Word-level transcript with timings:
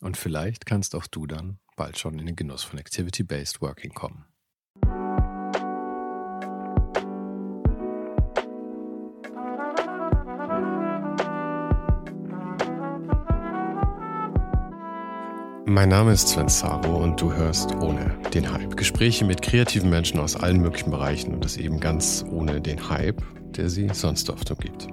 Und 0.00 0.16
vielleicht 0.16 0.64
kannst 0.66 0.94
auch 0.94 1.06
du 1.06 1.26
dann 1.26 1.58
bald 1.76 1.98
schon 1.98 2.18
in 2.18 2.26
den 2.26 2.36
Genuss 2.36 2.62
von 2.62 2.78
Activity-Based 2.78 3.60
Working 3.60 3.92
kommen. 3.92 4.24
Mein 15.66 15.88
Name 15.88 16.12
ist 16.12 16.28
Sven 16.28 16.48
Saro 16.48 16.96
und 17.00 17.20
du 17.20 17.32
hörst 17.32 17.72
ohne 17.76 18.18
den 18.34 18.50
Hype. 18.50 18.76
Gespräche 18.76 19.24
mit 19.24 19.40
kreativen 19.40 19.88
Menschen 19.88 20.18
aus 20.18 20.34
allen 20.34 20.60
möglichen 20.60 20.90
Bereichen 20.90 21.32
und 21.32 21.44
das 21.44 21.56
eben 21.56 21.78
ganz 21.78 22.24
ohne 22.28 22.60
den 22.60 22.88
Hype, 22.88 23.22
der 23.54 23.68
sie 23.68 23.88
sonst 23.92 24.30
oft 24.30 24.50
umgibt. 24.50 24.88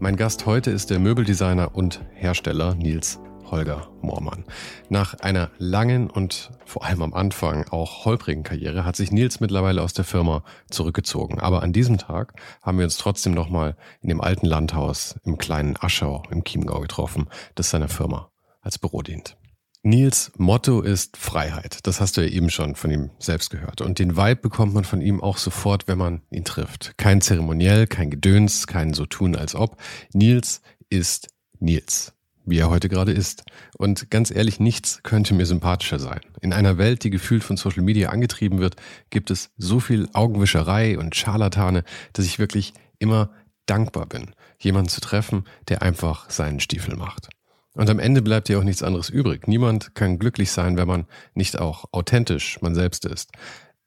Mein 0.00 0.16
Gast 0.16 0.46
heute 0.46 0.72
ist 0.72 0.90
der 0.90 0.98
Möbeldesigner 0.98 1.76
und 1.76 2.04
Hersteller 2.12 2.74
Nils 2.74 3.20
Holger 3.54 3.86
Moormann. 4.02 4.44
Nach 4.88 5.14
einer 5.14 5.48
langen 5.58 6.10
und 6.10 6.50
vor 6.66 6.84
allem 6.84 7.02
am 7.02 7.14
Anfang 7.14 7.68
auch 7.68 8.04
holprigen 8.04 8.42
Karriere 8.42 8.84
hat 8.84 8.96
sich 8.96 9.12
Nils 9.12 9.38
mittlerweile 9.38 9.80
aus 9.80 9.92
der 9.92 10.04
Firma 10.04 10.42
zurückgezogen. 10.70 11.38
Aber 11.38 11.62
an 11.62 11.72
diesem 11.72 11.96
Tag 11.96 12.34
haben 12.62 12.78
wir 12.78 12.84
uns 12.84 12.96
trotzdem 12.96 13.32
nochmal 13.32 13.76
in 14.00 14.08
dem 14.08 14.20
alten 14.20 14.46
Landhaus 14.46 15.14
im 15.24 15.38
kleinen 15.38 15.76
Aschau 15.78 16.24
im 16.32 16.42
Chiemgau 16.42 16.80
getroffen, 16.80 17.28
das 17.54 17.70
seiner 17.70 17.86
Firma 17.86 18.32
als 18.60 18.76
Büro 18.76 19.02
dient. 19.02 19.36
Nils 19.84 20.32
Motto 20.36 20.80
ist 20.80 21.16
Freiheit. 21.16 21.78
Das 21.86 22.00
hast 22.00 22.16
du 22.16 22.22
ja 22.22 22.28
eben 22.28 22.50
schon 22.50 22.74
von 22.74 22.90
ihm 22.90 23.10
selbst 23.20 23.50
gehört. 23.50 23.82
Und 23.82 24.00
den 24.00 24.16
Vibe 24.16 24.40
bekommt 24.40 24.74
man 24.74 24.82
von 24.82 25.00
ihm 25.00 25.22
auch 25.22 25.38
sofort, 25.38 25.86
wenn 25.86 25.98
man 25.98 26.22
ihn 26.32 26.44
trifft. 26.44 26.94
Kein 26.96 27.20
Zeremoniell, 27.20 27.86
kein 27.86 28.10
Gedöns, 28.10 28.66
kein 28.66 28.94
so 28.94 29.06
tun 29.06 29.36
als 29.36 29.54
ob. 29.54 29.76
Nils 30.12 30.60
ist 30.90 31.28
Nils, 31.60 32.14
wie 32.44 32.58
er 32.58 32.70
heute 32.70 32.88
gerade 32.88 33.12
ist. 33.12 33.44
Und 33.78 34.10
ganz 34.10 34.30
ehrlich, 34.30 34.60
nichts 34.60 35.02
könnte 35.02 35.34
mir 35.34 35.46
sympathischer 35.46 35.98
sein. 35.98 36.20
In 36.40 36.52
einer 36.52 36.78
Welt, 36.78 37.04
die 37.04 37.10
gefühlt 37.10 37.44
von 37.44 37.56
Social 37.56 37.82
Media 37.82 38.10
angetrieben 38.10 38.58
wird, 38.58 38.76
gibt 39.10 39.30
es 39.30 39.50
so 39.56 39.80
viel 39.80 40.08
Augenwischerei 40.12 40.98
und 40.98 41.16
Scharlatane, 41.16 41.84
dass 42.12 42.26
ich 42.26 42.38
wirklich 42.38 42.74
immer 42.98 43.30
dankbar 43.66 44.06
bin, 44.06 44.34
jemanden 44.58 44.88
zu 44.88 45.00
treffen, 45.00 45.44
der 45.68 45.82
einfach 45.82 46.30
seinen 46.30 46.60
Stiefel 46.60 46.96
macht. 46.96 47.28
Und 47.74 47.90
am 47.90 47.98
Ende 47.98 48.22
bleibt 48.22 48.48
ja 48.48 48.58
auch 48.58 48.64
nichts 48.64 48.82
anderes 48.82 49.08
übrig. 49.08 49.48
Niemand 49.48 49.94
kann 49.94 50.18
glücklich 50.18 50.52
sein, 50.52 50.76
wenn 50.76 50.86
man 50.86 51.06
nicht 51.34 51.58
auch 51.58 51.86
authentisch 51.92 52.60
man 52.60 52.74
selbst 52.74 53.04
ist. 53.04 53.32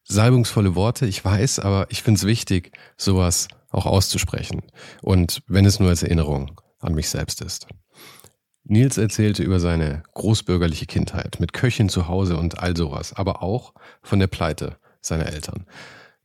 Salbungsvolle 0.04 0.76
Worte, 0.76 1.06
ich 1.06 1.24
weiß, 1.24 1.60
aber 1.60 1.88
ich 1.90 2.02
finde 2.02 2.18
es 2.18 2.26
wichtig, 2.26 2.72
sowas 2.98 3.48
auch 3.70 3.86
auszusprechen. 3.86 4.62
Und 5.02 5.42
wenn 5.48 5.66
es 5.66 5.80
nur 5.80 5.90
als 5.90 6.04
Erinnerung 6.04 6.60
an 6.80 6.94
mich 6.94 7.10
selbst 7.10 7.42
ist. 7.42 7.68
Nils 8.70 8.98
erzählte 8.98 9.44
über 9.44 9.62
seine 9.62 10.04
großbürgerliche 10.14 10.88
Kindheit 10.88 11.40
mit 11.40 11.54
Köchin 11.54 11.88
zu 11.88 12.10
Hause 12.10 12.36
und 12.36 12.60
all 12.60 12.76
sowas, 12.76 13.14
aber 13.14 13.42
auch 13.42 13.74
von 14.02 14.20
der 14.20 14.28
Pleite 14.28 14.78
seiner 15.00 15.28
Eltern. 15.28 15.66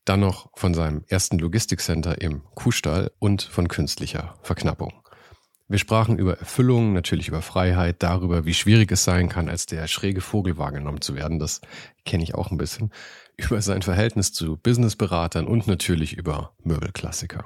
Dann 0.04 0.20
noch 0.20 0.50
von 0.56 0.74
seinem 0.74 1.04
ersten 1.06 1.38
Logistikcenter 1.38 2.20
im 2.20 2.42
Kuhstall 2.56 3.12
und 3.20 3.42
von 3.42 3.68
künstlicher 3.68 4.34
Verknappung. 4.42 4.92
Wir 5.68 5.78
sprachen 5.78 6.18
über 6.18 6.36
Erfüllung, 6.36 6.92
natürlich 6.92 7.28
über 7.28 7.42
Freiheit, 7.42 8.02
darüber, 8.02 8.44
wie 8.44 8.54
schwierig 8.54 8.90
es 8.90 9.04
sein 9.04 9.28
kann, 9.28 9.48
als 9.48 9.66
der 9.66 9.86
schräge 9.86 10.20
Vogel 10.20 10.58
wahrgenommen 10.58 11.00
zu 11.00 11.14
werden. 11.14 11.38
Das 11.38 11.60
kenne 12.04 12.24
ich 12.24 12.34
auch 12.34 12.50
ein 12.50 12.58
bisschen. 12.58 12.90
Über 13.36 13.62
sein 13.62 13.82
Verhältnis 13.82 14.32
zu 14.32 14.56
Businessberatern 14.56 15.46
und 15.46 15.68
natürlich 15.68 16.14
über 16.14 16.54
Möbelklassiker. 16.62 17.44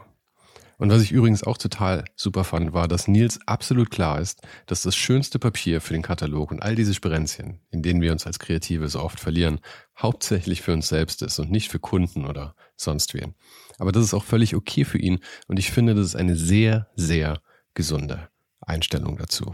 Und 0.79 0.91
was 0.91 1.03
ich 1.03 1.13
übrigens 1.13 1.43
auch 1.43 1.57
total 1.57 2.05
super 2.17 2.45
fand, 2.45 2.75
war, 2.75 2.87
dass 2.87 3.09
Nils 3.09 3.41
absolut 3.47 3.91
klar 3.91 4.21
ist, 4.21 4.43
dass 4.67 4.83
das 4.83 4.95
schönste 4.95 5.39
Papier 5.39 5.81
für 5.81 5.95
den 5.95 6.03
Katalog 6.03 6.51
und 6.51 6.63
all 6.63 6.75
diese 6.75 6.93
Sprenzchen, 6.93 7.61
in 7.71 7.83
denen 7.83 8.03
wir 8.03 8.13
uns 8.13 8.27
als 8.27 8.39
Kreative 8.39 8.89
so 8.89 9.01
oft 9.01 9.19
verlieren, 9.19 9.61
hauptsächlich 9.99 10.61
für 10.63 10.73
uns 10.73 10.89
selbst 10.89 11.23
ist 11.23 11.39
und 11.39 11.51
nicht 11.51 11.71
für 11.71 11.79
Kunden 11.79 12.27
oder 12.27 12.55
sonst 12.77 13.15
wen. 13.15 13.35
Aber 13.79 13.93
das 13.93 14.05
ist 14.05 14.15
auch 14.15 14.25
völlig 14.25 14.55
okay 14.55 14.85
für 14.85 14.99
ihn 14.99 15.21
und 15.49 15.59
ich 15.59 15.71
finde, 15.71 15.95
das 15.95 16.07
ist 16.07 16.17
eine 16.17 16.37
sehr, 16.37 16.89
sehr 16.95 17.41
gesunde 17.75 18.29
Einstellung 18.61 19.17
dazu. 19.17 19.53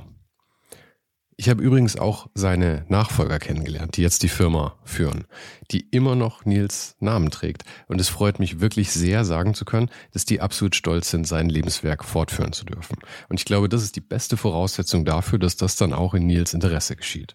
Ich 1.36 1.48
habe 1.48 1.62
übrigens 1.62 1.96
auch 1.96 2.28
seine 2.34 2.84
Nachfolger 2.88 3.38
kennengelernt, 3.38 3.96
die 3.96 4.02
jetzt 4.02 4.22
die 4.22 4.28
Firma 4.28 4.76
führen, 4.84 5.24
die 5.70 5.80
immer 5.90 6.14
noch 6.14 6.44
Nils 6.44 6.94
Namen 7.00 7.30
trägt. 7.30 7.62
Und 7.88 8.00
es 8.00 8.10
freut 8.10 8.38
mich 8.38 8.60
wirklich 8.60 8.92
sehr, 8.92 9.24
sagen 9.24 9.54
zu 9.54 9.64
können, 9.64 9.90
dass 10.12 10.26
die 10.26 10.40
absolut 10.40 10.76
stolz 10.76 11.10
sind, 11.10 11.26
sein 11.26 11.48
Lebenswerk 11.48 12.04
fortführen 12.04 12.52
zu 12.52 12.64
dürfen. 12.64 12.98
Und 13.28 13.40
ich 13.40 13.46
glaube, 13.46 13.68
das 13.68 13.82
ist 13.82 13.96
die 13.96 14.00
beste 14.00 14.36
Voraussetzung 14.36 15.04
dafür, 15.04 15.38
dass 15.38 15.56
das 15.56 15.76
dann 15.76 15.92
auch 15.92 16.14
in 16.14 16.26
Nils 16.26 16.54
Interesse 16.54 16.96
geschieht. 16.96 17.34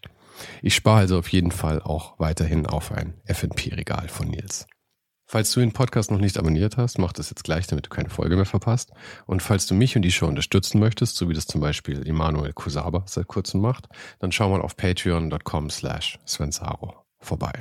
Ich 0.61 0.75
spare 0.75 0.99
also 0.99 1.17
auf 1.17 1.29
jeden 1.29 1.51
Fall 1.51 1.81
auch 1.81 2.19
weiterhin 2.19 2.67
auf 2.67 2.91
ein 2.91 3.15
FNP-Regal 3.25 4.07
von 4.07 4.27
Nils. 4.27 4.67
Falls 5.29 5.51
du 5.51 5.59
den 5.59 5.73
Podcast 5.73 6.09
noch 6.09 6.19
nicht 6.19 6.37
abonniert 6.37 6.77
hast, 6.77 6.99
mach 6.99 7.11
das 7.11 7.29
jetzt 7.29 7.43
gleich, 7.43 7.67
damit 7.67 7.87
du 7.87 7.89
keine 7.89 8.09
Folge 8.09 8.37
mehr 8.37 8.45
verpasst. 8.45 8.93
Und 9.25 9.43
falls 9.43 9.65
du 9.67 9.75
mich 9.75 9.97
und 9.97 10.03
die 10.03 10.11
Show 10.11 10.25
unterstützen 10.25 10.79
möchtest, 10.79 11.17
so 11.17 11.27
wie 11.27 11.33
das 11.33 11.47
zum 11.47 11.59
Beispiel 11.59 12.07
Emanuel 12.07 12.53
Kusaba 12.53 13.03
seit 13.07 13.27
kurzem 13.27 13.59
macht, 13.59 13.89
dann 14.19 14.31
schau 14.31 14.49
mal 14.49 14.61
auf 14.61 14.77
patreon.com 14.77 15.69
slash 15.69 16.17
svensaro 16.25 16.95
vorbei. 17.19 17.51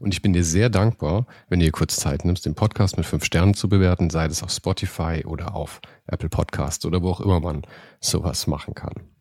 Und 0.00 0.12
ich 0.12 0.22
bin 0.22 0.32
dir 0.32 0.42
sehr 0.42 0.70
dankbar, 0.70 1.26
wenn 1.48 1.60
du 1.60 1.66
dir 1.66 1.72
kurz 1.72 1.94
Zeit 1.96 2.24
nimmst, 2.24 2.46
den 2.46 2.56
Podcast 2.56 2.96
mit 2.96 3.06
fünf 3.06 3.24
Sternen 3.24 3.54
zu 3.54 3.68
bewerten, 3.68 4.10
sei 4.10 4.26
es 4.26 4.42
auf 4.42 4.50
Spotify 4.50 5.22
oder 5.24 5.54
auf 5.54 5.80
Apple 6.08 6.28
Podcasts 6.28 6.84
oder 6.84 7.00
wo 7.00 7.10
auch 7.10 7.20
immer 7.20 7.38
man 7.38 7.62
sowas 8.00 8.48
machen 8.48 8.74
kann. 8.74 9.13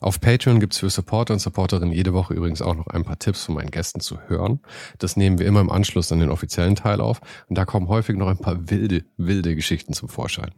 Auf 0.00 0.20
Patreon 0.20 0.60
gibt's 0.60 0.78
für 0.78 0.90
Supporter 0.90 1.34
und 1.34 1.40
Supporterinnen 1.40 1.92
jede 1.92 2.12
Woche 2.12 2.34
übrigens 2.34 2.62
auch 2.62 2.76
noch 2.76 2.86
ein 2.86 3.04
paar 3.04 3.18
Tipps 3.18 3.44
von 3.44 3.56
meinen 3.56 3.70
Gästen 3.70 4.00
zu 4.00 4.20
hören. 4.28 4.60
Das 4.98 5.16
nehmen 5.16 5.38
wir 5.38 5.46
immer 5.46 5.60
im 5.60 5.70
Anschluss 5.70 6.12
an 6.12 6.20
den 6.20 6.30
offiziellen 6.30 6.76
Teil 6.76 7.00
auf 7.00 7.20
und 7.48 7.58
da 7.58 7.64
kommen 7.64 7.88
häufig 7.88 8.16
noch 8.16 8.28
ein 8.28 8.38
paar 8.38 8.70
wilde, 8.70 9.04
wilde 9.16 9.56
Geschichten 9.56 9.92
zum 9.92 10.08
Vorschein. 10.08 10.52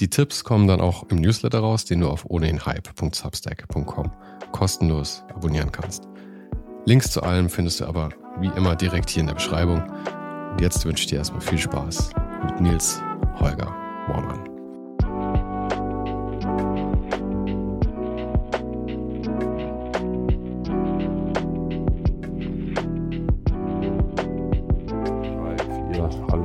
Die 0.00 0.10
Tipps 0.10 0.44
kommen 0.44 0.68
dann 0.68 0.80
auch 0.80 1.04
im 1.08 1.16
Newsletter 1.16 1.60
raus, 1.60 1.86
den 1.86 2.00
du 2.00 2.08
auf 2.08 2.26
ohnehinhype.substack.com 2.28 4.12
kostenlos 4.52 5.24
abonnieren 5.34 5.72
kannst. 5.72 6.04
Links 6.84 7.10
zu 7.10 7.22
allem 7.22 7.48
findest 7.48 7.80
du 7.80 7.86
aber 7.86 8.10
wie 8.40 8.48
immer 8.48 8.76
direkt 8.76 9.10
hier 9.10 9.22
in 9.22 9.26
der 9.26 9.34
Beschreibung. 9.34 9.82
Und 10.52 10.60
jetzt 10.60 10.84
wünsche 10.84 11.02
ich 11.02 11.08
dir 11.08 11.18
erstmal 11.18 11.40
viel 11.40 11.58
Spaß 11.58 12.10
mit 12.44 12.60
Nils 12.60 13.00
Holger 13.40 13.74
Mormann. 14.08 14.57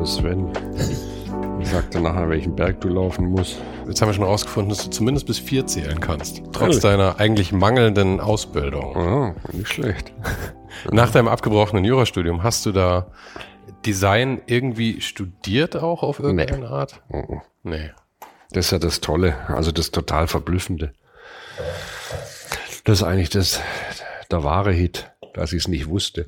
Sven. 0.05 0.51
Ich 1.61 1.69
sagte 1.69 2.01
nachher, 2.01 2.29
welchen 2.29 2.55
Berg 2.55 2.81
du 2.81 2.89
laufen 2.89 3.25
musst. 3.25 3.61
Jetzt 3.87 4.01
haben 4.01 4.09
wir 4.09 4.13
schon 4.13 4.25
rausgefunden, 4.25 4.69
dass 4.69 4.83
du 4.83 4.89
zumindest 4.89 5.27
bis 5.27 5.39
vier 5.39 5.65
zählen 5.65 5.99
kannst. 5.99 6.41
Trotz 6.51 6.79
deiner 6.79 7.19
eigentlich 7.19 7.51
mangelnden 7.51 8.19
Ausbildung. 8.19 8.95
Ja, 8.95 9.35
nicht 9.53 9.69
schlecht. 9.69 10.13
Nach 10.91 11.11
deinem 11.11 11.27
abgebrochenen 11.27 11.85
Jurastudium 11.85 12.43
hast 12.43 12.65
du 12.65 12.71
da 12.71 13.07
Design 13.85 14.41
irgendwie 14.45 15.01
studiert 15.01 15.75
auch 15.75 16.03
auf 16.03 16.19
irgendeine 16.19 16.59
nee. 16.59 16.65
Art? 16.65 17.01
Nee. 17.63 17.91
Das 18.51 18.65
ist 18.65 18.71
ja 18.71 18.79
das 18.79 19.01
Tolle, 19.01 19.35
also 19.47 19.71
das 19.71 19.91
total 19.91 20.27
Verblüffende. 20.27 20.93
Das 22.83 22.99
ist 22.99 23.03
eigentlich 23.03 23.29
das, 23.29 23.61
der 24.31 24.43
wahre 24.43 24.71
Hit. 24.71 25.11
dass 25.33 25.53
ich 25.53 25.63
es 25.63 25.67
nicht 25.67 25.87
wusste. 25.87 26.25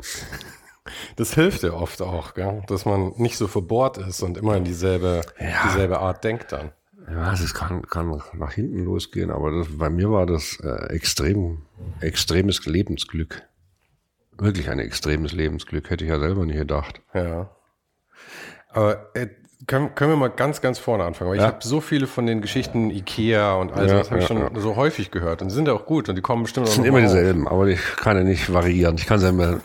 Das 1.16 1.34
hilft 1.34 1.64
ja 1.64 1.74
oft 1.74 2.02
auch, 2.02 2.34
gell? 2.34 2.62
dass 2.68 2.86
man 2.86 3.14
nicht 3.18 3.38
so 3.38 3.48
verbohrt 3.48 3.98
ist 3.98 4.22
und 4.22 4.38
immer 4.38 4.56
in 4.56 4.64
dieselbe, 4.64 5.22
ja. 5.40 5.68
dieselbe 5.68 6.00
Art 6.00 6.24
denkt 6.24 6.52
dann. 6.52 6.72
Ja, 7.10 7.34
es 7.34 7.54
kann, 7.54 7.84
kann 7.84 8.22
nach 8.34 8.54
hinten 8.54 8.84
losgehen, 8.84 9.30
aber 9.30 9.52
das, 9.52 9.68
bei 9.78 9.90
mir 9.90 10.10
war 10.12 10.26
das 10.26 10.60
äh, 10.64 10.88
extrem, 10.88 11.62
extremes 12.00 12.66
Lebensglück. 12.66 13.44
Wirklich 14.38 14.70
ein 14.70 14.80
extremes 14.80 15.32
Lebensglück, 15.32 15.90
hätte 15.90 16.04
ich 16.04 16.10
ja 16.10 16.20
selber 16.20 16.46
nicht 16.46 16.58
gedacht. 16.58 17.02
Ja. 17.14 17.50
Aber 18.70 19.16
äh, 19.16 19.28
können, 19.68 19.96
können 19.96 20.12
wir 20.12 20.18
mal 20.18 20.30
ganz, 20.30 20.62
ganz 20.62 20.80
vorne 20.80 21.04
anfangen, 21.04 21.32
weil 21.32 21.38
ja. 21.38 21.44
ich 21.44 21.48
habe 21.48 21.64
so 21.64 21.82
viele 21.82 22.08
von 22.08 22.26
den 22.26 22.42
Geschichten 22.42 22.90
Ikea 22.92 23.56
und 23.56 23.72
all 23.74 23.88
ja, 23.88 23.96
das 23.96 24.12
habe 24.12 24.22
ich 24.22 24.28
schon 24.28 24.50
so 24.56 24.76
häufig 24.76 25.12
gehört 25.12 25.42
und 25.42 25.50
die 25.50 25.56
sind 25.56 25.68
ja 25.68 25.74
auch 25.74 25.86
gut 25.86 26.10
und 26.10 26.16
die 26.16 26.22
kommen 26.22 26.44
bestimmt 26.44 26.68
auch 26.68 26.72
sind 26.72 26.86
immer 26.86 27.02
dieselben, 27.02 27.48
aber 27.48 27.68
ich 27.68 27.80
kann 27.98 28.18
ja 28.18 28.24
nicht 28.24 28.52
variieren. 28.52 28.96
Ich 28.98 29.06
kann 29.06 29.22
ja 29.22 29.30
immer. 29.30 29.60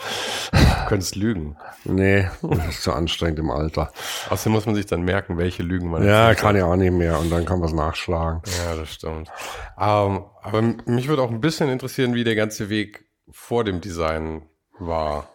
Du 0.52 0.86
könntest 0.88 1.16
lügen. 1.16 1.56
Nee, 1.84 2.28
das 2.42 2.68
ist 2.68 2.82
zu 2.82 2.92
anstrengend 2.92 3.38
im 3.38 3.50
Alter. 3.50 3.92
Außerdem 4.28 4.52
muss 4.52 4.66
man 4.66 4.74
sich 4.74 4.86
dann 4.86 5.02
merken, 5.02 5.38
welche 5.38 5.62
Lügen 5.62 5.90
man 5.90 6.04
Ja, 6.04 6.34
kann 6.34 6.56
ja 6.56 6.66
auch 6.66 6.76
nicht 6.76 6.92
mehr 6.92 7.18
und 7.18 7.30
dann 7.30 7.44
kann 7.44 7.60
man 7.60 7.68
es 7.68 7.74
nachschlagen. 7.74 8.42
Ja, 8.64 8.76
das 8.76 8.92
stimmt. 8.92 9.30
Um, 9.76 9.84
ähm, 9.86 10.24
aber 10.42 10.62
mich 10.86 11.08
würde 11.08 11.22
auch 11.22 11.30
ein 11.30 11.40
bisschen 11.40 11.68
interessieren, 11.68 12.14
wie 12.14 12.24
der 12.24 12.34
ganze 12.34 12.68
Weg 12.68 13.04
vor 13.30 13.64
dem 13.64 13.80
Design 13.80 14.42
war. 14.78 15.28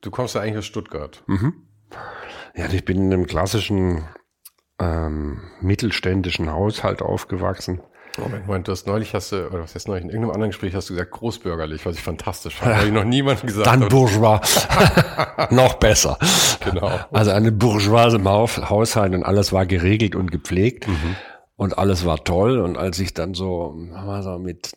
Du 0.00 0.10
kommst 0.10 0.34
ja 0.34 0.40
eigentlich 0.40 0.58
aus 0.58 0.66
Stuttgart. 0.66 1.22
Mhm. 1.26 1.63
Ja, 2.54 2.66
ich 2.70 2.84
bin 2.84 2.98
in 2.98 3.12
einem 3.12 3.26
klassischen 3.26 4.04
ähm, 4.80 5.40
mittelständischen 5.60 6.52
Haushalt 6.52 7.02
aufgewachsen. 7.02 7.80
Moment, 8.16 8.46
Moment, 8.46 8.68
du 8.68 8.72
hast 8.72 8.86
neulich 8.86 9.12
hast 9.12 9.32
du, 9.32 9.48
oder 9.48 9.62
was 9.62 9.74
heißt 9.74 9.88
neulich, 9.88 10.04
in 10.04 10.10
irgendeinem 10.10 10.34
anderen 10.34 10.50
Gespräch 10.50 10.74
hast 10.74 10.88
du 10.88 10.94
gesagt, 10.94 11.10
großbürgerlich, 11.10 11.84
was 11.84 11.96
ich 11.96 12.02
fantastisch 12.02 12.54
fand, 12.54 12.76
weil 12.76 12.86
ich 12.86 12.92
noch 12.92 13.04
niemandem 13.04 13.48
gesagt 13.48 13.66
Dann 13.66 13.88
Bourgeois. 13.88 14.40
noch 15.50 15.74
besser. 15.74 16.16
Genau. 16.60 16.92
Also 17.10 17.32
eine 17.32 17.50
Bourgeoise 17.50 18.16
im 18.18 18.28
Haushalt 18.28 19.14
und 19.14 19.24
alles 19.24 19.52
war 19.52 19.66
geregelt 19.66 20.14
und 20.14 20.30
gepflegt. 20.30 20.86
Mhm. 20.86 21.16
Und 21.56 21.78
alles 21.78 22.04
war 22.04 22.22
toll. 22.22 22.58
Und 22.60 22.76
als 22.76 22.98
ich 23.00 23.14
dann 23.14 23.34
so, 23.34 23.76
so 24.22 24.38
mit 24.38 24.72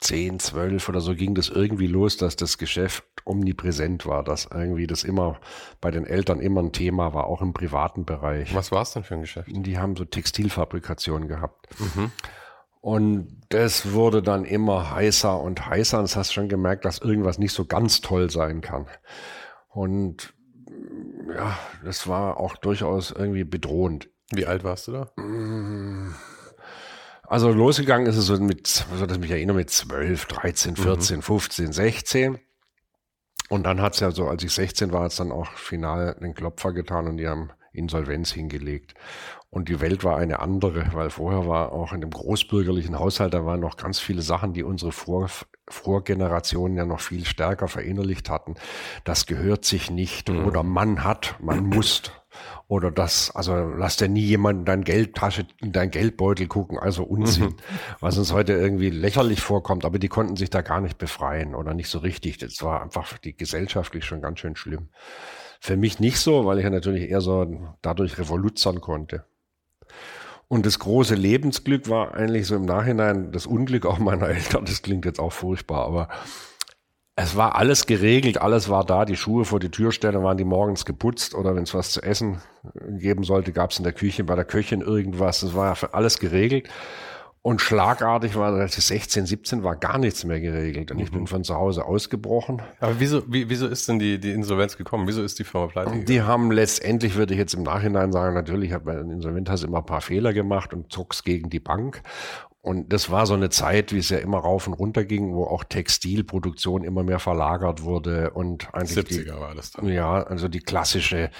10, 0.00 0.38
12 0.38 0.88
oder 0.88 1.00
so 1.00 1.14
ging 1.14 1.34
das 1.34 1.48
irgendwie 1.48 1.86
los, 1.86 2.16
dass 2.16 2.36
das 2.36 2.58
Geschäft 2.58 3.04
omnipräsent 3.24 4.06
war, 4.06 4.22
dass 4.24 4.48
irgendwie 4.52 4.86
das 4.86 5.04
immer 5.04 5.40
bei 5.80 5.90
den 5.90 6.04
Eltern 6.04 6.40
immer 6.40 6.62
ein 6.62 6.72
Thema 6.72 7.14
war, 7.14 7.26
auch 7.26 7.42
im 7.42 7.52
privaten 7.52 8.04
Bereich. 8.04 8.54
Was 8.54 8.72
war 8.72 8.82
es 8.82 8.92
denn 8.92 9.04
für 9.04 9.14
ein 9.14 9.22
Geschäft? 9.22 9.50
Die 9.52 9.78
haben 9.78 9.96
so 9.96 10.04
Textilfabrikation 10.04 11.28
gehabt. 11.28 11.68
Mhm. 11.78 12.12
Und 12.80 13.40
das 13.48 13.92
wurde 13.92 14.22
dann 14.22 14.44
immer 14.44 14.92
heißer 14.92 15.38
und 15.40 15.66
heißer. 15.66 15.98
Und 15.98 16.04
das 16.04 16.16
hast 16.16 16.30
du 16.30 16.34
schon 16.34 16.48
gemerkt, 16.48 16.84
dass 16.84 16.98
irgendwas 16.98 17.38
nicht 17.38 17.52
so 17.52 17.64
ganz 17.64 18.00
toll 18.00 18.30
sein 18.30 18.60
kann. 18.60 18.86
Und 19.68 20.32
ja, 21.34 21.58
das 21.84 22.06
war 22.06 22.38
auch 22.38 22.56
durchaus 22.56 23.10
irgendwie 23.10 23.44
bedrohend. 23.44 24.08
Wie 24.30 24.46
alt 24.46 24.62
warst 24.64 24.86
du 24.88 24.92
da? 24.92 25.10
Mmh 25.16 26.14
also 27.28 27.52
losgegangen 27.52 28.06
ist 28.06 28.16
es 28.16 28.26
so 28.26 28.36
mit, 28.38 28.66
so 28.66 29.06
dass 29.06 29.16
ich 29.16 29.20
mich 29.20 29.30
erinnere, 29.30 29.56
mit 29.56 29.70
12, 29.70 30.26
13, 30.26 30.76
14, 30.76 31.16
mhm. 31.16 31.22
15, 31.22 31.72
16. 31.72 32.38
Und 33.50 33.64
dann 33.64 33.80
hat 33.80 33.94
es 33.94 34.00
ja 34.00 34.10
so, 34.10 34.28
als 34.28 34.42
ich 34.42 34.52
16 34.52 34.92
war, 34.92 35.04
hat 35.04 35.12
es 35.12 35.16
dann 35.16 35.32
auch 35.32 35.52
final 35.52 36.16
den 36.20 36.34
Klopfer 36.34 36.72
getan 36.72 37.06
und 37.06 37.16
die 37.16 37.28
haben 37.28 37.50
Insolvenz 37.72 38.32
hingelegt. 38.32 38.94
Und 39.50 39.68
die 39.70 39.80
Welt 39.80 40.04
war 40.04 40.18
eine 40.18 40.40
andere, 40.40 40.90
weil 40.92 41.08
vorher 41.08 41.46
war 41.46 41.72
auch 41.72 41.92
in 41.94 42.02
dem 42.02 42.10
großbürgerlichen 42.10 42.98
Haushalt, 42.98 43.32
da 43.32 43.46
waren 43.46 43.60
noch 43.60 43.76
ganz 43.76 43.98
viele 43.98 44.20
Sachen, 44.20 44.52
die 44.52 44.62
unsere 44.62 44.92
Vor 44.92 45.28
Vorgenerationen 45.70 46.78
ja 46.78 46.86
noch 46.86 47.00
viel 47.00 47.26
stärker 47.26 47.68
verinnerlicht 47.68 48.30
hatten. 48.30 48.54
Das 49.04 49.26
gehört 49.26 49.66
sich 49.66 49.90
nicht 49.90 50.30
mhm. 50.30 50.46
oder 50.46 50.62
man 50.62 51.04
hat, 51.04 51.36
man 51.40 51.66
muss 51.66 52.10
oder 52.68 52.90
das, 52.90 53.30
also 53.34 53.54
lass 53.54 53.96
dir 53.96 54.08
nie 54.08 54.24
jemanden 54.24 54.66
dein 54.66 54.84
Geldtasche, 54.84 55.46
in 55.62 55.72
dein 55.72 55.90
Geldbeutel 55.90 56.46
gucken, 56.46 56.78
also 56.78 57.02
Unsinn, 57.02 57.44
mhm. 57.44 57.56
was 58.00 58.18
uns 58.18 58.32
heute 58.32 58.52
irgendwie 58.52 58.90
lächerlich 58.90 59.40
vorkommt, 59.40 59.86
aber 59.86 59.98
die 59.98 60.08
konnten 60.08 60.36
sich 60.36 60.50
da 60.50 60.60
gar 60.60 60.82
nicht 60.82 60.98
befreien 60.98 61.54
oder 61.54 61.72
nicht 61.72 61.88
so 61.88 61.98
richtig. 61.98 62.36
Das 62.36 62.62
war 62.62 62.82
einfach 62.82 63.16
die 63.16 63.34
gesellschaftlich 63.34 64.04
schon 64.04 64.20
ganz 64.20 64.40
schön 64.40 64.54
schlimm. 64.54 64.90
Für 65.60 65.78
mich 65.78 65.98
nicht 65.98 66.18
so, 66.18 66.44
weil 66.44 66.58
ich 66.58 66.64
ja 66.64 66.70
natürlich 66.70 67.10
eher 67.10 67.22
so 67.22 67.74
dadurch 67.80 68.18
revoluzern 68.18 68.82
konnte. 68.82 69.24
Und 70.46 70.66
das 70.66 70.78
große 70.78 71.14
Lebensglück 71.14 71.88
war 71.88 72.14
eigentlich 72.14 72.46
so 72.46 72.56
im 72.56 72.64
Nachhinein 72.64 73.32
das 73.32 73.46
Unglück 73.46 73.86
auch 73.86 73.98
meiner 73.98 74.28
Eltern. 74.28 74.66
Das 74.66 74.82
klingt 74.82 75.06
jetzt 75.06 75.20
auch 75.20 75.32
furchtbar, 75.32 75.86
aber 75.86 76.08
es 77.20 77.34
war 77.34 77.56
alles 77.56 77.86
geregelt, 77.86 78.40
alles 78.40 78.68
war 78.68 78.84
da. 78.84 79.04
Die 79.04 79.16
Schuhe 79.16 79.44
vor 79.44 79.58
die 79.58 79.70
Tür 79.70 79.90
stellen, 79.90 80.22
waren 80.22 80.36
die 80.36 80.44
morgens 80.44 80.84
geputzt 80.84 81.34
oder 81.34 81.56
wenn 81.56 81.64
es 81.64 81.74
was 81.74 81.90
zu 81.90 82.00
essen 82.00 82.40
geben 82.90 83.24
sollte, 83.24 83.52
gab 83.52 83.72
es 83.72 83.78
in 83.78 83.82
der 83.82 83.92
Küche 83.92 84.22
bei 84.22 84.36
der 84.36 84.44
Köchin 84.44 84.82
irgendwas. 84.82 85.42
Es 85.42 85.52
war 85.56 85.74
für 85.74 85.94
alles 85.94 86.20
geregelt. 86.20 86.68
Und 87.42 87.60
schlagartig 87.60 88.36
war, 88.36 88.52
als 88.52 88.78
ich 88.78 88.84
16, 88.84 89.26
17 89.26 89.62
war, 89.64 89.74
gar 89.74 89.98
nichts 89.98 90.24
mehr 90.24 90.38
geregelt. 90.38 90.92
Und 90.92 91.00
ich 91.00 91.10
bin 91.10 91.22
mhm. 91.22 91.26
von 91.26 91.44
zu 91.44 91.54
Hause 91.54 91.86
ausgebrochen. 91.86 92.62
Aber 92.78 93.00
wieso, 93.00 93.22
wie, 93.32 93.48
wieso 93.48 93.66
ist 93.66 93.88
denn 93.88 93.98
die, 93.98 94.20
die 94.20 94.30
Insolvenz 94.30 94.76
gekommen? 94.76 95.08
Wieso 95.08 95.22
ist 95.22 95.38
die 95.40 95.44
Firma 95.44 95.66
pleite 95.66 95.90
gegangen? 95.90 96.06
Die 96.06 96.22
haben 96.22 96.52
letztendlich, 96.52 97.16
würde 97.16 97.34
ich 97.34 97.38
jetzt 97.38 97.54
im 97.54 97.64
Nachhinein 97.64 98.12
sagen, 98.12 98.34
natürlich 98.34 98.72
hat 98.72 98.84
man 98.84 98.98
in 98.98 99.10
Insolvenz 99.10 99.50
hast 99.50 99.64
immer 99.64 99.78
ein 99.78 99.86
paar 99.86 100.02
Fehler 100.02 100.32
gemacht 100.32 100.72
und 100.72 100.92
zockst 100.92 101.24
gegen 101.24 101.50
die 101.50 101.60
Bank. 101.60 102.02
Und 102.60 102.92
das 102.92 103.08
war 103.08 103.24
so 103.26 103.34
eine 103.34 103.50
Zeit, 103.50 103.92
wie 103.92 103.98
es 103.98 104.08
ja 104.08 104.18
immer 104.18 104.38
rauf 104.38 104.66
und 104.66 104.72
runter 104.72 105.04
ging, 105.04 105.32
wo 105.32 105.44
auch 105.44 105.62
Textilproduktion 105.62 106.82
immer 106.82 107.04
mehr 107.04 107.20
verlagert 107.20 107.82
wurde 107.82 108.30
und 108.30 108.74
eigentlich 108.74 108.98
70er 108.98 109.24
die, 109.24 109.40
war 109.40 109.54
das 109.54 109.70
dann. 109.70 109.86
Ja, 109.88 110.24
also 110.24 110.48
die 110.48 110.58
klassische, 110.58 111.30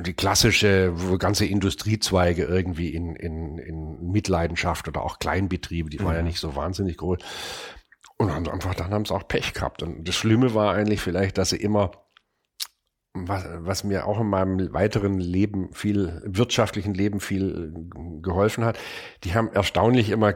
die 0.00 0.14
klassische 0.14 0.92
ganze 1.18 1.46
Industriezweige 1.46 2.44
irgendwie 2.44 2.88
in, 2.88 3.14
in, 3.14 3.58
in 3.58 4.10
Mitleidenschaft 4.10 4.88
oder 4.88 5.02
auch 5.02 5.20
Kleinbetriebe, 5.20 5.88
die 5.88 6.00
mhm. 6.00 6.04
waren 6.04 6.14
ja 6.16 6.22
mhm. 6.22 6.28
nicht 6.28 6.40
so 6.40 6.56
wahnsinnig 6.56 6.96
groß. 6.96 7.18
Und 8.18 8.34
haben 8.34 8.48
einfach, 8.48 8.74
dann 8.74 8.90
haben 8.90 9.04
sie 9.04 9.14
auch 9.14 9.28
Pech 9.28 9.52
gehabt. 9.52 9.82
Und 9.82 10.08
das 10.08 10.16
Schlimme 10.16 10.52
war 10.54 10.74
eigentlich 10.74 11.00
vielleicht, 11.00 11.38
dass 11.38 11.50
sie 11.50 11.58
immer 11.58 11.92
was, 13.24 13.44
was 13.58 13.84
mir 13.84 14.06
auch 14.06 14.20
in 14.20 14.28
meinem 14.28 14.72
weiteren 14.72 15.18
Leben 15.18 15.72
viel, 15.72 16.20
wirtschaftlichen 16.24 16.92
Leben 16.92 17.20
viel 17.20 17.72
geholfen 18.22 18.64
hat, 18.64 18.78
die 19.24 19.34
haben 19.34 19.50
erstaunlich 19.52 20.10
immer 20.10 20.34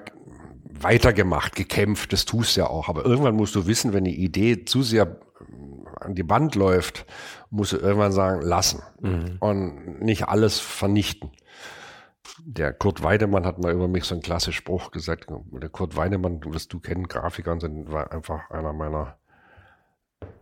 weitergemacht, 0.72 1.54
gekämpft, 1.54 2.12
das 2.12 2.24
tust 2.24 2.56
du 2.56 2.60
ja 2.60 2.66
auch. 2.68 2.88
Aber 2.88 3.04
irgendwann 3.04 3.36
musst 3.36 3.54
du 3.54 3.66
wissen, 3.66 3.92
wenn 3.92 4.04
die 4.04 4.22
Idee 4.22 4.64
zu 4.64 4.82
sehr 4.82 5.20
an 6.00 6.14
die 6.14 6.22
Band 6.22 6.54
läuft, 6.54 7.06
musst 7.50 7.72
du 7.72 7.76
irgendwann 7.76 8.12
sagen, 8.12 8.42
lassen 8.42 8.82
mhm. 9.00 9.36
und 9.40 10.00
nicht 10.00 10.28
alles 10.28 10.58
vernichten. 10.58 11.30
Der 12.44 12.72
Kurt 12.72 13.02
Weidemann 13.02 13.44
hat 13.44 13.62
mal 13.62 13.72
über 13.72 13.88
mich 13.88 14.04
so 14.04 14.14
einen 14.14 14.22
klassischen 14.22 14.54
Spruch 14.54 14.90
gesagt. 14.90 15.26
Der 15.28 15.68
Kurt 15.68 15.96
Weidemann, 15.96 16.40
wirst 16.44 16.72
du 16.72 16.80
kennen, 16.80 17.06
Grafiker, 17.06 17.52
und 17.52 17.92
war 17.92 18.12
einfach 18.12 18.50
einer 18.50 18.72
meiner 18.72 19.18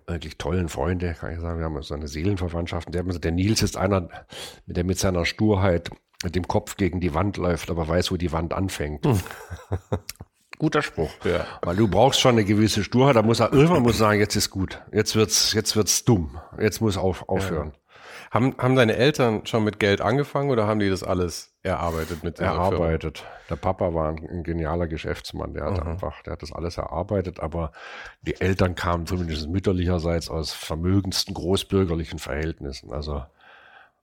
wirklich 0.06 0.38
tollen 0.38 0.68
Freunde, 0.68 1.14
kann 1.14 1.32
ich 1.32 1.40
sagen. 1.40 1.58
Wir 1.58 1.66
haben 1.66 1.82
so 1.82 1.94
eine 1.94 2.08
Seelenverwandtschaft. 2.08 2.92
Der, 2.94 3.02
der 3.02 3.32
Nils 3.32 3.62
ist 3.62 3.76
einer, 3.76 4.08
der 4.66 4.84
mit 4.84 4.98
seiner 4.98 5.24
Sturheit 5.24 5.90
mit 6.22 6.34
dem 6.34 6.48
Kopf 6.48 6.76
gegen 6.76 7.00
die 7.00 7.14
Wand 7.14 7.36
läuft, 7.36 7.70
aber 7.70 7.86
weiß, 7.86 8.10
wo 8.10 8.16
die 8.16 8.32
Wand 8.32 8.52
anfängt. 8.52 9.06
Hm. 9.06 9.20
Guter 10.58 10.82
Spruch. 10.82 11.10
Ja. 11.24 11.46
Weil 11.62 11.76
du 11.76 11.86
brauchst 11.86 12.20
schon 12.20 12.32
eine 12.32 12.44
gewisse 12.44 12.82
Sturheit, 12.82 13.14
da 13.14 13.22
muss 13.22 13.38
er 13.38 13.52
irgendwann 13.52 13.82
muss 13.82 13.98
sagen, 13.98 14.18
jetzt 14.18 14.34
ist 14.34 14.50
gut. 14.50 14.82
Jetzt 14.92 15.14
wird's, 15.14 15.52
jetzt 15.52 15.76
wird's 15.76 16.04
dumm. 16.04 16.40
Jetzt 16.58 16.80
muss 16.80 16.96
auf, 16.96 17.28
aufhören. 17.28 17.68
Ja. 17.68 17.78
Haben, 18.30 18.54
haben 18.58 18.76
deine 18.76 18.96
Eltern 18.96 19.46
schon 19.46 19.64
mit 19.64 19.78
Geld 19.78 20.00
angefangen 20.00 20.50
oder 20.50 20.66
haben 20.66 20.80
die 20.80 20.90
das 20.90 21.02
alles 21.02 21.54
erarbeitet 21.62 22.24
mit 22.24 22.40
Erarbeitet. 22.40 23.24
Der 23.48 23.56
Papa 23.56 23.94
war 23.94 24.10
ein, 24.10 24.28
ein, 24.28 24.42
genialer 24.42 24.86
Geschäftsmann. 24.86 25.54
Der 25.54 25.64
hat 25.64 25.82
mhm. 25.82 25.92
einfach, 25.92 26.22
der 26.22 26.34
hat 26.34 26.42
das 26.42 26.52
alles 26.52 26.76
erarbeitet, 26.76 27.40
aber 27.40 27.72
die 28.20 28.38
Eltern 28.38 28.74
kamen 28.74 29.06
zumindest 29.06 29.48
mütterlicherseits 29.48 30.28
aus 30.28 30.52
vermögendsten 30.52 31.32
großbürgerlichen 31.34 32.18
Verhältnissen. 32.18 32.92
Also 32.92 33.22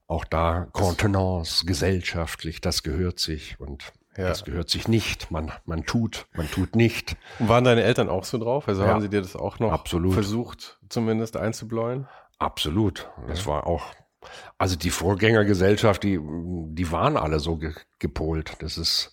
auch 0.07 0.25
da 0.25 0.67
Kontenance, 0.71 1.65
gesellschaftlich, 1.65 2.61
das 2.61 2.83
gehört 2.83 3.19
sich 3.19 3.59
und 3.59 3.93
ja. 4.17 4.27
das 4.27 4.45
gehört 4.45 4.69
sich 4.69 4.87
nicht. 4.87 5.31
Man, 5.31 5.51
man 5.65 5.85
tut, 5.85 6.27
man 6.35 6.49
tut 6.49 6.75
nicht. 6.75 7.17
Und 7.39 7.49
waren 7.49 7.63
deine 7.63 7.83
Eltern 7.83 8.09
auch 8.09 8.23
so 8.23 8.37
drauf? 8.37 8.67
Also 8.67 8.83
ja. 8.83 8.89
haben 8.89 9.01
sie 9.01 9.09
dir 9.09 9.21
das 9.21 9.35
auch 9.35 9.59
noch 9.59 9.71
Absolut. 9.71 10.13
versucht, 10.13 10.79
zumindest 10.89 11.37
einzubläuen? 11.37 12.07
Absolut. 12.37 13.09
Das 13.27 13.45
war 13.45 13.65
auch, 13.65 13.93
also 14.57 14.75
die 14.75 14.89
Vorgängergesellschaft, 14.89 16.03
die, 16.03 16.19
die 16.21 16.91
waren 16.91 17.17
alle 17.17 17.39
so 17.39 17.57
ge 17.57 17.73
gepolt. 17.99 18.57
Das 18.59 18.77
ist, 18.77 19.11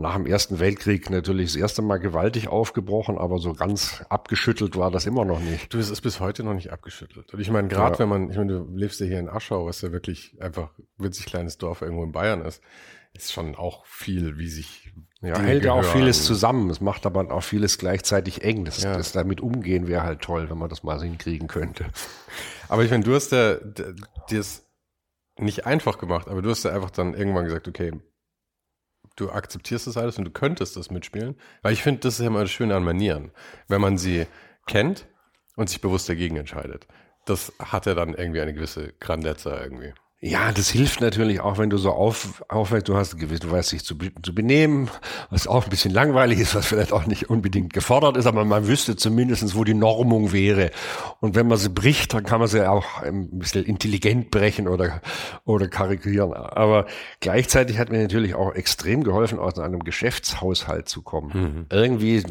nach 0.00 0.16
dem 0.16 0.24
Ersten 0.24 0.58
Weltkrieg 0.58 1.10
natürlich 1.10 1.52
das 1.52 1.56
erste 1.56 1.82
Mal 1.82 1.98
gewaltig 1.98 2.48
aufgebrochen, 2.48 3.18
aber 3.18 3.38
so 3.38 3.52
ganz 3.52 4.02
abgeschüttelt 4.08 4.76
war 4.76 4.90
das 4.90 5.04
immer 5.04 5.26
noch 5.26 5.40
nicht. 5.40 5.72
Du, 5.72 5.78
es 5.78 5.90
ist 5.90 6.00
bis 6.00 6.20
heute 6.20 6.42
noch 6.42 6.54
nicht 6.54 6.72
abgeschüttelt. 6.72 7.34
Und 7.34 7.40
ich 7.40 7.50
meine, 7.50 7.68
gerade 7.68 7.94
ja. 7.94 7.98
wenn 7.98 8.08
man, 8.08 8.30
ich 8.30 8.36
meine, 8.38 8.52
du 8.54 8.74
lebst 8.74 9.00
ja 9.00 9.06
hier 9.06 9.18
in 9.18 9.28
Aschau, 9.28 9.66
was 9.66 9.82
ja 9.82 9.92
wirklich 9.92 10.38
einfach 10.40 10.70
winzig 10.96 11.26
kleines 11.26 11.58
Dorf 11.58 11.82
irgendwo 11.82 12.02
in 12.02 12.12
Bayern 12.12 12.40
ist, 12.40 12.62
ist 13.12 13.32
schon 13.32 13.54
auch 13.56 13.84
viel, 13.84 14.38
wie 14.38 14.48
sich 14.48 14.90
Ja, 15.20 15.34
Dinge 15.34 15.48
hält 15.48 15.64
ja 15.64 15.72
auch 15.74 15.84
vieles 15.84 16.24
zusammen. 16.24 16.70
Es 16.70 16.80
macht 16.80 17.04
aber 17.04 17.30
auch 17.30 17.42
vieles 17.42 17.76
gleichzeitig 17.76 18.42
eng. 18.42 18.64
Das, 18.64 18.82
ja. 18.82 18.96
das 18.96 19.12
damit 19.12 19.42
umgehen 19.42 19.86
wäre 19.86 20.02
halt 20.02 20.22
toll, 20.22 20.48
wenn 20.48 20.58
man 20.58 20.70
das 20.70 20.82
mal 20.82 20.98
so 20.98 21.04
hinkriegen 21.04 21.46
könnte. 21.46 21.84
Aber 22.68 22.84
ich 22.84 22.90
meine, 22.90 23.04
du 23.04 23.14
hast 23.14 23.32
ja 23.32 23.56
dir 23.56 24.40
es 24.40 24.66
nicht 25.36 25.66
einfach 25.66 25.98
gemacht, 25.98 26.28
aber 26.28 26.40
du 26.40 26.48
hast 26.48 26.64
ja 26.64 26.72
einfach 26.72 26.90
dann 26.90 27.12
irgendwann 27.12 27.44
gesagt, 27.44 27.68
okay, 27.68 27.92
du 29.20 29.30
akzeptierst 29.30 29.86
das 29.86 29.96
alles 29.96 30.18
und 30.18 30.24
du 30.24 30.30
könntest 30.30 30.76
das 30.76 30.90
mitspielen. 30.90 31.36
Weil 31.62 31.72
ich 31.72 31.82
finde, 31.82 32.00
das 32.00 32.14
ist 32.14 32.20
ja 32.20 32.26
immer 32.26 32.40
das 32.40 32.50
Schöne 32.50 32.74
an 32.74 32.84
Manieren. 32.84 33.32
Wenn 33.68 33.80
man 33.80 33.98
sie 33.98 34.26
kennt 34.66 35.06
und 35.56 35.68
sich 35.68 35.80
bewusst 35.80 36.08
dagegen 36.08 36.36
entscheidet. 36.36 36.86
Das 37.26 37.52
hat 37.58 37.86
ja 37.86 37.94
dann 37.94 38.14
irgendwie 38.14 38.40
eine 38.40 38.54
gewisse 38.54 38.92
Grandezza 39.00 39.60
irgendwie. 39.60 39.92
Ja, 40.22 40.52
das 40.52 40.68
hilft 40.68 41.00
natürlich 41.00 41.40
auch, 41.40 41.56
wenn 41.56 41.70
du 41.70 41.78
so 41.78 41.92
auf, 41.92 42.44
aufwärts, 42.48 42.84
du 42.84 42.94
hast 42.94 43.16
gewiss, 43.16 43.40
du 43.40 43.50
weißt 43.50 43.72
dich 43.72 43.86
zu, 43.86 43.96
zu 44.22 44.34
benehmen, 44.34 44.90
was 45.30 45.46
auch 45.46 45.64
ein 45.64 45.70
bisschen 45.70 45.94
langweilig 45.94 46.40
ist, 46.40 46.54
was 46.54 46.66
vielleicht 46.66 46.92
auch 46.92 47.06
nicht 47.06 47.30
unbedingt 47.30 47.72
gefordert 47.72 48.18
ist, 48.18 48.26
aber 48.26 48.44
man 48.44 48.66
wüsste 48.66 48.96
zumindestens, 48.96 49.54
wo 49.54 49.64
die 49.64 49.72
Normung 49.72 50.30
wäre. 50.32 50.72
Und 51.20 51.36
wenn 51.36 51.48
man 51.48 51.56
sie 51.56 51.70
bricht, 51.70 52.12
dann 52.12 52.24
kann 52.24 52.38
man 52.38 52.48
sie 52.48 52.68
auch 52.68 53.00
ein 53.02 53.38
bisschen 53.38 53.64
intelligent 53.64 54.30
brechen 54.30 54.68
oder, 54.68 55.00
oder 55.46 55.68
karikieren. 55.68 56.34
Aber 56.34 56.84
gleichzeitig 57.20 57.78
hat 57.78 57.88
mir 57.88 58.02
natürlich 58.02 58.34
auch 58.34 58.54
extrem 58.54 59.04
geholfen, 59.04 59.38
aus 59.38 59.58
einem 59.58 59.84
Geschäftshaushalt 59.84 60.86
zu 60.86 61.00
kommen. 61.00 61.30
Mhm. 61.32 61.66
Irgendwie 61.70 62.22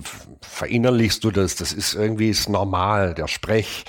verinnerlichst 0.41 1.23
du 1.23 1.31
das, 1.31 1.55
das 1.55 1.73
ist 1.73 1.95
irgendwie 1.95 2.29
ist 2.29 2.49
normal, 2.49 3.15
der 3.15 3.27
Sprech, 3.27 3.85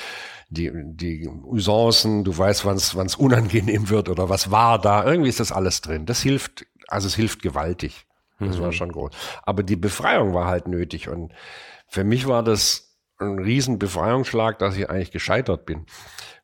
die, 0.51 0.71
die 0.75 1.29
Usancen, 1.29 2.25
du 2.25 2.37
weißt, 2.37 2.65
wann 2.65 2.77
es 2.77 3.15
unangenehm 3.15 3.89
wird 3.89 4.09
oder 4.09 4.29
was 4.29 4.51
war 4.51 4.81
da. 4.81 5.05
Irgendwie 5.05 5.31
ist 5.31 5.41
das 5.41 5.53
alles 5.53 5.81
drin. 5.81 6.07
Das 6.07 6.21
hilft, 6.21 6.67
also 6.89 7.07
es 7.07 7.15
hilft 7.15 7.41
gewaltig. 7.41 8.07
Das 8.41 8.59
mhm. 8.59 8.63
war 8.63 8.73
schon 8.73 8.93
groß. 8.93 9.13
Aber 9.45 9.63
die 9.63 9.77
Befreiung 9.77 10.35
war 10.35 10.47
halt 10.47 10.67
nötig. 10.67 11.09
Und 11.09 11.33
für 11.89 12.05
mich 12.05 12.27
war 12.27 12.43
das 12.43 12.97
ein 13.19 13.39
riesen 13.39 13.79
Befreiungsschlag, 13.79 14.59
dass 14.59 14.77
ich 14.77 14.91
eigentlich 14.91 15.13
gescheitert 15.13 15.67
bin. 15.67 15.87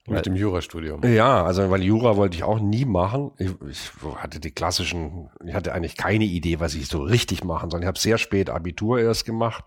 Mit 0.09 0.27
dem 0.27 0.37
Jurastudium. 0.37 1.03
Ja, 1.05 1.45
also 1.45 1.69
weil 1.69 1.83
Jura 1.83 2.17
wollte 2.17 2.37
ich 2.37 2.45
auch 2.45 2.61
nie 2.61 2.85
machen. 2.85 3.33
Ich, 3.39 3.51
ich, 3.69 3.91
hatte 4.17 4.39
die 4.39 4.53
klassischen, 4.53 5.31
ich 5.45 5.53
hatte 5.53 5.73
eigentlich 5.73 5.97
keine 5.97 6.25
Idee, 6.25 6.61
was 6.61 6.75
ich 6.75 6.87
so 6.87 7.03
richtig 7.03 7.43
machen 7.43 7.71
soll. 7.71 7.81
Ich 7.81 7.87
habe 7.87 7.99
sehr 7.99 8.17
spät 8.17 8.49
Abitur 8.49 9.01
erst 9.01 9.25
gemacht, 9.25 9.65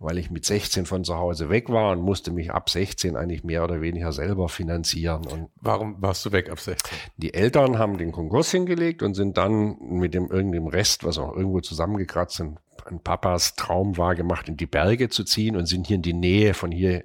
weil 0.00 0.16
ich 0.16 0.30
mit 0.30 0.46
16 0.46 0.86
von 0.86 1.04
zu 1.04 1.16
Hause 1.16 1.50
weg 1.50 1.68
war 1.68 1.92
und 1.92 2.00
musste 2.00 2.32
mich 2.32 2.50
ab 2.50 2.70
16 2.70 3.16
eigentlich 3.16 3.44
mehr 3.44 3.62
oder 3.62 3.82
weniger 3.82 4.12
selber 4.12 4.48
finanzieren. 4.48 5.26
Und 5.26 5.50
Warum 5.56 6.00
warst 6.00 6.24
du 6.24 6.32
weg 6.32 6.50
ab 6.50 6.58
16? 6.58 6.98
Die 7.18 7.34
Eltern 7.34 7.78
haben 7.78 7.98
den 7.98 8.10
Konkurs 8.10 8.50
hingelegt 8.50 9.02
und 9.02 9.14
sind 9.14 9.36
dann 9.36 9.76
mit 9.78 10.14
dem 10.14 10.30
irgendeinem 10.30 10.68
Rest, 10.68 11.04
was 11.04 11.18
auch 11.18 11.36
irgendwo 11.36 11.60
zusammengekratzt 11.60 12.38
sind, 12.38 12.58
ein 12.86 13.00
Papas 13.00 13.56
Traum 13.56 13.98
war 13.98 14.14
gemacht, 14.14 14.48
in 14.48 14.56
die 14.56 14.66
Berge 14.66 15.10
zu 15.10 15.22
ziehen 15.22 15.54
und 15.54 15.66
sind 15.66 15.86
hier 15.86 15.96
in 15.96 16.02
die 16.02 16.14
Nähe 16.14 16.54
von 16.54 16.72
hier 16.72 17.04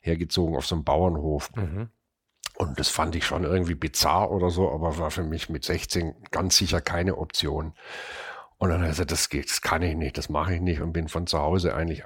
hergezogen 0.00 0.56
auf 0.56 0.66
so 0.66 0.76
einem 0.76 0.84
Bauernhof. 0.84 1.50
Mhm. 1.56 1.88
Und 2.58 2.78
das 2.78 2.88
fand 2.88 3.16
ich 3.16 3.26
schon 3.26 3.42
irgendwie 3.42 3.74
bizarr 3.74 4.30
oder 4.30 4.50
so, 4.50 4.70
aber 4.70 4.98
war 4.98 5.10
für 5.10 5.24
mich 5.24 5.48
mit 5.48 5.64
16 5.64 6.14
ganz 6.30 6.56
sicher 6.56 6.80
keine 6.80 7.18
Option. 7.18 7.74
Und 8.58 8.70
dann 8.70 8.78
hat 8.78 8.86
er 8.86 8.90
gesagt, 8.90 9.10
das 9.10 9.28
geht, 9.28 9.50
das 9.50 9.60
kann 9.60 9.82
ich 9.82 9.96
nicht, 9.96 10.16
das 10.16 10.28
mache 10.28 10.54
ich 10.54 10.60
nicht 10.60 10.80
und 10.80 10.92
bin 10.92 11.08
von 11.08 11.26
zu 11.26 11.38
Hause 11.38 11.74
eigentlich 11.74 12.04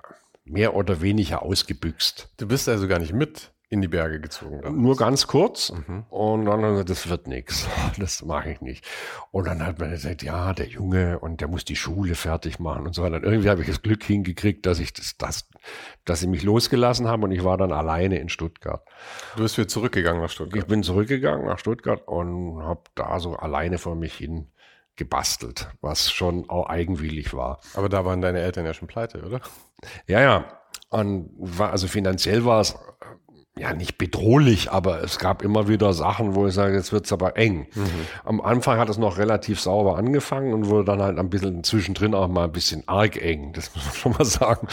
mehr 0.50 0.74
oder 0.74 1.00
weniger 1.00 1.42
ausgebüxt. 1.42 2.28
Du 2.36 2.48
bist 2.48 2.68
also 2.68 2.88
gar 2.88 2.98
nicht 2.98 3.12
mit 3.12 3.52
in 3.72 3.80
die 3.80 3.88
Berge 3.88 4.20
gezogen. 4.20 4.60
Damals. 4.62 4.82
Nur 4.82 4.96
ganz 4.96 5.28
kurz. 5.28 5.70
Mhm. 5.70 6.04
Und 6.10 6.44
dann 6.46 6.64
er 6.64 6.70
gesagt, 6.70 6.90
das 6.90 7.08
wird 7.08 7.26
nichts. 7.28 7.68
Das 7.98 8.24
mache 8.24 8.50
ich 8.50 8.60
nicht. 8.60 8.84
Und 9.30 9.46
dann 9.46 9.64
hat 9.64 9.78
man 9.78 9.90
gesagt, 9.90 10.22
ja, 10.22 10.52
der 10.52 10.66
Junge 10.66 11.18
und 11.18 11.40
der 11.40 11.48
muss 11.48 11.64
die 11.64 11.76
Schule 11.76 12.14
fertig 12.14 12.58
machen 12.58 12.86
und 12.86 12.94
so 12.94 13.02
weiter. 13.02 13.16
Und 13.16 13.24
irgendwie 13.24 13.48
habe 13.48 13.60
ich 13.60 13.68
das 13.68 13.82
Glück 13.82 14.02
hingekriegt, 14.02 14.66
dass 14.66 14.80
ich 14.80 14.92
das, 14.92 15.16
das, 15.18 15.48
dass 16.04 16.20
sie 16.20 16.26
mich 16.26 16.42
losgelassen 16.42 17.06
haben 17.06 17.22
und 17.22 17.30
ich 17.30 17.44
war 17.44 17.58
dann 17.58 17.72
alleine 17.72 18.18
in 18.18 18.28
Stuttgart. 18.28 18.84
Du 19.36 19.42
bist 19.42 19.56
wieder 19.56 19.68
zurückgegangen 19.68 20.20
nach 20.20 20.30
Stuttgart? 20.30 20.62
Ich 20.62 20.66
bin 20.66 20.82
zurückgegangen 20.82 21.46
nach 21.46 21.58
Stuttgart 21.58 22.06
und 22.08 22.62
habe 22.62 22.82
da 22.94 23.20
so 23.20 23.36
alleine 23.36 23.78
vor 23.78 23.94
mich 23.94 24.14
hin 24.14 24.48
gebastelt, 24.96 25.68
was 25.80 26.10
schon 26.10 26.48
auch 26.48 26.68
eigenwillig 26.68 27.32
war. 27.34 27.60
Aber 27.74 27.88
da 27.88 28.04
waren 28.04 28.20
deine 28.20 28.40
Eltern 28.40 28.66
ja 28.66 28.74
schon 28.74 28.88
pleite, 28.88 29.22
oder? 29.22 29.40
Ja, 30.06 30.20
ja. 30.20 30.44
Und 30.90 31.30
war, 31.38 31.70
also 31.70 31.86
finanziell 31.86 32.44
war 32.44 32.60
es 32.60 32.76
ja 33.56 33.74
nicht 33.74 33.98
bedrohlich, 33.98 34.70
aber 34.70 35.02
es 35.02 35.18
gab 35.18 35.42
immer 35.42 35.68
wieder 35.68 35.92
Sachen, 35.92 36.34
wo 36.34 36.46
ich 36.46 36.54
sage, 36.54 36.74
jetzt 36.74 36.92
wird's 36.92 37.12
aber 37.12 37.36
eng. 37.36 37.66
Mhm. 37.74 38.06
Am 38.24 38.40
Anfang 38.40 38.78
hat 38.78 38.88
es 38.88 38.98
noch 38.98 39.18
relativ 39.18 39.60
sauber 39.60 39.96
angefangen 39.96 40.54
und 40.54 40.68
wurde 40.68 40.84
dann 40.84 41.02
halt 41.02 41.18
ein 41.18 41.30
bisschen 41.30 41.62
zwischendrin 41.64 42.14
auch 42.14 42.28
mal 42.28 42.44
ein 42.44 42.52
bisschen 42.52 42.86
arg 42.86 43.20
eng, 43.20 43.52
das 43.52 43.72
muss 43.74 43.84
man 43.84 43.94
schon 43.94 44.12
mal 44.12 44.24
sagen. 44.24 44.68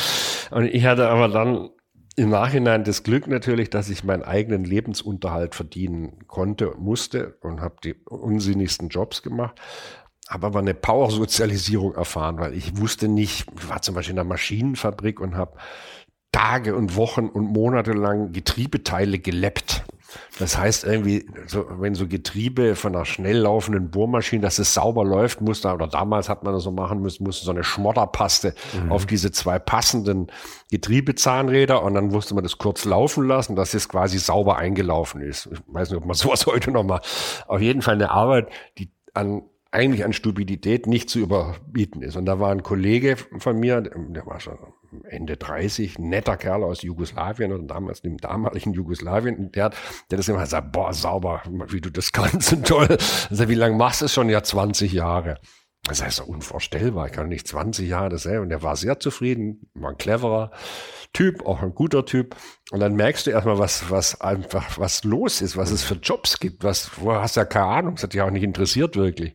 Und 0.51 0.65
ich 0.65 0.85
hatte 0.85 1.09
aber 1.09 1.27
dann 1.27 1.69
im 2.15 2.29
Nachhinein 2.29 2.83
das 2.83 3.03
Glück 3.03 3.27
natürlich, 3.27 3.69
dass 3.69 3.89
ich 3.89 4.03
meinen 4.03 4.23
eigenen 4.23 4.63
Lebensunterhalt 4.63 5.53
verdienen 5.53 6.25
konnte, 6.27 6.73
musste 6.77 7.37
und 7.41 7.61
habe 7.61 7.75
die 7.83 7.93
unsinnigsten 7.93 8.89
Jobs 8.89 9.21
gemacht 9.21 9.59
habe 10.29 10.47
aber 10.47 10.59
eine 10.59 10.73
Power-Sozialisierung 10.73 11.95
erfahren, 11.95 12.37
weil 12.39 12.53
ich 12.53 12.77
wusste 12.77 13.07
nicht, 13.07 13.45
ich 13.57 13.69
war 13.69 13.81
zum 13.81 13.95
Beispiel 13.95 14.11
in 14.11 14.17
der 14.17 14.25
Maschinenfabrik 14.25 15.19
und 15.19 15.35
habe 15.35 15.57
Tage 16.31 16.75
und 16.75 16.95
Wochen 16.95 17.27
und 17.27 17.45
Monate 17.45 17.93
lang 17.93 18.31
Getriebeteile 18.33 19.19
geleppt. 19.19 19.83
Das 20.39 20.57
heißt 20.57 20.83
irgendwie, 20.83 21.27
so, 21.47 21.65
wenn 21.79 21.95
so 21.95 22.07
Getriebe 22.07 22.75
von 22.75 22.95
einer 22.95 23.05
schnell 23.05 23.37
laufenden 23.37 23.89
Bohrmaschine, 23.89 24.41
dass 24.41 24.59
es 24.59 24.73
sauber 24.73 25.03
läuft, 25.03 25.41
musste, 25.41 25.73
oder 25.73 25.87
damals 25.87 26.29
hat 26.29 26.43
man 26.43 26.53
das 26.53 26.63
so 26.63 26.71
machen 26.71 27.01
müssen, 27.01 27.23
musste 27.23 27.45
so 27.45 27.51
eine 27.51 27.63
Schmodderpaste 27.63 28.53
mhm. 28.81 28.91
auf 28.91 29.05
diese 29.05 29.31
zwei 29.31 29.59
passenden 29.59 30.27
Getriebezahnräder 30.71 31.83
und 31.83 31.93
dann 31.93 32.07
musste 32.07 32.35
man 32.35 32.43
das 32.43 32.57
kurz 32.57 32.85
laufen 32.85 33.27
lassen, 33.27 33.55
dass 33.55 33.73
es 33.73 33.89
quasi 33.89 34.17
sauber 34.17 34.57
eingelaufen 34.57 35.21
ist. 35.21 35.49
Ich 35.51 35.59
weiß 35.67 35.89
nicht, 35.89 35.97
ob 35.97 36.05
man 36.05 36.15
sowas 36.15 36.45
heute 36.45 36.71
noch 36.71 36.83
mal, 36.83 37.01
auf 37.47 37.61
jeden 37.61 37.81
Fall 37.81 37.95
eine 37.95 38.11
Arbeit, 38.11 38.49
die 38.77 38.89
an 39.13 39.43
eigentlich 39.71 40.05
an 40.05 40.13
Stupidität 40.13 40.87
nicht 40.87 41.09
zu 41.09 41.19
überbieten 41.19 42.01
ist. 42.01 42.15
Und 42.15 42.25
da 42.25 42.39
war 42.39 42.51
ein 42.51 42.63
Kollege 42.63 43.15
von 43.15 43.59
mir, 43.59 43.81
der 43.81 44.25
war 44.25 44.39
schon 44.39 44.57
Ende 45.09 45.37
30, 45.37 45.99
netter 45.99 46.37
Kerl 46.37 46.63
aus 46.63 46.81
Jugoslawien 46.81 47.51
oder 47.51 47.63
damals 47.63 48.01
dem 48.01 48.17
damaligen 48.17 48.73
Jugoslawien, 48.73 49.51
der 49.51 49.65
hat, 49.65 49.75
der 50.09 50.17
das 50.17 50.29
immer 50.29 50.41
gesagt, 50.41 50.71
boah, 50.71 50.93
sauber, 50.93 51.43
wie 51.69 51.81
du 51.81 51.89
das 51.89 52.11
kannst 52.13 52.53
und 52.53 52.67
toll. 52.67 52.87
Also, 53.29 53.49
wie 53.49 53.55
lange 53.55 53.75
machst 53.75 54.01
du 54.01 54.05
es 54.05 54.13
schon? 54.13 54.29
Ja, 54.29 54.43
20 54.43 54.93
Jahre. 54.93 55.39
Das 55.87 56.03
heißt, 56.03 56.21
unvorstellbar. 56.21 57.07
Ich 57.07 57.13
kann 57.13 57.29
nicht 57.29 57.47
20 57.47 57.87
Jahre 57.87 58.09
dasselbe. 58.09 58.41
Und 58.41 58.49
der 58.49 58.61
war 58.61 58.75
sehr 58.75 58.99
zufrieden, 58.99 59.69
war 59.73 59.91
ein 59.91 59.97
cleverer 59.97 60.51
Typ, 61.13 61.45
auch 61.45 61.61
ein 61.61 61.73
guter 61.73 62.05
Typ. 62.05 62.35
Und 62.71 62.79
dann 62.79 62.95
merkst 62.95 63.25
du 63.25 63.31
erstmal, 63.31 63.57
was, 63.57 63.89
was 63.89 64.19
einfach, 64.19 64.77
was 64.77 65.03
los 65.03 65.41
ist, 65.41 65.55
was 65.55 65.71
es 65.71 65.83
für 65.83 65.95
Jobs 65.95 66.39
gibt, 66.39 66.63
was, 66.63 66.91
wo 66.97 67.13
hast 67.13 67.37
du 67.37 67.41
ja 67.41 67.45
keine 67.45 67.65
Ahnung. 67.65 67.95
Das 67.95 68.03
hat 68.03 68.13
dich 68.13 68.21
auch 68.21 68.31
nicht 68.31 68.43
interessiert 68.43 68.95
wirklich. 68.95 69.33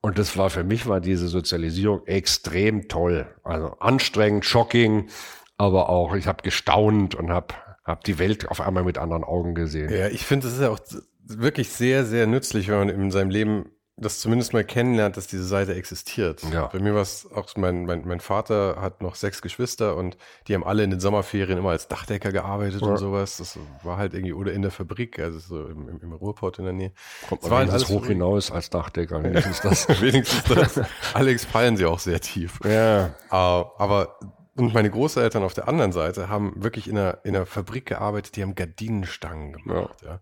Und 0.00 0.18
das 0.18 0.36
war 0.36 0.50
für 0.50 0.64
mich 0.64 0.86
war 0.86 1.00
diese 1.00 1.28
Sozialisierung 1.28 2.06
extrem 2.06 2.88
toll. 2.88 3.26
Also 3.42 3.68
anstrengend, 3.80 4.44
shocking, 4.44 5.08
aber 5.56 5.88
auch 5.88 6.14
ich 6.14 6.26
habe 6.26 6.42
gestaunt 6.42 7.14
und 7.14 7.30
habe 7.30 7.54
hab 7.84 8.04
die 8.04 8.18
Welt 8.18 8.48
auf 8.48 8.60
einmal 8.60 8.84
mit 8.84 8.98
anderen 8.98 9.24
Augen 9.24 9.54
gesehen. 9.54 9.90
Ja, 9.90 10.08
ich 10.08 10.24
finde, 10.24 10.46
das 10.46 10.56
ist 10.56 10.62
ja 10.62 10.70
auch 10.70 10.80
wirklich 11.22 11.70
sehr, 11.70 12.04
sehr 12.04 12.26
nützlich, 12.26 12.68
wenn 12.68 12.78
man 12.78 12.88
in 12.88 13.10
seinem 13.10 13.30
Leben 13.30 13.70
das 13.96 14.18
zumindest 14.18 14.52
mal 14.52 14.64
kennenlernt, 14.64 15.16
dass 15.16 15.28
diese 15.28 15.44
Seite 15.44 15.74
existiert. 15.74 16.42
Ja. 16.52 16.66
Bei 16.66 16.80
mir 16.80 16.94
war 16.94 17.02
es 17.02 17.30
auch, 17.32 17.48
mein, 17.56 17.86
mein, 17.86 18.06
mein 18.06 18.18
Vater 18.18 18.76
hat 18.80 19.02
noch 19.02 19.14
sechs 19.14 19.40
Geschwister 19.40 19.96
und 19.96 20.16
die 20.48 20.54
haben 20.54 20.64
alle 20.64 20.82
in 20.82 20.90
den 20.90 20.98
Sommerferien 20.98 21.58
immer 21.58 21.70
als 21.70 21.86
Dachdecker 21.86 22.32
gearbeitet 22.32 22.82
ja. 22.82 22.88
und 22.88 22.96
sowas. 22.96 23.36
Das 23.36 23.56
war 23.84 23.96
halt 23.96 24.14
irgendwie, 24.14 24.32
oder 24.32 24.52
in 24.52 24.62
der 24.62 24.72
Fabrik, 24.72 25.20
also 25.20 25.38
so 25.38 25.66
im, 25.68 26.00
im, 26.00 26.12
Ruhrport 26.12 26.58
in 26.58 26.64
der 26.64 26.74
Nähe. 26.74 26.92
Kommt 27.28 27.42
man 27.42 27.50
war 27.52 27.58
halt 27.58 27.70
alles 27.70 27.88
hoch 27.88 28.06
hinaus 28.06 28.50
als 28.50 28.68
Dachdecker, 28.68 29.22
wenigstens 29.22 29.60
das. 29.60 29.88
wenigstens 30.02 30.42
das. 30.44 30.80
Alex 31.14 31.44
fallen 31.44 31.76
sie 31.76 31.86
auch 31.86 32.00
sehr 32.00 32.20
tief. 32.20 32.58
Ja. 32.64 33.14
Uh, 33.30 33.70
aber 33.78 34.18
und 34.56 34.74
meine 34.74 34.90
Großeltern 34.90 35.42
auf 35.42 35.54
der 35.54 35.68
anderen 35.68 35.92
Seite 35.92 36.28
haben 36.28 36.62
wirklich 36.62 36.88
in 36.88 36.98
einer, 36.98 37.18
in 37.24 37.34
einer 37.34 37.46
Fabrik 37.46 37.86
gearbeitet, 37.86 38.36
die 38.36 38.42
haben 38.42 38.54
Gardinenstangen 38.54 39.52
gemacht. 39.52 40.02
Ja. 40.02 40.08
ja. 40.08 40.20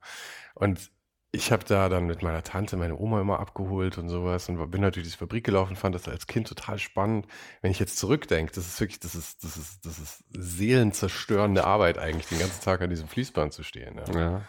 Und 0.54 0.91
ich 1.34 1.50
habe 1.50 1.64
da 1.64 1.88
dann 1.88 2.06
mit 2.06 2.22
meiner 2.22 2.42
Tante 2.42 2.76
meine 2.76 2.96
Oma 2.96 3.22
immer 3.22 3.40
abgeholt 3.40 3.96
und 3.96 4.10
sowas 4.10 4.50
und 4.50 4.70
bin 4.70 4.82
natürlich 4.82 5.08
diese 5.08 5.18
Fabrik 5.18 5.44
gelaufen, 5.44 5.76
fand 5.76 5.94
das 5.94 6.06
als 6.06 6.26
Kind 6.26 6.46
total 6.46 6.78
spannend. 6.78 7.26
Wenn 7.62 7.70
ich 7.70 7.78
jetzt 7.78 7.96
zurückdenke, 7.96 8.52
das 8.52 8.66
ist 8.66 8.78
wirklich, 8.78 9.00
das 9.00 9.14
ist, 9.14 9.42
das 9.42 9.56
ist, 9.56 9.86
das 9.86 9.98
ist 9.98 10.24
seelenzerstörende 10.28 11.64
Arbeit 11.64 11.96
eigentlich, 11.96 12.28
den 12.28 12.38
ganzen 12.38 12.62
Tag 12.62 12.82
an 12.82 12.90
diesem 12.90 13.08
Fließband 13.08 13.54
zu 13.54 13.62
stehen. 13.62 13.98
Ja. 14.08 14.20
ja. 14.20 14.42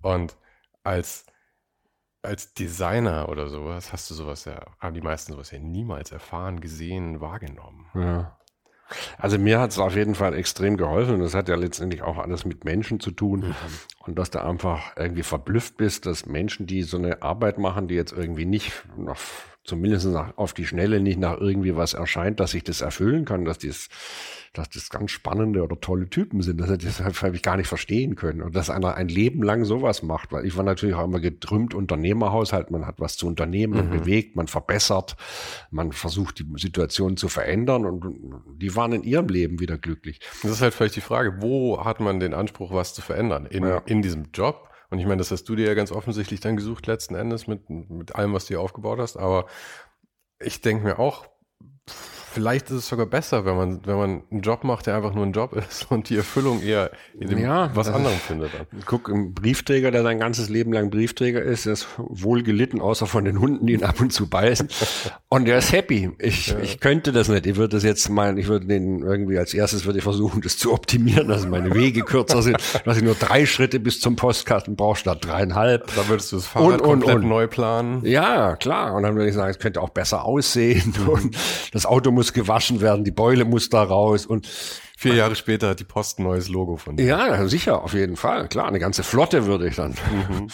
Und 0.00 0.34
als, 0.82 1.26
als 2.22 2.54
Designer 2.54 3.28
oder 3.28 3.48
sowas 3.48 3.92
hast 3.92 4.08
du 4.08 4.14
sowas 4.14 4.46
ja, 4.46 4.64
haben 4.78 4.94
die 4.94 5.02
meisten 5.02 5.32
sowas 5.32 5.50
ja 5.50 5.58
niemals 5.58 6.12
erfahren, 6.12 6.62
gesehen, 6.62 7.20
wahrgenommen. 7.20 7.90
Ja. 7.94 8.38
Also 9.18 9.38
mir 9.38 9.60
hat 9.60 9.70
es 9.70 9.78
auf 9.78 9.94
jeden 9.94 10.14
Fall 10.14 10.34
extrem 10.34 10.76
geholfen. 10.76 11.20
Das 11.20 11.34
hat 11.34 11.48
ja 11.48 11.56
letztendlich 11.56 12.02
auch 12.02 12.18
alles 12.18 12.44
mit 12.44 12.64
Menschen 12.64 13.00
zu 13.00 13.10
tun. 13.10 13.40
Mhm. 13.40 13.54
Und 14.06 14.18
dass 14.18 14.30
du 14.30 14.42
einfach 14.42 14.96
irgendwie 14.96 15.22
verblüfft 15.22 15.76
bist, 15.76 16.06
dass 16.06 16.26
Menschen, 16.26 16.66
die 16.66 16.82
so 16.82 16.96
eine 16.96 17.22
Arbeit 17.22 17.58
machen, 17.58 17.88
die 17.88 17.94
jetzt 17.94 18.12
irgendwie 18.12 18.44
nicht 18.44 18.72
noch 18.96 19.18
zumindest 19.64 20.06
nach, 20.06 20.36
auf 20.36 20.54
die 20.54 20.66
Schnelle 20.66 21.00
nicht 21.00 21.18
nach 21.18 21.38
irgendwie 21.38 21.76
was 21.76 21.94
erscheint, 21.94 22.40
dass 22.40 22.54
ich 22.54 22.64
das 22.64 22.80
erfüllen 22.80 23.24
kann, 23.24 23.44
dass 23.44 23.58
das, 23.58 23.88
dass 24.52 24.68
das 24.70 24.90
ganz 24.90 25.12
spannende 25.12 25.62
oder 25.62 25.80
tolle 25.80 26.10
Typen 26.10 26.42
sind. 26.42 26.60
Das, 26.60 26.76
das 26.78 27.22
habe 27.22 27.36
ich 27.36 27.42
gar 27.42 27.56
nicht 27.56 27.68
verstehen 27.68 28.16
können. 28.16 28.42
Und 28.42 28.56
dass 28.56 28.70
einer 28.70 28.96
ein 28.96 29.08
Leben 29.08 29.42
lang 29.42 29.64
sowas 29.64 30.02
macht, 30.02 30.32
weil 30.32 30.44
ich 30.46 30.56
war 30.56 30.64
natürlich 30.64 30.96
auch 30.96 31.04
immer 31.04 31.20
getrümmt 31.20 31.74
Unternehmerhaushalt, 31.74 32.72
man 32.72 32.86
hat 32.86 32.98
was 32.98 33.16
zu 33.16 33.28
unternehmen, 33.28 33.74
man 33.74 33.86
mhm. 33.86 34.00
bewegt, 34.00 34.34
man 34.34 34.48
verbessert, 34.48 35.16
man 35.70 35.92
versucht 35.92 36.40
die 36.40 36.46
Situation 36.56 37.16
zu 37.16 37.28
verändern 37.28 37.86
und 37.86 38.04
die 38.60 38.74
waren 38.74 38.92
in 38.92 39.04
ihrem 39.04 39.28
Leben 39.28 39.60
wieder 39.60 39.78
glücklich. 39.78 40.18
Das 40.42 40.50
ist 40.50 40.60
halt 40.60 40.74
vielleicht 40.74 40.96
die 40.96 41.00
Frage, 41.00 41.36
wo 41.40 41.84
hat 41.84 42.00
man 42.00 42.18
den 42.18 42.34
Anspruch, 42.34 42.72
was 42.72 42.94
zu 42.94 43.00
verändern? 43.00 43.46
In, 43.46 43.62
ja. 43.62 43.78
In 43.92 44.02
diesem 44.02 44.30
Job? 44.32 44.70
Und 44.90 44.98
ich 44.98 45.06
meine, 45.06 45.18
das 45.18 45.30
hast 45.30 45.44
du 45.44 45.54
dir 45.54 45.66
ja 45.66 45.74
ganz 45.74 45.92
offensichtlich 45.92 46.40
dann 46.40 46.56
gesucht 46.56 46.86
letzten 46.86 47.14
Endes 47.14 47.46
mit, 47.46 47.70
mit 47.70 48.14
allem, 48.14 48.32
was 48.32 48.44
du 48.44 48.48
hier 48.48 48.60
aufgebaut 48.60 48.98
hast. 48.98 49.16
Aber 49.16 49.46
ich 50.40 50.60
denke 50.60 50.84
mir 50.84 50.98
auch, 50.98 51.26
Vielleicht 52.32 52.70
ist 52.70 52.76
es 52.76 52.88
sogar 52.88 53.06
besser, 53.06 53.44
wenn 53.44 53.56
man, 53.56 53.80
wenn 53.84 53.96
man 53.96 54.22
einen 54.30 54.40
Job 54.40 54.64
macht, 54.64 54.86
der 54.86 54.96
einfach 54.96 55.14
nur 55.14 55.26
ein 55.26 55.32
Job 55.32 55.52
ist 55.52 55.86
und 55.90 56.08
die 56.08 56.16
Erfüllung 56.16 56.62
eher 56.62 56.90
in 57.18 57.28
dem 57.28 57.38
ja, 57.38 57.70
was 57.74 57.88
anderem 57.88 58.16
findet. 58.16 58.50
Guck, 58.86 59.08
ein 59.08 59.34
Briefträger, 59.34 59.90
der 59.90 60.02
sein 60.02 60.18
ganzes 60.18 60.48
Leben 60.48 60.72
lang 60.72 60.90
Briefträger 60.90 61.42
ist, 61.42 61.66
ist 61.66 61.86
wohl 61.98 62.42
gelitten, 62.42 62.80
außer 62.80 63.06
von 63.06 63.24
den 63.24 63.38
Hunden, 63.38 63.66
die 63.66 63.74
ihn 63.74 63.84
ab 63.84 64.00
und 64.00 64.12
zu 64.12 64.28
beißen. 64.28 64.68
Und 65.28 65.44
der 65.46 65.58
ist 65.58 65.72
happy. 65.72 66.10
Ich, 66.18 66.48
ja. 66.48 66.58
ich 66.60 66.80
könnte 66.80 67.12
das 67.12 67.28
nicht. 67.28 67.46
Ich 67.46 67.56
würde 67.56 67.76
das 67.76 67.84
jetzt 67.84 68.08
mal, 68.08 68.38
ich 68.38 68.48
würde 68.48 68.66
den 68.66 69.02
irgendwie 69.02 69.38
als 69.38 69.52
erstes 69.52 69.84
würde 69.84 69.98
ich 69.98 70.04
versuchen, 70.04 70.40
das 70.40 70.56
zu 70.56 70.72
optimieren, 70.72 71.28
dass 71.28 71.46
meine 71.46 71.74
Wege 71.74 72.02
kürzer 72.02 72.42
sind, 72.42 72.56
dass 72.84 72.96
ich 72.96 73.02
nur 73.02 73.14
drei 73.14 73.46
Schritte 73.46 73.80
bis 73.80 74.00
zum 74.00 74.16
Postkarten 74.16 74.76
brauche 74.76 74.96
statt 74.96 75.18
dreieinhalb. 75.22 75.94
Da 75.94 76.08
würdest 76.08 76.32
du 76.32 76.36
das 76.36 76.46
Fahrrad 76.46 76.80
und, 76.80 76.82
komplett 76.82 77.16
und, 77.16 77.28
neu 77.28 77.46
planen. 77.46 78.04
Ja, 78.04 78.56
klar. 78.56 78.94
Und 78.94 79.02
dann 79.02 79.16
würde 79.16 79.28
ich 79.28 79.34
sagen, 79.34 79.50
es 79.50 79.58
könnte 79.58 79.80
auch 79.80 79.90
besser 79.90 80.24
aussehen 80.24 80.94
mhm. 80.98 81.08
und 81.08 81.36
das 81.72 81.86
Auto 81.86 82.10
muss 82.10 82.21
muss 82.22 82.32
gewaschen 82.32 82.80
werden, 82.80 83.02
die 83.02 83.10
Beule 83.10 83.44
muss 83.44 83.68
da 83.68 83.82
raus 83.82 84.26
und 84.26 84.48
Vier 84.96 85.16
Jahre 85.16 85.34
später 85.34 85.70
hat 85.70 85.80
die 85.80 85.84
Post 85.84 86.20
ein 86.20 86.22
neues 86.22 86.48
Logo 86.48 86.76
von 86.76 86.96
dir. 86.96 87.04
Ja, 87.04 87.48
sicher, 87.48 87.82
auf 87.82 87.92
jeden 87.92 88.14
Fall. 88.14 88.46
Klar, 88.46 88.68
eine 88.68 88.78
ganze 88.78 89.02
Flotte 89.02 89.46
würde 89.46 89.66
ich 89.66 89.74
dann. 89.74 89.96
Mhm. 90.28 90.46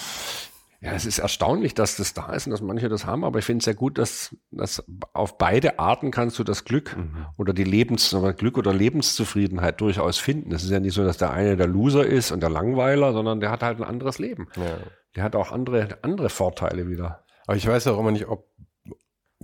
Ja, 0.81 0.93
es 0.93 1.05
ist 1.05 1.19
erstaunlich, 1.19 1.75
dass 1.75 1.97
das 1.97 2.15
da 2.15 2.33
ist 2.33 2.47
und 2.47 2.53
dass 2.53 2.63
manche 2.63 2.89
das 2.89 3.05
haben, 3.05 3.25
aber 3.25 3.41
ich 3.41 3.45
finde 3.45 3.59
es 3.59 3.67
sehr 3.67 3.75
gut, 3.75 3.99
dass, 3.99 4.35
dass 4.51 4.83
auf 5.13 5.37
beide 5.37 5.79
Arten 5.79 6.11
kannst 6.11 6.39
du 6.39 6.45
das 6.45 6.65
Glück 6.65 6.97
mhm. 6.97 7.27
oder 7.37 7.53
die 7.53 7.65
Lebens, 7.65 8.15
oder 8.15 8.33
Glück 8.33 8.57
oder 8.57 8.73
Lebenszufriedenheit 8.73 9.83
durchaus 9.83 10.17
finden. 10.17 10.51
Es 10.55 10.63
ist 10.63 10.71
ja 10.71 10.81
nicht 10.81 10.95
so, 10.95 11.05
dass 11.05 11.19
der 11.19 11.33
eine 11.33 11.59
der 11.59 11.67
Loser 11.67 12.07
ist 12.07 12.31
und 12.31 12.41
der 12.41 12.49
Langweiler, 12.49 13.13
sondern 13.13 13.41
der 13.41 13.51
hat 13.51 13.63
halt 13.63 13.77
ein 13.77 13.85
anderes 13.85 14.19
Leben. 14.19 14.49
Ja. 14.57 14.79
Der 15.15 15.25
hat 15.25 15.37
auch 15.37 15.53
andere, 15.53 15.99
andere 16.01 16.31
Vorteile 16.31 16.89
wieder. 16.89 17.25
Aber 17.47 17.57
ich 17.57 17.67
weiß 17.67 17.87
auch 17.89 17.99
immer 17.99 18.13
nicht, 18.13 18.29
ob 18.29 18.47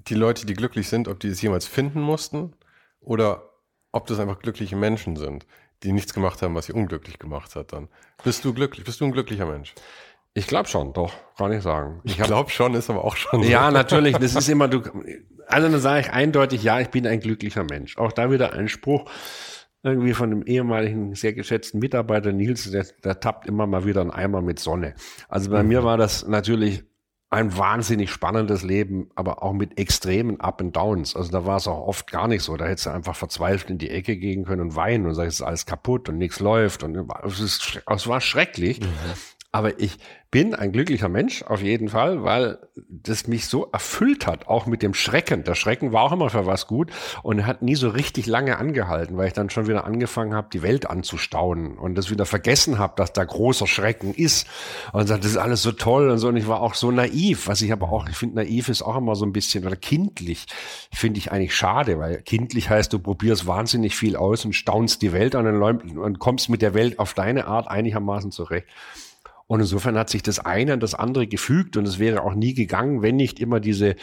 die 0.09 0.15
Leute, 0.15 0.47
die 0.47 0.55
glücklich 0.55 0.89
sind, 0.89 1.09
ob 1.09 1.21
die 1.21 1.29
es 1.29 1.43
jemals 1.43 1.67
finden 1.67 2.01
mussten 2.01 2.55
oder 3.01 3.51
ob 3.93 4.07
das 4.07 4.19
einfach 4.19 4.41
glückliche 4.41 4.77
Menschen 4.77 5.17
sind, 5.17 5.47
die 5.83 5.93
nichts 5.93 6.15
gemacht 6.15 6.43
haben, 6.43 6.55
was 6.55 6.67
sie 6.67 6.73
unglücklich 6.73 7.19
gemacht 7.19 7.55
hat 7.57 7.73
dann. 7.73 7.89
Bist 8.23 8.45
du 8.45 8.53
glücklich? 8.53 8.85
Bist 8.85 9.01
du 9.01 9.05
ein 9.05 9.13
glücklicher 9.13 9.47
Mensch? 9.47 9.75
Ich 10.35 10.49
glaube 10.49 10.69
schon, 10.69 10.93
doch, 10.93 11.13
kann 11.39 11.53
ich 11.53 11.63
sagen. 11.63 12.01
Ich, 12.03 12.19
ich 12.19 12.25
glaube 12.25 12.51
schon, 12.51 12.75
ist 12.75 12.91
aber 12.91 13.05
auch 13.05 13.17
schon. 13.17 13.43
Ja, 13.45 13.67
so. 13.67 13.73
natürlich. 13.73 14.17
Das 14.17 14.35
ist 14.35 14.49
immer, 14.49 14.67
du, 14.67 14.83
also 15.47 15.69
dann 15.69 15.81
sage 15.81 16.01
ich 16.01 16.11
eindeutig, 16.13 16.63
ja, 16.65 16.81
ich 16.81 16.89
bin 16.89 17.07
ein 17.07 17.21
glücklicher 17.21 17.63
Mensch. 17.63 17.97
Auch 17.99 18.11
da 18.11 18.31
wieder 18.31 18.53
ein 18.53 18.69
Spruch 18.69 19.09
irgendwie 19.85 20.15
von 20.15 20.31
dem 20.31 20.43
ehemaligen, 20.45 21.15
sehr 21.15 21.35
geschätzten 21.35 21.79
Mitarbeiter 21.79 22.33
Nils, 22.33 22.71
der, 22.71 22.87
der 23.05 23.21
tappt 23.21 23.47
immer 23.47 23.67
mal 23.67 23.85
wieder 23.85 24.01
einen 24.01 24.11
Eimer 24.11 24.41
mit 24.41 24.59
Sonne. 24.59 24.95
Also 25.29 25.51
bei 25.51 25.63
mhm. 25.63 25.69
mir 25.69 25.85
war 25.85 25.99
das 25.99 26.27
natürlich 26.27 26.85
ein 27.31 27.57
wahnsinnig 27.57 28.11
spannendes 28.11 28.63
Leben, 28.63 29.11
aber 29.17 29.43
auch 29.43 29.53
mit 29.53 29.79
extremen 29.79 30.41
Up 30.41 30.61
and 30.61 30.77
Downs. 30.77 31.17
Also 31.17 31.33
da 31.33 31.45
war 31.45 31.57
es 31.57 31.67
auch 31.67 31.87
oft 31.87 32.11
gar 32.11 32.29
nicht 32.29 32.43
so. 32.43 32.57
Da 32.57 32.67
hättest 32.67 32.87
du 32.87 32.91
einfach 32.91 33.17
verzweifelt 33.17 33.71
in 33.71 33.79
die 33.79 33.91
Ecke 33.91 34.17
gehen 34.17 34.45
können 34.45 34.61
und 34.61 34.77
weinen 34.77 35.07
und 35.07 35.15
sagst, 35.15 35.35
es 35.35 35.41
ist 35.41 35.47
alles 35.47 35.67
kaputt 35.67 36.09
und 36.09 36.19
nichts 36.19 36.39
läuft 36.39 36.85
und 36.85 36.97
es, 37.25 37.41
ist, 37.41 37.83
es 37.85 38.07
war 38.07 38.21
schrecklich. 38.21 38.81
Mhm. 38.81 38.89
Aber 39.51 39.81
ich 39.81 39.99
bin 40.35 40.53
ein 40.53 40.73
glücklicher 40.73 41.09
Mensch, 41.09 41.45
auf 41.45 41.63
jeden 41.63 41.91
Fall, 41.91 42.25
weil 42.25 42.59
das 42.89 43.29
mich 43.29 43.47
so 43.47 43.69
erfüllt 43.71 44.27
hat, 44.27 44.49
auch 44.49 44.67
mit 44.67 44.83
dem 44.83 44.93
Schrecken. 44.93 45.45
Der 45.45 45.55
Schrecken 45.55 45.93
war 45.93 46.03
auch 46.03 46.11
immer 46.11 46.29
für 46.29 46.45
was 46.45 46.67
gut 46.67 46.91
und 47.23 47.47
hat 47.47 47.63
nie 47.63 47.77
so 47.77 47.89
richtig 47.89 48.27
lange 48.27 48.59
angehalten, 48.59 49.17
weil 49.17 49.29
ich 49.29 49.33
dann 49.33 49.49
schon 49.49 49.69
wieder 49.69 49.85
angefangen 49.85 50.35
habe, 50.35 50.49
die 50.53 50.63
Welt 50.63 50.91
anzustaunen 50.91 51.79
und 51.79 51.95
das 51.95 52.11
wieder 52.11 52.27
vergessen 52.27 52.81
habe, 52.81 52.95
dass 52.97 53.13
da 53.13 53.23
großer 53.23 53.69
Schrecken 53.69 54.13
ist. 54.13 54.49
Und 54.93 55.07
sagt, 55.07 55.23
das 55.23 55.31
ist 55.31 55.37
alles 55.37 55.63
so 55.63 55.71
toll 55.71 56.11
und 56.11 56.19
so. 56.19 56.27
Und 56.27 56.37
ich 56.37 56.49
war 56.49 56.63
auch 56.63 56.75
so 56.75 56.91
naiv, 56.91 57.47
was 57.47 57.63
ich 57.63 57.71
aber 57.71 57.93
auch, 57.93 58.09
ich 58.09 58.17
finde, 58.17 58.35
naiv 58.35 58.69
ist 58.69 58.83
auch 58.83 58.97
immer 58.97 59.15
so 59.15 59.25
ein 59.25 59.33
bisschen, 59.33 59.65
oder 59.65 59.77
kindlich, 59.77 60.47
finde 60.93 61.19
ich 61.19 61.31
eigentlich 61.31 61.55
schade, 61.55 62.01
weil 62.01 62.23
kindlich 62.23 62.71
heißt, 62.71 62.93
du 62.93 62.99
probierst 62.99 63.47
wahnsinnig 63.47 63.95
viel 63.95 64.17
aus 64.17 64.45
und 64.45 64.55
staunst 64.55 65.01
die 65.01 65.13
Welt 65.13 65.37
an 65.37 65.47
und 65.47 66.19
kommst 66.19 66.49
mit 66.49 66.61
der 66.61 66.75
Welt 66.75 66.99
auf 66.99 67.15
deine 67.15 67.47
Art 67.47 67.69
einigermaßen 67.69 68.33
zurecht. 68.33 68.67
Und 69.55 69.61
insofern 69.61 69.97
hat 69.97 70.11
sich 70.11 70.25
das 70.25 70.41
eine 70.41 70.73
an 70.73 70.81
das 70.81 70.97
andere 70.97 71.29
gefügt 71.29 71.77
und 71.77 71.87
es 71.87 72.01
wäre 72.01 72.25
auch 72.25 72.35
nie 72.35 72.55
gegangen, 72.55 73.03
wenn 73.03 73.15
nicht 73.15 73.39
immer 73.39 73.61
diese 73.61 73.95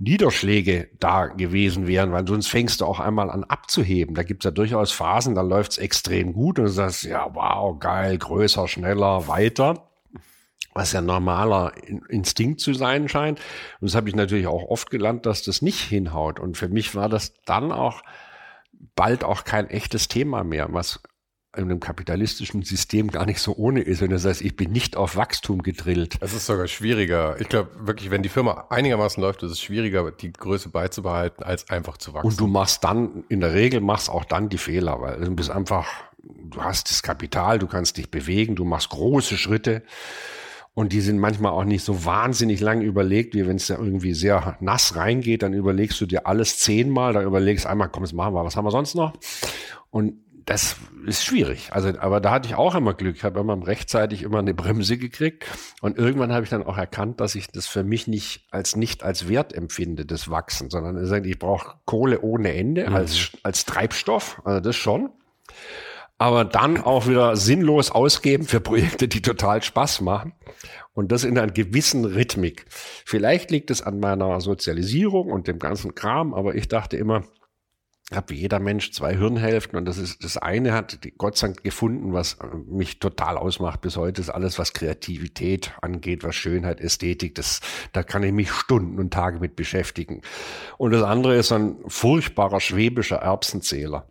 Niederschläge 0.00 0.88
da 0.98 1.26
gewesen 1.26 1.86
wären, 1.86 2.10
weil 2.10 2.26
sonst 2.26 2.48
fängst 2.48 2.80
du 2.80 2.84
auch 2.84 2.98
einmal 2.98 3.30
an 3.30 3.44
abzuheben. 3.44 4.16
Da 4.16 4.24
gibt's 4.24 4.44
ja 4.44 4.50
durchaus 4.50 4.90
Phasen, 4.90 5.36
da 5.36 5.42
läuft's 5.42 5.78
extrem 5.78 6.32
gut 6.32 6.58
und 6.58 6.64
du 6.64 6.70
sagst, 6.72 7.04
ja, 7.04 7.32
wow, 7.32 7.78
geil, 7.78 8.18
größer, 8.18 8.66
schneller, 8.66 9.28
weiter 9.28 9.84
was 10.74 10.92
ja 10.92 11.00
normaler 11.00 11.72
Instinkt 12.08 12.60
zu 12.60 12.72
sein 12.72 13.08
scheint. 13.08 13.40
Und 13.80 13.90
das 13.90 13.96
habe 13.96 14.08
ich 14.08 14.14
natürlich 14.14 14.46
auch 14.46 14.64
oft 14.64 14.90
gelernt, 14.90 15.26
dass 15.26 15.42
das 15.42 15.60
nicht 15.60 15.80
hinhaut. 15.80 16.38
Und 16.38 16.56
für 16.56 16.68
mich 16.68 16.94
war 16.94 17.08
das 17.08 17.34
dann 17.46 17.72
auch 17.72 18.02
bald 18.94 19.24
auch 19.24 19.42
kein 19.42 19.68
echtes 19.70 20.06
Thema 20.06 20.44
mehr, 20.44 20.68
was 20.70 21.02
einem 21.52 21.80
kapitalistischen 21.80 22.62
System 22.62 23.10
gar 23.10 23.24
nicht 23.24 23.40
so 23.40 23.56
ohne 23.56 23.80
ist. 23.80 24.02
Und 24.02 24.10
das 24.10 24.24
heißt, 24.24 24.42
ich 24.42 24.54
bin 24.54 24.70
nicht 24.70 24.96
auf 24.96 25.16
Wachstum 25.16 25.62
gedrillt. 25.62 26.16
Es 26.20 26.34
ist 26.34 26.46
sogar 26.46 26.66
schwieriger. 26.66 27.40
Ich 27.40 27.48
glaube 27.48 27.70
wirklich, 27.86 28.10
wenn 28.10 28.22
die 28.22 28.28
Firma 28.28 28.66
einigermaßen 28.70 29.22
läuft, 29.22 29.42
ist 29.42 29.52
es 29.52 29.60
schwieriger, 29.60 30.10
die 30.10 30.32
Größe 30.32 30.68
beizubehalten, 30.68 31.42
als 31.42 31.70
einfach 31.70 31.96
zu 31.96 32.12
wachsen. 32.12 32.28
Und 32.28 32.40
du 32.40 32.46
machst 32.46 32.84
dann, 32.84 33.24
in 33.28 33.40
der 33.40 33.54
Regel 33.54 33.80
machst 33.80 34.10
auch 34.10 34.24
dann 34.24 34.48
die 34.50 34.58
Fehler, 34.58 35.00
weil 35.00 35.20
du 35.20 35.34
bist 35.34 35.50
einfach, 35.50 35.86
du 36.22 36.62
hast 36.62 36.90
das 36.90 37.02
Kapital, 37.02 37.58
du 37.58 37.66
kannst 37.66 37.96
dich 37.96 38.10
bewegen, 38.10 38.54
du 38.54 38.64
machst 38.64 38.90
große 38.90 39.36
Schritte. 39.36 39.82
Und 40.74 40.92
die 40.92 41.00
sind 41.00 41.18
manchmal 41.18 41.50
auch 41.50 41.64
nicht 41.64 41.82
so 41.82 42.04
wahnsinnig 42.04 42.60
lang 42.60 42.82
überlegt, 42.82 43.34
wie 43.34 43.48
wenn 43.48 43.56
es 43.56 43.66
ja 43.66 43.76
irgendwie 43.76 44.14
sehr 44.14 44.56
nass 44.60 44.94
reingeht, 44.94 45.42
dann 45.42 45.52
überlegst 45.52 46.00
du 46.00 46.06
dir 46.06 46.28
alles 46.28 46.60
zehnmal, 46.60 47.14
dann 47.14 47.24
überlegst 47.24 47.66
einmal, 47.66 47.88
komm, 47.88 48.04
jetzt 48.04 48.12
machen 48.12 48.32
wir, 48.34 48.44
was 48.44 48.54
haben 48.54 48.64
wir 48.64 48.70
sonst 48.70 48.94
noch? 48.94 49.14
Und 49.90 50.20
das 50.48 50.76
ist 51.04 51.24
schwierig. 51.24 51.68
Also, 51.72 51.90
aber 51.98 52.20
da 52.20 52.30
hatte 52.30 52.48
ich 52.48 52.54
auch 52.54 52.74
immer 52.74 52.94
Glück. 52.94 53.16
Ich 53.16 53.24
habe 53.24 53.38
immer 53.40 53.66
rechtzeitig 53.66 54.22
immer 54.22 54.38
eine 54.38 54.54
Bremse 54.54 54.96
gekriegt. 54.96 55.44
Und 55.82 55.98
irgendwann 55.98 56.32
habe 56.32 56.44
ich 56.44 56.48
dann 56.48 56.62
auch 56.62 56.78
erkannt, 56.78 57.20
dass 57.20 57.34
ich 57.34 57.48
das 57.48 57.66
für 57.66 57.84
mich 57.84 58.06
nicht 58.06 58.46
als 58.50 58.74
nicht 58.74 59.02
als 59.02 59.28
Wert 59.28 59.52
empfinde, 59.52 60.06
das 60.06 60.30
Wachsen, 60.30 60.70
sondern 60.70 61.24
ich 61.24 61.38
brauche 61.38 61.76
Kohle 61.84 62.22
ohne 62.22 62.54
Ende 62.54 62.88
mhm. 62.88 62.96
als, 62.96 63.32
als 63.42 63.66
Treibstoff. 63.66 64.40
Also 64.44 64.60
das 64.60 64.74
schon. 64.74 65.10
Aber 66.16 66.46
dann 66.46 66.80
auch 66.80 67.06
wieder 67.06 67.36
sinnlos 67.36 67.90
ausgeben 67.90 68.44
für 68.44 68.60
Projekte, 68.60 69.06
die 69.06 69.20
total 69.20 69.62
Spaß 69.62 70.00
machen. 70.00 70.32
Und 70.94 71.12
das 71.12 71.24
in 71.24 71.38
einer 71.38 71.52
gewissen 71.52 72.06
Rhythmik. 72.06 72.64
Vielleicht 73.04 73.50
liegt 73.50 73.70
es 73.70 73.82
an 73.82 74.00
meiner 74.00 74.40
Sozialisierung 74.40 75.30
und 75.30 75.46
dem 75.46 75.58
ganzen 75.58 75.94
Kram, 75.94 76.32
aber 76.32 76.54
ich 76.54 76.68
dachte 76.68 76.96
immer, 76.96 77.22
habe 78.12 78.30
wie 78.30 78.36
jeder 78.36 78.58
Mensch 78.58 78.92
zwei 78.92 79.14
Hirnhälften 79.16 79.78
und 79.78 79.84
das 79.84 79.98
ist 79.98 80.24
das 80.24 80.38
eine 80.38 80.72
hat 80.72 80.98
Gott 81.18 81.36
sei 81.36 81.48
Dank 81.48 81.62
gefunden, 81.62 82.14
was 82.14 82.34
äh, 82.34 82.46
mich 82.66 83.00
total 83.00 83.36
ausmacht 83.36 83.82
bis 83.82 83.96
heute 83.96 84.20
ist 84.20 84.30
alles 84.30 84.58
was 84.58 84.72
Kreativität 84.72 85.72
angeht, 85.82 86.24
was 86.24 86.34
Schönheit, 86.34 86.80
Ästhetik, 86.80 87.34
das 87.34 87.60
da 87.92 88.02
kann 88.02 88.22
ich 88.22 88.32
mich 88.32 88.50
Stunden 88.50 88.98
und 88.98 89.12
Tage 89.12 89.40
mit 89.40 89.56
beschäftigen. 89.56 90.22
Und 90.78 90.92
das 90.92 91.02
andere 91.02 91.36
ist 91.36 91.52
ein 91.52 91.76
furchtbarer 91.86 92.60
schwäbischer 92.60 93.16
Erbsenzähler 93.16 94.06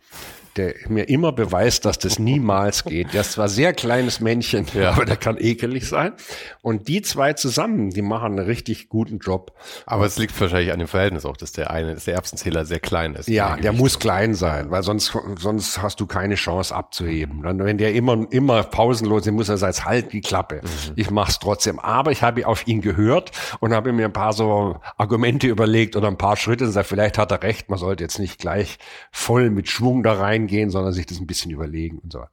der 0.58 0.76
mir 0.90 1.10
immer 1.10 1.32
beweist, 1.32 1.86
dass 1.86 2.00
das 2.00 2.20
niemals 2.20 2.84
geht. 2.84 3.14
Der 3.14 3.22
ist 3.22 3.34
zwar 3.34 3.50
sehr 3.50 3.74
kleines 3.74 4.20
Männchen, 4.20 4.66
ja. 4.74 4.92
aber 4.92 5.06
der 5.06 5.18
kann 5.18 5.38
ekelig 5.38 5.88
sein. 5.88 6.14
Und 6.62 6.88
die 6.88 7.02
zwei 7.02 7.34
zusammen, 7.34 7.92
die 7.92 8.02
machen 8.02 8.38
einen 8.38 8.46
richtig 8.46 8.90
guten 8.90 9.20
Job. 9.20 9.54
Aber 9.86 10.06
es 10.06 10.18
liegt 10.18 10.40
wahrscheinlich 10.40 10.72
an 10.72 10.80
dem 10.80 10.88
Verhältnis 10.88 11.26
auch, 11.26 11.38
dass 11.38 11.52
der 11.52 11.72
eine, 11.72 11.94
dass 11.94 12.06
der 12.06 12.16
Erbsenzähler 12.16 12.66
sehr 12.66 12.80
klein 12.80 13.16
ist. 13.16 13.30
Ja, 13.30 13.56
der 13.56 13.74
muss 13.74 14.00
klein 14.00 14.34
sein, 14.34 14.72
weil 14.72 14.84
sonst, 14.84 15.18
sonst 15.38 15.82
hast 15.82 16.00
du 16.00 16.06
keine 16.06 16.36
Chance 16.36 16.76
abzuheben. 16.76 17.44
Dann, 17.44 17.60
wenn 17.60 17.78
der 17.78 17.94
immer, 17.94 18.26
immer 18.32 18.64
pausenlos, 18.64 19.24
dann 19.24 19.36
muss 19.36 19.50
er 19.50 19.58
sagen, 19.58 19.86
halt 19.86 20.14
die 20.14 20.22
Klappe. 20.22 20.62
Mhm. 20.64 20.94
Ich 20.96 21.12
mach's 21.12 21.40
trotzdem. 21.40 21.80
Aber 21.80 22.12
ich 22.12 22.22
habe 22.22 22.48
auf 22.48 22.68
ihn 22.68 22.82
gehört 22.82 23.32
und 23.60 23.74
habe 23.74 23.92
mir 23.92 24.06
ein 24.06 24.14
paar 24.14 24.34
so 24.34 24.80
Argumente 24.98 25.48
überlegt 25.48 25.96
oder 25.96 26.08
ein 26.08 26.18
paar 26.18 26.38
Schritte 26.38 26.64
und 26.64 26.70
gesagt, 26.70 26.88
vielleicht 26.88 27.18
hat 27.18 27.32
er 27.32 27.44
recht, 27.44 27.70
man 27.70 27.80
sollte 27.80 28.04
jetzt 28.04 28.20
nicht 28.20 28.40
gleich 28.40 28.78
voll 29.12 29.50
mit 29.50 29.70
Schwung 29.70 30.04
da 30.04 30.14
rein 30.14 30.47
gehen, 30.48 30.70
sondern 30.70 30.94
sich 30.94 31.06
das 31.06 31.20
ein 31.20 31.28
bisschen 31.28 31.52
überlegen 31.52 32.00
und 32.00 32.12
so. 32.12 32.24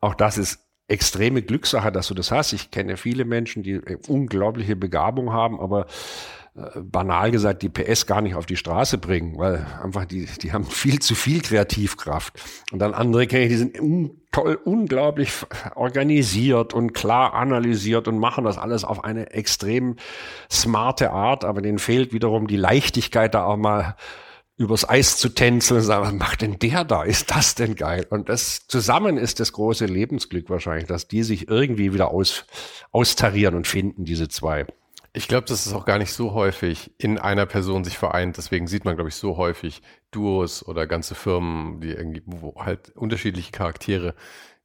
Auch 0.00 0.14
das 0.14 0.38
ist 0.38 0.60
extreme 0.88 1.42
Glückssache, 1.42 1.90
dass 1.90 2.08
du 2.08 2.14
das 2.14 2.30
hast. 2.30 2.52
Ich 2.52 2.70
kenne 2.70 2.96
viele 2.96 3.24
Menschen, 3.24 3.62
die 3.62 3.80
unglaubliche 4.06 4.76
Begabung 4.76 5.32
haben, 5.32 5.58
aber 5.58 5.86
äh, 6.56 6.80
banal 6.80 7.30
gesagt 7.30 7.62
die 7.62 7.68
PS 7.68 8.06
gar 8.06 8.22
nicht 8.22 8.34
auf 8.34 8.46
die 8.46 8.56
Straße 8.56 8.98
bringen, 8.98 9.36
weil 9.36 9.66
einfach 9.82 10.04
die, 10.04 10.26
die 10.26 10.52
haben 10.52 10.64
viel 10.70 11.00
zu 11.00 11.14
viel 11.14 11.42
Kreativkraft. 11.42 12.40
Und 12.72 12.78
dann 12.78 12.94
andere 12.94 13.26
kenne 13.26 13.44
ich, 13.44 13.50
die 13.50 13.56
sind 13.56 13.80
un 13.80 14.20
toll, 14.32 14.58
unglaublich 14.64 15.32
organisiert 15.74 16.74
und 16.74 16.92
klar 16.92 17.34
analysiert 17.34 18.06
und 18.06 18.18
machen 18.18 18.44
das 18.44 18.58
alles 18.58 18.84
auf 18.84 19.02
eine 19.02 19.30
extrem 19.30 19.96
smarte 20.50 21.10
Art, 21.10 21.44
aber 21.44 21.62
denen 21.62 21.78
fehlt 21.78 22.12
wiederum 22.12 22.46
die 22.46 22.56
Leichtigkeit, 22.56 23.34
da 23.34 23.44
auch 23.44 23.56
mal 23.56 23.96
übers 24.56 24.88
Eis 24.88 25.18
zu 25.18 25.28
tänzeln 25.28 25.80
und 25.80 25.86
sagen, 25.86 26.04
was 26.06 26.12
macht 26.14 26.40
denn 26.42 26.58
der 26.58 26.84
da? 26.84 27.02
Ist 27.02 27.30
das 27.30 27.54
denn 27.54 27.74
geil? 27.74 28.06
Und 28.08 28.28
das 28.28 28.66
zusammen 28.66 29.18
ist 29.18 29.38
das 29.38 29.52
große 29.52 29.84
Lebensglück 29.84 30.48
wahrscheinlich, 30.48 30.86
dass 30.86 31.08
die 31.08 31.22
sich 31.22 31.48
irgendwie 31.48 31.92
wieder 31.92 32.10
aus, 32.10 32.46
austarieren 32.90 33.54
und 33.54 33.66
finden, 33.66 34.04
diese 34.04 34.28
zwei. 34.28 34.66
Ich 35.12 35.28
glaube, 35.28 35.46
das 35.46 35.66
ist 35.66 35.72
auch 35.72 35.84
gar 35.84 35.98
nicht 35.98 36.12
so 36.12 36.32
häufig 36.32 36.90
in 36.98 37.18
einer 37.18 37.46
Person 37.46 37.84
sich 37.84 37.96
vereint. 37.96 38.36
Deswegen 38.36 38.66
sieht 38.66 38.84
man, 38.84 38.96
glaube 38.96 39.08
ich, 39.08 39.14
so 39.14 39.36
häufig 39.36 39.82
Duos 40.10 40.66
oder 40.66 40.86
ganze 40.86 41.14
Firmen, 41.14 41.80
die 41.80 41.90
irgendwie, 41.90 42.22
wo 42.26 42.54
halt 42.56 42.90
unterschiedliche 42.96 43.50
Charaktere 43.50 44.14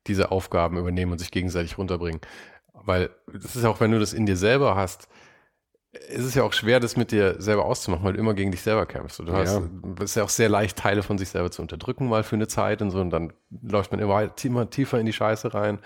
diese 0.08 0.32
Aufgaben 0.32 0.78
übernehmen 0.78 1.12
und 1.12 1.20
sich 1.20 1.32
gegenseitig 1.32 1.78
runterbringen. 1.78 2.22
Weil 2.74 3.12
das 3.32 3.56
ist 3.56 3.66
auch, 3.66 3.80
wenn 3.80 3.92
du 3.92 4.00
das 4.00 4.14
in 4.14 4.26
dir 4.26 4.38
selber 4.38 4.76
hast, 4.76 5.08
es 5.94 6.24
ist 6.24 6.36
ja 6.36 6.44
auch 6.44 6.54
schwer, 6.54 6.80
das 6.80 6.96
mit 6.96 7.12
dir 7.12 7.36
selber 7.40 7.66
auszumachen, 7.66 8.06
weil 8.06 8.14
du 8.14 8.20
immer 8.20 8.34
gegen 8.34 8.52
dich 8.52 8.62
selber 8.62 8.86
kämpfst. 8.86 9.20
Du 9.20 9.32
hast, 9.34 9.54
ja. 9.54 9.62
es 9.98 10.12
ist 10.12 10.16
ja 10.16 10.24
auch 10.24 10.30
sehr 10.30 10.48
leicht, 10.48 10.78
Teile 10.78 11.04
von 11.04 11.18
sich 11.18 11.30
selber 11.30 11.52
zu 11.52 11.62
unterdrücken, 11.62 12.08
mal 12.08 12.24
für 12.24 12.36
eine 12.36 12.48
Zeit 12.48 12.82
und 12.82 12.92
so, 12.92 13.02
und 13.02 13.10
dann 13.10 13.34
läuft 13.62 13.92
man 13.92 14.00
immer, 14.00 14.32
immer 14.44 14.70
tiefer 14.70 15.00
in 15.00 15.06
die 15.06 15.14
Scheiße 15.14 15.54
rein. 15.54 15.80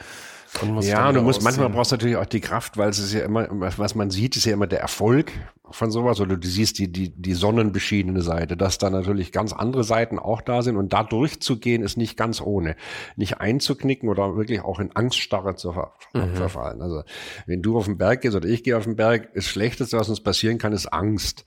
ja, 0.81 1.11
du 1.11 1.21
musst, 1.21 1.41
manchmal 1.41 1.69
brauchst 1.69 1.91
du 1.91 1.95
natürlich 1.95 2.17
auch 2.17 2.25
die 2.25 2.39
Kraft, 2.39 2.77
weil 2.77 2.89
es 2.89 2.99
ist 2.99 3.13
ja 3.13 3.21
immer, 3.21 3.47
was 3.49 3.95
man 3.95 4.11
sieht, 4.11 4.35
ist 4.35 4.45
ja 4.45 4.53
immer 4.53 4.67
der 4.67 4.79
Erfolg 4.79 5.31
von 5.75 5.91
sowas, 5.91 6.21
oder 6.21 6.37
du 6.37 6.47
siehst 6.47 6.79
die, 6.79 6.91
die, 6.91 7.09
die 7.09 7.33
sonnenbeschiedene 7.33 8.21
Seite, 8.21 8.55
dass 8.55 8.77
da 8.77 8.89
natürlich 8.89 9.31
ganz 9.31 9.51
andere 9.51 9.83
Seiten 9.83 10.17
auch 10.17 10.41
da 10.41 10.61
sind 10.61 10.77
und 10.77 10.93
da 10.93 11.03
durchzugehen 11.03 11.83
ist 11.83 11.97
nicht 11.97 12.15
ganz 12.15 12.41
ohne. 12.41 12.75
Nicht 13.17 13.41
einzuknicken 13.41 14.07
oder 14.07 14.37
wirklich 14.37 14.61
auch 14.61 14.79
in 14.79 14.95
Angststarre 14.95 15.55
zu 15.55 15.73
ver 15.73 15.93
mhm. 16.13 16.35
verfallen. 16.35 16.81
Also, 16.81 17.03
wenn 17.45 17.61
du 17.61 17.77
auf 17.77 17.85
den 17.85 17.97
Berg 17.97 18.21
gehst 18.21 18.35
oder 18.35 18.47
ich 18.47 18.63
gehe 18.63 18.77
auf 18.77 18.85
den 18.85 18.95
Berg, 18.95 19.33
das 19.33 19.45
Schlechteste, 19.45 19.99
was 19.99 20.07
uns 20.07 20.21
passieren 20.21 20.57
kann, 20.57 20.71
ist 20.71 20.87
Angst. 20.87 21.43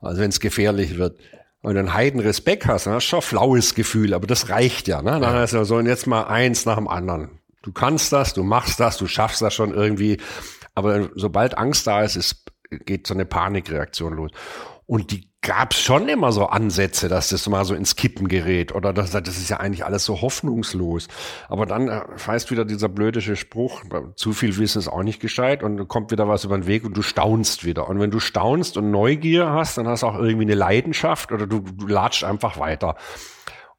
Also, 0.00 0.20
wenn 0.22 0.30
es 0.30 0.40
gefährlich 0.40 0.96
wird 0.96 1.18
und 1.60 1.76
einen 1.76 1.92
heiden 1.92 2.20
Respekt 2.20 2.66
hast, 2.66 2.86
dann 2.86 2.94
hast 2.94 3.06
du 3.06 3.10
schon 3.10 3.18
ein 3.18 3.22
flaues 3.22 3.74
Gefühl, 3.74 4.14
aber 4.14 4.26
das 4.26 4.48
reicht 4.48 4.88
ja. 4.88 5.02
Ne? 5.02 5.20
Dann 5.20 5.42
ist 5.44 5.52
ja 5.52 5.64
so, 5.64 5.76
und 5.76 5.86
jetzt 5.86 6.06
mal 6.06 6.24
eins 6.24 6.64
nach 6.64 6.76
dem 6.76 6.88
anderen. 6.88 7.38
Du 7.62 7.72
kannst 7.72 8.12
das, 8.12 8.32
du 8.32 8.44
machst 8.44 8.80
das, 8.80 8.96
du 8.96 9.06
schaffst 9.06 9.42
das 9.42 9.52
schon 9.52 9.74
irgendwie. 9.74 10.18
Aber 10.74 11.10
sobald 11.14 11.58
Angst 11.58 11.86
da 11.86 12.02
ist, 12.02 12.16
ist 12.16 12.44
geht 12.70 13.06
so 13.06 13.14
eine 13.14 13.24
Panikreaktion 13.24 14.14
los. 14.14 14.30
Und 14.86 15.10
die 15.10 15.28
gab 15.42 15.72
es 15.72 15.80
schon 15.80 16.08
immer 16.08 16.32
so 16.32 16.46
Ansätze, 16.46 17.08
dass 17.08 17.28
das 17.28 17.48
mal 17.48 17.64
so 17.64 17.74
ins 17.74 17.94
Kippen 17.94 18.26
gerät 18.26 18.74
oder 18.74 18.92
das, 18.92 19.10
das 19.10 19.28
ist 19.28 19.48
ja 19.48 19.58
eigentlich 19.58 19.84
alles 19.84 20.04
so 20.04 20.20
hoffnungslos. 20.20 21.08
Aber 21.48 21.66
dann 21.66 21.88
äh, 21.88 22.00
heißt 22.26 22.50
wieder 22.50 22.64
dieser 22.64 22.88
blödische 22.88 23.36
Spruch, 23.36 23.82
zu 24.16 24.32
viel 24.32 24.56
Wissen 24.56 24.78
ist 24.78 24.88
auch 24.88 25.02
nicht 25.02 25.20
gescheit 25.20 25.62
und 25.62 25.88
kommt 25.88 26.10
wieder 26.10 26.26
was 26.26 26.44
über 26.44 26.58
den 26.58 26.66
Weg 26.66 26.84
und 26.84 26.96
du 26.96 27.02
staunst 27.02 27.64
wieder. 27.64 27.88
Und 27.88 28.00
wenn 28.00 28.10
du 28.10 28.18
staunst 28.18 28.76
und 28.76 28.90
Neugier 28.90 29.50
hast, 29.50 29.78
dann 29.78 29.86
hast 29.86 30.02
du 30.02 30.06
auch 30.06 30.18
irgendwie 30.18 30.46
eine 30.46 30.54
Leidenschaft 30.54 31.32
oder 31.32 31.46
du, 31.46 31.60
du 31.60 31.86
latscht 31.86 32.24
einfach 32.24 32.58
weiter. 32.58 32.96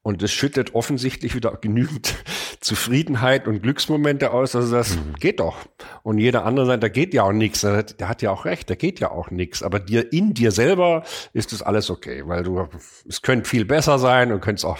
Und 0.02 0.24
es 0.24 0.32
schüttet 0.32 0.76
offensichtlich 0.76 1.36
wieder 1.36 1.58
genügend 1.60 2.16
Zufriedenheit 2.62 3.48
und 3.48 3.62
Glücksmomente 3.62 4.32
aus. 4.32 4.56
Also 4.56 4.74
das 4.74 4.96
mhm. 4.96 5.14
geht 5.20 5.40
doch. 5.42 5.58
Und 6.04 6.20
jeder 6.20 6.46
andere 6.46 6.66
sagt, 6.66 6.84
da 6.84 6.88
geht 6.88 7.14
ja 7.14 7.24
auch 7.24 7.34
nichts. 7.34 7.62
Der, 7.62 7.84
der 7.84 8.08
hat 8.08 8.22
ja 8.22 8.32
auch 8.32 8.46
recht, 8.46 8.70
da 8.70 8.76
geht 8.76 9.02
ja 9.02 9.12
auch 9.12 9.30
nichts. 9.30 9.62
Aber 9.62 9.80
dir 9.80 10.12
in 10.14 10.34
dir 10.34 10.52
selber 10.52 11.04
ist 11.34 11.52
das 11.52 11.62
alles 11.62 11.90
okay, 11.90 12.24
weil 12.26 12.44
du 12.44 12.68
es 13.08 13.22
könnte 13.22 13.50
viel 13.50 13.66
besser 13.66 14.00
sein 14.00 14.32
und 14.32 14.40
könntest 14.40 14.66
auch 14.66 14.78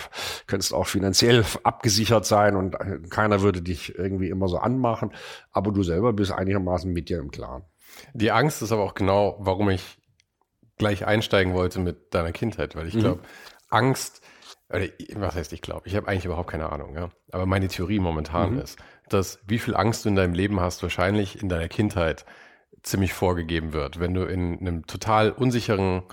könntest 0.48 0.74
auch 0.74 0.88
finanziell 0.88 1.44
abgesichert 1.64 2.26
sein 2.26 2.56
und 2.56 2.78
keiner 3.10 3.42
würde 3.42 3.62
dich 3.62 3.96
irgendwie 3.98 4.30
immer 4.30 4.48
so 4.48 4.58
anmachen. 4.58 5.12
Aber 5.52 5.72
du 5.72 5.84
selber 5.84 6.14
bist 6.14 6.32
einigermaßen 6.32 6.92
mit 6.92 7.10
dir 7.10 7.20
im 7.20 7.32
Klaren. 7.32 7.64
Die 8.14 8.32
Angst 8.32 8.62
ist 8.62 8.72
aber 8.72 8.84
auch 8.84 8.94
genau, 8.94 9.36
warum 9.40 9.70
ich 9.70 9.98
gleich 10.78 11.06
einsteigen 11.06 11.54
wollte 11.54 11.80
mit 11.80 12.14
deiner 12.14 12.32
Kindheit, 12.32 12.76
weil 12.76 12.88
ich 12.88 12.96
mhm. 12.96 13.00
glaube, 13.02 13.20
Angst 13.70 14.22
oder 14.72 14.86
was 15.16 15.36
heißt 15.36 15.54
ich 15.54 15.62
glaube, 15.62 15.88
ich 15.88 15.96
habe 15.96 16.08
eigentlich 16.08 16.26
überhaupt 16.26 16.52
keine 16.52 16.72
Ahnung, 16.72 16.96
ja. 16.96 17.10
Aber 17.32 17.46
meine 17.46 17.68
Theorie 17.68 18.00
momentan 18.00 18.54
mhm. 18.54 18.62
ist, 18.62 18.78
dass 19.10 19.40
wie 19.48 19.60
viel 19.60 19.76
Angst 19.76 20.06
du 20.06 20.10
in 20.10 20.16
deinem 20.16 20.34
Leben 20.34 20.60
hast, 20.60 20.84
wahrscheinlich 20.84 21.42
in 21.42 21.50
deiner 21.50 21.68
Kindheit 21.68 22.26
ziemlich 22.84 23.14
vorgegeben 23.14 23.74
wird. 23.74 24.00
Wenn 24.00 24.14
du 24.14 24.24
in 24.24 24.60
einem 24.60 24.86
total 24.86 25.32
unsicheren 25.32 26.04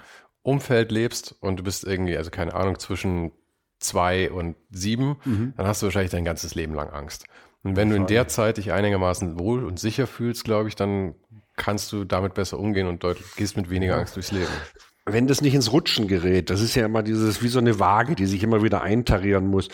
Umfeld 0.42 0.90
lebst 0.90 1.34
und 1.40 1.58
du 1.58 1.62
bist 1.62 1.84
irgendwie, 1.84 2.16
also 2.16 2.30
keine 2.30 2.54
Ahnung, 2.54 2.78
zwischen 2.78 3.32
zwei 3.78 4.30
und 4.30 4.56
sieben, 4.70 5.16
mhm. 5.24 5.52
dann 5.56 5.66
hast 5.66 5.82
du 5.82 5.86
wahrscheinlich 5.86 6.10
dein 6.10 6.24
ganzes 6.24 6.54
Leben 6.54 6.74
lang 6.74 6.88
Angst. 6.90 7.26
Und 7.62 7.76
wenn 7.76 7.90
du 7.90 7.96
in 7.96 8.06
der 8.06 8.28
Zeit 8.28 8.56
dich 8.56 8.72
einigermaßen 8.72 9.38
wohl 9.38 9.64
und 9.64 9.78
sicher 9.78 10.06
fühlst, 10.06 10.44
glaube 10.44 10.68
ich, 10.68 10.76
dann 10.76 11.14
kannst 11.56 11.92
du 11.92 12.04
damit 12.04 12.34
besser 12.34 12.58
umgehen 12.58 12.86
und 12.86 13.02
deutlich, 13.02 13.34
gehst 13.34 13.56
mit 13.56 13.70
weniger 13.70 13.96
Angst 13.96 14.16
durchs 14.16 14.30
Leben 14.30 14.52
wenn 15.06 15.28
das 15.28 15.40
nicht 15.40 15.54
ins 15.54 15.72
Rutschen 15.72 16.08
gerät, 16.08 16.50
das 16.50 16.60
ist 16.60 16.74
ja 16.74 16.84
immer 16.84 17.02
dieses, 17.02 17.42
wie 17.42 17.48
so 17.48 17.60
eine 17.60 17.78
Waage, 17.78 18.16
die 18.16 18.26
sich 18.26 18.42
immer 18.42 18.62
wieder 18.62 18.82
eintarieren 18.82 19.46
muss. 19.46 19.68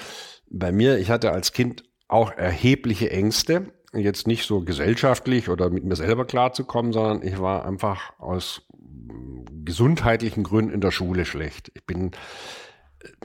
Bei 0.50 0.70
mir, 0.70 0.98
ich 0.98 1.10
hatte 1.10 1.32
als 1.32 1.52
Kind 1.52 1.84
auch 2.06 2.30
erhebliche 2.32 3.10
Ängste, 3.10 3.72
jetzt 3.94 4.26
nicht 4.26 4.46
so 4.46 4.60
gesellschaftlich 4.60 5.48
oder 5.48 5.70
mit 5.70 5.84
mir 5.84 5.96
selber 5.96 6.26
klarzukommen, 6.26 6.92
sondern 6.92 7.26
ich 7.26 7.40
war 7.40 7.64
einfach 7.64 8.12
aus 8.18 8.62
gesundheitlichen 9.64 10.44
Gründen 10.44 10.72
in 10.72 10.80
der 10.80 10.90
Schule 10.90 11.24
schlecht. 11.24 11.70
Ich 11.74 11.84
bin 11.84 12.10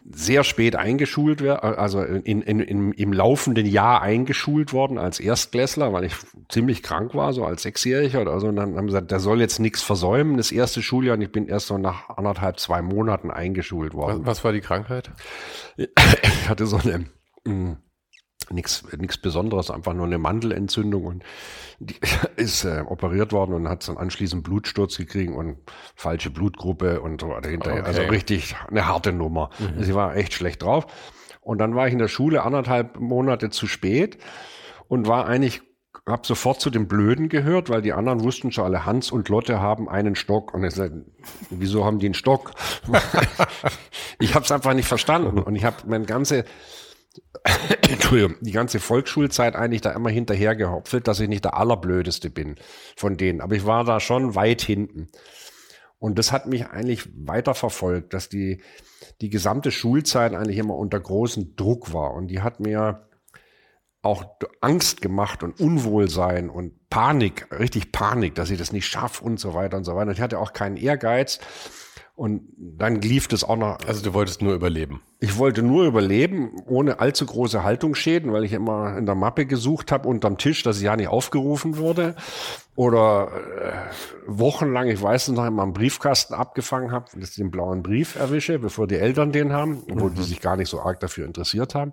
sehr 0.09 0.43
spät 0.43 0.75
eingeschult 0.75 1.41
wäre, 1.41 1.77
also 1.77 2.01
in, 2.01 2.41
in, 2.41 2.59
in, 2.59 2.91
im 2.93 3.13
laufenden 3.13 3.65
Jahr 3.65 4.01
eingeschult 4.01 4.71
worden 4.71 4.97
als 4.97 5.19
Erstklässler, 5.19 5.91
weil 5.91 6.05
ich 6.05 6.13
ziemlich 6.49 6.81
krank 6.81 7.13
war, 7.13 7.33
so 7.33 7.45
als 7.45 7.63
Sechsjähriger 7.63 8.21
oder 8.21 8.39
so. 8.39 8.47
Und 8.47 8.55
dann 8.55 8.75
haben 8.75 8.87
sie 8.87 8.93
gesagt, 8.93 9.11
der 9.11 9.19
soll 9.19 9.41
jetzt 9.41 9.59
nichts 9.59 9.81
versäumen, 9.81 10.37
das 10.37 10.51
erste 10.51 10.81
Schuljahr. 10.81 11.15
Und 11.15 11.21
ich 11.21 11.31
bin 11.31 11.47
erst 11.47 11.67
so 11.67 11.77
nach 11.77 12.09
anderthalb, 12.09 12.59
zwei 12.59 12.81
Monaten 12.81 13.31
eingeschult 13.31 13.93
worden. 13.93 14.19
Was, 14.21 14.37
was 14.37 14.43
war 14.43 14.53
die 14.53 14.61
Krankheit? 14.61 15.11
Ich 15.77 16.49
hatte 16.49 16.65
so 16.65 16.77
eine 16.77 17.05
hm, 17.45 17.77
nichts 18.51 18.83
nichts 18.97 19.17
Besonderes, 19.17 19.71
einfach 19.71 19.93
nur 19.93 20.05
eine 20.05 20.17
Mandelentzündung 20.17 21.05
und 21.05 21.23
die 21.79 21.95
ist 22.35 22.63
äh, 22.65 22.83
operiert 22.85 23.31
worden 23.31 23.53
und 23.53 23.69
hat 23.69 23.87
dann 23.87 23.97
anschließend 23.97 24.43
Blutsturz 24.43 24.97
gekriegt 24.97 25.33
und 25.33 25.57
falsche 25.95 26.29
Blutgruppe 26.29 27.01
und 27.01 27.21
so 27.21 27.27
dahinter. 27.39 27.73
Okay. 27.73 27.81
Also 27.81 28.01
richtig 28.03 28.55
eine 28.67 28.87
harte 28.87 29.11
Nummer. 29.11 29.49
Mhm. 29.59 29.83
Sie 29.83 29.95
war 29.95 30.15
echt 30.15 30.33
schlecht 30.33 30.63
drauf. 30.63 30.87
Und 31.41 31.59
dann 31.59 31.75
war 31.75 31.87
ich 31.87 31.93
in 31.93 31.99
der 31.99 32.09
Schule 32.09 32.43
anderthalb 32.43 32.99
Monate 32.99 33.49
zu 33.49 33.67
spät 33.67 34.17
und 34.89 35.07
war 35.07 35.27
eigentlich 35.27 35.61
habe 36.07 36.25
sofort 36.25 36.61
zu 36.61 36.69
den 36.69 36.87
Blöden 36.87 37.29
gehört, 37.29 37.69
weil 37.69 37.81
die 37.81 37.93
anderen 37.93 38.23
wussten 38.23 38.51
schon 38.51 38.65
alle, 38.65 38.85
Hans 38.85 39.11
und 39.11 39.29
Lotte 39.29 39.59
haben 39.59 39.89
einen 39.89 40.15
Stock. 40.15 40.53
Und 40.53 40.63
ich 40.63 40.73
sagte, 40.73 41.05
wieso 41.49 41.85
haben 41.85 41.99
die 41.99 42.07
einen 42.07 42.13
Stock? 42.13 42.51
ich 44.19 44.33
habe 44.33 44.45
es 44.45 44.51
einfach 44.51 44.73
nicht 44.73 44.87
verstanden. 44.87 45.39
Und 45.39 45.55
ich 45.55 45.65
habe 45.65 45.77
mein 45.85 46.05
ganze 46.05 46.45
Die 48.41 48.51
ganze 48.51 48.79
Volksschulzeit 48.79 49.55
eigentlich 49.55 49.81
da 49.81 49.91
immer 49.91 50.09
hinterher 50.09 50.55
gehopfelt, 50.55 51.07
dass 51.07 51.19
ich 51.19 51.27
nicht 51.27 51.43
der 51.43 51.57
Allerblödeste 51.57 52.29
bin 52.29 52.55
von 52.95 53.17
denen. 53.17 53.41
Aber 53.41 53.55
ich 53.55 53.65
war 53.65 53.83
da 53.83 53.99
schon 53.99 54.35
weit 54.35 54.61
hinten. 54.61 55.09
Und 55.99 56.19
das 56.19 56.31
hat 56.31 56.47
mich 56.47 56.67
eigentlich 56.67 57.09
weiter 57.15 57.55
verfolgt, 57.55 58.13
dass 58.13 58.29
die, 58.29 58.61
die 59.21 59.29
gesamte 59.29 59.71
Schulzeit 59.71 60.33
eigentlich 60.33 60.57
immer 60.57 60.75
unter 60.75 60.99
großem 60.99 61.55
Druck 61.55 61.91
war. 61.91 62.13
Und 62.13 62.27
die 62.27 62.41
hat 62.41 62.59
mir 62.59 63.07
auch 64.03 64.23
Angst 64.61 65.01
gemacht 65.01 65.43
und 65.43 65.59
Unwohlsein 65.59 66.49
und 66.49 66.89
Panik, 66.89 67.47
richtig 67.51 67.91
Panik, 67.91 68.35
dass 68.35 68.51
ich 68.51 68.57
das 68.57 68.71
nicht 68.71 68.87
schaffe 68.87 69.23
und 69.25 69.39
so 69.39 69.53
weiter 69.53 69.75
und 69.77 69.83
so 69.83 69.95
weiter. 69.95 70.07
Und 70.09 70.13
ich 70.13 70.21
hatte 70.21 70.39
auch 70.39 70.53
keinen 70.53 70.77
Ehrgeiz. 70.77 71.39
Und 72.17 72.41
dann 72.57 72.99
lief 72.99 73.27
das 73.27 73.43
auch 73.43 73.57
noch. 73.57 73.77
Also 73.85 74.03
du 74.03 74.11
wolltest 74.15 74.41
nur 74.41 74.55
überleben. 74.55 75.01
Ich 75.19 75.37
wollte 75.37 75.61
nur 75.61 75.85
überleben, 75.85 76.49
ohne 76.65 76.99
allzu 76.99 77.27
große 77.27 77.63
Haltungsschäden, 77.63 78.33
weil 78.33 78.43
ich 78.43 78.53
immer 78.53 78.97
in 78.97 79.05
der 79.05 79.13
Mappe 79.13 79.45
gesucht 79.45 79.91
habe 79.91 80.09
unterm 80.09 80.39
Tisch, 80.39 80.63
dass 80.63 80.77
ich 80.77 80.85
ja 80.85 80.95
nicht 80.95 81.09
aufgerufen 81.09 81.77
wurde 81.77 82.15
oder 82.75 83.29
äh, 83.61 83.71
wochenlang, 84.25 84.87
ich 84.87 84.99
weiß 84.99 85.27
noch, 85.29 85.45
immer 85.45 85.61
einen 85.61 85.73
Briefkasten 85.73 86.33
abgefangen 86.33 86.91
habe, 86.91 87.05
dass 87.13 87.29
ich 87.29 87.35
den 87.35 87.51
blauen 87.51 87.83
Brief 87.83 88.15
erwische, 88.15 88.57
bevor 88.57 88.87
die 88.87 88.95
Eltern 88.95 89.31
den 89.31 89.53
haben, 89.53 89.83
obwohl 89.91 90.09
mhm. 90.09 90.15
die 90.15 90.23
sich 90.23 90.41
gar 90.41 90.57
nicht 90.57 90.69
so 90.69 90.81
arg 90.81 90.99
dafür 90.99 91.27
interessiert 91.27 91.75
haben. 91.75 91.91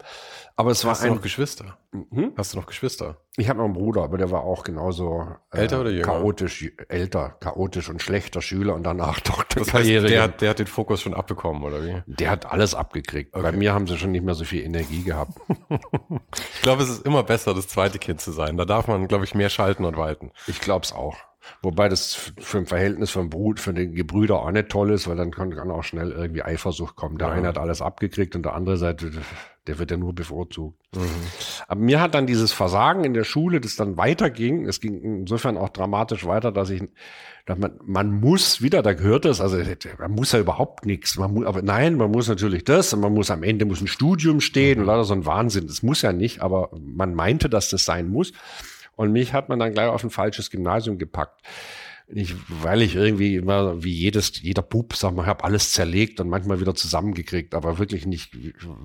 Aber 0.57 0.71
es 0.71 0.85
Hast 0.85 1.03
war 1.03 1.09
du 1.09 1.15
noch 1.17 1.23
Geschwister? 1.23 1.79
Hm? 1.93 2.33
Hast 2.37 2.55
du 2.55 2.59
noch 2.59 2.67
Geschwister? 2.67 3.17
Ich 3.37 3.49
habe 3.49 3.59
noch 3.59 3.65
einen 3.65 3.75
Bruder, 3.75 4.05
aber 4.05 4.19
der 4.19 4.31
war 4.31 4.45
auch 4.45 4.63
genauso 4.63 5.27
äh, 5.51 5.59
älter 5.59 5.81
oder 5.81 5.91
jünger? 5.91 6.05
chaotisch, 6.05 6.71
älter, 6.89 7.37
chaotisch 7.41 7.89
und 7.89 8.01
schlechter 8.01 8.41
Schüler 8.41 8.75
und 8.75 8.85
danach 8.85 9.19
Doktorkarriere. 9.21 10.03
Das 10.03 10.13
heißt, 10.13 10.13
der, 10.13 10.29
der 10.29 10.51
hat 10.51 10.61
den 10.61 10.69
Fokus 10.69 11.03
schon 11.03 11.13
abbekommen 11.13 11.65
oder 11.65 11.85
wie? 11.85 12.03
Der 12.07 12.31
hat 12.31 12.47
alles 12.47 12.77
abgekriegt. 12.77 13.35
Okay. 13.35 13.43
Bei 13.43 13.51
mir 13.51 13.75
haben 13.75 13.89
sie 13.89 13.99
schon 13.99 14.13
nicht 14.13 14.25
mehr 14.25 14.35
so 14.35 14.45
viel 14.45 14.63
Energie 14.63 15.03
gehabt. 15.03 15.37
ich 16.55 16.63
glaube, 16.63 16.85
es 16.85 16.89
ist 16.91 17.05
immer 17.05 17.25
besser, 17.25 17.53
das 17.53 17.67
zweite 17.67 17.99
Kind 17.99 18.21
zu 18.21 18.31
sein. 18.31 18.57
Da 18.57 18.65
darf 18.65 18.87
man, 18.87 19.09
glaube 19.09 19.25
ich, 19.25 19.35
mehr 19.35 19.49
schalten 19.49 19.85
und 19.85 19.97
walten. 19.97 20.31
Ich 20.47 20.61
glaube 20.61 20.85
es 20.85 20.93
auch. 20.93 21.17
Wobei 21.63 21.89
das 21.89 22.15
für 22.15 22.59
ein 22.59 22.67
Verhältnis 22.67 23.11
von 23.11 23.29
Brut, 23.29 23.61
für 23.61 23.75
den 23.75 23.95
Gebrüder 23.95 24.41
auch 24.41 24.51
nicht 24.51 24.69
toll 24.69 24.91
ist, 24.93 25.09
weil 25.09 25.17
dann 25.17 25.31
kann, 25.31 25.55
kann 25.55 25.71
auch 25.71 25.83
schnell 25.83 26.11
irgendwie 26.11 26.43
Eifersucht 26.43 26.97
kommen. 26.97 27.19
Der 27.19 27.29
ja. 27.29 27.35
eine 27.35 27.49
hat 27.49 27.59
alles 27.59 27.83
abgekriegt 27.83 28.35
und 28.37 28.45
der 28.45 28.55
andere 28.55 28.77
Seite, 28.77 29.11
der 29.67 29.79
wird 29.79 29.91
ja 29.91 29.97
nur 29.97 30.15
bevorzugt. 30.15 30.79
Mhm. 30.95 31.09
Aber 31.69 31.81
mir 31.81 32.01
hat 32.01 32.15
dann 32.15 32.27
dieses 32.27 32.53
Versagen 32.53 33.05
in 33.05 33.15
der 33.15 33.25
Schule, 33.25 33.61
das 33.61 33.77
dann 33.77 33.97
weiterging, 33.97 34.67
es 34.67 34.81
ging 34.81 35.01
insofern 35.01 35.57
auch 35.57 35.71
dramatisch 35.71 36.27
weiter, 36.27 36.53
dass 36.53 36.69
ich, 36.71 36.83
dass 37.47 37.59
man, 37.59 37.79
man 37.85 38.21
muss 38.21 38.61
wieder, 38.61 38.83
da 38.83 38.93
gehört 38.93 39.25
es, 39.25 39.41
also 39.41 39.59
man 39.99 40.11
muss 40.11 40.33
ja 40.33 40.39
überhaupt 40.39 40.85
nichts. 40.85 41.17
Man 41.17 41.33
muss, 41.33 41.47
aber 41.47 41.63
nein, 41.63 41.97
man 41.97 42.11
muss 42.11 42.29
natürlich 42.29 42.65
das 42.65 42.93
und 42.93 43.01
man 43.01 43.15
muss 43.15 43.31
am 43.31 43.43
Ende 43.43 43.65
muss 43.65 43.81
ein 43.81 43.87
Studium 43.87 44.41
stehen 44.41 44.79
mhm. 44.79 44.83
und 44.83 44.87
lauter 44.89 45.05
so 45.05 45.15
ein 45.15 45.27
Wahnsinn. 45.27 45.67
Das 45.67 45.83
muss 45.83 46.03
ja 46.03 46.13
nicht, 46.13 46.43
aber 46.43 46.71
man 46.79 47.15
meinte, 47.15 47.49
dass 47.49 47.71
das 47.71 47.85
sein 47.85 48.09
muss. 48.09 48.33
Und 48.97 49.13
mich 49.13 49.33
hat 49.33 49.49
man 49.49 49.59
dann 49.59 49.73
gleich 49.73 49.89
auf 49.89 50.05
ein 50.05 50.11
falsches 50.11 50.51
Gymnasium 50.51 50.99
gepackt. 50.99 51.41
Nicht, 52.07 52.37
weil 52.49 52.83
ich 52.83 52.97
irgendwie 52.97 53.37
immer, 53.37 53.83
wie 53.83 53.93
jedes, 53.93 54.43
jeder 54.43 54.61
Bub, 54.61 54.95
sag 54.95 55.15
mal, 55.15 55.23
ich 55.23 55.29
habe 55.29 55.43
alles 55.43 55.73
zerlegt 55.73 56.21
und 56.21 56.29
manchmal 56.29 56.61
wieder 56.61 56.75
zusammengekriegt, 56.75 57.55
aber 57.55 57.79
wirklich 57.79 58.05
nicht, 58.05 58.37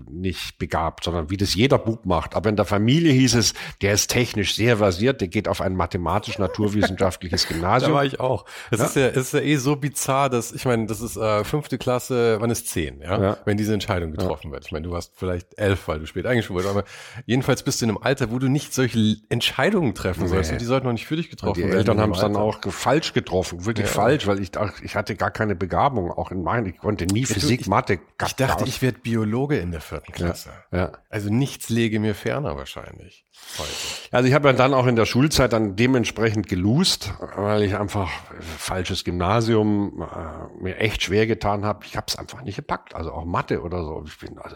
nicht 0.09 0.57
begabt, 0.57 1.03
sondern 1.03 1.29
wie 1.29 1.35
das 1.35 1.53
jeder 1.53 1.79
Bub 1.79 2.05
macht. 2.05 2.33
Aber 2.33 2.49
in 2.49 2.55
der 2.55 2.63
Familie 2.63 3.11
hieß 3.11 3.35
es, 3.35 3.53
der 3.81 3.91
ist 3.91 4.09
technisch 4.09 4.55
sehr 4.55 4.77
versiert, 4.77 5.19
der 5.19 5.27
geht 5.27 5.49
auf 5.49 5.59
ein 5.59 5.75
mathematisch-naturwissenschaftliches 5.75 7.49
Gymnasium. 7.49 7.91
da 7.91 7.97
war 7.97 8.05
ich 8.05 8.21
auch. 8.21 8.45
Es 8.71 8.79
ja? 8.79 8.85
ist 8.85 8.95
ja, 8.95 9.07
es 9.07 9.17
ist 9.17 9.33
ja 9.33 9.41
eh 9.41 9.57
so 9.57 9.75
bizarr, 9.75 10.29
dass, 10.29 10.53
ich 10.53 10.63
meine, 10.63 10.85
das 10.85 11.01
ist 11.01 11.17
äh, 11.17 11.43
fünfte 11.43 11.77
Klasse, 11.77 12.37
wann 12.39 12.51
ist 12.51 12.69
zehn, 12.69 13.01
ja? 13.01 13.21
ja. 13.21 13.37
Wenn 13.43 13.57
diese 13.57 13.73
Entscheidung 13.73 14.11
getroffen 14.11 14.47
ja. 14.47 14.53
wird. 14.53 14.65
Ich 14.67 14.71
meine, 14.71 14.87
du 14.87 14.91
warst 14.91 15.11
vielleicht 15.17 15.59
elf, 15.59 15.89
weil 15.89 15.99
du 15.99 16.07
spät 16.07 16.25
eingeschult 16.25 16.55
wurdest, 16.55 16.73
aber 16.73 16.85
jedenfalls 17.25 17.63
bist 17.63 17.81
du 17.81 17.85
in 17.85 17.91
einem 17.91 17.97
Alter, 18.01 18.31
wo 18.31 18.39
du 18.39 18.47
nicht 18.47 18.73
solche 18.73 19.17
Entscheidungen 19.27 19.93
treffen 19.93 20.23
nee. 20.23 20.29
sollst 20.29 20.53
und 20.53 20.61
die 20.61 20.65
sollten 20.65 20.85
noch 20.85 20.93
nicht 20.93 21.05
für 21.05 21.17
dich 21.17 21.29
getroffen 21.29 21.59
werden. 21.59 21.71
Die 21.71 21.77
Eltern 21.77 21.99
haben 21.99 22.13
es 22.13 22.21
dann 22.21 22.37
auch 22.37 22.59
falsch 22.69 23.08
falsch 23.09 23.13
getroffen, 23.13 23.65
wirklich 23.65 23.87
ja. 23.87 23.93
falsch, 23.93 24.27
weil 24.27 24.39
ich 24.39 24.51
dachte, 24.51 24.83
ich 24.83 24.95
hatte 24.95 25.15
gar 25.15 25.31
keine 25.31 25.55
Begabung, 25.55 26.11
auch 26.11 26.31
in 26.31 26.43
meinen, 26.43 26.67
ich 26.67 26.77
konnte 26.77 27.05
nie 27.05 27.25
Physik, 27.25 27.61
ich, 27.61 27.67
Mathe. 27.67 27.99
Ich 28.25 28.35
dachte, 28.35 28.65
ich 28.65 28.81
werde 28.81 28.99
Biologe 28.99 29.57
in 29.57 29.71
der 29.71 29.81
vierten 29.81 30.11
Klasse. 30.11 30.51
Ja. 30.71 30.77
ja. 30.77 30.91
Also 31.09 31.29
nichts 31.29 31.69
lege 31.69 31.99
mir 31.99 32.15
ferner 32.15 32.55
wahrscheinlich. 32.55 33.25
Heute. 33.57 33.69
Also 34.11 34.27
ich 34.27 34.33
habe 34.33 34.49
ja 34.49 34.53
dann 34.53 34.73
auch 34.73 34.85
in 34.85 34.95
der 34.95 35.05
Schulzeit 35.05 35.53
dann 35.53 35.75
dementsprechend 35.75 36.47
gelust, 36.47 37.13
weil 37.35 37.63
ich 37.63 37.75
einfach 37.75 38.09
falsches 38.57 39.03
Gymnasium 39.03 40.01
äh, 40.01 40.61
mir 40.63 40.77
echt 40.77 41.03
schwer 41.03 41.25
getan 41.25 41.65
habe. 41.65 41.85
Ich 41.85 41.95
habe 41.95 42.05
es 42.07 42.17
einfach 42.17 42.41
nicht 42.43 42.57
gepackt, 42.57 42.95
also 42.95 43.11
auch 43.11 43.25
Mathe 43.25 43.61
oder 43.61 43.83
so. 43.83 44.03
Ich 44.05 44.19
bin 44.19 44.37
also 44.39 44.55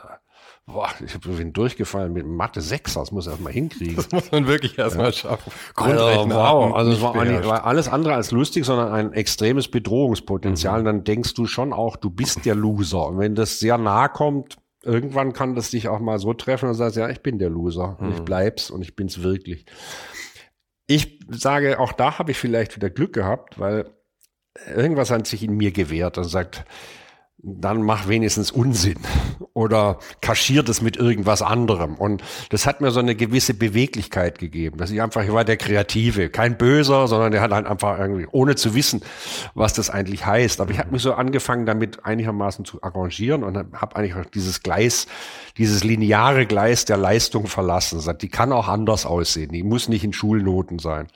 Boah, 0.65 0.89
ich 1.05 1.19
bin 1.19 1.53
durchgefallen 1.53 2.13
mit 2.13 2.25
Mathe 2.25 2.61
6, 2.61 2.93
das 2.93 3.11
muss 3.11 3.27
er 3.27 3.31
erstmal 3.31 3.53
hinkriegen. 3.53 3.95
Das 3.95 4.11
muss 4.11 4.31
man 4.31 4.47
wirklich 4.47 4.77
erstmal 4.77 5.05
ja. 5.07 5.11
schaffen. 5.11 5.51
Grundrechnen. 5.75 6.31
Also, 6.31 6.35
wow, 6.35 6.75
also 6.75 6.91
es 6.91 7.01
war, 7.01 7.15
eine, 7.15 7.45
war, 7.45 7.65
alles 7.65 7.87
andere 7.87 8.15
als 8.15 8.31
lustig, 8.31 8.65
sondern 8.65 8.91
ein 8.91 9.13
extremes 9.13 9.69
Bedrohungspotenzial. 9.69 10.81
Mhm. 10.81 10.85
dann 10.85 11.03
denkst 11.03 11.33
du 11.33 11.45
schon 11.45 11.73
auch, 11.73 11.97
du 11.97 12.09
bist 12.09 12.45
der 12.45 12.55
Loser. 12.55 13.07
Und 13.07 13.19
wenn 13.19 13.35
das 13.35 13.59
sehr 13.59 13.77
nah 13.77 14.07
kommt, 14.07 14.57
irgendwann 14.83 15.33
kann 15.33 15.55
das 15.55 15.71
dich 15.71 15.87
auch 15.87 15.99
mal 15.99 16.19
so 16.19 16.33
treffen 16.33 16.69
und 16.69 16.75
sagst, 16.75 16.97
ja, 16.97 17.09
ich 17.09 17.21
bin 17.21 17.39
der 17.39 17.49
Loser 17.49 17.97
mhm. 17.99 18.07
und 18.07 18.13
ich 18.13 18.21
bleib's 18.21 18.69
und 18.69 18.81
ich 18.81 18.95
bin's 18.95 19.23
wirklich. 19.23 19.65
Ich 20.87 21.19
sage, 21.29 21.79
auch 21.79 21.93
da 21.93 22.19
habe 22.19 22.31
ich 22.31 22.37
vielleicht 22.37 22.75
wieder 22.75 22.89
Glück 22.89 23.13
gehabt, 23.13 23.59
weil 23.59 23.89
irgendwas 24.67 25.11
hat 25.11 25.27
sich 25.27 25.43
in 25.43 25.55
mir 25.55 25.71
gewehrt 25.71 26.17
und 26.17 26.25
sagt, 26.25 26.65
dann 27.45 27.81
mach 27.83 28.07
wenigstens 28.07 28.51
Unsinn 28.51 28.99
oder 29.53 29.99
kaschiert 30.21 30.69
es 30.69 30.81
mit 30.81 30.95
irgendwas 30.95 31.41
anderem. 31.41 31.95
Und 31.95 32.23
das 32.49 32.65
hat 32.65 32.79
mir 32.79 32.91
so 32.91 33.01
eine 33.01 33.15
gewisse 33.15 33.53
Beweglichkeit 33.53 34.39
gegeben, 34.39 34.77
dass 34.77 34.91
ich 34.91 35.01
einfach, 35.01 35.23
ich 35.23 35.33
war 35.33 35.43
der 35.43 35.57
Kreative, 35.57 36.29
kein 36.29 36.57
Böser, 36.57 37.07
sondern 37.07 37.33
der 37.33 37.41
hat 37.41 37.51
halt 37.51 37.65
einfach 37.65 37.99
irgendwie, 37.99 38.27
ohne 38.31 38.55
zu 38.55 38.75
wissen, 38.75 39.01
was 39.55 39.73
das 39.73 39.89
eigentlich 39.89 40.25
heißt. 40.25 40.61
Aber 40.61 40.71
ich 40.71 40.79
habe 40.79 40.91
mich 40.91 41.01
so 41.01 41.13
angefangen, 41.13 41.65
damit 41.65 42.05
einigermaßen 42.05 42.63
zu 42.63 42.81
arrangieren 42.81 43.43
und 43.43 43.57
habe 43.57 43.95
eigentlich 43.97 44.15
auch 44.15 44.25
dieses 44.25 44.63
Gleis, 44.63 45.07
dieses 45.57 45.83
lineare 45.83 46.45
Gleis 46.45 46.85
der 46.85 46.97
Leistung 46.97 47.47
verlassen. 47.47 48.01
Die 48.19 48.29
kann 48.29 48.53
auch 48.53 48.69
anders 48.69 49.05
aussehen, 49.05 49.51
die 49.51 49.63
muss 49.63 49.89
nicht 49.89 50.05
in 50.05 50.13
Schulnoten 50.13 50.79
sein. 50.79 51.07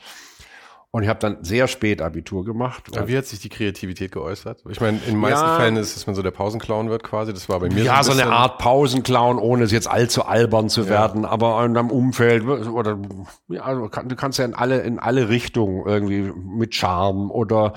Und 0.91 1.04
ich 1.04 1.10
habe 1.10 1.19
dann 1.19 1.43
sehr 1.43 1.67
spät 1.67 2.02
Abitur 2.02 2.45
gemacht. 2.45 2.84
Ja, 2.95 3.10
wie 3.10 3.17
hat 3.17 3.26
sich 3.26 3.39
die 3.39 3.50
Kreativität 3.50 4.13
geäußert? 4.13 4.63
Ich 4.69 4.80
meine, 4.80 4.97
in 5.00 5.13
den 5.13 5.17
meisten 5.17 5.45
ja, 5.45 5.58
Fällen 5.58 5.76
ist 5.76 5.89
es, 5.89 5.93
dass 5.95 6.08
man 6.08 6.15
so 6.15 6.21
der 6.21 6.32
Pausenclown 6.32 6.89
wird 6.89 7.04
quasi. 7.04 7.34
Das 7.34 7.50
war 7.50 7.60
bei 7.60 7.67
mir 7.67 7.84
ja 7.84 8.02
so, 8.04 8.12
ein 8.12 8.17
so 8.17 8.23
eine 8.23 8.32
Art 8.32 8.58
Pausenclown, 8.58 9.38
ohne 9.38 9.65
es 9.65 9.71
jetzt 9.73 9.89
allzu 9.89 10.23
albern 10.23 10.69
zu 10.69 10.84
ja. 10.84 10.89
werden. 10.89 11.26
Aber 11.26 11.63
in 11.65 11.76
einem 11.76 11.91
Umfeld 11.91 12.45
oder 12.45 12.97
ja, 13.50 13.63
also 13.63 13.89
du 13.89 14.15
kannst 14.15 14.39
ja 14.39 14.45
in 14.45 14.54
alle 14.54 14.80
in 14.80 14.97
alle 14.97 15.28
Richtungen 15.28 15.86
irgendwie 15.86 16.32
mit 16.34 16.73
Charme 16.73 17.32
oder 17.32 17.73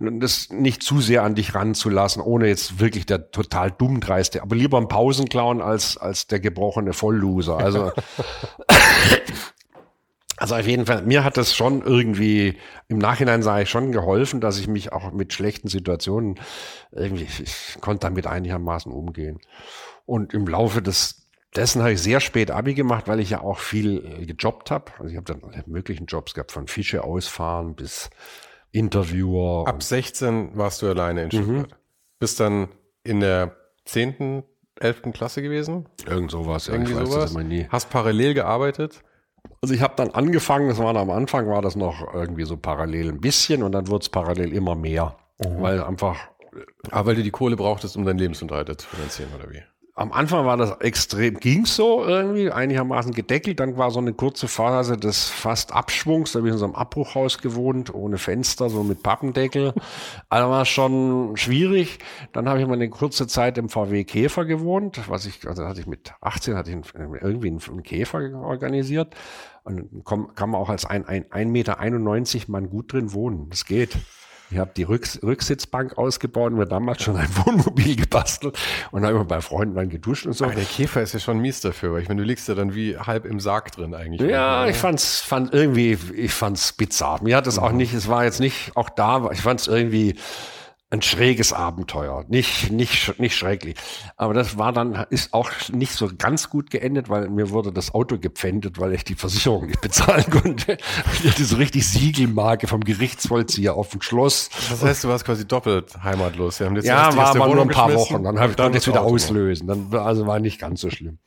das 0.00 0.48
nicht 0.50 0.82
zu 0.82 1.02
sehr 1.02 1.24
an 1.24 1.34
dich 1.34 1.54
ranzulassen, 1.54 2.22
ohne 2.22 2.48
jetzt 2.48 2.80
wirklich 2.80 3.04
der 3.04 3.30
total 3.30 3.70
dummdreiste, 3.72 4.42
aber 4.42 4.56
lieber 4.56 4.78
ein 4.78 4.88
Pausenclown 4.88 5.60
als 5.60 5.98
als 5.98 6.28
der 6.28 6.40
gebrochene 6.40 6.94
Vollloser. 6.94 7.58
Also 7.58 7.92
Also 10.38 10.54
auf 10.54 10.66
jeden 10.66 10.86
Fall, 10.86 11.02
mir 11.02 11.24
hat 11.24 11.36
das 11.36 11.54
schon 11.54 11.82
irgendwie, 11.82 12.56
im 12.86 12.98
Nachhinein 12.98 13.42
sage 13.42 13.64
ich 13.64 13.70
schon 13.70 13.92
geholfen, 13.92 14.40
dass 14.40 14.58
ich 14.58 14.68
mich 14.68 14.92
auch 14.92 15.12
mit 15.12 15.32
schlechten 15.32 15.68
Situationen 15.68 16.38
irgendwie, 16.92 17.24
ich 17.24 17.78
konnte 17.80 18.06
damit 18.06 18.26
einigermaßen 18.26 18.92
umgehen. 18.92 19.40
Und 20.06 20.32
im 20.34 20.46
Laufe 20.46 20.80
des, 20.80 21.28
dessen 21.56 21.82
habe 21.82 21.92
ich 21.92 22.00
sehr 22.00 22.20
spät 22.20 22.50
Abi 22.50 22.74
gemacht, 22.74 23.08
weil 23.08 23.20
ich 23.20 23.30
ja 23.30 23.40
auch 23.40 23.58
viel 23.58 24.04
äh, 24.04 24.26
gejobbt 24.26 24.70
habe. 24.70 24.92
Also 24.98 25.10
ich 25.10 25.16
habe 25.16 25.24
dann 25.24 25.42
alle 25.42 25.64
möglichen 25.66 26.06
Jobs 26.06 26.34
gehabt, 26.34 26.52
von 26.52 26.68
Fische 26.68 27.02
ausfahren 27.02 27.74
bis 27.74 28.08
Interviewer. 28.70 29.66
Ab 29.66 29.82
16 29.82 30.56
warst 30.56 30.82
du 30.82 30.88
alleine 30.88 31.24
in 31.24 31.30
Stuttgart. 31.30 31.70
Mhm. 31.70 31.74
Bist 32.20 32.40
dann 32.40 32.68
in 33.02 33.20
der 33.20 33.56
zehnten, 33.84 34.44
elften 34.78 35.12
Klasse 35.12 35.42
gewesen? 35.42 35.88
Irgend 36.06 36.30
sowas, 36.30 36.68
irgendwie 36.68 36.92
ja, 36.92 37.04
sowas. 37.04 37.34
Hast 37.70 37.90
parallel 37.90 38.34
gearbeitet? 38.34 39.02
Also 39.60 39.74
ich 39.74 39.80
habe 39.82 39.94
dann 39.96 40.10
angefangen, 40.10 40.68
das 40.68 40.78
war 40.78 40.94
am 40.94 41.10
Anfang, 41.10 41.48
war 41.48 41.62
das 41.62 41.76
noch 41.76 42.14
irgendwie 42.14 42.44
so 42.44 42.56
parallel 42.56 43.08
ein 43.08 43.20
bisschen 43.20 43.62
und 43.62 43.72
dann 43.72 43.88
wird 43.88 44.02
es 44.02 44.08
parallel 44.08 44.52
immer 44.52 44.74
mehr. 44.74 45.16
Mhm. 45.38 45.62
Weil 45.62 45.82
einfach. 45.82 46.16
Aber 46.90 47.08
weil 47.08 47.16
du 47.16 47.22
die 47.22 47.30
Kohle 47.30 47.56
brauchtest, 47.56 47.96
um 47.96 48.04
deinen 48.04 48.18
Lebensunterhalt 48.18 48.80
zu 48.80 48.88
finanzieren, 48.88 49.30
oder 49.38 49.50
wie? 49.52 49.62
Am 49.98 50.12
Anfang 50.12 50.46
war 50.46 50.56
das 50.56 50.80
extrem, 50.80 51.40
ging's 51.40 51.74
so 51.74 52.04
irgendwie, 52.04 52.52
einigermaßen 52.52 53.12
gedeckelt. 53.12 53.58
Dann 53.58 53.76
war 53.78 53.90
so 53.90 53.98
eine 53.98 54.12
kurze 54.12 54.46
Phase 54.46 54.96
des 54.96 55.28
fast 55.28 55.72
Abschwungs. 55.72 56.30
Da 56.30 56.38
habe 56.38 56.46
ich 56.46 56.52
in 56.52 56.58
so 56.58 56.66
einem 56.66 56.76
Abbruchhaus 56.76 57.38
gewohnt, 57.38 57.92
ohne 57.92 58.16
Fenster, 58.18 58.70
so 58.70 58.84
mit 58.84 59.02
Pappendeckel. 59.02 59.74
Also 60.30 60.50
war 60.50 60.64
schon 60.66 61.36
schwierig. 61.36 61.98
Dann 62.32 62.48
habe 62.48 62.60
ich 62.60 62.66
mal 62.66 62.74
eine 62.74 62.90
kurze 62.90 63.26
Zeit 63.26 63.58
im 63.58 63.68
VW 63.68 64.04
Käfer 64.04 64.44
gewohnt, 64.44 65.00
was 65.08 65.26
ich, 65.26 65.48
also 65.48 65.66
hatte 65.66 65.80
ich 65.80 65.86
mit 65.86 66.12
18 66.20 66.54
hatte 66.54 66.70
ich 66.70 66.76
irgendwie 66.94 67.48
einen 67.48 67.82
Käfer 67.82 68.20
organisiert. 68.34 69.16
Und 69.64 70.04
kann 70.04 70.50
man 70.50 70.54
auch 70.54 70.68
als 70.68 70.84
ein, 70.84 71.06
ein, 71.06 71.26
ein 71.30 71.50
Meter 71.50 71.80
91 71.80 72.46
Mann 72.46 72.70
gut 72.70 72.92
drin 72.92 73.12
wohnen. 73.12 73.48
Das 73.50 73.64
geht. 73.64 73.96
Ich 74.50 74.58
habe 74.58 74.70
die 74.76 74.82
Rücks 74.82 75.20
Rücksitzbank 75.22 75.98
ausgebaut 75.98 76.52
und 76.52 76.58
mir 76.58 76.66
damals 76.66 77.02
schon 77.02 77.16
ein 77.16 77.28
Wohnmobil 77.44 77.96
gebastelt 77.96 78.58
und 78.90 79.02
habe 79.04 79.14
immer 79.14 79.24
bei 79.24 79.40
Freunden 79.40 79.74
dann 79.74 79.88
geduscht 79.90 80.26
und 80.26 80.32
so. 80.32 80.46
Aber 80.46 80.54
der 80.54 80.64
Käfer 80.64 81.02
ist 81.02 81.12
ja 81.12 81.20
schon 81.20 81.38
mies 81.38 81.60
dafür, 81.60 81.92
weil 81.92 82.02
ich 82.02 82.08
meine, 82.08 82.22
du 82.22 82.26
liegst 82.26 82.48
ja 82.48 82.54
dann 82.54 82.74
wie 82.74 82.96
halb 82.96 83.24
im 83.24 83.40
Sarg 83.40 83.72
drin 83.72 83.94
eigentlich. 83.94 84.30
Ja, 84.30 84.66
ich 84.66 84.76
fand's, 84.76 85.20
fand 85.20 85.52
irgendwie, 85.52 85.98
ich 86.14 86.32
fand's 86.32 86.72
bizarr. 86.72 87.22
Mir 87.22 87.36
hat 87.36 87.46
es 87.46 87.56
mhm. 87.56 87.62
auch 87.62 87.72
nicht, 87.72 87.92
es 87.92 88.08
war 88.08 88.24
jetzt 88.24 88.40
nicht 88.40 88.72
auch 88.74 88.88
da, 88.88 89.30
ich 89.32 89.42
fand's 89.42 89.66
irgendwie, 89.66 90.16
ein 90.90 91.02
schräges 91.02 91.52
Abenteuer. 91.52 92.24
Nicht, 92.28 92.70
nicht, 92.70 93.18
nicht 93.18 93.36
schrecklich. 93.36 93.76
Aber 94.16 94.32
das 94.32 94.56
war 94.56 94.72
dann, 94.72 95.06
ist 95.10 95.34
auch 95.34 95.50
nicht 95.70 95.92
so 95.92 96.08
ganz 96.16 96.48
gut 96.48 96.70
geendet, 96.70 97.10
weil 97.10 97.28
mir 97.28 97.50
wurde 97.50 97.72
das 97.72 97.92
Auto 97.92 98.18
gepfändet, 98.18 98.80
weil 98.80 98.94
ich 98.94 99.04
die 99.04 99.14
Versicherung 99.14 99.66
nicht 99.66 99.82
bezahlen 99.82 100.24
konnte. 100.30 100.78
Ich 101.22 101.30
hatte 101.30 101.44
so 101.44 101.56
richtig 101.56 101.86
Siegelmarke 101.86 102.66
vom 102.68 102.80
Gerichtsvollzieher 102.80 103.74
auf 103.74 103.90
dem 103.90 104.00
Schloss. 104.00 104.48
Das 104.70 104.82
heißt, 104.82 105.04
du 105.04 105.08
warst 105.08 105.26
quasi 105.26 105.46
doppelt 105.46 106.02
heimatlos. 106.02 106.58
ja, 106.58 107.14
war 107.14 107.36
aber 107.36 107.54
nur 107.54 107.62
ein 107.62 107.68
paar 107.68 107.92
Wochen. 107.92 108.24
Dann 108.24 108.38
habe 108.38 108.50
ich 108.50 108.56
dann 108.56 108.72
das 108.72 108.86
wieder 108.86 109.02
Auto 109.02 109.16
auslösen. 109.16 109.68
Dann, 109.68 109.94
also 109.94 110.26
war 110.26 110.40
nicht 110.40 110.58
ganz 110.58 110.80
so 110.80 110.88
schlimm. 110.88 111.18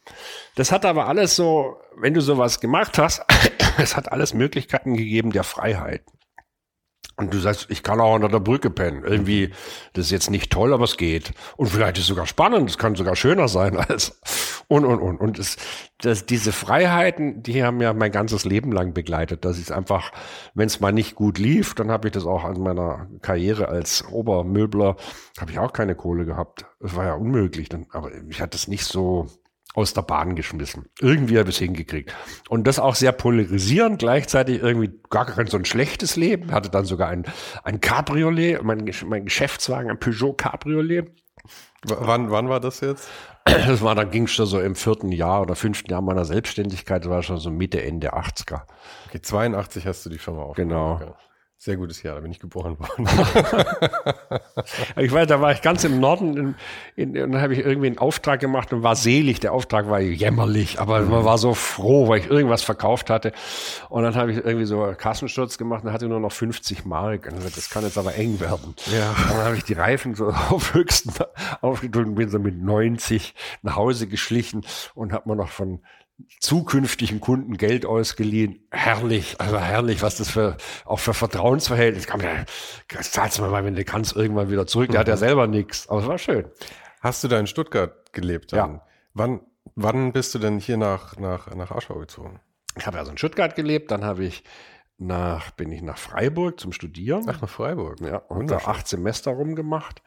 Das 0.55 0.71
hat 0.71 0.85
aber 0.85 1.07
alles 1.07 1.35
so, 1.35 1.77
wenn 1.97 2.15
du 2.15 2.21
sowas 2.21 2.59
gemacht 2.59 2.97
hast, 2.97 3.21
es 3.77 3.95
hat 3.95 4.11
alles 4.11 4.33
Möglichkeiten 4.33 4.97
gegeben 4.97 5.31
der 5.31 5.43
Freiheit. 5.43 6.01
Und 7.21 7.33
du 7.33 7.39
sagst, 7.39 7.67
ich 7.69 7.83
kann 7.83 7.99
auch 7.99 8.15
unter 8.15 8.29
der 8.29 8.39
Brücke 8.39 8.71
pennen. 8.71 9.03
Irgendwie, 9.03 9.51
das 9.93 10.05
ist 10.05 10.11
jetzt 10.11 10.31
nicht 10.31 10.51
toll, 10.51 10.73
aber 10.73 10.85
es 10.85 10.97
geht. 10.97 11.33
Und 11.55 11.67
vielleicht 11.67 11.97
ist 11.97 12.03
es 12.03 12.07
sogar 12.07 12.25
spannend, 12.25 12.69
es 12.69 12.77
kann 12.79 12.95
sogar 12.95 13.15
schöner 13.15 13.47
sein 13.47 13.77
als 13.77 14.19
und 14.67 14.85
und 14.85 14.99
und. 14.99 15.19
Und 15.19 15.37
es, 15.37 15.57
das, 15.99 16.25
diese 16.25 16.51
Freiheiten, 16.51 17.43
die 17.43 17.63
haben 17.63 17.79
ja 17.79 17.93
mein 17.93 18.11
ganzes 18.11 18.43
Leben 18.43 18.71
lang 18.71 18.93
begleitet. 18.93 19.45
Das 19.45 19.59
ist 19.59 19.71
einfach, 19.71 20.11
wenn 20.55 20.65
es 20.65 20.79
mal 20.79 20.91
nicht 20.91 21.15
gut 21.15 21.37
lief, 21.37 21.75
dann 21.75 21.91
habe 21.91 22.07
ich 22.07 22.11
das 22.11 22.25
auch 22.25 22.43
an 22.43 22.59
meiner 22.59 23.07
Karriere 23.21 23.67
als 23.67 24.03
Obermöbler, 24.09 24.95
habe 25.39 25.51
ich 25.51 25.59
auch 25.59 25.73
keine 25.73 25.95
Kohle 25.95 26.25
gehabt. 26.25 26.65
Das 26.79 26.95
war 26.95 27.05
ja 27.05 27.13
unmöglich. 27.13 27.69
Dann, 27.69 27.85
aber 27.91 28.11
ich 28.29 28.41
hatte 28.41 28.57
es 28.57 28.67
nicht 28.67 28.85
so 28.85 29.27
aus 29.73 29.93
der 29.93 30.01
Bahn 30.01 30.35
geschmissen. 30.35 30.89
Irgendwie 30.99 31.39
habe 31.39 31.49
ich 31.49 31.55
es 31.55 31.59
hingekriegt. 31.59 32.13
Und 32.49 32.67
das 32.67 32.79
auch 32.79 32.95
sehr 32.95 33.11
polarisierend, 33.11 33.99
gleichzeitig 33.99 34.61
irgendwie 34.61 34.91
gar 35.09 35.25
kein 35.25 35.47
so 35.47 35.57
ein 35.57 35.65
schlechtes 35.65 36.15
Leben. 36.15 36.51
Hatte 36.51 36.69
dann 36.69 36.85
sogar 36.85 37.09
ein, 37.09 37.25
ein 37.63 37.79
Cabriolet, 37.79 38.61
mein, 38.63 38.89
mein 39.05 39.25
Geschäftswagen, 39.25 39.89
ein 39.89 39.99
Peugeot 39.99 40.33
Cabriolet. 40.33 41.05
W 41.83 41.95
wann, 41.99 42.29
wann 42.29 42.49
war 42.49 42.59
das 42.59 42.81
jetzt? 42.81 43.09
Das 43.45 43.81
war, 43.81 43.95
dann 43.95 44.11
ging 44.11 44.25
es 44.25 44.31
schon 44.31 44.45
so 44.45 44.59
im 44.59 44.75
vierten 44.75 45.11
Jahr 45.11 45.41
oder 45.41 45.55
fünften 45.55 45.89
Jahr 45.89 46.01
meiner 46.01 46.25
Selbstständigkeit, 46.25 47.03
das 47.03 47.09
war 47.09 47.23
schon 47.23 47.37
so 47.37 47.49
Mitte, 47.49 47.81
Ende 47.81 48.13
80er. 48.13 48.61
Okay, 49.07 49.21
82 49.21 49.87
hast 49.87 50.05
du 50.05 50.11
die 50.11 50.19
Firma 50.19 50.43
aufgebaut. 50.43 50.99
Genau. 50.99 51.15
Sehr 51.63 51.77
gutes 51.77 52.01
Jahr, 52.01 52.15
da 52.15 52.21
bin 52.21 52.31
ich 52.31 52.39
geboren 52.39 52.75
worden. 52.79 53.07
ich 54.97 55.11
weiß, 55.11 55.27
da 55.27 55.41
war 55.41 55.51
ich 55.51 55.61
ganz 55.61 55.83
im 55.83 55.99
Norden 55.99 56.35
in, 56.35 56.55
in, 56.95 57.23
und 57.23 57.33
dann 57.33 57.41
habe 57.43 57.53
ich 57.53 57.59
irgendwie 57.59 57.85
einen 57.85 57.99
Auftrag 57.99 58.39
gemacht 58.39 58.73
und 58.73 58.81
war 58.81 58.95
selig. 58.95 59.41
Der 59.41 59.53
Auftrag 59.53 59.87
war 59.87 59.99
jämmerlich, 59.99 60.79
aber 60.79 61.01
man 61.01 61.23
war 61.23 61.37
so 61.37 61.53
froh, 61.53 62.07
weil 62.07 62.21
ich 62.21 62.31
irgendwas 62.31 62.63
verkauft 62.63 63.11
hatte. 63.11 63.31
Und 63.89 64.01
dann 64.01 64.15
habe 64.15 64.31
ich 64.31 64.39
irgendwie 64.39 64.65
so 64.65 64.91
Kassensturz 64.97 65.59
gemacht 65.59 65.83
und 65.83 65.93
hatte 65.93 66.07
nur 66.07 66.19
noch 66.19 66.31
50 66.31 66.83
Mark. 66.85 67.31
Und 67.31 67.45
das 67.45 67.69
kann 67.69 67.83
jetzt 67.83 67.99
aber 67.99 68.15
eng 68.15 68.39
werden. 68.39 68.73
Ja. 68.91 69.11
Und 69.11 69.37
dann 69.37 69.45
habe 69.45 69.55
ich 69.55 69.63
die 69.63 69.73
Reifen 69.73 70.15
so 70.15 70.29
auf 70.49 70.73
höchsten 70.73 71.13
aufgedrückt 71.61 72.07
und 72.07 72.15
bin 72.15 72.29
so 72.29 72.39
mit 72.39 72.59
90 72.59 73.35
nach 73.61 73.75
Hause 73.75 74.07
geschlichen 74.07 74.65
und 74.95 75.13
habe 75.13 75.29
mir 75.29 75.35
noch 75.35 75.49
von 75.49 75.81
zukünftigen 76.39 77.19
Kunden 77.19 77.57
Geld 77.57 77.85
ausgeliehen. 77.85 78.67
Herrlich, 78.71 79.39
also 79.39 79.59
herrlich, 79.59 80.01
was 80.01 80.17
das 80.17 80.29
für 80.29 80.57
auch 80.85 80.99
für 80.99 81.13
Vertrauensverhältnis 81.13 82.07
kann. 82.07 82.21
Ja, 82.21 82.45
zahlst 83.01 83.37
du 83.37 83.43
mal, 83.43 83.63
wenn 83.63 83.75
du 83.75 83.83
kannst, 83.83 84.15
irgendwann 84.15 84.49
wieder 84.49 84.67
zurück. 84.67 84.91
Der 84.91 84.99
hat 84.99 85.07
ja 85.07 85.15
mhm. 85.15 85.19
selber 85.19 85.47
nichts, 85.47 85.89
aber 85.89 86.01
es 86.01 86.07
war 86.07 86.17
schön. 86.17 86.45
Hast 87.01 87.23
du 87.23 87.27
da 87.27 87.39
in 87.39 87.47
Stuttgart 87.47 88.13
gelebt? 88.13 88.53
Dann? 88.53 88.75
Ja. 88.75 88.85
Wann, 89.13 89.41
wann 89.75 90.13
bist 90.13 90.35
du 90.35 90.39
denn 90.39 90.59
hier 90.59 90.77
nach, 90.77 91.17
nach, 91.17 91.53
nach 91.55 91.71
Aschau 91.71 91.99
gezogen? 91.99 92.39
Ich 92.77 92.85
habe 92.85 92.99
also 92.99 93.11
in 93.11 93.17
Stuttgart 93.17 93.55
gelebt, 93.55 93.91
dann 93.91 94.05
habe 94.05 94.23
ich 94.23 94.43
nach, 94.97 95.51
bin 95.51 95.71
ich 95.71 95.81
nach 95.81 95.97
Freiburg 95.97 96.59
zum 96.59 96.71
Studieren. 96.71 97.25
Ach, 97.27 97.41
nach 97.41 97.49
Freiburg. 97.49 97.99
Ja, 98.01 98.17
und 98.17 98.51
da 98.51 98.57
acht 98.57 98.87
Semester 98.87 99.31
rumgemacht. 99.31 100.01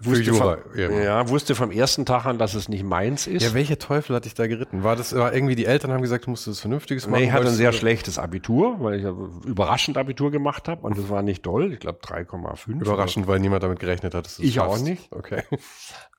Wusste 0.00 0.22
Jura, 0.22 0.56
vom, 0.56 0.78
ja. 0.78 0.90
ja, 0.90 1.28
wusste 1.28 1.54
vom 1.54 1.70
ersten 1.70 2.06
Tag 2.06 2.24
an, 2.24 2.38
dass 2.38 2.54
es 2.54 2.70
nicht 2.70 2.84
meins 2.84 3.26
ist. 3.26 3.42
Ja, 3.42 3.52
welcher 3.52 3.78
Teufel 3.78 4.16
hat 4.16 4.24
dich 4.24 4.32
da 4.32 4.46
geritten? 4.46 4.82
War 4.82 4.96
das 4.96 5.14
war 5.14 5.34
irgendwie 5.34 5.56
die 5.56 5.66
Eltern 5.66 5.92
haben 5.92 6.00
gesagt, 6.00 6.24
du 6.24 6.30
musst 6.30 6.48
was 6.48 6.60
Vernünftiges 6.60 7.06
machen? 7.06 7.20
Nee, 7.20 7.26
ich 7.26 7.32
hatte 7.32 7.48
ein 7.48 7.54
sehr 7.54 7.74
schlechtes 7.74 8.18
Abitur, 8.18 8.76
weil 8.80 8.98
ich 8.98 9.04
überraschend 9.04 9.98
Abitur 9.98 10.30
gemacht 10.30 10.68
habe 10.68 10.86
und 10.86 10.96
das 10.96 11.10
war 11.10 11.20
nicht 11.20 11.44
doll. 11.44 11.74
Ich 11.74 11.80
glaube 11.80 11.98
3,5. 12.02 12.80
Überraschend, 12.80 13.26
weil 13.26 13.40
niemand 13.40 13.62
damit 13.62 13.78
gerechnet 13.78 14.14
hat. 14.14 14.24
Dass 14.24 14.38
ich 14.38 14.54
schaffst. 14.54 14.80
auch 14.80 14.82
nicht. 14.82 15.12
Okay. 15.12 15.42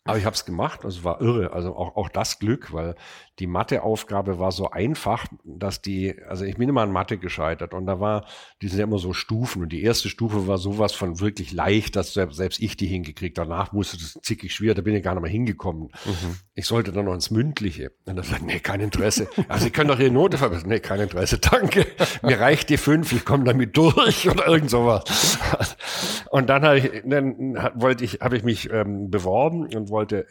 Aber 0.04 0.20
ich 0.20 0.26
habe 0.26 0.36
es 0.36 0.46
gemacht, 0.46 0.86
also 0.86 1.04
war 1.04 1.20
irre. 1.20 1.52
Also 1.52 1.76
auch, 1.76 1.96
auch 1.96 2.10
das 2.10 2.38
Glück, 2.38 2.72
weil 2.72 2.94
die 3.40 3.48
Matheaufgabe 3.48 4.40
war 4.40 4.52
so 4.52 4.70
einfach, 4.72 5.26
dass 5.44 5.82
die, 5.82 6.16
also 6.28 6.46
ich 6.46 6.56
bin 6.56 6.70
immer 6.70 6.82
an 6.82 6.92
Mathe 6.92 7.18
gescheitert 7.18 7.74
und 7.74 7.86
da 7.86 8.00
war, 8.00 8.26
die 8.62 8.70
sind 8.70 8.80
ja 8.80 8.86
immer 8.86 8.98
so 8.98 9.12
Stufen 9.12 9.62
und 9.64 9.70
die 9.74 9.84
erste 9.84 10.08
Stufe 10.08 10.48
war 10.48 10.58
sowas 10.58 10.94
von 10.94 11.20
wirklich 11.20 11.52
leicht, 11.52 11.98
dass 11.98 12.14
selbst, 12.14 12.62
ich 12.62 12.78
die 12.78 12.88
hingekriegt. 12.88 13.38
Danach 13.38 13.74
musste 13.74 13.98
das 13.98 14.18
zickig 14.22 14.54
schwer, 14.54 14.74
da 14.74 14.82
bin 14.82 14.96
ich 14.96 15.04
gar 15.04 15.16
nicht 15.16 15.24
mehr 15.24 15.32
hingekommen. 15.32 15.90
Mhm. 16.06 16.38
Ich 16.54 16.66
sollte 16.66 16.94
dann 16.94 17.06
noch 17.06 17.14
ins 17.14 17.30
Mündliche. 17.30 17.92
Und 18.06 18.16
dann 18.16 18.24
sagt, 18.24 18.44
nee, 18.44 18.60
kein 18.60 18.80
Interesse. 18.80 19.28
Also 19.50 19.66
Sie 19.66 19.72
können 19.72 19.90
doch 19.90 20.00
Ihre 20.00 20.12
Note 20.12 20.38
verbessern. 20.38 20.70
Nee, 20.70 20.80
kein 20.80 21.02
Interesse, 21.02 21.38
danke. 21.38 21.86
Mir 22.22 22.40
reicht 22.40 22.70
die 22.70 22.78
fünf, 22.78 23.12
ich 23.12 23.26
komme 23.26 23.44
damit 23.44 23.76
durch 23.76 24.30
oder 24.30 24.48
irgend 24.48 24.70
sowas. 24.70 25.38
Und 26.30 26.48
dann, 26.48 26.64
habe 26.64 26.80
ich, 26.80 27.04
dann 27.06 27.56
wollte 27.76 28.06
ich, 28.06 28.22
habe 28.22 28.38
ich 28.38 28.44
mich 28.44 28.72
ähm, 28.72 29.10
beworben 29.10 29.68
und 29.76 29.90
wollte 29.90 30.26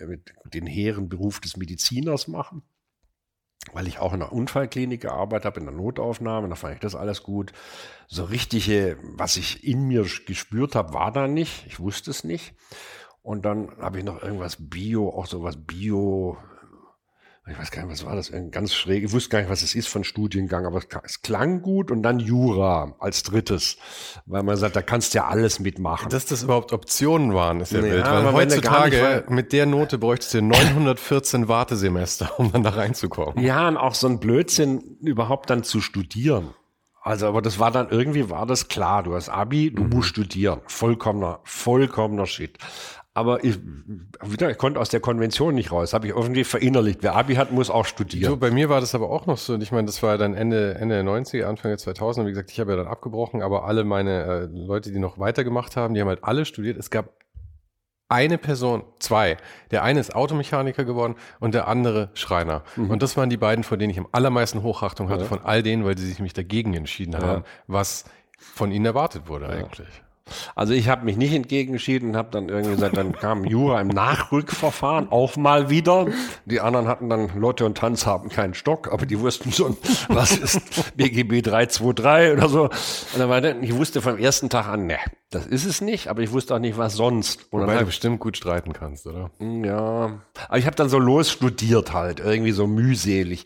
den 0.52 0.66
hehren 0.66 1.08
Beruf 1.08 1.40
des 1.40 1.56
Mediziners 1.56 2.28
machen 2.28 2.62
weil 3.72 3.88
ich 3.88 3.98
auch 3.98 4.12
in 4.12 4.20
der 4.20 4.32
Unfallklinik 4.32 5.00
gearbeitet 5.02 5.46
habe, 5.46 5.60
in 5.60 5.66
der 5.66 5.74
Notaufnahme, 5.74 6.48
da 6.48 6.54
fand 6.54 6.74
ich 6.74 6.80
das 6.80 6.94
alles 6.94 7.22
gut. 7.22 7.52
So 8.06 8.24
richtige, 8.24 8.98
was 9.02 9.36
ich 9.36 9.64
in 9.64 9.86
mir 9.86 10.06
gespürt 10.26 10.74
habe, 10.74 10.92
war 10.92 11.12
da 11.12 11.26
nicht. 11.26 11.66
Ich 11.66 11.80
wusste 11.80 12.10
es 12.10 12.24
nicht. 12.24 12.54
Und 13.22 13.44
dann 13.46 13.70
habe 13.80 13.98
ich 13.98 14.04
noch 14.04 14.22
irgendwas 14.22 14.56
Bio, 14.60 15.08
auch 15.08 15.26
sowas 15.26 15.56
Bio, 15.56 16.36
ich 17.46 17.58
weiß 17.58 17.70
gar 17.70 17.82
nicht, 17.82 17.92
was 17.92 18.06
war 18.06 18.16
das, 18.16 18.32
ganz 18.50 18.74
schräg, 18.74 19.04
ich 19.04 19.12
wusste 19.12 19.28
gar 19.28 19.40
nicht, 19.40 19.50
was 19.50 19.62
es 19.62 19.74
ist 19.74 19.88
von 19.88 20.02
Studiengang, 20.02 20.64
aber 20.64 20.80
es, 21.04 21.20
klang 21.20 21.60
gut 21.60 21.90
und 21.90 22.02
dann 22.02 22.18
Jura 22.18 22.94
als 22.98 23.22
drittes, 23.22 23.76
weil 24.24 24.42
man 24.42 24.56
sagt, 24.56 24.76
da 24.76 24.82
kannst 24.82 25.12
du 25.12 25.18
ja 25.18 25.26
alles 25.26 25.60
mitmachen. 25.60 26.08
Dass 26.08 26.24
das 26.24 26.42
überhaupt 26.42 26.72
Optionen 26.72 27.34
waren, 27.34 27.60
ist 27.60 27.72
ja, 27.72 27.80
ja 27.80 27.84
wild, 27.84 28.04
weil 28.06 28.32
heutzutage 28.32 29.24
mit 29.28 29.52
der 29.52 29.66
Note 29.66 29.98
bräuchtest 29.98 30.34
du 30.34 30.42
914 30.42 31.46
Wartesemester, 31.48 32.38
um 32.38 32.50
dann 32.50 32.62
da 32.62 32.70
reinzukommen. 32.70 33.44
Ja, 33.44 33.68
und 33.68 33.76
auch 33.76 33.94
so 33.94 34.06
ein 34.06 34.20
Blödsinn 34.20 34.96
überhaupt 35.02 35.50
dann 35.50 35.64
zu 35.64 35.82
studieren. 35.82 36.54
Also, 37.02 37.26
aber 37.26 37.42
das 37.42 37.58
war 37.58 37.70
dann 37.70 37.90
irgendwie 37.90 38.30
war 38.30 38.46
das 38.46 38.68
klar. 38.68 39.02
Du 39.02 39.14
hast 39.14 39.28
Abi, 39.28 39.70
du 39.70 39.82
mhm. 39.82 39.90
musst 39.90 40.08
studieren. 40.08 40.62
Vollkommener, 40.66 41.40
vollkommener 41.44 42.24
Shit. 42.24 42.56
Aber 43.16 43.44
ich, 43.44 43.60
wieder, 44.22 44.50
ich 44.50 44.58
konnte 44.58 44.80
aus 44.80 44.88
der 44.88 44.98
Konvention 44.98 45.54
nicht 45.54 45.70
raus. 45.70 45.94
Habe 45.94 46.08
ich 46.08 46.12
irgendwie 46.12 46.42
verinnerlicht. 46.42 46.98
Wer 47.02 47.14
Abi 47.14 47.36
hat, 47.36 47.52
muss 47.52 47.70
auch 47.70 47.86
studieren. 47.86 48.28
So, 48.28 48.36
bei 48.36 48.50
mir 48.50 48.68
war 48.68 48.80
das 48.80 48.92
aber 48.96 49.08
auch 49.08 49.26
noch 49.26 49.38
so. 49.38 49.56
Ich 49.56 49.70
meine, 49.70 49.86
das 49.86 50.02
war 50.02 50.18
dann 50.18 50.34
Ende, 50.34 50.74
Ende 50.74 50.96
der 50.96 51.04
90er, 51.04 51.44
Anfang 51.44 51.70
der 51.70 51.78
2000er. 51.78 52.26
Wie 52.26 52.30
gesagt, 52.30 52.50
ich 52.50 52.58
habe 52.58 52.72
ja 52.72 52.76
dann 52.76 52.88
abgebrochen, 52.88 53.40
aber 53.40 53.66
alle 53.66 53.84
meine 53.84 54.24
äh, 54.24 54.44
Leute, 54.46 54.90
die 54.90 54.98
noch 54.98 55.20
weitergemacht 55.20 55.76
haben, 55.76 55.94
die 55.94 56.00
haben 56.00 56.08
halt 56.08 56.24
alle 56.24 56.44
studiert. 56.44 56.76
Es 56.76 56.90
gab 56.90 57.10
eine 58.08 58.36
Person, 58.36 58.82
zwei. 58.98 59.36
Der 59.70 59.84
eine 59.84 60.00
ist 60.00 60.14
Automechaniker 60.14 60.84
geworden 60.84 61.14
und 61.38 61.54
der 61.54 61.68
andere 61.68 62.10
Schreiner. 62.14 62.64
Mhm. 62.74 62.90
Und 62.90 63.02
das 63.02 63.16
waren 63.16 63.30
die 63.30 63.36
beiden, 63.36 63.62
vor 63.62 63.76
denen 63.76 63.90
ich 63.90 63.98
am 63.98 64.08
allermeisten 64.10 64.64
Hochachtung 64.64 65.08
hatte, 65.08 65.22
ja. 65.22 65.28
von 65.28 65.40
all 65.40 65.62
denen, 65.62 65.84
weil 65.84 65.96
sie 65.96 66.06
sich 66.06 66.18
mich 66.18 66.32
dagegen 66.32 66.74
entschieden 66.74 67.12
ja. 67.12 67.22
haben, 67.22 67.44
was 67.68 68.04
von 68.38 68.72
ihnen 68.72 68.84
erwartet 68.84 69.28
wurde 69.28 69.46
ja. 69.46 69.52
eigentlich. 69.52 69.88
Also 70.54 70.72
ich 70.72 70.88
habe 70.88 71.04
mich 71.04 71.16
nicht 71.16 71.34
entgegenschieden 71.34 72.10
und 72.10 72.16
habe 72.16 72.30
dann 72.30 72.48
irgendwie 72.48 72.74
gesagt, 72.74 72.96
dann 72.96 73.12
kam 73.12 73.44
Jura 73.44 73.80
im 73.80 73.88
Nachrückverfahren 73.88 75.10
auch 75.10 75.36
mal 75.36 75.68
wieder. 75.68 76.06
Die 76.46 76.60
anderen 76.60 76.88
hatten 76.88 77.10
dann 77.10 77.38
Lotte 77.38 77.66
und 77.66 77.76
Tanz 77.76 78.06
haben 78.06 78.30
keinen 78.30 78.54
Stock, 78.54 78.90
aber 78.90 79.04
die 79.04 79.20
wussten 79.20 79.52
schon, 79.52 79.76
was 80.08 80.36
ist 80.36 80.96
BGB 80.96 81.42
323 81.42 82.32
oder 82.32 82.48
so. 82.48 82.62
Und 82.64 83.18
dann 83.18 83.28
war 83.28 83.40
dann, 83.40 83.62
ich 83.62 83.74
wusste 83.74 84.00
vom 84.00 84.16
ersten 84.16 84.48
Tag 84.48 84.66
an, 84.66 84.86
ne, 84.86 84.98
das 85.30 85.46
ist 85.46 85.66
es 85.66 85.80
nicht, 85.80 86.08
aber 86.08 86.22
ich 86.22 86.32
wusste 86.32 86.54
auch 86.54 86.58
nicht, 86.58 86.78
was 86.78 86.94
sonst. 86.94 87.52
Und 87.52 87.62
Wobei 87.62 87.78
du 87.78 87.86
bestimmt 87.86 88.20
gut 88.20 88.36
streiten 88.36 88.72
kannst, 88.72 89.06
oder? 89.06 89.30
Hm, 89.38 89.64
ja, 89.64 90.20
aber 90.48 90.58
ich 90.58 90.66
habe 90.66 90.76
dann 90.76 90.88
so 90.88 90.98
los 90.98 91.30
studiert 91.30 91.92
halt, 91.92 92.20
irgendwie 92.20 92.52
so 92.52 92.66
mühselig. 92.66 93.44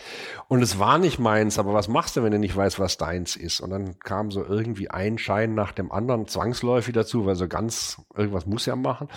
Und 0.48 0.62
es 0.62 0.78
war 0.78 0.98
nicht 0.98 1.18
meins, 1.18 1.58
aber 1.58 1.74
was 1.74 1.88
machst 1.88 2.16
du, 2.16 2.22
wenn 2.22 2.32
du 2.32 2.38
nicht 2.38 2.56
weißt, 2.56 2.78
was 2.78 2.98
deins 2.98 3.36
ist? 3.36 3.60
Und 3.60 3.70
dann 3.70 3.98
kam 3.98 4.30
so 4.30 4.44
irgendwie 4.44 4.90
ein 4.90 5.18
Schein 5.18 5.54
nach 5.54 5.72
dem 5.72 5.90
anderen 5.90 6.26
zwangsläufig 6.26 6.67
dazu, 6.92 7.26
weil 7.26 7.36
so 7.36 7.48
ganz, 7.48 8.00
irgendwas 8.16 8.46
muss 8.46 8.66
ja 8.66 8.76
machen. 8.76 9.08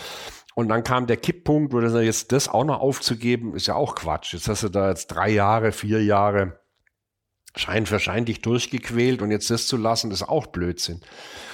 Und 0.56 0.70
dann 0.70 0.84
kam 0.84 1.08
der 1.08 1.18
Kipppunkt, 1.18 1.74
wo 1.74 1.82
sagst, 1.90 2.06
jetzt 2.06 2.32
das 2.32 2.50
auch 2.50 2.66
noch 2.66 2.80
aufzugeben, 2.80 3.56
ist 3.56 3.68
ja 3.68 3.76
auch 3.76 3.96
Quatsch. 3.96 4.34
Jetzt 4.34 4.48
hast 4.48 4.64
du 4.64 4.70
da 4.70 4.90
jetzt 4.90 5.08
drei 5.08 5.30
Jahre, 5.30 5.72
vier 5.72 6.04
Jahre 6.04 6.60
Schein 7.56 7.86
für 7.86 8.00
Schein 8.00 8.26
dich 8.26 8.42
durchgequält 8.42 9.22
und 9.22 9.32
jetzt 9.32 9.50
das 9.50 9.68
zu 9.68 9.78
lassen, 9.78 10.12
ist 10.12 10.24
auch 10.24 10.48
Blödsinn. 10.48 11.02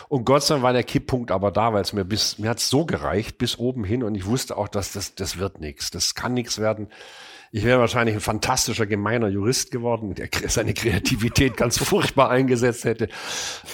Und 0.09 0.25
Gott 0.25 0.43
sei 0.43 0.55
Dank 0.55 0.63
war 0.63 0.73
der 0.73 0.83
Kipppunkt 0.83 1.31
aber 1.31 1.51
da, 1.51 1.73
weil 1.73 1.81
es 1.81 1.93
mir 1.93 2.05
bis, 2.05 2.37
mir 2.37 2.49
hat's 2.49 2.69
so 2.69 2.85
gereicht 2.85 3.37
bis 3.37 3.57
oben 3.57 3.83
hin 3.83 4.03
und 4.03 4.15
ich 4.15 4.25
wusste 4.25 4.57
auch, 4.57 4.67
dass 4.67 4.93
das, 4.93 5.15
das 5.15 5.37
wird 5.37 5.59
nichts. 5.59 5.91
Das 5.91 6.15
kann 6.15 6.33
nichts 6.33 6.59
werden. 6.59 6.89
Ich 7.51 7.63
wäre 7.63 7.79
wahrscheinlich 7.79 8.15
ein 8.15 8.21
fantastischer, 8.21 8.85
gemeiner 8.85 9.27
Jurist 9.27 9.71
geworden, 9.71 10.15
der 10.15 10.29
seine 10.47 10.73
Kreativität 10.73 11.57
ganz 11.57 11.77
furchtbar 11.83 12.29
eingesetzt 12.29 12.83
hätte. 12.83 13.07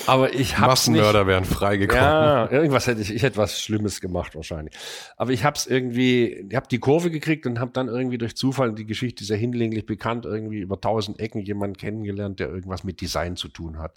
Aber 0.06 0.34
ich 0.34 0.58
habe 0.58 0.68
Massenmörder 0.68 1.28
wären 1.28 1.46
freigekommen. 1.46 2.04
Ja, 2.04 2.52
irgendwas 2.52 2.88
hätte 2.88 3.02
ich, 3.02 3.14
ich 3.14 3.24
hätte 3.24 3.38
was 3.38 3.62
Schlimmes 3.62 4.02
gemacht 4.02 4.36
wahrscheinlich. 4.36 4.76
Aber 5.18 5.32
ich 5.32 5.44
habe 5.44 5.58
es 5.58 5.66
irgendwie, 5.66 6.46
ich 6.50 6.56
habe 6.56 6.68
die 6.70 6.80
Kurve 6.80 7.12
gekriegt 7.12 7.46
und 7.46 7.60
habe 7.60 7.72
dann 7.72 7.88
irgendwie 7.88 8.18
durch 8.18 8.36
Zufall, 8.36 8.74
die 8.74 8.86
Geschichte 8.86 9.24
ja 9.24 9.36
hinlänglich 9.36 9.86
bekannt, 9.86 10.26
irgendwie 10.26 10.60
über 10.60 10.80
tausend 10.80 11.20
Ecken 11.20 11.42
jemanden 11.42 11.78
kennengelernt, 11.78 12.40
der 12.40 12.50
irgendwas 12.50 12.84
mit 12.84 13.02
Design 13.02 13.36
zu 13.36 13.48
tun 13.48 13.80
hat. 13.80 13.96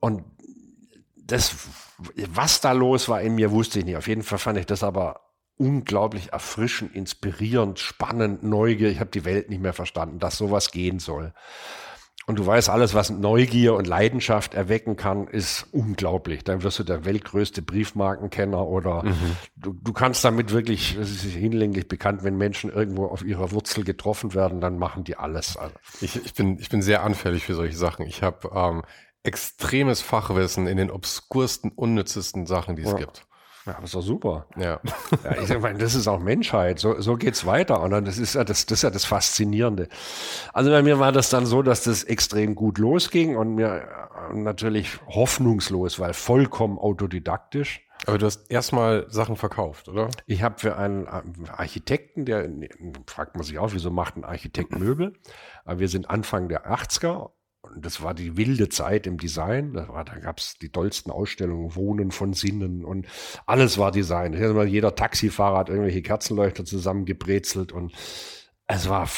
Und 0.00 0.24
das, 1.16 1.68
was 2.28 2.60
da 2.60 2.72
los 2.72 3.08
war 3.08 3.20
in 3.20 3.34
mir, 3.34 3.50
wusste 3.50 3.80
ich 3.80 3.84
nicht. 3.84 3.96
Auf 3.96 4.08
jeden 4.08 4.22
Fall 4.22 4.38
fand 4.38 4.58
ich 4.58 4.66
das 4.66 4.82
aber 4.82 5.25
unglaublich 5.58 6.32
erfrischend, 6.32 6.94
inspirierend, 6.94 7.78
spannend, 7.78 8.42
neugierig. 8.42 8.94
Ich 8.94 9.00
habe 9.00 9.10
die 9.10 9.24
Welt 9.24 9.48
nicht 9.48 9.62
mehr 9.62 9.72
verstanden, 9.72 10.18
dass 10.18 10.36
sowas 10.36 10.70
gehen 10.70 10.98
soll. 10.98 11.32
Und 12.28 12.40
du 12.40 12.46
weißt, 12.46 12.70
alles, 12.70 12.92
was 12.92 13.08
Neugier 13.08 13.74
und 13.74 13.86
Leidenschaft 13.86 14.54
erwecken 14.54 14.96
kann, 14.96 15.28
ist 15.28 15.68
unglaublich. 15.70 16.42
Dann 16.42 16.64
wirst 16.64 16.80
du 16.80 16.82
der 16.82 17.04
weltgrößte 17.04 17.62
Briefmarkenkenner 17.62 18.66
oder 18.66 19.04
mhm. 19.04 19.36
du, 19.54 19.72
du 19.72 19.92
kannst 19.92 20.24
damit 20.24 20.50
wirklich, 20.50 20.96
es 20.96 21.24
ist 21.24 21.34
hinlänglich 21.34 21.86
bekannt, 21.86 22.24
wenn 22.24 22.36
Menschen 22.36 22.70
irgendwo 22.72 23.06
auf 23.06 23.24
ihrer 23.24 23.52
Wurzel 23.52 23.84
getroffen 23.84 24.34
werden, 24.34 24.60
dann 24.60 24.76
machen 24.76 25.04
die 25.04 25.16
alles. 25.16 25.56
Also. 25.56 25.76
Ich, 26.00 26.16
ich, 26.16 26.34
bin, 26.34 26.58
ich 26.58 26.68
bin 26.68 26.82
sehr 26.82 27.04
anfällig 27.04 27.44
für 27.44 27.54
solche 27.54 27.76
Sachen. 27.76 28.04
Ich 28.06 28.24
habe 28.24 28.50
ähm, 28.52 28.82
extremes 29.22 30.02
Fachwissen 30.02 30.66
in 30.66 30.78
den 30.78 30.90
obskursten, 30.90 31.70
unnützesten 31.70 32.46
Sachen, 32.46 32.74
die 32.74 32.82
es 32.82 32.90
ja. 32.90 32.96
gibt. 32.96 33.24
Ja, 33.66 33.74
das 33.74 33.84
ist 33.86 33.94
doch 33.94 34.02
super. 34.02 34.46
Ja. 34.56 34.80
ja 35.24 35.42
ich 35.42 35.58
meine, 35.58 35.78
das 35.78 35.94
ist 35.94 36.06
auch 36.06 36.20
Menschheit. 36.20 36.78
So, 36.78 37.00
so 37.00 37.16
geht's 37.16 37.44
weiter. 37.44 37.82
Und 37.82 37.90
dann, 37.90 38.04
das 38.04 38.16
ist 38.16 38.34
ja 38.34 38.44
das, 38.44 38.66
das 38.66 38.78
ist 38.78 38.82
ja 38.82 38.90
das 38.90 39.04
Faszinierende. 39.04 39.88
Also 40.52 40.70
bei 40.70 40.82
mir 40.82 41.00
war 41.00 41.10
das 41.10 41.30
dann 41.30 41.46
so, 41.46 41.62
dass 41.62 41.82
das 41.82 42.04
extrem 42.04 42.54
gut 42.54 42.78
losging 42.78 43.36
und 43.36 43.56
mir 43.56 43.88
äh, 44.30 44.36
natürlich 44.36 44.98
hoffnungslos, 45.08 45.98
weil 45.98 46.14
vollkommen 46.14 46.78
autodidaktisch. 46.78 47.82
Aber 48.06 48.18
du 48.18 48.26
hast 48.26 48.50
erstmal 48.50 49.06
Sachen 49.08 49.36
verkauft, 49.36 49.88
oder? 49.88 50.10
Ich 50.26 50.42
habe 50.42 50.58
für 50.58 50.76
einen 50.76 51.06
äh, 51.06 51.50
Architekten, 51.50 52.24
der 52.24 52.48
fragt 53.06 53.34
man 53.34 53.44
sich 53.44 53.58
auch, 53.58 53.72
wieso 53.72 53.90
macht 53.90 54.16
ein 54.16 54.24
Architekt 54.24 54.78
Möbel? 54.78 55.14
Aber 55.64 55.80
wir 55.80 55.88
sind 55.88 56.08
Anfang 56.08 56.48
der 56.48 56.70
80er 56.72 57.16
und 57.16 57.32
das 57.78 58.02
war 58.02 58.14
die 58.14 58.36
wilde 58.36 58.68
Zeit 58.68 59.06
im 59.06 59.18
Design. 59.18 59.74
Da, 59.74 59.88
war, 59.88 60.04
da 60.04 60.18
gab 60.18 60.38
es 60.38 60.56
die 60.58 60.70
tollsten 60.70 61.10
Ausstellungen, 61.10 61.74
Wohnen 61.74 62.10
von 62.10 62.32
Sinnen 62.32 62.84
und 62.84 63.06
alles 63.46 63.78
war 63.78 63.92
Design. 63.92 64.32
Jeder 64.68 64.94
Taxifahrer 64.94 65.58
hat 65.58 65.68
irgendwelche 65.68 66.02
Kerzenleuchter 66.02 66.64
zusammengebrezelt 66.64 67.72
und 67.72 67.92
es 68.66 68.88
war 68.88 69.08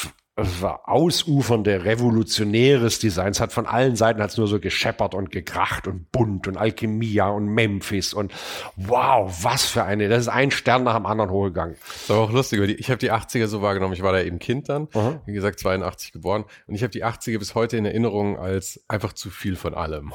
ausufernde, 0.85 1.85
revolutionäres 1.85 2.99
Design. 2.99 3.31
Es 3.31 3.39
hat 3.39 3.51
von 3.51 3.65
allen 3.65 3.95
Seiten 3.95 4.21
hat's 4.21 4.37
nur 4.37 4.47
so 4.47 4.59
gescheppert 4.59 5.13
und 5.13 5.31
gekracht 5.31 5.87
und 5.87 6.11
bunt 6.11 6.47
und 6.47 6.57
Alchemia 6.57 7.29
und 7.29 7.47
Memphis 7.47 8.13
und 8.13 8.33
wow, 8.75 9.31
was 9.43 9.65
für 9.65 9.83
eine. 9.83 10.09
Das 10.09 10.21
ist 10.21 10.27
ein 10.27 10.51
Stern 10.51 10.83
nach 10.83 10.95
dem 10.95 11.05
anderen 11.05 11.29
hochgegangen. 11.31 11.75
Das 12.07 12.09
war 12.09 12.17
auch 12.17 12.31
lustig, 12.31 12.59
weil 12.61 12.71
ich 12.71 12.89
habe 12.89 12.99
die 12.99 13.11
80er 13.11 13.47
so 13.47 13.61
wahrgenommen. 13.61 13.93
Ich 13.93 14.01
war 14.01 14.11
da 14.11 14.21
eben 14.21 14.39
Kind 14.39 14.69
dann, 14.69 14.87
Aha. 14.93 15.21
wie 15.25 15.33
gesagt 15.33 15.59
82 15.59 16.11
geboren 16.11 16.45
und 16.67 16.75
ich 16.75 16.83
habe 16.83 16.91
die 16.91 17.05
80er 17.05 17.39
bis 17.39 17.55
heute 17.55 17.77
in 17.77 17.85
Erinnerung 17.85 18.37
als 18.37 18.83
einfach 18.87 19.13
zu 19.13 19.29
viel 19.29 19.55
von 19.55 19.73
allem. 19.73 20.13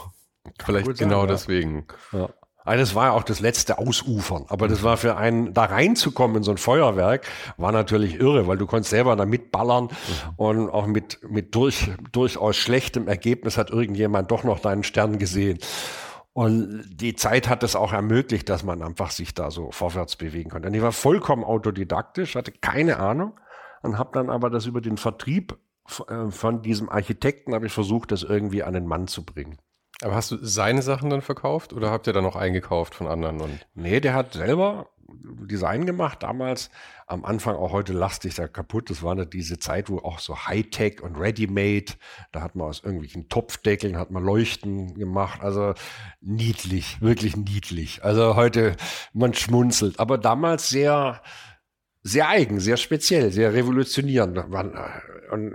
Vielleicht 0.63 0.99
genau 0.99 1.21
sein, 1.21 1.29
deswegen. 1.29 1.87
Ja. 2.13 2.29
Das 2.65 2.95
war 2.95 3.07
ja 3.07 3.13
auch 3.13 3.25
das 3.25 3.41
letzte 3.41 3.79
Ausufern. 3.79 4.47
Aber 4.49 4.69
das 4.69 4.83
war 4.83 4.97
für 4.97 5.17
einen, 5.17 5.53
da 5.53 5.65
reinzukommen 5.65 6.39
in 6.39 6.43
so 6.43 6.51
ein 6.51 6.57
Feuerwerk, 6.57 7.27
war 7.59 7.73
natürlich 7.73 8.19
irre, 8.19 8.47
weil 8.47 8.57
du 8.57 8.67
konntest 8.67 8.91
selber 8.91 9.15
da 9.17 9.27
mitballern 9.27 9.89
und 10.37 10.71
auch 10.71 10.87
mit, 10.87 11.21
mit 11.29 11.55
durch, 11.55 11.91
durchaus 12.13 12.57
schlechtem 12.57 13.07
Ergebnis 13.07 13.59
hat 13.59 13.71
irgendjemand 13.71 14.31
doch 14.31 14.45
noch 14.45 14.61
deinen 14.61 14.83
Stern 14.83 15.19
gesehen. 15.19 15.59
Und 16.33 16.85
die 16.89 17.15
Zeit 17.15 17.49
hat 17.49 17.63
es 17.63 17.77
auch 17.77 17.93
ermöglicht, 17.93 18.49
dass 18.49 18.65
man 18.65 18.83
einfach 18.83 19.13
sich 19.13 19.35
da 19.35 19.51
so 19.51 19.71
vorwärts 19.71 20.17
bewegen 20.17 20.51
konnte. 20.51 20.69
Und 20.69 20.75
ich 20.75 20.83
war 20.83 20.91
vollkommen 20.91 21.45
autodidaktisch, 21.45 22.35
hatte 22.35 22.51
keine 22.51 22.99
Ahnung 22.99 23.39
und 23.83 23.99
habe 23.99 24.11
dann 24.15 24.31
aber 24.31 24.51
das 24.51 24.67
über 24.67 24.81
den 24.81 24.97
Vertrieb 24.97 25.57
äh, 26.09 26.31
von 26.31 26.63
diesem 26.63 26.89
Architekten 26.89 27.55
habe 27.55 27.67
ich 27.67 27.73
versucht, 27.73 28.11
das 28.11 28.23
irgendwie 28.23 28.63
an 28.63 28.75
den 28.75 28.87
Mann 28.87 29.07
zu 29.07 29.25
bringen. 29.25 29.59
Aber 30.03 30.15
hast 30.15 30.31
du 30.31 30.39
seine 30.41 30.83
Sachen 30.83 31.11
dann 31.11 31.23
verkauft 31.23 31.73
oder 31.73 31.91
habt 31.91 32.07
ihr 32.07 32.13
dann 32.13 32.25
noch 32.25 32.37
eingekauft 32.37 32.95
von 32.95 33.07
anderen? 33.07 33.41
Und 33.41 33.67
nee, 33.75 34.01
der 34.01 34.15
hat 34.15 34.35
selber 34.35 34.89
Design 35.09 35.87
gemacht, 35.87 36.23
damals 36.23 36.71
am 37.07 37.25
Anfang 37.25 37.57
auch 37.57 37.73
heute 37.73 37.93
lastig 37.93 38.35
da 38.35 38.49
kaputt. 38.49 38.91
Das 38.91 39.03
war 39.03 39.15
diese 39.27 39.59
Zeit, 39.59 39.91
wo 39.91 39.99
auch 39.99 40.19
so 40.19 40.47
Hightech 40.47 41.03
und 41.03 41.17
Ready-Made, 41.17 41.93
da 42.33 42.41
hat 42.41 42.57
man 42.57 42.69
aus 42.69 42.83
irgendwelchen 42.83 43.29
Topfdeckeln, 43.29 43.99
hat 43.99 44.11
man 44.11 44.25
Leuchten 44.25 44.95
gemacht. 44.95 45.41
Also 45.43 45.75
niedlich, 46.21 47.01
wirklich 47.01 47.37
niedlich. 47.37 48.03
Also 48.05 48.37
heute, 48.37 48.77
man 49.13 49.35
schmunzelt. 49.35 50.01
Aber 50.01 50.19
damals 50.19 50.69
sehr, 50.69 51.21
sehr 52.05 52.29
eigen, 52.29 52.61
sehr 52.61 52.77
speziell, 52.77 53.33
sehr 53.33 53.55
revolutionierend. 53.55 54.39
Und 55.31 55.55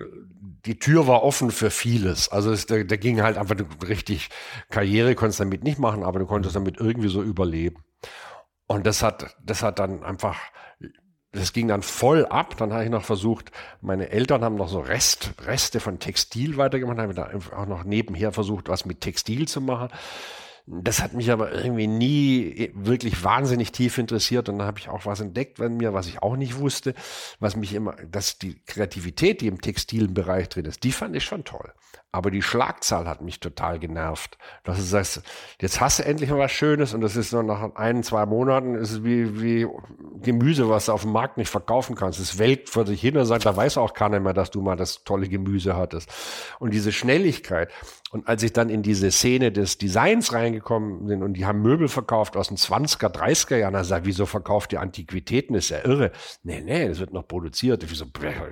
die 0.66 0.80
Tür 0.80 1.08
war 1.08 1.24
offen 1.24 1.52
für 1.52 1.70
vieles. 1.70 2.28
Also 2.30 2.52
es, 2.52 2.66
da, 2.66 2.84
da 2.84 2.96
ging 2.98 3.22
halt 3.22 3.38
einfach 3.38 3.56
richtig 3.88 4.30
Karriere, 4.70 5.16
konntest 5.16 5.40
damit 5.40 5.64
nicht 5.64 5.80
machen, 5.80 6.04
aber 6.04 6.20
du 6.20 6.26
konntest 6.26 6.56
damit 6.56 6.78
irgendwie 6.78 7.08
so 7.08 7.22
überleben. 7.22 7.84
Und 8.68 8.86
das 8.86 9.04
hat, 9.04 9.38
das 9.44 9.64
hat 9.64 9.80
dann 9.80 10.04
einfach, 10.04 10.38
das 11.32 11.54
ging 11.54 11.68
dann 11.68 11.84
voll 11.84 12.26
ab. 12.26 12.58
Dann 12.58 12.74
habe 12.74 12.84
ich 12.84 12.90
noch 12.90 13.06
versucht, 13.06 13.52
meine 13.82 14.10
Eltern 14.10 14.44
haben 14.44 14.56
noch 14.56 14.70
so 14.70 14.80
Rest, 14.80 15.34
Reste 15.46 15.80
von 15.80 16.00
Textil 16.00 16.58
weitergemacht, 16.58 16.98
haben 16.98 17.16
da 17.16 17.30
auch 17.56 17.68
noch 17.68 17.84
nebenher 17.84 18.32
versucht, 18.32 18.70
was 18.70 18.86
mit 18.86 19.02
Textil 19.02 19.48
zu 19.48 19.62
machen. 19.62 19.90
Das 20.72 21.02
hat 21.02 21.14
mich 21.14 21.32
aber 21.32 21.52
irgendwie 21.52 21.88
nie 21.88 22.70
wirklich 22.76 23.24
wahnsinnig 23.24 23.72
tief 23.72 23.98
interessiert. 23.98 24.50
Und 24.50 24.60
dann 24.60 24.68
habe 24.68 24.78
ich 24.78 24.88
auch 24.88 25.08
was 25.08 25.20
entdeckt 25.20 25.58
bei 25.58 25.68
mir, 25.68 25.94
was 25.94 26.06
ich 26.06 26.22
auch 26.22 26.36
nicht 26.36 26.60
wusste, 26.60 26.94
was 27.40 27.56
mich 27.56 27.74
immer, 27.74 27.94
dass 27.94 28.38
die 28.38 28.62
Kreativität, 28.68 29.42
die 29.42 29.48
im 29.48 29.62
textilen 29.62 30.14
Bereich 30.14 30.48
drin 30.48 30.66
ist, 30.66 30.84
die 30.84 30.92
fand 30.92 31.16
ich 31.16 31.24
schon 31.24 31.44
toll. 31.44 31.74
Aber 32.12 32.32
die 32.32 32.42
Schlagzahl 32.42 33.08
hat 33.08 33.22
mich 33.22 33.40
total 33.40 33.78
genervt. 33.78 34.40
Dass 34.64 34.78
du 34.78 34.84
sagst, 34.84 35.22
jetzt 35.62 35.80
hast 35.80 36.00
du 36.00 36.06
endlich 36.06 36.32
mal 36.32 36.40
was 36.40 36.52
Schönes 36.52 36.96
und 36.96 37.02
das 37.02 37.16
ist 37.16 37.34
nur 37.34 37.44
nach 37.44 37.76
ein, 37.76 38.02
zwei 38.02 38.26
Monaten, 38.26 38.74
ist 38.74 38.92
es 38.92 39.04
wie, 39.04 39.40
wie 39.40 39.68
Gemüse, 40.20 40.70
was 40.70 40.88
du 40.88 40.94
auf 40.94 41.04
dem 41.04 41.12
Markt 41.12 41.38
nicht 41.38 41.50
verkaufen 41.50 41.96
kannst. 41.96 42.20
Es 42.20 42.40
welkt 42.40 42.70
vor 42.70 42.88
sich 42.88 43.00
hin 43.00 43.16
und 43.16 43.26
sagt, 43.26 43.46
da 43.46 43.56
weiß 43.56 43.78
auch 43.78 43.94
keiner 43.94 44.20
mehr, 44.20 44.34
dass 44.34 44.50
du 44.50 44.62
mal 44.62 44.76
das 44.76 45.04
tolle 45.04 45.30
Gemüse 45.30 45.78
hattest. 45.78 46.12
Und 46.58 46.74
diese 46.74 46.92
Schnelligkeit. 46.92 47.72
Und 48.12 48.28
als 48.28 48.42
ich 48.42 48.54
dann 48.54 48.70
in 48.70 48.82
diese 48.82 49.12
Szene 49.12 49.52
des 49.52 49.78
Designs 49.78 50.34
reingekommen 50.34 51.06
bin 51.06 51.22
und 51.22 51.34
die 51.34 51.46
haben 51.46 51.62
Möbel 51.62 51.88
verkauft 51.88 52.38
aus 52.38 52.48
den 52.48 52.58
20er, 52.58 53.14
30er 53.14 53.58
Jahren, 53.58 53.76
da 53.76 53.84
sagt, 53.84 54.08
wieso 54.08 54.26
verkauft 54.26 54.74
ihr 54.74 54.82
Antiquitäten? 54.82 55.54
Das 55.54 55.66
ist 55.66 55.70
ja 55.70 55.86
irre. 55.86 56.12
Nee, 56.42 56.62
nee, 56.62 56.88
das 56.88 57.00
wird 57.00 57.14
noch 57.14 57.28
produziert. 57.28 57.86
Wieso, 57.88 58.06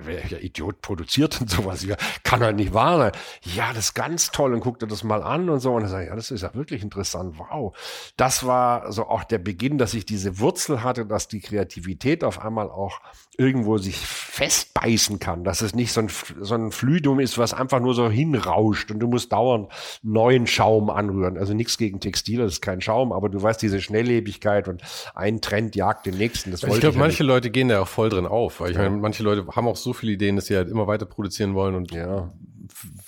welcher 0.04 0.40
Idiot 0.40 0.80
produziert 0.80 1.40
denn 1.40 1.48
sowas? 1.48 1.84
Kann 2.22 2.40
halt 2.40 2.54
nicht 2.54 2.72
wahr 2.72 2.98
sein 2.98 3.12
ja, 3.54 3.72
das 3.72 3.86
ist 3.86 3.94
ganz 3.94 4.30
toll 4.30 4.52
und 4.52 4.60
guck 4.60 4.78
dir 4.78 4.86
das 4.86 5.04
mal 5.04 5.22
an 5.22 5.48
und 5.48 5.60
so. 5.60 5.72
Und 5.72 5.82
dann 5.82 5.90
sage 5.90 6.04
ich, 6.04 6.10
ja, 6.10 6.16
das 6.16 6.30
ist 6.30 6.42
ja 6.42 6.54
wirklich 6.54 6.82
interessant. 6.82 7.38
Wow. 7.38 7.76
Das 8.16 8.46
war 8.46 8.92
so 8.92 9.06
auch 9.06 9.24
der 9.24 9.38
Beginn, 9.38 9.78
dass 9.78 9.94
ich 9.94 10.04
diese 10.04 10.38
Wurzel 10.38 10.82
hatte, 10.82 11.06
dass 11.06 11.28
die 11.28 11.40
Kreativität 11.40 12.24
auf 12.24 12.40
einmal 12.40 12.70
auch 12.70 13.00
irgendwo 13.36 13.78
sich 13.78 13.96
festbeißen 13.96 15.20
kann, 15.20 15.44
dass 15.44 15.62
es 15.62 15.74
nicht 15.74 15.92
so 15.92 16.00
ein, 16.00 16.08
so 16.40 16.54
ein 16.54 16.72
Flüdum 16.72 17.20
ist, 17.20 17.38
was 17.38 17.54
einfach 17.54 17.80
nur 17.80 17.94
so 17.94 18.10
hinrauscht 18.10 18.90
und 18.90 18.98
du 18.98 19.06
musst 19.06 19.32
dauernd 19.32 19.70
neuen 20.02 20.46
Schaum 20.46 20.90
anrühren. 20.90 21.38
Also 21.38 21.54
nichts 21.54 21.78
gegen 21.78 22.00
Textil, 22.00 22.40
das 22.40 22.54
ist 22.54 22.62
kein 22.62 22.80
Schaum, 22.80 23.12
aber 23.12 23.28
du 23.28 23.40
weißt 23.40 23.62
diese 23.62 23.80
Schnelllebigkeit 23.80 24.66
und 24.66 24.82
ein 25.14 25.40
Trend 25.40 25.76
jagt 25.76 26.06
den 26.06 26.18
nächsten. 26.18 26.50
Das 26.50 26.64
ich 26.64 26.80
glaube, 26.80 26.98
manche 26.98 27.22
nicht. 27.22 27.28
Leute 27.28 27.50
gehen 27.50 27.68
da 27.68 27.82
auch 27.82 27.88
voll 27.88 28.08
drin 28.08 28.26
auf, 28.26 28.60
weil 28.60 28.72
ich 28.72 28.76
ja. 28.76 28.82
meine, 28.82 28.96
manche 28.96 29.22
Leute 29.22 29.46
haben 29.54 29.68
auch 29.68 29.76
so 29.76 29.92
viele 29.92 30.12
Ideen, 30.12 30.36
dass 30.36 30.46
sie 30.46 30.56
halt 30.56 30.68
immer 30.68 30.86
weiter 30.86 31.06
produzieren 31.06 31.54
wollen 31.54 31.76
und 31.76 31.92
ja 31.92 32.28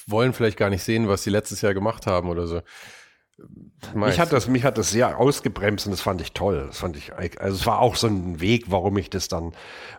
wollen 0.06 0.32
vielleicht 0.32 0.56
gar 0.56 0.70
nicht 0.70 0.82
sehen, 0.82 1.08
was 1.08 1.22
sie 1.22 1.30
letztes 1.30 1.60
Jahr 1.60 1.74
gemacht 1.74 2.06
haben 2.06 2.28
oder 2.28 2.46
so. 2.46 2.62
Mich 3.94 4.20
hat 4.20 4.32
das, 4.32 4.48
mich 4.48 4.64
hat 4.64 4.76
das 4.76 4.90
sehr 4.90 5.18
ausgebremst 5.18 5.86
und 5.86 5.92
das 5.92 6.02
fand 6.02 6.20
ich 6.20 6.32
toll. 6.32 6.64
Das 6.66 6.78
fand 6.78 6.96
ich, 6.96 7.12
also 7.16 7.56
es 7.56 7.66
war 7.66 7.80
auch 7.80 7.96
so 7.96 8.06
ein 8.06 8.40
Weg, 8.40 8.66
warum 8.68 8.98
ich 8.98 9.08
das 9.08 9.28
dann 9.28 9.54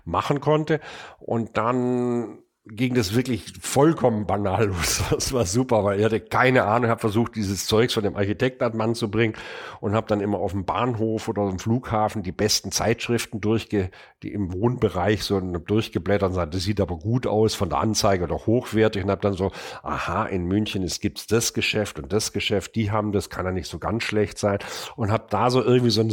machen 0.05 0.39
konnte. 0.39 0.79
Und 1.17 1.57
dann 1.57 2.40
ging 2.65 2.93
das 2.93 3.15
wirklich 3.15 3.53
vollkommen 3.59 4.27
banal 4.27 4.65
los. 4.67 5.03
Das 5.09 5.33
war 5.33 5.45
super, 5.45 5.83
weil 5.83 5.99
ich 5.99 6.05
hatte 6.05 6.19
keine 6.19 6.65
Ahnung, 6.65 6.89
habe 6.89 6.99
versucht, 6.99 7.35
dieses 7.35 7.65
Zeugs 7.65 7.93
von 7.93 8.03
dem 8.03 8.15
Architekten 8.15 8.63
an 8.63 8.77
Mann 8.77 8.95
zu 8.95 9.09
bringen 9.09 9.33
und 9.79 9.93
habe 9.93 10.07
dann 10.07 10.21
immer 10.21 10.37
auf 10.37 10.51
dem 10.51 10.65
Bahnhof 10.65 11.27
oder 11.27 11.49
im 11.49 11.57
Flughafen 11.57 12.21
die 12.21 12.31
besten 12.31 12.71
Zeitschriften 12.71 13.41
durchge, 13.41 13.89
die 14.21 14.31
im 14.31 14.53
Wohnbereich 14.53 15.23
so 15.23 15.39
durchgeblättert 15.39 16.29
und 16.29 16.33
gesagt, 16.33 16.53
das 16.53 16.63
sieht 16.63 16.79
aber 16.79 16.97
gut 16.97 17.25
aus 17.25 17.55
von 17.55 17.69
der 17.69 17.79
Anzeige 17.79 18.25
oder 18.25 18.45
hochwertig 18.45 19.03
und 19.03 19.09
habe 19.09 19.21
dann 19.21 19.33
so, 19.33 19.51
aha, 19.81 20.25
in 20.25 20.45
München 20.45 20.83
ist, 20.83 21.01
gibt's 21.01 21.25
das 21.25 21.53
Geschäft 21.53 21.97
und 21.97 22.13
das 22.13 22.31
Geschäft, 22.31 22.75
die 22.75 22.91
haben 22.91 23.11
das, 23.11 23.29
kann 23.29 23.45
ja 23.45 23.51
nicht 23.51 23.67
so 23.67 23.79
ganz 23.79 24.03
schlecht 24.03 24.37
sein 24.37 24.59
und 24.95 25.11
habe 25.11 25.25
da 25.29 25.49
so 25.49 25.63
irgendwie 25.63 25.91
so 25.91 26.01
ein 26.01 26.11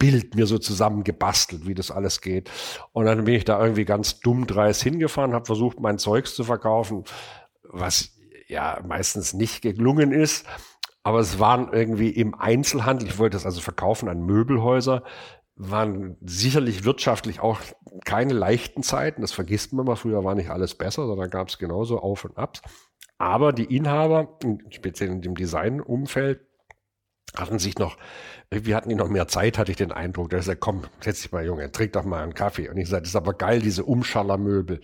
Suchbild 0.00 0.36
mir 0.36 0.46
so 0.46 0.58
zusammengebastelt, 0.58 1.66
wie 1.66 1.74
das 1.74 1.90
alles 1.90 2.20
geht. 2.20 2.50
Und 2.92 3.06
dann 3.06 3.24
bin 3.24 3.34
ich 3.34 3.44
da 3.44 3.60
irgendwie 3.60 3.84
ganz 3.84 4.20
dumm 4.20 4.46
dreist 4.46 4.82
hingefahren, 4.82 5.34
habe 5.34 5.46
versucht, 5.46 5.80
mein 5.80 5.98
Zeugs 5.98 6.34
zu 6.34 6.44
verkaufen, 6.44 7.04
was 7.64 8.16
ja 8.46 8.80
meistens 8.86 9.34
nicht 9.34 9.62
gelungen 9.62 10.12
ist. 10.12 10.46
Aber 11.02 11.18
es 11.18 11.38
waren 11.38 11.72
irgendwie 11.72 12.10
im 12.10 12.34
Einzelhandel, 12.34 13.08
ich 13.08 13.18
wollte 13.18 13.36
das 13.36 13.46
also 13.46 13.60
verkaufen 13.60 14.08
an 14.08 14.24
Möbelhäuser, 14.24 15.02
waren 15.56 16.16
sicherlich 16.20 16.84
wirtschaftlich 16.84 17.40
auch 17.40 17.58
keine 18.04 18.34
leichten 18.34 18.84
Zeiten. 18.84 19.22
Das 19.22 19.32
vergisst 19.32 19.72
man 19.72 19.86
mal. 19.86 19.96
Früher 19.96 20.22
war 20.22 20.36
nicht 20.36 20.50
alles 20.50 20.76
besser, 20.76 21.06
sondern 21.06 21.30
gab 21.30 21.48
es 21.48 21.58
genauso 21.58 21.98
Auf 21.98 22.24
und 22.24 22.38
Abs. 22.38 22.62
Aber 23.16 23.52
die 23.52 23.76
Inhaber, 23.76 24.38
speziell 24.70 25.10
in 25.10 25.22
dem 25.22 25.34
Designumfeld, 25.34 26.47
hatten 27.36 27.58
sich 27.58 27.78
noch, 27.78 27.96
irgendwie 28.50 28.74
hatten 28.74 28.88
die 28.88 28.94
noch 28.94 29.08
mehr 29.08 29.28
Zeit, 29.28 29.58
hatte 29.58 29.70
ich 29.70 29.76
den 29.76 29.92
Eindruck. 29.92 30.30
Da 30.30 30.38
ist 30.38 30.48
er, 30.48 30.56
komm, 30.56 30.84
setz 31.00 31.22
dich 31.22 31.32
mal, 31.32 31.44
Junge, 31.44 31.70
trink 31.70 31.92
doch 31.92 32.04
mal 32.04 32.22
einen 32.22 32.34
Kaffee. 32.34 32.68
Und 32.68 32.76
ich 32.76 32.88
sagte, 32.88 33.02
das 33.02 33.10
ist 33.10 33.16
aber 33.16 33.34
geil, 33.34 33.60
diese 33.60 33.84
Umschallermöbel 33.84 34.80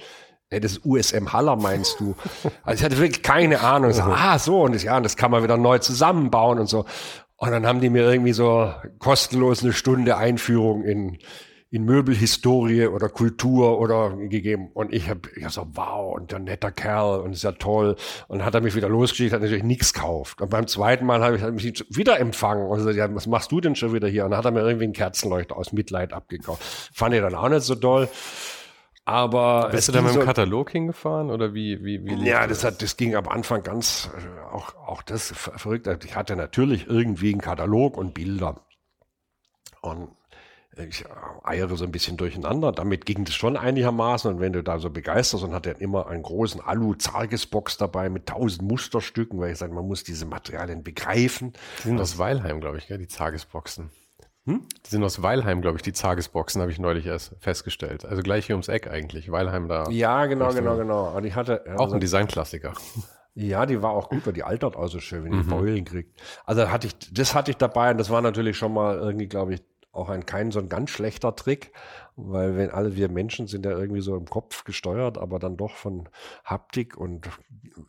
Ja, 0.52 0.60
das 0.60 0.72
ist 0.72 0.84
USM 0.84 1.32
Haller, 1.32 1.56
meinst 1.56 2.00
du? 2.00 2.14
Also 2.62 2.80
ich 2.80 2.84
hatte 2.84 2.98
wirklich 2.98 3.22
keine 3.22 3.60
Ahnung. 3.60 3.92
So, 3.92 4.02
ah, 4.02 4.38
so, 4.38 4.62
und 4.62 4.74
das, 4.74 4.82
ja, 4.82 4.96
und 4.96 5.02
das 5.02 5.16
kann 5.16 5.30
man 5.30 5.42
wieder 5.42 5.56
neu 5.56 5.78
zusammenbauen 5.78 6.58
und 6.58 6.66
so. 6.66 6.84
Und 7.36 7.50
dann 7.50 7.66
haben 7.66 7.80
die 7.80 7.90
mir 7.90 8.10
irgendwie 8.10 8.32
so 8.32 8.72
kostenlos 8.98 9.62
eine 9.62 9.72
Stunde 9.72 10.16
Einführung 10.16 10.84
in, 10.84 11.18
in 11.74 11.84
Möbelhistorie 11.86 12.86
oder 12.86 13.08
Kultur 13.08 13.80
oder 13.80 14.10
gegeben. 14.16 14.70
Und 14.74 14.94
ich 14.94 15.10
habe 15.10 15.22
ich 15.34 15.42
hab 15.42 15.50
so, 15.50 15.66
wow, 15.72 16.14
und 16.14 16.30
der 16.30 16.38
netter 16.38 16.70
Kerl 16.70 17.18
und 17.18 17.32
ist 17.32 17.42
ja 17.42 17.50
toll. 17.50 17.96
Und 18.28 18.38
dann 18.38 18.46
hat 18.46 18.54
er 18.54 18.60
mich 18.60 18.76
wieder 18.76 18.88
losgeschickt, 18.88 19.32
hat 19.32 19.40
natürlich 19.40 19.64
nichts 19.64 19.92
gekauft. 19.92 20.40
Und 20.40 20.50
beim 20.50 20.68
zweiten 20.68 21.04
Mal 21.04 21.20
habe 21.20 21.34
ich 21.34 21.64
mich 21.64 21.84
wieder 21.90 22.20
empfangen 22.20 22.68
und 22.68 22.76
gesagt, 22.76 22.94
ja, 22.94 23.12
was 23.12 23.26
machst 23.26 23.50
du 23.50 23.60
denn 23.60 23.74
schon 23.74 23.92
wieder 23.92 24.06
hier? 24.06 24.24
Und 24.24 24.30
dann 24.30 24.38
hat 24.38 24.44
er 24.44 24.52
mir 24.52 24.60
irgendwie 24.60 24.84
einen 24.84 24.92
Kerzenleuchter 24.92 25.56
aus 25.56 25.72
Mitleid 25.72 26.12
abgekauft. 26.12 26.62
Fand 26.94 27.12
ich 27.12 27.20
dann 27.20 27.34
auch 27.34 27.48
nicht 27.48 27.62
so 27.62 27.74
doll. 27.74 28.08
Aber 29.04 29.70
bist 29.72 29.88
du 29.88 29.92
da 29.92 30.00
mit 30.00 30.12
dem 30.12 30.20
so, 30.20 30.24
Katalog 30.24 30.70
hingefahren 30.70 31.28
oder 31.28 31.54
wie 31.54 31.84
wie 31.84 32.04
wie? 32.04 32.24
Ja, 32.24 32.46
das 32.46 32.62
hat 32.62 32.82
das 32.82 32.96
ging 32.96 33.16
am 33.16 33.28
Anfang 33.28 33.64
ganz 33.64 34.08
äh, 34.16 34.54
auch 34.54 34.76
auch 34.76 35.02
das 35.02 35.32
verrückt. 35.36 35.88
Ich 36.04 36.14
hatte 36.14 36.36
natürlich 36.36 36.86
irgendwie 36.86 37.32
einen 37.32 37.40
Katalog 37.40 37.98
und 37.98 38.14
Bilder 38.14 38.64
und 39.82 40.08
ich 40.76 41.04
eiere 41.42 41.76
so 41.76 41.84
ein 41.84 41.92
bisschen 41.92 42.16
durcheinander. 42.16 42.72
Damit 42.72 43.06
ging 43.06 43.24
das 43.24 43.34
schon 43.34 43.56
einigermaßen. 43.56 44.30
Und 44.30 44.40
wenn 44.40 44.52
du 44.52 44.62
da 44.62 44.78
so 44.78 44.90
begeisterst 44.90 45.44
und 45.44 45.54
hat 45.54 45.66
er 45.66 45.80
immer 45.80 46.08
einen 46.08 46.22
großen 46.22 46.60
Alu-Zargesbox 46.60 47.78
dabei 47.78 48.08
mit 48.08 48.26
tausend 48.26 48.62
Musterstücken, 48.62 49.40
weil 49.40 49.52
ich 49.52 49.58
sage, 49.58 49.72
man 49.72 49.86
muss 49.86 50.04
diese 50.04 50.26
Materialien 50.26 50.82
begreifen. 50.82 51.52
Die 51.78 51.88
sind 51.88 52.00
aus 52.00 52.18
Weilheim, 52.18 52.60
glaube 52.60 52.78
ich, 52.78 52.88
gell, 52.88 52.98
die 52.98 53.08
Zagesboxen. 53.08 53.90
Hm? 54.46 54.66
Die 54.84 54.90
sind 54.90 55.02
aus 55.02 55.22
Weilheim, 55.22 55.62
glaube 55.62 55.76
ich, 55.76 55.82
die 55.82 55.94
Zagesboxen, 55.94 56.60
habe 56.60 56.70
ich 56.70 56.78
neulich 56.78 57.06
erst 57.06 57.34
festgestellt. 57.38 58.04
Also 58.04 58.22
gleich 58.22 58.46
hier 58.46 58.56
ums 58.56 58.68
Eck 58.68 58.90
eigentlich. 58.90 59.30
Weilheim 59.30 59.68
da. 59.68 59.88
Ja, 59.90 60.26
genau, 60.26 60.52
genau, 60.52 60.76
genau. 60.76 61.16
Und 61.16 61.24
ich 61.24 61.34
hatte, 61.34 61.64
auch 61.78 61.92
ein 61.92 62.00
Designklassiker. 62.00 62.74
Ja, 63.36 63.66
die 63.66 63.82
war 63.82 63.90
auch 63.90 64.10
gut, 64.10 64.24
weil 64.26 64.32
die 64.32 64.44
altert 64.44 64.76
auch 64.76 64.86
so 64.86 65.00
schön, 65.00 65.24
wenn 65.24 65.32
die 65.32 65.38
mhm. 65.38 65.48
Beulen 65.48 65.84
kriegt. 65.84 66.20
Also 66.44 66.70
hatte 66.70 66.86
ich, 66.86 66.94
das 67.12 67.34
hatte 67.34 67.50
ich 67.50 67.56
dabei 67.56 67.90
und 67.90 67.98
das 67.98 68.08
war 68.08 68.20
natürlich 68.20 68.56
schon 68.56 68.72
mal 68.72 68.96
irgendwie, 68.96 69.26
glaube 69.26 69.54
ich, 69.54 69.62
auch 69.94 70.08
ein 70.08 70.26
kein 70.26 70.50
so 70.50 70.58
ein 70.58 70.68
ganz 70.68 70.90
schlechter 70.90 71.36
Trick, 71.36 71.72
weil 72.16 72.56
wenn 72.56 72.70
alle 72.70 72.96
wir 72.96 73.08
Menschen 73.08 73.46
sind 73.46 73.64
ja 73.64 73.72
irgendwie 73.72 74.00
so 74.00 74.16
im 74.16 74.26
Kopf 74.26 74.64
gesteuert, 74.64 75.18
aber 75.18 75.38
dann 75.38 75.56
doch 75.56 75.74
von 75.74 76.08
Haptik 76.44 76.96
und 76.96 77.28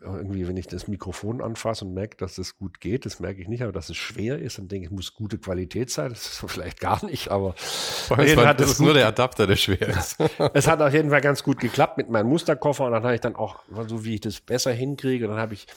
irgendwie, 0.02 0.48
wenn 0.48 0.58
ich 0.58 0.68
das 0.68 0.88
Mikrofon 0.88 1.42
anfasse 1.42 1.86
und 1.86 1.94
merke, 1.94 2.18
dass 2.18 2.38
es 2.38 2.58
gut 2.58 2.80
geht, 2.80 3.06
das 3.06 3.20
merke 3.20 3.42
ich 3.42 3.48
nicht, 3.48 3.64
aber 3.64 3.72
dass 3.72 3.90
es 3.90 3.98
schwer 3.98 4.40
ist, 4.40 4.58
dann 4.58 4.68
denke 4.68 4.86
ich, 4.86 4.92
muss 4.92 5.14
gute 5.14 5.38
Qualität 5.38 5.90
sein. 5.90 6.10
Das 6.10 6.26
ist 6.26 6.44
vielleicht 6.52 6.80
gar 6.80 7.04
nicht, 7.06 7.30
aber 7.30 7.54
das, 7.54 8.10
war, 8.36 8.54
das 8.54 8.72
ist 8.72 8.80
nur 8.80 8.94
der 8.94 9.08
Adapter, 9.08 9.48
der 9.48 9.56
schwer 9.56 9.88
ist. 9.90 10.18
es 10.54 10.68
hat 10.68 10.82
auf 10.82 10.94
jeden 10.94 11.10
Fall 11.10 11.22
ganz 11.22 11.44
gut 11.44 11.60
geklappt 11.60 11.98
mit 11.98 12.10
meinem 12.10 12.28
Musterkoffer 12.28 12.86
und 12.86 12.92
dann 12.92 13.04
habe 13.04 13.16
ich 13.16 13.22
dann 13.22 13.36
auch, 13.36 13.64
so 13.88 14.06
wie 14.06 14.16
ich 14.16 14.22
das 14.22 14.42
besser 14.42 14.72
hinkriege, 14.72 15.28
dann 15.28 15.38
habe 15.38 15.56
ich 15.56 15.68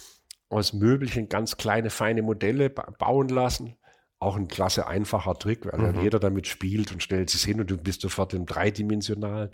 aus 0.51 0.73
Möbelchen 0.73 1.29
ganz 1.29 1.57
kleine, 1.57 1.91
feine 1.91 2.23
Modelle 2.23 2.71
bauen 2.71 3.29
lassen 3.29 3.78
auch 4.21 4.37
ein 4.37 4.49
klasse 4.49 4.87
einfacher 4.87 5.35
Trick, 5.35 5.67
weil 5.67 5.93
mhm. 5.93 6.01
jeder 6.01 6.19
damit 6.19 6.47
spielt 6.47 6.93
und 6.93 7.03
stellt 7.03 7.31
sich 7.31 7.43
hin 7.43 7.61
und 7.61 7.71
du 7.71 7.77
bist 7.77 8.01
sofort 8.01 8.35
im 8.35 8.47
dreidimensionalen. 8.47 9.51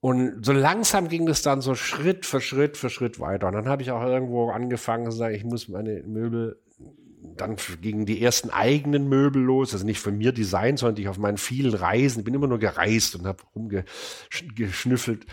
Und 0.00 0.44
so 0.44 0.52
langsam 0.52 1.08
ging 1.08 1.28
es 1.28 1.42
dann 1.42 1.60
so 1.60 1.74
Schritt 1.74 2.26
für 2.26 2.40
Schritt 2.40 2.76
für 2.76 2.90
Schritt 2.90 3.20
weiter. 3.20 3.46
Und 3.46 3.54
dann 3.54 3.68
habe 3.68 3.82
ich 3.82 3.92
auch 3.92 4.02
irgendwo 4.02 4.50
angefangen 4.50 5.10
zu 5.10 5.16
sagen, 5.16 5.34
ich 5.34 5.44
muss 5.44 5.68
meine 5.68 6.02
Möbel, 6.02 6.60
dann 7.36 7.56
gingen 7.80 8.04
die 8.04 8.20
ersten 8.20 8.50
eigenen 8.50 9.08
Möbel 9.08 9.40
los, 9.40 9.72
also 9.72 9.86
nicht 9.86 10.00
von 10.00 10.18
mir 10.18 10.32
designt, 10.32 10.80
sondern 10.80 11.00
ich 11.00 11.08
auf 11.08 11.18
meinen 11.18 11.38
vielen 11.38 11.72
Reisen, 11.72 12.24
bin 12.24 12.34
immer 12.34 12.48
nur 12.48 12.58
gereist 12.58 13.14
und 13.14 13.26
habe 13.26 13.42
rumgeschnüffelt. 13.54 15.24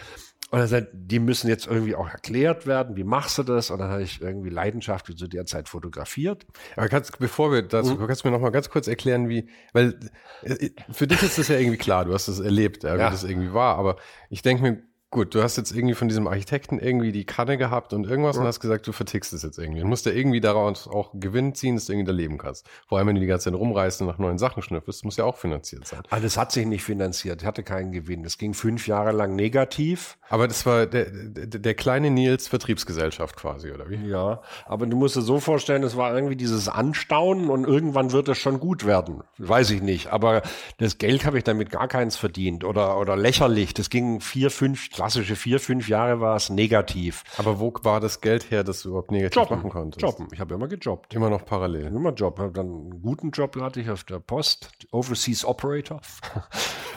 Und 0.52 0.66
sagt, 0.68 0.88
die 0.94 1.20
müssen 1.20 1.48
jetzt 1.48 1.68
irgendwie 1.68 1.94
auch 1.94 2.10
erklärt 2.10 2.66
werden. 2.66 2.96
Wie 2.96 3.04
machst 3.04 3.38
du 3.38 3.44
das? 3.44 3.70
Und 3.70 3.80
dann 3.80 3.92
habe 3.92 4.02
ich 4.02 4.20
irgendwie 4.20 4.50
leidenschaftlich 4.50 5.16
zu 5.16 5.28
der 5.28 5.46
Zeit 5.46 5.70
fotografiert. 5.70 6.48
Aber 6.76 6.90
kannst, 6.90 7.20
bevor 7.20 7.52
wir 7.52 7.62
dazu, 7.62 7.96
mhm. 7.96 8.08
kannst 8.08 8.24
du 8.24 8.28
mir 8.28 8.32
noch 8.32 8.42
mal 8.42 8.50
ganz 8.50 8.70
kurz 8.72 8.88
erklären, 8.88 9.30
wie, 9.30 9.48
weil 9.74 10.00
äh, 10.42 10.72
für 10.92 11.06
dich 11.06 11.22
ist 11.22 11.38
das 11.38 11.50
ja 11.50 11.58
irgendwie 11.58 11.78
klar, 11.78 12.06
du 12.06 12.14
hast 12.14 12.28
das 12.28 12.40
erlebt, 12.40 12.84
ja, 12.84 12.96
wie 12.96 13.00
ja. 13.00 13.12
das 13.12 13.24
irgendwie 13.24 13.54
war. 13.54 13.78
Aber 13.78 13.98
ich 14.32 14.42
denke 14.42 14.64
mir, 14.64 14.82
Gut, 15.12 15.34
du 15.34 15.42
hast 15.42 15.58
jetzt 15.58 15.72
irgendwie 15.72 15.96
von 15.96 16.08
diesem 16.08 16.28
Architekten 16.28 16.78
irgendwie 16.78 17.12
die 17.12 17.26
Kanne 17.26 17.58
gehabt 17.58 17.94
und 17.94 18.06
irgendwas 18.06 18.36
ja. 18.36 18.44
und 18.44 18.48
hast 18.48 18.60
gesagt, 18.60 18.86
du 18.86 18.92
vertickst 18.92 19.34
es 19.34 19.42
jetzt 19.42 19.58
irgendwie. 19.58 19.82
Und 19.82 19.90
musst 19.90 20.06
ja 20.06 20.12
irgendwie 20.12 20.40
daraus 20.40 20.88
auch 20.88 21.10
Gewinn 21.16 21.56
ziehen, 21.56 21.76
dass 21.76 21.86
du 21.86 21.94
irgendwie 21.94 22.06
da 22.06 22.16
leben 22.16 22.38
kannst. 22.38 22.68
Vor 22.88 23.00
allem, 23.00 23.08
wenn 23.08 23.16
du 23.16 23.22
die 23.22 23.28
ganze 23.28 23.46
Zeit 23.46 23.60
rumreißt 23.60 24.02
und 24.02 24.08
nach 24.08 24.20
neuen 24.20 24.38
Sachen 24.38 24.62
schnüffelst, 24.62 25.04
muss 25.06 25.18
ja 25.18 25.26
auch 25.26 25.38
finanziert 25.38 25.88
sein. 25.88 26.04
Alles 26.12 26.38
hat 26.38 26.52
sich 26.52 26.68
nicht 26.68 26.84
finanziert, 26.84 27.44
hatte 27.44 27.64
keinen 27.64 27.92
Gewinn. 27.92 28.24
Es 28.24 28.38
ging 28.38 28.54
fünf 28.54 28.86
Jahre 28.86 29.12
lang 29.12 29.36
negativ. 29.36 30.20
Aber 30.30 30.48
das 30.48 30.68
war 30.68 30.86
der, 30.86 31.06
der, 31.06 31.48
der 31.48 31.74
kleine 31.74 32.12
Nils 32.12 32.48
Vertriebsgesellschaft 32.48 33.36
quasi, 33.36 33.72
oder 33.72 33.90
wie? 33.90 33.96
Ja, 34.08 34.44
aber 34.68 34.86
du 34.86 34.96
musst 34.96 35.16
dir 35.16 35.24
so 35.24 35.40
vorstellen, 35.40 35.82
es 35.82 35.98
war 35.98 36.14
irgendwie 36.14 36.36
dieses 36.36 36.70
Anstaunen 36.70 37.50
und 37.50 37.66
irgendwann 37.66 38.12
wird 38.12 38.30
es 38.30 38.38
schon 38.38 38.60
gut 38.60 38.86
werden. 38.86 39.24
Weiß 39.40 39.72
ich 39.72 39.82
nicht. 39.82 40.14
Aber 40.14 40.44
das 40.78 41.00
Geld 41.00 41.26
habe 41.26 41.40
ich 41.40 41.44
damit 41.44 41.72
gar 41.72 41.88
keins 41.88 42.16
verdient 42.16 42.64
oder, 42.64 43.00
oder 43.00 43.18
lächerlich. 43.18 43.74
Das 43.74 43.90
ging 43.90 44.22
vier, 44.22 44.52
fünf 44.52 44.99
klassische 45.00 45.38
vier, 45.38 45.62
fünf 45.62 45.88
Jahre 45.88 46.20
war 46.20 46.36
es 46.36 46.50
negativ. 46.50 47.24
Aber 47.38 47.60
wo 47.60 47.74
war 47.84 48.02
das 48.02 48.20
Geld 48.20 48.52
her, 48.52 48.66
dass 48.66 48.82
du 48.82 48.90
überhaupt 48.90 49.12
negativ 49.12 49.38
Jobben, 49.38 49.58
machen 49.58 49.70
konntest? 49.70 50.02
Jobben. 50.02 50.28
Ich 50.34 50.42
habe 50.42 50.56
immer 50.56 50.68
gejobbt. 50.68 51.14
Immer 51.14 51.30
noch 51.30 51.46
parallel. 51.46 51.86
Immer 51.86 52.12
Job. 52.12 52.38
Hab 52.38 52.54
dann 52.54 52.66
einen 52.66 53.02
guten 53.02 53.32
Job 53.32 53.56
hatte 53.62 53.80
ich 53.80 53.90
auf 53.90 54.04
der 54.04 54.20
Post, 54.20 54.72
Overseas 54.92 55.46
Operator. 55.46 56.02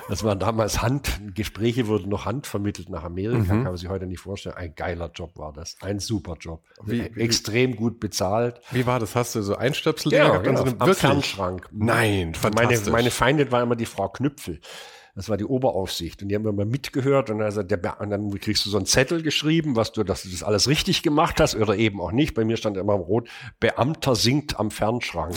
Das 0.08 0.24
war 0.24 0.34
damals 0.34 0.82
Hand, 0.82 1.20
Gespräche 1.36 1.86
wurden 1.86 2.08
noch 2.08 2.26
handvermittelt 2.26 2.88
nach 2.88 3.04
Amerika, 3.04 3.38
mhm. 3.38 3.46
kann 3.46 3.62
man 3.62 3.76
sich 3.76 3.88
heute 3.88 4.06
nicht 4.06 4.18
vorstellen. 4.18 4.56
Ein 4.56 4.74
geiler 4.74 5.10
Job 5.14 5.38
war 5.38 5.52
das. 5.52 5.76
Ein 5.80 6.00
super 6.00 6.36
Job. 6.40 6.64
Wie, 6.84 7.02
Extrem 7.02 7.76
gut 7.76 8.00
bezahlt. 8.00 8.60
Wie 8.72 8.84
war 8.84 8.98
das? 8.98 9.14
Hast 9.14 9.36
du 9.36 9.42
so 9.42 9.54
Einstöpsel 9.54 10.12
ja, 10.12 10.38
genau, 10.38 10.66
so 10.66 10.74
am 10.76 10.94
Fernschrank. 10.94 11.68
Nein, 11.70 12.34
fantastisch. 12.34 12.80
Meine, 12.80 12.90
meine 12.90 13.10
Feindin 13.12 13.52
war 13.52 13.62
immer 13.62 13.76
die 13.76 13.86
Frau 13.86 14.08
Knüpfel. 14.08 14.60
Das 15.14 15.28
war 15.28 15.36
die 15.36 15.44
Oberaufsicht. 15.44 16.22
Und 16.22 16.28
die 16.28 16.34
haben 16.34 16.46
immer 16.46 16.64
mitgehört 16.64 17.28
und, 17.28 17.42
also 17.42 17.62
der, 17.62 18.00
und 18.00 18.10
dann 18.10 18.30
kriegst 18.40 18.64
du 18.64 18.70
so 18.70 18.78
einen 18.78 18.86
Zettel 18.86 19.22
geschrieben, 19.22 19.76
was 19.76 19.92
du, 19.92 20.04
dass 20.04 20.22
du 20.22 20.30
das 20.30 20.42
alles 20.42 20.68
richtig 20.68 21.02
gemacht 21.02 21.38
hast 21.38 21.54
oder 21.54 21.76
eben 21.76 22.00
auch 22.00 22.12
nicht. 22.12 22.34
Bei 22.34 22.44
mir 22.44 22.56
stand 22.56 22.78
immer 22.78 22.94
rot, 22.94 23.28
Beamter 23.60 24.16
singt 24.16 24.58
am 24.58 24.70
Fernschrank. 24.70 25.36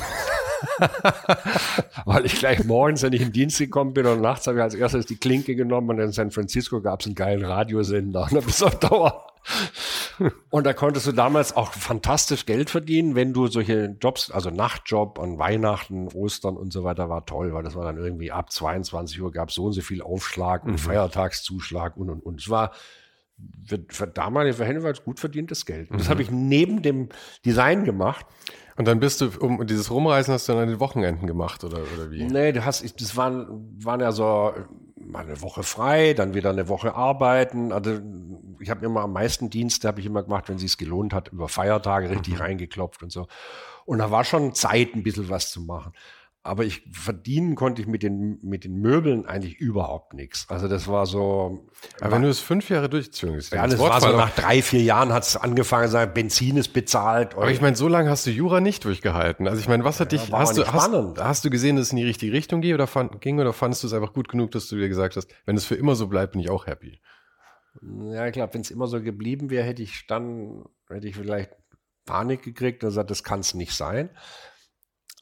Weil 2.06 2.26
ich 2.26 2.40
gleich 2.40 2.64
morgens, 2.64 3.04
wenn 3.04 3.12
ich 3.12 3.22
im 3.22 3.34
Dienst 3.34 3.60
gekommen 3.60 3.94
bin 3.94 4.06
und 4.06 4.22
nachts 4.22 4.48
habe 4.48 4.58
ich 4.58 4.64
als 4.64 4.76
erstes 4.76 5.06
die 5.06 5.18
Klinke 5.18 5.56
genommen 5.56 5.90
und 5.90 6.00
in 6.00 6.14
San 6.14 6.32
Francisco 6.32 6.82
gab 6.82 7.02
es 7.02 7.08
einen 7.08 7.16
geilen 7.16 7.44
Radiosender. 7.44 8.30
Und 8.32 8.46
bis 8.46 8.64
auf 8.64 8.80
Dauer 8.80 9.28
und 10.50 10.66
da 10.66 10.74
konntest 10.74 11.08
du 11.08 11.12
damals 11.12 11.56
auch 11.56 11.74
fantastisch 11.74 12.46
Geld 12.46 12.70
verdienen, 12.70 13.16
wenn 13.16 13.34
du 13.34 13.48
solche 13.48 13.96
Jobs, 14.02 14.32
also 14.32 14.50
Nachtjob 14.50 15.20
an 15.20 15.38
Weihnachten, 15.38 16.08
Ostern 16.10 16.58
und 16.58 16.74
so 16.74 16.84
weiter, 16.84 17.10
war 17.10 17.26
toll, 17.26 17.54
weil 17.54 17.64
das 17.64 17.76
war 17.76 17.86
dann 17.86 17.98
irgendwie 17.98 18.32
ab 18.32 18.52
22 18.52 19.22
Uhr 19.22 19.32
gab 19.32 19.50
es 19.50 19.56
so 19.56 19.66
und 19.66 19.74
so 19.74 19.82
viel 19.82 20.02
Aufschlag 20.02 20.64
und 20.64 20.74
mhm. 20.74 20.78
Feiertagszuschlag 20.78 21.98
und 21.98 22.10
und 22.10 22.26
und. 22.26 22.42
Es 22.42 22.50
war 22.50 22.72
für, 23.66 23.80
für 23.90 24.08
damalige 24.08 24.56
Verhältnisse 24.56 25.02
gut 25.04 25.20
verdientes 25.20 25.66
Geld. 25.66 25.92
Und 25.92 26.00
das 26.00 26.08
mhm. 26.08 26.12
habe 26.12 26.22
ich 26.22 26.32
neben 26.32 26.82
dem 26.82 27.10
Design 27.46 27.84
gemacht. 27.84 28.26
Und 28.78 28.88
dann 28.88 29.00
bist 29.00 29.22
du, 29.22 29.30
um 29.40 29.66
dieses 29.66 29.90
Rumreisen 29.90 30.34
hast 30.34 30.48
du 30.48 30.54
dann 30.54 30.64
an 30.64 30.70
den 30.70 30.80
Wochenenden 30.80 31.28
gemacht, 31.28 31.64
oder, 31.64 31.78
oder 31.78 32.12
wie? 32.12 32.24
Nee, 32.26 32.52
du 32.52 32.66
hast, 32.66 32.84
das 33.00 33.16
waren, 33.16 33.48
waren 33.84 34.02
ja 34.02 34.12
so 34.12 34.54
mal 35.06 35.26
eine 35.26 35.42
Woche 35.42 35.64
frei, 35.64 36.14
dann 36.14 36.34
wieder 36.34 36.50
eine 36.50 36.68
Woche 36.68 36.96
arbeiten. 36.96 37.72
Also 37.72 38.00
ich 38.60 38.70
habe 38.70 38.86
immer 38.86 39.02
am 39.02 39.14
meisten 39.14 39.50
Dienste, 39.50 39.88
habe 39.88 40.00
ich 40.00 40.06
immer 40.06 40.24
gemacht, 40.24 40.50
wenn 40.50 40.58
es 40.58 40.78
gelohnt 40.78 41.14
hat, 41.14 41.30
über 41.30 41.48
Feiertage 41.48 42.10
richtig 42.10 42.36
mhm. 42.36 42.42
reingeklopft 42.42 43.04
und 43.04 43.12
so. 43.12 43.28
Und 43.86 44.00
da 44.00 44.12
war 44.12 44.24
schon 44.24 44.54
Zeit, 44.54 44.96
ein 44.96 45.04
bisschen 45.04 45.30
was 45.30 45.52
zu 45.52 45.62
machen. 45.62 45.94
Aber 46.46 46.64
ich 46.64 46.84
verdienen 46.92 47.56
konnte 47.56 47.82
ich 47.82 47.88
mit 47.88 48.04
den, 48.04 48.38
mit 48.44 48.66
den 48.66 48.76
Möbeln 48.76 49.26
eigentlich 49.26 49.56
überhaupt 49.56 50.14
nichts. 50.14 50.46
Also 50.48 50.68
das 50.68 50.88
war 50.88 51.08
so. 51.08 51.68
Aber 52.00 52.12
wenn 52.12 52.22
du 52.22 52.30
es 52.30 52.40
fünf 52.40 52.70
Jahre 52.70 52.88
durchgezogen 52.88 53.38
hast, 53.38 53.52
ja, 53.52 53.66
das 53.66 53.80
war 53.80 54.00
so 54.00 54.16
nach 54.16 54.30
drei, 54.30 54.62
vier 54.62 54.84
Jahren 54.84 55.12
hat 55.12 55.24
es 55.24 55.38
angefangen, 55.38 55.88
sagen, 55.90 56.14
Benzin 56.14 56.58
ist 56.58 56.72
bezahlt. 56.72 57.34
Aber 57.34 57.50
ich 57.50 57.62
meine, 57.62 57.76
so 57.76 57.88
lange 57.88 58.12
hast 58.12 58.28
du 58.28 58.30
Jura 58.30 58.62
nicht 58.62 58.86
durchgehalten. 58.86 59.48
Also 59.48 59.60
ich 59.60 59.68
meine, 59.68 59.84
was 59.86 60.00
hat 60.00 60.14
ja, 60.14 60.20
dich, 60.20 60.32
hast 60.32 60.56
du, 60.56 60.68
hast, 60.68 61.20
hast, 61.20 61.46
du 61.46 61.50
gesehen, 61.50 61.78
dass 61.78 61.88
es 61.88 61.94
in 61.94 61.98
die 61.98 62.06
richtige 62.06 62.32
Richtung 62.32 62.62
ging 62.62 62.76
oder, 62.76 62.86
fand, 62.86 63.22
ging 63.22 63.40
oder 63.40 63.52
fandest 63.52 63.82
du 63.82 63.88
es 63.88 63.94
einfach 63.94 64.14
gut 64.14 64.30
genug, 64.30 64.52
dass 64.52 64.68
du 64.68 64.76
dir 64.76 64.88
gesagt 64.88 65.16
hast, 65.16 65.28
wenn 65.48 65.58
es 65.58 65.66
für 65.66 65.76
immer 65.76 65.96
so 65.96 66.06
bleibt, 66.06 66.34
bin 66.34 66.42
ich 66.42 66.52
auch 66.52 66.68
happy? 66.68 67.02
Ja, 67.82 68.28
ich 68.28 68.34
glaube, 68.34 68.54
wenn 68.54 68.62
es 68.62 68.70
immer 68.70 68.86
so 68.86 69.02
geblieben 69.02 69.50
wäre, 69.50 69.66
hätte 69.66 69.82
ich 69.82 70.06
dann, 70.06 70.64
hätte 70.90 71.08
ich 71.08 71.16
vielleicht 71.16 71.50
Panik 72.06 72.44
gekriegt 72.44 72.84
und 72.84 72.90
gesagt, 72.90 73.10
das 73.10 73.24
kann 73.24 73.40
es 73.40 73.56
nicht 73.56 73.74
sein. 73.74 74.12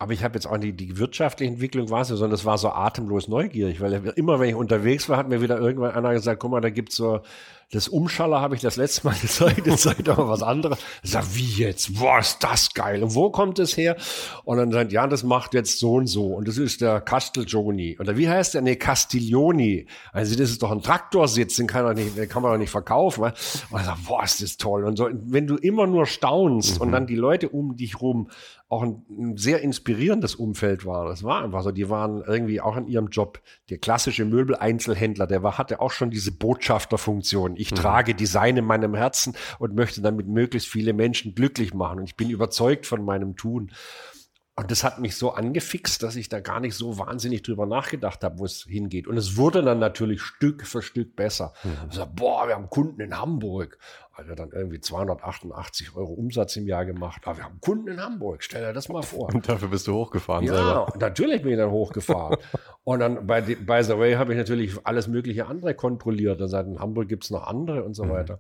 Aber 0.04 0.12
ich 0.12 0.24
habe 0.24 0.36
jetzt 0.36 0.46
auch 0.46 0.58
nicht 0.58 0.80
die 0.80 0.98
wirtschaftliche 0.98 1.52
Entwicklung 1.52 1.90
war 1.90 2.04
so, 2.04 2.18
sondern 2.18 2.32
das 2.32 2.44
war 2.44 2.58
so 2.58 2.70
atemlos 2.70 3.30
neugierig, 3.30 3.80
weil 3.80 3.94
immer 4.16 4.40
wenn 4.40 4.50
ich 4.50 4.56
unterwegs 4.56 5.08
war, 5.08 5.16
hat 5.16 5.30
mir 5.30 5.42
wieder 5.42 5.58
irgendwann 5.58 5.92
einer 5.92 6.12
gesagt, 6.12 6.42
guck 6.42 6.52
mal, 6.52 6.60
da 6.60 6.70
gibt's 6.70 6.98
so 6.98 7.22
das 7.74 7.88
Umschaller 7.88 8.40
habe 8.40 8.56
ich 8.56 8.62
das 8.62 8.76
letzte 8.76 9.08
Mal 9.08 9.16
gezeigt, 9.22 9.66
jetzt 9.66 9.82
zeigt 9.82 10.08
aber 10.08 10.30
was 10.30 10.44
anderes. 10.44 10.78
Ich 11.02 11.12
sag, 11.12 11.26
wie 11.34 11.64
jetzt? 11.64 12.00
Boah, 12.00 12.20
ist 12.20 12.44
das 12.44 12.74
geil. 12.74 13.04
Und 13.04 13.16
wo 13.16 13.32
kommt 13.32 13.60
es 13.60 13.76
her? 13.76 13.98
Und 14.44 14.58
dann 14.58 14.72
sagt, 14.72 14.92
ja, 14.92 15.08
das 15.08 15.24
macht 15.24 15.54
jetzt 15.54 15.80
so 15.80 15.96
und 15.96 16.08
so. 16.08 16.28
Und 16.28 16.48
das 16.48 16.58
ist 16.58 16.82
der 16.82 17.02
Castiglioni. 17.02 17.98
Oder 18.00 18.16
wie 18.16 18.30
heißt 18.30 18.54
der? 18.54 18.62
Nee, 18.62 18.76
Castiglioni. 18.76 19.88
Also 20.12 20.36
das 20.36 20.52
ist 20.52 20.62
doch 20.62 20.72
ein 20.72 20.82
Traktorsitz, 20.82 21.56
den 21.56 21.68
kann, 21.68 21.84
man 21.84 21.96
nicht, 21.96 22.16
den 22.16 22.30
kann 22.30 22.44
man 22.44 22.52
doch 22.52 22.60
nicht 22.60 22.70
verkaufen. 22.70 23.24
Und 23.24 23.34
ich 23.34 23.86
sag, 23.86 23.98
boah, 24.06 24.24
ist 24.24 24.42
das 24.42 24.58
toll. 24.58 24.86
Und 24.86 24.98
so, 24.98 25.10
wenn 25.12 25.48
du 25.48 25.56
immer 25.56 25.88
nur 25.88 26.06
staunst 26.06 26.76
mhm. 26.76 26.82
und 26.82 26.92
dann 26.92 27.08
die 27.08 27.16
Leute 27.16 27.50
um 27.50 27.76
dich 27.76 28.00
rum 28.02 28.30
auch 28.74 28.82
ein, 28.82 29.06
ein, 29.10 29.38
sehr 29.38 29.62
inspirierendes 29.62 30.36
Umfeld 30.36 30.86
war. 30.86 31.06
Das 31.06 31.24
war 31.24 31.44
einfach 31.44 31.62
so. 31.62 31.72
Die 31.72 31.90
waren 31.90 32.24
irgendwie 32.26 32.60
auch 32.60 32.76
in 32.76 32.88
ihrem 32.88 33.08
Job. 33.08 33.40
Der 33.70 33.78
klassische 33.78 34.26
Möbeleinzelhändler, 34.26 35.28
der 35.28 35.44
war, 35.44 35.58
hatte 35.58 35.80
auch 35.80 35.92
schon 35.92 36.10
diese 36.10 36.32
Botschafterfunktion. 36.32 37.56
Ich 37.56 37.72
mhm. 37.72 37.76
trage 37.76 38.16
Design 38.16 38.58
in 38.58 38.66
meinem 38.66 38.96
Herzen 38.96 39.36
und 39.60 39.76
möchte 39.76 40.02
damit 40.02 40.28
möglichst 40.28 40.68
viele 40.68 40.94
Menschen 40.94 41.36
glücklich 41.36 41.74
machen. 41.74 42.00
Und 42.00 42.06
ich 42.06 42.18
bin 42.18 42.30
überzeugt 42.30 42.88
von 42.88 43.06
meinem 43.06 43.36
Tun. 43.36 43.72
Und 44.56 44.70
das 44.70 44.84
hat 44.84 45.00
mich 45.00 45.16
so 45.16 45.32
angefixt, 45.32 46.04
dass 46.04 46.16
ich 46.16 46.30
da 46.30 46.40
gar 46.40 46.60
nicht 46.60 46.76
so 46.76 47.00
wahnsinnig 47.00 47.42
drüber 47.42 47.66
nachgedacht 47.66 48.24
habe, 48.24 48.38
wo 48.38 48.46
es 48.46 48.66
hingeht. 48.70 49.08
Und 49.08 49.18
es 49.18 49.36
wurde 49.36 49.64
dann 49.64 49.80
natürlich 49.80 50.22
Stück 50.22 50.68
für 50.68 50.84
Stück 50.84 51.16
besser. 51.16 51.54
Mhm. 51.64 51.78
Also, 51.88 52.06
boah, 52.14 52.48
wir 52.48 52.54
haben 52.54 52.70
Kunden 52.70 53.02
in 53.02 53.18
Hamburg. 53.18 53.80
Also 54.16 54.36
dann 54.36 54.52
irgendwie 54.52 54.80
288 54.80 55.96
Euro 55.96 56.14
Umsatz 56.14 56.56
im 56.56 56.68
Jahr 56.68 56.86
gemacht. 56.86 57.24
Aber 57.26 57.38
wir 57.38 57.46
haben 57.46 57.60
Kunden 57.62 57.88
in 57.88 58.00
Hamburg. 58.00 58.44
Stell 58.44 58.62
dir 58.62 58.72
das 58.72 58.90
mal 58.90 59.02
vor. 59.02 59.34
Und 59.34 59.50
dafür 59.50 59.70
bist 59.70 59.88
du 59.88 59.96
hochgefahren 59.96 60.46
ja, 60.46 60.54
selber. 60.54 60.94
natürlich 61.00 61.42
bin 61.42 61.54
ich 61.54 61.58
dann 61.58 61.72
hochgefahren. 61.72 62.38
und 62.84 63.00
dann 63.00 63.26
bei 63.26 63.42
by 63.42 63.82
the 63.82 63.98
way 63.98 64.14
habe 64.14 64.34
ich 64.34 64.38
natürlich 64.38 64.78
alles 64.86 65.08
mögliche 65.08 65.48
andere 65.48 65.74
kontrolliert. 65.74 66.40
Also 66.42 66.60
in 66.60 66.80
Hamburg 66.80 67.08
gibt 67.08 67.24
es 67.24 67.32
noch 67.32 67.48
andere 67.48 67.84
und 67.84 67.96
so 67.96 68.04
mhm. 68.04 68.10
weiter. 68.10 68.40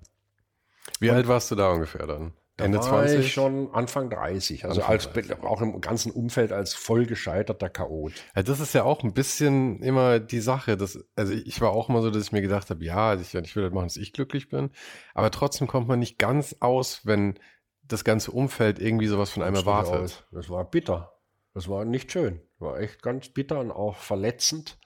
Wie 0.99 1.09
und, 1.09 1.15
alt 1.15 1.27
warst 1.27 1.49
du 1.49 1.55
da 1.55 1.71
ungefähr 1.71 2.05
dann? 2.05 2.33
Da 2.57 2.65
Ende 2.65 2.77
war 2.77 3.05
20? 3.05 3.19
Ich 3.19 3.33
schon 3.33 3.73
Anfang 3.73 4.11
30, 4.11 4.65
also 4.65 4.81
Anfang 4.81 4.93
als 4.93 5.11
30. 5.11 5.43
auch 5.43 5.61
im 5.61 5.81
ganzen 5.81 6.11
Umfeld 6.11 6.51
als 6.51 6.75
voll 6.75 7.07
gescheiterter 7.07 7.69
Chaot. 7.69 8.13
Ja, 8.35 8.43
das 8.43 8.59
ist 8.59 8.73
ja 8.73 8.83
auch 8.83 9.03
ein 9.03 9.13
bisschen 9.13 9.81
immer 9.81 10.19
die 10.19 10.39
Sache. 10.39 10.77
Dass, 10.77 11.03
also 11.15 11.33
ich 11.33 11.61
war 11.61 11.71
auch 11.71 11.89
immer 11.89 12.03
so, 12.03 12.11
dass 12.11 12.23
ich 12.23 12.31
mir 12.31 12.43
gedacht 12.43 12.69
habe, 12.69 12.83
ja, 12.85 13.15
ich, 13.15 13.33
ich 13.33 13.55
will 13.55 13.63
halt 13.63 13.73
machen, 13.73 13.87
dass 13.87 13.97
ich 13.97 14.13
glücklich 14.13 14.49
bin. 14.49 14.69
Aber 15.15 15.31
trotzdem 15.31 15.67
kommt 15.67 15.87
man 15.87 15.97
nicht 15.97 16.19
ganz 16.19 16.55
aus, 16.59 17.01
wenn 17.05 17.39
das 17.81 18.03
ganze 18.03 18.31
Umfeld 18.31 18.79
irgendwie 18.79 19.07
sowas 19.07 19.31
von 19.31 19.41
einem 19.41 19.55
erwartet. 19.55 20.25
Das 20.31 20.49
war 20.49 20.63
bitter. 20.63 21.13
Das 21.55 21.67
war 21.69 21.85
nicht 21.85 22.11
schön. 22.11 22.41
War 22.59 22.79
echt 22.79 23.01
ganz 23.01 23.29
bitter 23.29 23.59
und 23.59 23.71
auch 23.71 23.95
verletzend. 23.95 24.77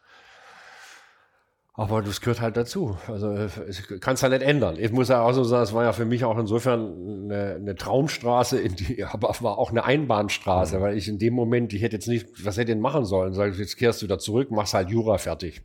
Aber 1.79 2.01
das 2.01 2.21
gehört 2.21 2.41
halt 2.41 2.57
dazu. 2.57 2.97
Also 3.07 3.37
ich 3.67 4.01
kann 4.01 4.15
es 4.15 4.21
ja 4.21 4.29
nicht 4.29 4.41
ändern. 4.41 4.77
Ich 4.79 4.91
muss 4.91 5.09
ja 5.09 5.21
auch 5.21 5.33
so 5.33 5.43
sagen, 5.43 5.61
es 5.61 5.73
war 5.73 5.83
ja 5.83 5.93
für 5.93 6.05
mich 6.05 6.25
auch 6.25 6.35
insofern 6.39 7.25
eine, 7.25 7.53
eine 7.53 7.75
Traumstraße, 7.75 8.59
in 8.59 8.75
die, 8.75 9.03
aber 9.11 9.33
war 9.41 9.59
auch 9.59 9.69
eine 9.69 9.85
Einbahnstraße, 9.85 10.79
mhm. 10.79 10.81
weil 10.81 10.97
ich 10.97 11.07
in 11.07 11.19
dem 11.19 11.35
Moment, 11.35 11.73
ich 11.73 11.83
hätte 11.83 11.95
jetzt 11.95 12.07
nicht, 12.07 12.43
was 12.43 12.57
hätte 12.57 12.71
ich 12.71 12.75
denn 12.75 12.81
machen 12.81 13.05
sollen? 13.05 13.33
Sag 13.33 13.51
ich, 13.51 13.59
jetzt 13.59 13.77
kehrst 13.77 14.01
du 14.01 14.07
da 14.07 14.17
zurück, 14.17 14.49
machst 14.49 14.73
halt 14.73 14.89
Jura 14.89 15.19
fertig. 15.19 15.61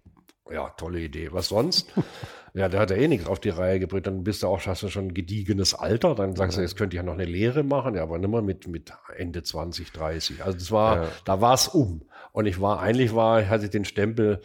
Ja, 0.53 0.69
tolle 0.77 1.01
Idee. 1.01 1.31
Was 1.33 1.49
sonst? 1.49 1.91
ja, 2.53 2.69
der 2.69 2.81
hat 2.81 2.91
ja 2.91 2.97
eh 2.97 3.09
nichts 3.09 3.27
auf 3.27 3.41
die 3.41 3.49
Reihe 3.49 3.81
gebracht. 3.81 4.07
Dann 4.07 4.23
bist 4.23 4.43
du 4.43 4.49
auch, 4.49 4.61
hast 4.67 4.83
du 4.83 4.89
schon 4.89 5.07
ein 5.07 5.15
gediegenes 5.15 5.73
Alter. 5.73 6.15
Dann 6.15 6.37
sagst 6.37 6.59
du, 6.59 6.61
jetzt 6.61 6.77
könnte 6.77 6.95
ich 6.95 6.99
ja 6.99 7.05
noch 7.05 7.15
eine 7.15 7.25
Lehre 7.25 7.63
machen, 7.63 7.95
ja, 7.95 8.03
aber 8.03 8.19
nicht 8.19 8.29
mehr 8.29 8.43
mit, 8.43 8.69
mit 8.69 8.93
Ende 9.17 9.43
20, 9.43 9.93
30. 9.93 10.45
Also 10.45 10.59
das 10.59 10.71
war, 10.71 11.05
ja. 11.05 11.09
da 11.25 11.41
war 11.41 11.55
es 11.55 11.69
um. 11.69 12.03
Und 12.33 12.45
ich 12.45 12.61
war, 12.61 12.81
eigentlich 12.81 13.15
war, 13.15 13.49
hatte 13.49 13.65
ich 13.65 13.71
den 13.71 13.87
Stempel, 13.87 14.43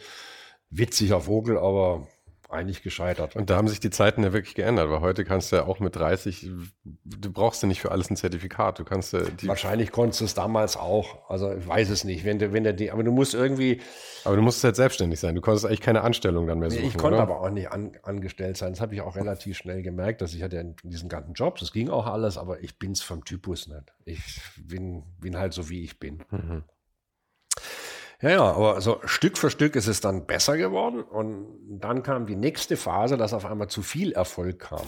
witziger 0.70 1.20
Vogel, 1.20 1.58
aber 1.58 2.06
eigentlich 2.50 2.82
gescheitert. 2.82 3.36
Und 3.36 3.50
da 3.50 3.56
haben 3.56 3.68
sich 3.68 3.78
die 3.78 3.90
Zeiten 3.90 4.22
ja 4.22 4.32
wirklich 4.32 4.54
geändert, 4.54 4.88
weil 4.88 5.00
heute 5.00 5.24
kannst 5.24 5.52
du 5.52 5.56
ja 5.56 5.66
auch 5.66 5.80
mit 5.80 5.94
30, 5.96 6.48
du 7.04 7.32
brauchst 7.32 7.62
ja 7.62 7.68
nicht 7.68 7.80
für 7.80 7.90
alles 7.90 8.10
ein 8.10 8.16
Zertifikat. 8.16 8.78
Du 8.78 8.84
kannst 8.84 9.12
ja 9.12 9.20
Wahrscheinlich 9.42 9.92
konntest 9.92 10.22
du 10.22 10.24
es 10.24 10.34
damals 10.34 10.76
auch. 10.76 11.28
Also 11.28 11.52
ich 11.52 11.66
weiß 11.66 11.90
es 11.90 12.04
nicht. 12.04 12.24
Wenn 12.24 12.38
du, 12.38 12.52
wenn 12.52 12.64
der, 12.64 12.92
aber 12.92 13.02
du 13.02 13.12
musst 13.12 13.34
irgendwie. 13.34 13.82
Aber 14.24 14.36
du 14.36 14.42
musst 14.42 14.64
halt 14.64 14.76
selbstständig 14.76 15.20
sein. 15.20 15.34
Du 15.34 15.42
konntest 15.42 15.66
eigentlich 15.66 15.82
keine 15.82 16.02
Anstellung 16.02 16.46
dann 16.46 16.58
mehr 16.58 16.70
suchen. 16.70 16.86
ich 16.86 16.96
konnte 16.96 17.16
oder? 17.16 17.22
aber 17.22 17.40
auch 17.42 17.50
nicht 17.50 17.70
an, 17.70 17.92
angestellt 18.02 18.56
sein. 18.56 18.72
Das 18.72 18.80
habe 18.80 18.94
ich 18.94 19.02
auch 19.02 19.16
relativ 19.16 19.56
schnell 19.58 19.82
gemerkt, 19.82 20.22
dass 20.22 20.32
ich 20.32 20.42
hatte 20.42 20.56
in 20.56 20.76
diesen 20.82 21.10
ganzen 21.10 21.34
Jobs, 21.34 21.60
das 21.60 21.72
ging 21.72 21.90
auch 21.90 22.06
alles, 22.06 22.38
aber 22.38 22.62
ich 22.62 22.78
bin's 22.78 23.02
vom 23.02 23.24
Typus 23.24 23.68
nicht. 23.68 23.92
Ich 24.06 24.40
bin, 24.56 25.04
bin 25.20 25.36
halt 25.36 25.52
so 25.52 25.68
wie 25.68 25.84
ich 25.84 25.98
bin. 25.98 26.24
Mhm. 26.30 26.64
Ja, 28.20 28.30
ja, 28.30 28.42
aber 28.42 28.80
so 28.80 29.00
Stück 29.04 29.38
für 29.38 29.48
Stück 29.48 29.76
ist 29.76 29.86
es 29.86 30.00
dann 30.00 30.26
besser 30.26 30.56
geworden 30.56 31.02
und 31.02 31.46
dann 31.68 32.02
kam 32.02 32.26
die 32.26 32.34
nächste 32.34 32.76
Phase, 32.76 33.16
dass 33.16 33.32
auf 33.32 33.46
einmal 33.46 33.68
zu 33.68 33.82
viel 33.82 34.12
Erfolg 34.12 34.58
kam. 34.58 34.86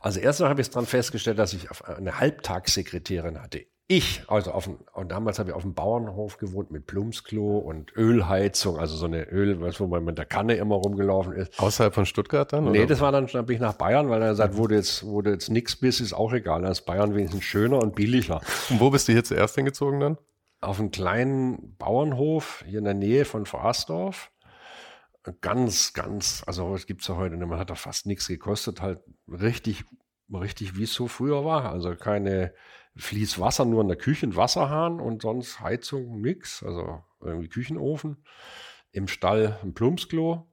Also 0.00 0.20
erstmal 0.20 0.50
habe 0.50 0.60
ich 0.60 0.70
dann 0.70 0.86
festgestellt, 0.86 1.38
dass 1.38 1.52
ich 1.52 1.68
eine 1.84 2.20
Halbtagssekretärin 2.20 3.42
hatte. 3.42 3.66
Ich, 3.88 4.22
also 4.26 4.50
auf 4.50 4.64
dem, 4.64 4.78
und 4.94 5.12
damals 5.12 5.38
habe 5.38 5.50
ich 5.50 5.54
auf 5.54 5.62
dem 5.62 5.74
Bauernhof 5.74 6.38
gewohnt 6.38 6.72
mit 6.72 6.86
Plumpsklo 6.86 7.58
und 7.58 7.96
Ölheizung, 7.96 8.78
also 8.78 8.96
so 8.96 9.06
eine 9.06 9.22
Öl, 9.30 9.60
wo 9.60 9.86
man 9.86 10.04
mit 10.04 10.18
der 10.18 10.24
Kanne 10.24 10.54
immer 10.54 10.74
rumgelaufen 10.74 11.34
ist. 11.34 11.58
Außerhalb 11.60 11.94
von 11.94 12.04
Stuttgart 12.04 12.52
dann? 12.52 12.72
Nee, 12.72 12.78
oder? 12.78 12.86
das 12.88 13.00
war 13.00 13.12
dann, 13.12 13.28
dann 13.28 13.46
bin 13.46 13.54
ich 13.54 13.62
nach 13.62 13.74
Bayern, 13.74 14.08
weil 14.08 14.22
er 14.22 14.30
gesagt, 14.30 14.56
wo 14.56 14.66
du 14.66 14.74
jetzt, 14.74 15.06
wo 15.06 15.22
du 15.22 15.30
jetzt 15.30 15.50
nix 15.50 15.76
bist, 15.76 16.00
ist 16.00 16.12
auch 16.12 16.32
egal. 16.32 16.62
Dann 16.62 16.72
ist 16.72 16.82
Bayern 16.82 17.14
wenigstens 17.14 17.44
schöner 17.44 17.78
und 17.78 17.94
billiger. 17.94 18.40
Und 18.70 18.80
wo 18.80 18.90
bist 18.90 19.06
du 19.06 19.12
hier 19.12 19.22
zuerst 19.22 19.54
hingezogen 19.54 20.00
dann? 20.00 20.18
Auf 20.60 20.78
einen 20.78 20.90
kleinen 20.90 21.76
Bauernhof 21.76 22.64
hier 22.66 22.78
in 22.78 22.84
der 22.84 22.94
Nähe 22.94 23.24
von 23.24 23.46
Farsdorf. 23.46 24.30
Ganz, 25.40 25.92
ganz, 25.92 26.44
also 26.46 26.74
es 26.74 26.86
gibt 26.86 27.02
es 27.02 27.08
ja 27.08 27.16
heute 27.16 27.36
nicht, 27.36 27.48
man 27.48 27.58
hat 27.58 27.70
da 27.70 27.74
fast 27.74 28.06
nichts 28.06 28.28
gekostet, 28.28 28.80
halt 28.80 29.00
richtig, 29.26 29.84
richtig 30.32 30.76
wie 30.76 30.84
es 30.84 30.94
so 30.94 31.08
früher 31.08 31.44
war. 31.44 31.70
Also 31.72 31.96
keine 31.96 32.54
Fließwasser, 32.96 33.64
nur 33.64 33.82
in 33.82 33.88
der 33.88 33.96
Küche, 33.96 34.26
ein 34.26 34.36
Wasserhahn 34.36 35.00
und 35.00 35.22
sonst 35.22 35.60
Heizung, 35.60 36.20
nix. 36.20 36.62
Also 36.62 37.02
irgendwie 37.20 37.48
Küchenofen. 37.48 38.24
Im 38.92 39.08
Stall 39.08 39.58
ein 39.62 39.74
Plumpsklo. 39.74 40.48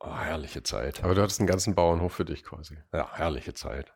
Oh, 0.00 0.16
herrliche 0.16 0.62
Zeit. 0.62 1.02
Aber 1.02 1.14
du 1.14 1.22
hattest 1.22 1.40
einen 1.40 1.46
ganzen 1.46 1.74
Bauernhof 1.74 2.12
für 2.12 2.24
dich 2.24 2.44
quasi. 2.44 2.76
Ja, 2.92 3.10
herrliche 3.14 3.54
Zeit. 3.54 3.92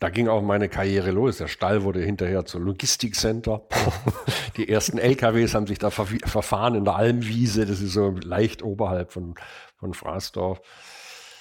Da 0.00 0.08
ging 0.08 0.28
auch 0.28 0.40
meine 0.40 0.70
Karriere 0.70 1.10
los. 1.10 1.36
Der 1.36 1.46
Stall 1.46 1.82
wurde 1.82 2.00
hinterher 2.00 2.46
zur 2.46 2.62
Logistikcenter. 2.62 3.62
Die 4.56 4.66
ersten 4.66 4.96
LKWs 4.96 5.54
haben 5.54 5.66
sich 5.66 5.78
da 5.78 5.90
ver 5.90 6.06
verfahren 6.24 6.74
in 6.74 6.86
der 6.86 6.96
Almwiese. 6.96 7.66
Das 7.66 7.82
ist 7.82 7.92
so 7.92 8.16
leicht 8.24 8.62
oberhalb 8.62 9.12
von, 9.12 9.34
von 9.76 9.92
Fraßdorf. 9.92 10.62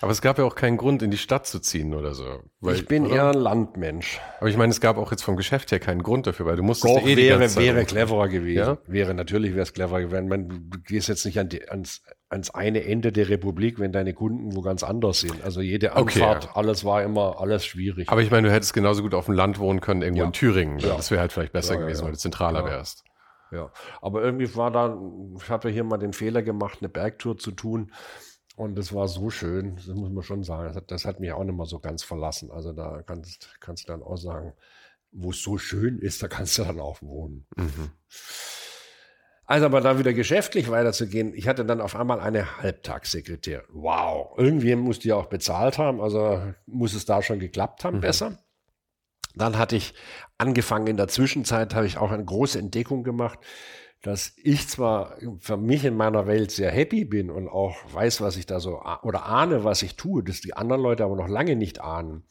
Aber 0.01 0.11
es 0.11 0.21
gab 0.21 0.37
ja 0.37 0.45
auch 0.45 0.55
keinen 0.55 0.77
Grund, 0.77 1.01
in 1.01 1.11
die 1.11 1.17
Stadt 1.17 1.45
zu 1.45 1.59
ziehen 1.59 1.93
oder 1.93 2.13
so. 2.13 2.23
Weil, 2.61 2.75
ich 2.75 2.85
bin 2.85 3.05
oder? 3.05 3.15
eher 3.15 3.27
ein 3.29 3.33
Landmensch. 3.33 4.21
Aber 4.39 4.49
ich 4.49 4.55
meine, 4.55 4.71
es 4.71 4.79
gab 4.79 4.97
auch 4.97 5.11
jetzt 5.11 5.23
vom 5.23 5.35
Geschäft 5.35 5.71
her 5.71 5.79
keinen 5.79 6.03
Grund 6.03 6.25
dafür, 6.25 6.45
weil 6.45 6.55
du 6.55 6.63
musstest 6.63 6.95
Doch, 6.95 7.01
ja 7.01 7.09
eh 7.09 7.17
wäre, 7.17 7.55
wäre 7.55 7.83
cleverer 7.83 8.29
gewesen. 8.29 8.57
Ja? 8.57 8.77
Wäre, 8.87 9.13
natürlich 9.13 9.51
wäre 9.51 9.63
es 9.63 9.73
cleverer 9.73 10.01
gewesen. 10.01 10.29
Man, 10.29 10.47
du 10.47 10.79
gehst 10.79 11.09
jetzt 11.09 11.25
nicht 11.25 11.37
an 11.37 11.49
die, 11.49 11.67
ans, 11.67 12.01
ans 12.29 12.49
eine 12.49 12.85
Ende 12.85 13.11
der 13.11 13.27
Republik, 13.27 13.79
wenn 13.79 13.91
deine 13.91 14.13
Kunden 14.13 14.55
wo 14.55 14.61
ganz 14.61 14.83
anders 14.83 15.19
sind. 15.19 15.43
Also 15.43 15.59
jede 15.59 15.93
Anfahrt, 15.97 16.45
okay, 16.45 16.47
ja. 16.47 16.55
alles 16.55 16.85
war 16.85 17.03
immer, 17.03 17.41
alles 17.41 17.65
schwierig. 17.65 18.09
Aber 18.09 18.21
ich 18.21 18.31
meine, 18.31 18.47
du 18.47 18.53
hättest 18.53 18.73
genauso 18.73 19.01
gut 19.01 19.13
auf 19.13 19.25
dem 19.25 19.35
Land 19.35 19.59
wohnen 19.59 19.81
können, 19.81 20.01
irgendwo 20.01 20.23
in 20.23 20.31
Thüringen. 20.33 20.77
Das 20.79 21.11
wäre 21.11 21.19
halt 21.19 21.33
vielleicht 21.33 21.51
besser 21.51 21.75
gewesen, 21.75 22.05
weil 22.05 22.13
du 22.13 22.17
zentraler 22.17 22.63
wärst. 22.63 23.03
Ja, 23.51 23.71
aber 24.01 24.23
irgendwie 24.23 24.55
war 24.55 24.69
da, 24.69 24.95
ich 25.41 25.49
habe 25.49 25.69
ja 25.69 25.73
hier 25.73 25.83
mal 25.83 25.97
den 25.97 26.13
Fehler 26.13 26.43
gemacht, 26.43 26.77
eine 26.81 26.89
Bergtour 26.89 27.35
zu 27.37 27.49
tun 27.49 27.91
und 28.59 28.77
das 28.77 28.93
war 28.93 29.07
so 29.07 29.29
schön, 29.29 29.77
das 29.77 29.87
muss 29.87 30.11
man 30.11 30.21
schon 30.21 30.43
sagen. 30.43 30.65
Das 30.65 30.75
hat, 30.75 30.91
das 30.91 31.05
hat 31.05 31.21
mich 31.21 31.31
auch 31.31 31.45
nicht 31.45 31.55
mal 31.55 31.65
so 31.65 31.79
ganz 31.79 32.03
verlassen. 32.03 32.51
Also 32.51 32.73
da 32.73 33.01
kannst, 33.03 33.57
kannst 33.61 33.87
du 33.87 33.93
dann 33.93 34.03
auch 34.03 34.17
sagen, 34.17 34.51
wo 35.13 35.29
es 35.29 35.41
so 35.41 35.57
schön 35.57 35.97
ist, 35.99 36.21
da 36.21 36.27
kannst 36.27 36.57
du 36.57 36.65
dann 36.65 36.81
auch 36.81 37.01
wohnen. 37.01 37.45
Mhm. 37.55 37.91
Also 39.45 39.65
aber 39.65 39.79
da 39.79 39.97
wieder 39.97 40.11
geschäftlich 40.11 40.69
weiterzugehen, 40.69 41.33
ich 41.33 41.47
hatte 41.47 41.63
dann 41.63 41.79
auf 41.79 41.95
einmal 41.95 42.19
eine 42.19 42.57
Halbtagssekretärin. 42.57 43.65
Wow, 43.69 44.33
irgendwie 44.37 44.75
muss 44.75 44.99
die 44.99 45.13
auch 45.13 45.27
bezahlt 45.27 45.77
haben, 45.77 46.01
also 46.01 46.53
muss 46.65 46.93
es 46.93 47.05
da 47.05 47.21
schon 47.21 47.39
geklappt 47.39 47.85
haben, 47.85 47.97
mhm. 47.97 48.01
besser. 48.01 48.39
Dann 49.35 49.57
hatte 49.57 49.77
ich 49.77 49.93
angefangen, 50.37 50.87
in 50.87 50.97
der 50.97 51.07
Zwischenzeit 51.07 51.73
habe 51.75 51.85
ich 51.87 51.97
auch 51.97 52.11
eine 52.11 52.25
große 52.25 52.59
Entdeckung 52.59 53.05
gemacht 53.05 53.39
dass 54.01 54.33
ich 54.37 54.67
zwar 54.67 55.17
für 55.39 55.57
mich 55.57 55.83
in 55.83 55.95
meiner 55.95 56.25
Welt 56.25 56.51
sehr 56.51 56.71
happy 56.71 57.03
bin 57.03 57.29
und 57.29 57.49
auch 57.49 57.75
weiß, 57.93 58.21
was 58.21 58.37
ich 58.37 58.45
da 58.45 58.59
so 58.59 58.81
oder 59.03 59.25
ahne, 59.25 59.63
was 59.63 59.81
ich 59.81 59.95
tue, 59.95 60.23
dass 60.23 60.41
die 60.41 60.53
anderen 60.53 60.81
Leute 60.81 61.03
aber 61.03 61.15
noch 61.15 61.27
lange 61.27 61.55
nicht 61.55 61.81
ahnen. 61.81 62.23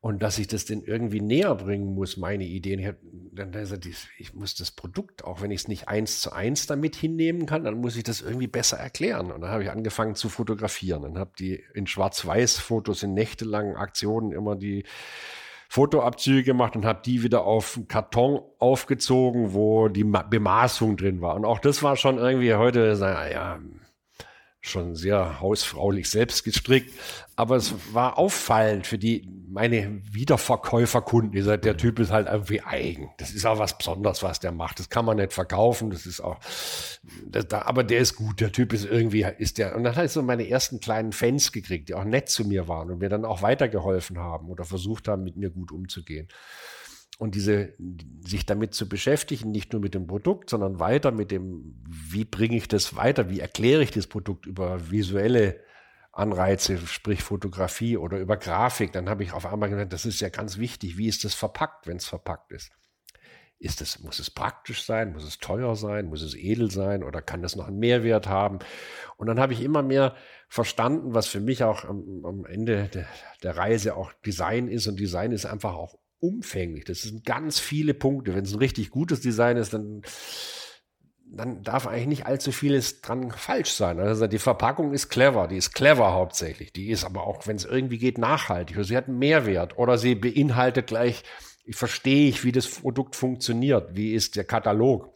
Und 0.00 0.22
dass 0.22 0.38
ich 0.38 0.46
das 0.46 0.64
denn 0.64 0.82
irgendwie 0.82 1.20
näher 1.20 1.56
bringen 1.56 1.92
muss, 1.92 2.16
meine 2.16 2.44
Ideen. 2.44 2.78
Ich, 2.78 4.08
ich 4.18 4.32
muss 4.32 4.54
das 4.54 4.70
Produkt, 4.70 5.24
auch 5.24 5.42
wenn 5.42 5.50
ich 5.50 5.62
es 5.62 5.68
nicht 5.68 5.88
eins 5.88 6.20
zu 6.20 6.32
eins 6.32 6.68
damit 6.68 6.94
hinnehmen 6.94 7.46
kann, 7.46 7.64
dann 7.64 7.80
muss 7.80 7.96
ich 7.96 8.04
das 8.04 8.20
irgendwie 8.20 8.46
besser 8.46 8.76
erklären. 8.76 9.32
Und 9.32 9.40
dann 9.40 9.50
habe 9.50 9.64
ich 9.64 9.70
angefangen 9.72 10.14
zu 10.14 10.28
fotografieren 10.28 11.02
und 11.02 11.18
habe 11.18 11.32
die 11.36 11.64
in 11.74 11.88
Schwarz-Weiß-Fotos 11.88 13.02
in 13.02 13.14
nächtelangen 13.14 13.74
Aktionen 13.74 14.30
immer 14.30 14.54
die 14.54 14.84
Fotoabzüge 15.68 16.44
gemacht 16.44 16.76
und 16.76 16.86
habe 16.86 17.02
die 17.04 17.22
wieder 17.22 17.44
auf 17.44 17.76
einen 17.76 17.88
Karton 17.88 18.40
aufgezogen, 18.58 19.52
wo 19.52 19.88
die 19.88 20.04
Bemaßung 20.04 20.96
drin 20.96 21.20
war. 21.20 21.36
Und 21.36 21.44
auch 21.44 21.58
das 21.58 21.82
war 21.82 21.96
schon 21.96 22.16
irgendwie 22.16 22.54
heute, 22.54 22.96
naja, 22.98 23.58
schon 24.68 24.94
sehr 24.94 25.40
hausfraulich 25.40 26.08
selbst 26.08 26.44
gestrickt, 26.44 26.92
aber 27.36 27.56
es 27.56 27.74
war 27.92 28.18
auffallend 28.18 28.86
für 28.86 28.98
die 28.98 29.28
meine 29.50 30.02
Wiederverkäuferkunden. 30.12 31.32
Die 31.32 31.42
sagt, 31.42 31.64
der 31.64 31.76
Typ 31.76 31.98
ist 31.98 32.10
halt 32.10 32.26
irgendwie 32.26 32.60
eigen. 32.60 33.10
Das 33.18 33.30
ist 33.30 33.46
auch 33.46 33.58
was 33.58 33.78
Besonderes, 33.78 34.22
was 34.22 34.40
der 34.40 34.52
macht. 34.52 34.78
Das 34.78 34.90
kann 34.90 35.04
man 35.04 35.16
nicht 35.16 35.32
verkaufen. 35.32 35.90
Das 35.90 36.06
ist 36.06 36.20
auch, 36.20 36.38
das, 37.26 37.48
da, 37.48 37.62
aber 37.62 37.84
der 37.84 38.00
ist 38.00 38.16
gut. 38.16 38.40
Der 38.40 38.52
Typ 38.52 38.72
ist 38.72 38.84
irgendwie, 38.84 39.26
ist 39.38 39.58
der. 39.58 39.74
Und 39.74 39.84
dann 39.84 39.96
habe 39.96 40.06
ich 40.06 40.12
so 40.12 40.22
meine 40.22 40.48
ersten 40.48 40.80
kleinen 40.80 41.12
Fans 41.12 41.52
gekriegt, 41.52 41.88
die 41.88 41.94
auch 41.94 42.04
nett 42.04 42.28
zu 42.28 42.44
mir 42.44 42.68
waren 42.68 42.90
und 42.90 42.98
mir 42.98 43.08
dann 43.08 43.24
auch 43.24 43.42
weitergeholfen 43.42 44.18
haben 44.18 44.48
oder 44.48 44.64
versucht 44.64 45.08
haben, 45.08 45.24
mit 45.24 45.36
mir 45.36 45.50
gut 45.50 45.72
umzugehen 45.72 46.28
und 47.18 47.34
diese, 47.34 47.74
sich 48.24 48.46
damit 48.46 48.74
zu 48.74 48.88
beschäftigen, 48.88 49.50
nicht 49.50 49.72
nur 49.72 49.82
mit 49.82 49.94
dem 49.94 50.06
Produkt, 50.06 50.50
sondern 50.50 50.78
weiter 50.78 51.10
mit 51.10 51.32
dem, 51.32 51.74
wie 51.86 52.24
bringe 52.24 52.56
ich 52.56 52.68
das 52.68 52.94
weiter, 52.94 53.28
wie 53.28 53.40
erkläre 53.40 53.82
ich 53.82 53.90
das 53.90 54.06
Produkt 54.06 54.46
über 54.46 54.90
visuelle 54.90 55.60
Anreize, 56.12 56.78
sprich 56.78 57.22
Fotografie 57.22 57.96
oder 57.96 58.18
über 58.18 58.36
Grafik, 58.36 58.92
dann 58.92 59.08
habe 59.08 59.24
ich 59.24 59.32
auf 59.32 59.46
einmal 59.46 59.68
gedacht, 59.68 59.92
das 59.92 60.06
ist 60.06 60.20
ja 60.20 60.28
ganz 60.28 60.58
wichtig, 60.58 60.96
wie 60.96 61.08
ist 61.08 61.24
das 61.24 61.34
verpackt, 61.34 61.88
wenn 61.88 61.96
es 61.96 62.06
verpackt 62.06 62.52
ist? 62.52 62.70
Ist 63.60 63.82
es, 63.82 63.98
muss 63.98 64.20
es 64.20 64.30
praktisch 64.30 64.84
sein, 64.84 65.12
muss 65.12 65.24
es 65.24 65.38
teuer 65.38 65.74
sein, 65.74 66.06
muss 66.06 66.22
es 66.22 66.36
edel 66.36 66.70
sein 66.70 67.02
oder 67.02 67.20
kann 67.20 67.42
das 67.42 67.56
noch 67.56 67.66
einen 67.66 67.80
Mehrwert 67.80 68.28
haben? 68.28 68.60
Und 69.16 69.26
dann 69.26 69.40
habe 69.40 69.52
ich 69.52 69.62
immer 69.62 69.82
mehr 69.82 70.14
verstanden, 70.48 71.14
was 71.14 71.26
für 71.26 71.40
mich 71.40 71.64
auch 71.64 71.84
am, 71.84 72.24
am 72.24 72.44
Ende 72.44 72.88
der, 72.88 73.06
der 73.42 73.56
Reise 73.56 73.96
auch 73.96 74.12
Design 74.24 74.68
ist. 74.68 74.86
Und 74.86 75.00
Design 75.00 75.32
ist 75.32 75.44
einfach 75.44 75.74
auch 75.74 75.97
umfänglich. 76.20 76.84
Das 76.84 77.02
sind 77.02 77.24
ganz 77.24 77.58
viele 77.58 77.94
Punkte. 77.94 78.34
Wenn 78.34 78.44
es 78.44 78.52
ein 78.52 78.58
richtig 78.58 78.90
gutes 78.90 79.20
Design 79.20 79.56
ist, 79.56 79.72
dann, 79.72 80.02
dann 81.24 81.62
darf 81.62 81.86
eigentlich 81.86 82.06
nicht 82.06 82.26
allzu 82.26 82.52
vieles 82.52 83.00
dran 83.00 83.30
falsch 83.30 83.72
sein. 83.72 83.98
Also 84.00 84.26
die 84.26 84.38
Verpackung 84.38 84.92
ist 84.92 85.08
clever, 85.08 85.48
die 85.48 85.56
ist 85.56 85.72
clever 85.72 86.12
hauptsächlich. 86.12 86.72
Die 86.72 86.90
ist 86.90 87.04
aber 87.04 87.26
auch, 87.26 87.46
wenn 87.46 87.56
es 87.56 87.64
irgendwie 87.64 87.98
geht, 87.98 88.18
nachhaltig. 88.18 88.76
Oder 88.76 88.84
sie 88.84 88.96
hat 88.96 89.08
einen 89.08 89.18
Mehrwert 89.18 89.78
oder 89.78 89.98
sie 89.98 90.14
beinhaltet 90.14 90.88
gleich, 90.88 91.22
ich 91.64 91.76
verstehe 91.76 92.30
ich, 92.30 92.44
wie 92.44 92.52
das 92.52 92.66
Produkt 92.66 93.14
funktioniert. 93.14 93.94
Wie 93.94 94.14
ist 94.14 94.36
der 94.36 94.44
Katalog? 94.44 95.12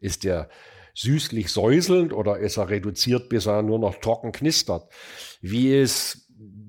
Ist 0.00 0.24
der 0.24 0.48
süßlich 0.94 1.50
säuselnd 1.50 2.12
oder 2.12 2.38
ist 2.38 2.56
er 2.56 2.70
reduziert, 2.70 3.28
bis 3.28 3.46
er 3.46 3.62
nur 3.62 3.78
noch 3.78 3.96
trocken 3.96 4.32
knistert? 4.32 4.90
Wie 5.40 5.74
ist 5.74 6.21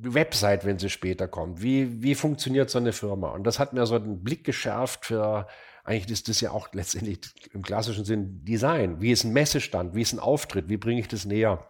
Website, 0.04 0.66
wenn 0.66 0.80
sie 0.80 0.90
später 0.90 1.28
kommt. 1.28 1.62
Wie, 1.62 2.02
wie 2.02 2.16
funktioniert 2.16 2.70
so 2.70 2.80
eine 2.80 2.94
Firma? 2.94 3.30
Und 3.30 3.46
das 3.46 3.60
hat 3.60 3.74
mir 3.74 3.86
so 3.86 3.96
einen 3.96 4.24
Blick 4.24 4.44
geschärft 4.44 5.06
für, 5.06 5.48
eigentlich 5.84 6.12
ist 6.12 6.30
das 6.30 6.42
ja 6.42 6.52
auch 6.52 6.70
letztendlich 6.74 7.20
im 7.54 7.62
klassischen 7.62 8.06
Sinn 8.06 8.44
Design. 8.44 9.02
Wie 9.02 9.12
ist 9.12 9.24
ein 9.24 9.34
Messestand? 9.34 9.96
Wie 9.96 10.02
ist 10.02 10.14
ein 10.14 10.20
Auftritt? 10.20 10.70
Wie 10.70 10.78
bringe 10.78 11.00
ich 11.00 11.08
das 11.08 11.26
näher? 11.26 11.68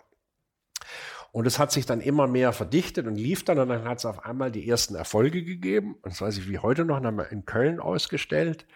Und 1.31 1.47
es 1.47 1.57
hat 1.57 1.71
sich 1.71 1.87
dann 1.87 1.99
immer 1.99 2.27
mehr 2.27 2.53
verdichtet 2.53 3.07
und 3.07 3.15
lief 3.15 3.43
dann 3.43 3.57
und 3.57 3.69
dann 3.69 3.85
hat 3.85 3.97
es 3.97 4.05
auf 4.05 4.23
einmal 4.23 4.51
die 4.51 4.69
ersten 4.69 4.93
Erfolge 4.93 5.43
gegeben. 5.43 5.95
Und 5.95 6.13
das 6.13 6.21
weiß 6.21 6.37
ich 6.37 6.47
wie 6.47 6.59
heute 6.59 6.85
noch, 6.85 6.95
haben 6.95 7.19
in 7.19 7.45
Köln 7.45 7.79
ausgestellt. 7.79 8.67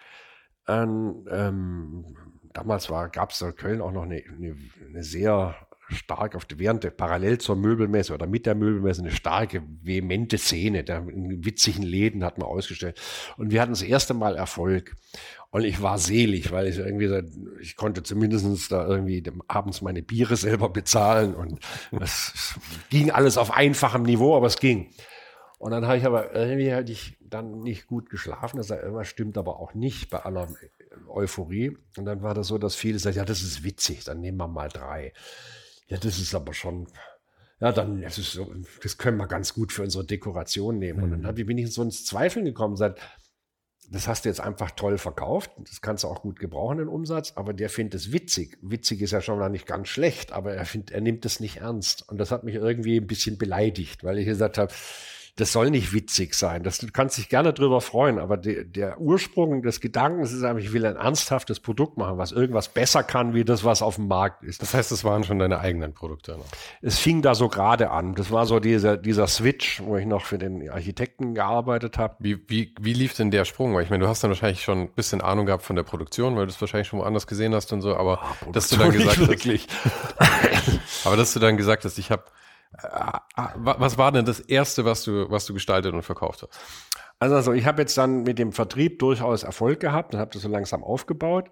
Und, 0.66 1.26
ähm, 1.30 2.16
damals 2.52 2.88
gab 2.88 3.30
es 3.30 3.40
in 3.40 3.54
Köln 3.54 3.80
auch 3.80 3.92
noch 3.92 4.02
eine, 4.02 4.16
eine, 4.16 4.56
eine 4.88 5.04
sehr 5.04 5.54
stark 5.90 6.36
auf 6.36 6.44
die, 6.44 6.58
während 6.58 6.84
der, 6.84 6.90
parallel 6.90 7.38
zur 7.38 7.56
Möbelmesse 7.56 8.14
oder 8.14 8.26
mit 8.26 8.46
der 8.46 8.54
Möbelmesse 8.54 9.02
eine 9.02 9.10
starke, 9.10 9.62
vehemente 9.82 10.38
Szene. 10.38 10.84
Da 10.84 10.98
in 10.98 11.44
witzigen 11.44 11.82
Läden 11.82 12.24
hat 12.24 12.38
man 12.38 12.48
ausgestellt. 12.48 13.00
Und 13.36 13.50
wir 13.50 13.60
hatten 13.60 13.72
das 13.72 13.82
erste 13.82 14.14
Mal 14.14 14.36
Erfolg. 14.36 14.96
Und 15.50 15.64
ich 15.64 15.80
war 15.80 15.98
selig, 15.98 16.52
weil 16.52 16.66
ich 16.66 16.78
irgendwie, 16.78 17.10
ich 17.60 17.76
konnte 17.76 18.02
zumindestens 18.02 18.68
da 18.68 18.86
irgendwie 18.86 19.22
abends 19.46 19.80
meine 19.80 20.02
Biere 20.02 20.36
selber 20.36 20.68
bezahlen 20.68 21.34
und 21.34 21.60
es 21.98 22.58
ging 22.90 23.10
alles 23.10 23.38
auf 23.38 23.56
einfachem 23.56 24.02
Niveau, 24.02 24.36
aber 24.36 24.46
es 24.46 24.58
ging. 24.58 24.90
Und 25.58 25.72
dann 25.72 25.86
habe 25.86 25.96
ich 25.96 26.04
aber 26.04 26.34
irgendwie 26.34 26.72
hatte 26.72 26.92
ich 26.92 27.16
dann 27.20 27.62
nicht 27.62 27.86
gut 27.86 28.10
geschlafen. 28.10 28.58
Das 28.58 28.70
irgendwas 28.70 29.08
stimmt 29.08 29.36
aber 29.36 29.58
auch 29.58 29.74
nicht 29.74 30.08
bei 30.10 30.18
aller 30.18 30.48
Euphorie. 31.08 31.76
Und 31.96 32.04
dann 32.04 32.22
war 32.22 32.34
das 32.34 32.46
so, 32.46 32.58
dass 32.58 32.74
viele 32.74 32.98
sagen, 32.98 33.16
ja, 33.16 33.24
das 33.24 33.42
ist 33.42 33.64
witzig, 33.64 34.04
dann 34.04 34.20
nehmen 34.20 34.38
wir 34.38 34.48
mal 34.48 34.68
drei. 34.68 35.12
Ja, 35.88 35.96
das 35.96 36.18
ist 36.18 36.34
aber 36.34 36.52
schon, 36.54 36.86
ja, 37.60 37.72
dann, 37.72 38.02
das, 38.02 38.18
ist 38.18 38.32
so, 38.32 38.52
das 38.82 38.98
können 38.98 39.16
wir 39.16 39.26
ganz 39.26 39.54
gut 39.54 39.72
für 39.72 39.82
unsere 39.82 40.04
Dekoration 40.04 40.78
nehmen. 40.78 41.06
Mhm. 41.06 41.12
Und 41.12 41.22
dann 41.22 41.34
bin 41.34 41.58
ich 41.58 41.72
so 41.72 41.82
ins 41.82 42.04
Zweifeln 42.04 42.44
gekommen, 42.44 42.76
seit, 42.76 43.00
das 43.90 44.06
hast 44.06 44.24
du 44.24 44.28
jetzt 44.28 44.40
einfach 44.40 44.70
toll 44.72 44.98
verkauft, 44.98 45.50
das 45.58 45.80
kannst 45.80 46.04
du 46.04 46.08
auch 46.08 46.20
gut 46.20 46.38
gebrauchen, 46.38 46.78
den 46.78 46.88
Umsatz, 46.88 47.32
aber 47.36 47.54
der 47.54 47.70
findet 47.70 47.94
es 47.94 48.12
witzig. 48.12 48.58
Witzig 48.60 49.00
ist 49.00 49.12
ja 49.12 49.22
schon 49.22 49.38
mal 49.38 49.48
nicht 49.48 49.66
ganz 49.66 49.88
schlecht, 49.88 50.32
aber 50.32 50.54
er, 50.54 50.66
find, 50.66 50.90
er 50.90 51.00
nimmt 51.00 51.24
es 51.24 51.40
nicht 51.40 51.58
ernst. 51.58 52.06
Und 52.08 52.18
das 52.18 52.30
hat 52.30 52.44
mich 52.44 52.54
irgendwie 52.54 52.98
ein 52.98 53.06
bisschen 53.06 53.38
beleidigt, 53.38 54.04
weil 54.04 54.18
ich 54.18 54.26
gesagt 54.26 54.58
habe, 54.58 54.72
das 55.38 55.52
soll 55.52 55.70
nicht 55.70 55.92
witzig 55.92 56.34
sein. 56.34 56.64
Das, 56.64 56.78
du 56.78 56.88
kannst 56.92 57.16
dich 57.16 57.28
gerne 57.28 57.52
drüber 57.52 57.80
freuen, 57.80 58.18
aber 58.18 58.36
de, 58.36 58.64
der 58.64 59.00
Ursprung 59.00 59.62
des 59.62 59.80
Gedankens 59.80 60.32
ist 60.32 60.42
einfach, 60.42 60.60
ich 60.60 60.72
will 60.72 60.84
ein 60.84 60.96
ernsthaftes 60.96 61.60
Produkt 61.60 61.96
machen, 61.96 62.18
was 62.18 62.32
irgendwas 62.32 62.68
besser 62.68 63.04
kann, 63.04 63.34
wie 63.34 63.44
das, 63.44 63.62
was 63.62 63.80
auf 63.80 63.96
dem 63.96 64.08
Markt 64.08 64.42
ist. 64.42 64.60
Das 64.62 64.74
heißt, 64.74 64.90
das 64.90 65.04
waren 65.04 65.22
schon 65.22 65.38
deine 65.38 65.60
eigenen 65.60 65.94
Produkte. 65.94 66.32
Ne? 66.32 66.42
Es 66.82 66.98
fing 66.98 67.22
da 67.22 67.36
so 67.36 67.48
gerade 67.48 67.90
an. 67.90 68.16
Das 68.16 68.32
war 68.32 68.46
so 68.46 68.58
dieser, 68.58 68.96
dieser 68.96 69.28
Switch, 69.28 69.80
wo 69.80 69.96
ich 69.96 70.06
noch 70.06 70.24
für 70.24 70.38
den 70.38 70.68
Architekten 70.68 71.34
gearbeitet 71.34 71.98
habe. 71.98 72.16
Wie, 72.18 72.38
wie, 72.48 72.74
wie 72.80 72.92
lief 72.92 73.14
denn 73.14 73.30
der 73.30 73.44
Sprung? 73.44 73.74
Weil 73.74 73.84
ich 73.84 73.90
meine, 73.90 74.02
du 74.02 74.08
hast 74.08 74.24
dann 74.24 74.30
wahrscheinlich 74.32 74.64
schon 74.64 74.78
ein 74.78 74.92
bisschen 74.92 75.20
Ahnung 75.20 75.46
gehabt 75.46 75.62
von 75.62 75.76
der 75.76 75.84
Produktion, 75.84 76.34
weil 76.34 76.46
du 76.46 76.52
es 76.52 76.60
wahrscheinlich 76.60 76.88
schon 76.88 76.98
woanders 76.98 77.28
gesehen 77.28 77.54
hast 77.54 77.72
und 77.72 77.80
so, 77.80 77.94
aber 77.94 78.20
oh, 78.44 78.50
dass 78.50 78.68
du 78.68 78.76
dann 78.76 78.90
gesagt 78.90 79.18
hast. 79.18 79.68
aber 81.04 81.16
dass 81.16 81.32
du 81.32 81.38
dann 81.38 81.56
gesagt 81.56 81.84
hast, 81.84 81.96
ich 81.96 82.10
habe 82.10 82.24
was 83.56 83.98
war 83.98 84.12
denn 84.12 84.24
das 84.24 84.40
erste, 84.40 84.84
was 84.84 85.04
du, 85.04 85.30
was 85.30 85.46
du 85.46 85.54
gestaltet 85.54 85.94
und 85.94 86.02
verkauft 86.02 86.42
hast? 86.42 86.58
Also, 87.18 87.34
also 87.34 87.52
ich 87.52 87.66
habe 87.66 87.82
jetzt 87.82 87.96
dann 87.98 88.22
mit 88.22 88.38
dem 88.38 88.52
Vertrieb 88.52 88.98
durchaus 88.98 89.42
Erfolg 89.42 89.80
gehabt 89.80 90.14
und 90.14 90.20
habe 90.20 90.30
das 90.32 90.42
so 90.42 90.48
langsam 90.48 90.84
aufgebaut. 90.84 91.50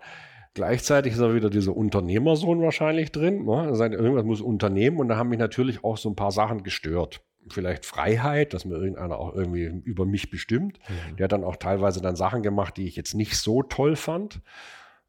Gleichzeitig 0.55 1.13
ist 1.13 1.21
auch 1.21 1.35
wieder 1.35 1.51
dieser 1.51 1.77
Unternehmersohn 1.77 2.63
wahrscheinlich 2.63 3.13
drin. 3.13 3.45
Ne? 3.45 3.63
Also 3.63 3.85
irgendwas 3.85 4.25
muss 4.25 4.41
unternehmen 4.41 4.99
und 4.99 5.09
da 5.09 5.17
haben 5.17 5.29
mich 5.29 5.39
natürlich 5.39 5.85
auch 5.85 5.99
so 5.99 6.09
ein 6.09 6.17
paar 6.17 6.33
Sachen 6.33 6.63
gestört. 6.63 7.21
Vielleicht 7.49 7.85
Freiheit, 7.85 8.55
dass 8.55 8.65
mir 8.65 8.77
irgendeiner 8.77 9.19
auch 9.19 9.35
irgendwie 9.35 9.65
über 9.85 10.07
mich 10.07 10.31
bestimmt. 10.31 10.79
Mhm. 10.89 11.17
Der 11.17 11.25
hat 11.25 11.33
dann 11.33 11.45
auch 11.45 11.57
teilweise 11.57 12.01
dann 12.01 12.17
Sachen 12.17 12.43
gemacht, 12.43 12.77
die 12.77 12.87
ich 12.87 12.97
jetzt 12.97 13.15
nicht 13.15 13.37
so 13.37 13.63
toll 13.63 13.97
fand 13.97 14.41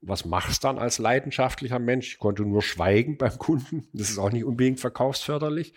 was 0.08 0.26
machst 0.26 0.64
dann 0.64 0.80
als 0.80 0.98
leidenschaftlicher 1.00 1.80
Mensch? 1.80 2.14
Ich 2.14 2.20
konnte 2.20 2.44
nur 2.44 2.62
schweigen 2.62 3.18
beim 3.18 3.38
Kunden. 3.38 3.88
Das 3.94 4.10
ist 4.10 4.18
auch 4.18 4.32
nicht 4.32 4.46
unbedingt 4.46 4.80
verkaufsförderlich. 4.80 5.74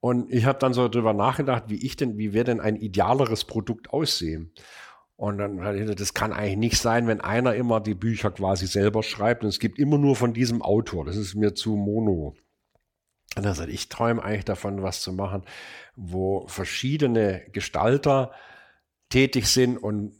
Und 0.00 0.32
ich 0.32 0.44
habe 0.44 0.58
dann 0.58 0.74
so 0.74 0.88
drüber 0.88 1.12
nachgedacht, 1.12 1.64
wie 1.68 1.84
ich 1.84 1.96
denn, 1.96 2.18
wie 2.18 2.32
wäre 2.32 2.44
denn 2.44 2.60
ein 2.60 2.76
idealeres 2.76 3.44
Produkt 3.44 3.90
aussehen? 3.90 4.52
Und 5.16 5.38
dann 5.38 5.96
das 5.96 6.12
kann 6.12 6.32
eigentlich 6.32 6.58
nicht 6.58 6.78
sein, 6.78 7.06
wenn 7.06 7.22
einer 7.22 7.54
immer 7.54 7.80
die 7.80 7.94
Bücher 7.94 8.30
quasi 8.30 8.66
selber 8.66 9.02
schreibt 9.02 9.44
und 9.44 9.48
es 9.48 9.58
gibt 9.58 9.78
immer 9.78 9.96
nur 9.96 10.14
von 10.14 10.34
diesem 10.34 10.60
Autor. 10.60 11.06
Das 11.06 11.16
ist 11.16 11.34
mir 11.34 11.54
zu 11.54 11.74
mono. 11.74 12.34
Und 13.34 13.44
dann 13.44 13.54
sagt, 13.54 13.70
ich 13.70 13.88
träume 13.88 14.22
eigentlich 14.22 14.44
davon, 14.44 14.82
was 14.82 15.00
zu 15.00 15.12
machen, 15.12 15.42
wo 15.94 16.46
verschiedene 16.48 17.42
Gestalter 17.52 18.32
tätig 19.08 19.46
sind 19.46 19.78
und 19.78 20.12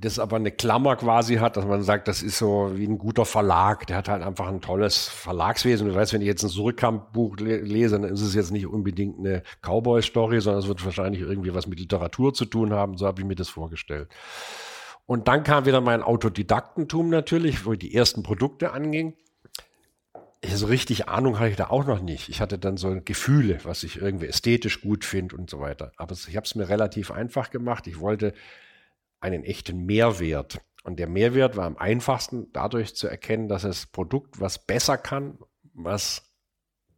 das 0.00 0.18
aber 0.18 0.36
eine 0.36 0.50
Klammer 0.50 0.96
quasi 0.96 1.36
hat, 1.36 1.56
dass 1.56 1.64
man 1.64 1.82
sagt, 1.82 2.08
das 2.08 2.22
ist 2.22 2.38
so 2.38 2.72
wie 2.74 2.86
ein 2.86 2.98
guter 2.98 3.24
Verlag. 3.24 3.86
Der 3.86 3.96
hat 3.96 4.08
halt 4.08 4.22
einfach 4.22 4.46
ein 4.48 4.60
tolles 4.60 5.08
Verlagswesen. 5.08 5.88
Du 5.88 5.94
weißt, 5.94 6.12
wenn 6.12 6.20
ich 6.20 6.26
jetzt 6.26 6.42
ein 6.42 6.48
Surkamp-Buch 6.48 7.36
lese, 7.38 8.00
dann 8.00 8.10
ist 8.10 8.20
es 8.20 8.34
jetzt 8.34 8.52
nicht 8.52 8.66
unbedingt 8.66 9.18
eine 9.18 9.42
Cowboy-Story, 9.62 10.40
sondern 10.40 10.62
es 10.62 10.68
wird 10.68 10.84
wahrscheinlich 10.84 11.22
irgendwie 11.22 11.54
was 11.54 11.66
mit 11.66 11.78
Literatur 11.78 12.34
zu 12.34 12.44
tun 12.44 12.72
haben. 12.72 12.96
So 12.96 13.06
habe 13.06 13.20
ich 13.20 13.26
mir 13.26 13.34
das 13.34 13.48
vorgestellt. 13.48 14.08
Und 15.06 15.26
dann 15.26 15.42
kam 15.42 15.64
wieder 15.64 15.80
mein 15.80 16.02
Autodidaktentum 16.02 17.08
natürlich, 17.08 17.64
wo 17.64 17.74
die 17.74 17.94
ersten 17.94 18.22
Produkte 18.22 18.72
anging. 18.72 19.14
So 20.46 20.66
richtig 20.66 21.08
Ahnung 21.08 21.38
hatte 21.38 21.50
ich 21.50 21.56
da 21.56 21.68
auch 21.68 21.84
noch 21.84 22.00
nicht. 22.00 22.28
Ich 22.28 22.40
hatte 22.40 22.58
dann 22.58 22.76
so 22.76 22.96
Gefühle, 23.04 23.58
was 23.64 23.82
ich 23.82 24.00
irgendwie 24.00 24.26
ästhetisch 24.26 24.82
gut 24.82 25.04
finde 25.04 25.34
und 25.36 25.50
so 25.50 25.58
weiter. 25.60 25.92
Aber 25.96 26.14
ich 26.14 26.36
habe 26.36 26.44
es 26.44 26.54
mir 26.54 26.68
relativ 26.68 27.10
einfach 27.10 27.50
gemacht. 27.50 27.86
Ich 27.86 27.98
wollte 27.98 28.34
einen 29.20 29.44
echten 29.44 29.84
Mehrwert. 29.84 30.60
Und 30.84 30.98
der 30.98 31.08
Mehrwert 31.08 31.56
war 31.56 31.66
am 31.66 31.76
einfachsten 31.76 32.52
dadurch 32.52 32.94
zu 32.94 33.08
erkennen, 33.08 33.48
dass 33.48 33.62
das 33.62 33.86
Produkt 33.86 34.40
was 34.40 34.64
besser 34.64 34.96
kann, 34.96 35.38
was 35.74 36.28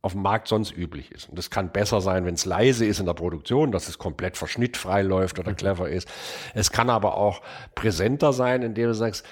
auf 0.02 0.12
dem 0.12 0.22
Markt 0.22 0.48
sonst 0.48 0.74
üblich 0.74 1.10
ist. 1.12 1.28
Und 1.28 1.38
das 1.38 1.50
kann 1.50 1.72
besser 1.72 2.00
sein, 2.00 2.24
wenn 2.24 2.34
es 2.34 2.46
leise 2.46 2.86
ist 2.86 3.00
in 3.00 3.06
der 3.06 3.14
Produktion, 3.14 3.70
dass 3.70 3.88
es 3.88 3.98
komplett 3.98 4.36
verschnittfrei 4.36 5.02
läuft 5.02 5.38
oder 5.38 5.50
mhm. 5.50 5.56
clever 5.56 5.88
ist. 5.90 6.08
Es 6.54 6.70
kann 6.70 6.88
aber 6.88 7.16
auch 7.16 7.42
präsenter 7.74 8.32
sein, 8.32 8.62
indem 8.62 8.88
du 8.88 8.94
sagst, 8.94 9.26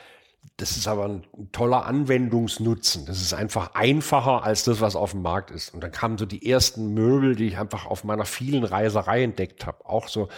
das 0.57 0.77
ist 0.77 0.89
aber 0.89 1.05
ein, 1.07 1.27
toller 1.53 1.87
Anwendungsnutzen. 1.87 3.07
Das 3.07 3.23
ist 3.23 3.33
einfach 3.33 3.75
einfacher 3.75 4.43
als 4.43 4.65
das, 4.65 4.81
was 4.81 4.97
auf 4.97 5.13
dem 5.13 5.23
Markt 5.23 5.51
ist. 5.51 5.73
Und 5.73 5.83
dann 5.83 5.93
kamen 5.93 6.19
so 6.19 6.27
die 6.27 6.51
ersten 6.51 6.95
Möbel, 6.95 7.37
die 7.37 7.49
ich 7.49 7.59
einfach 7.59 7.87
auf 7.87 8.05
meiner 8.05 8.25
vielen 8.25 8.65
Reiserei 8.65 9.23
entdeckt 9.23 9.67
habe. 9.67 9.87
Auch 9.87 10.09
so 10.09 10.29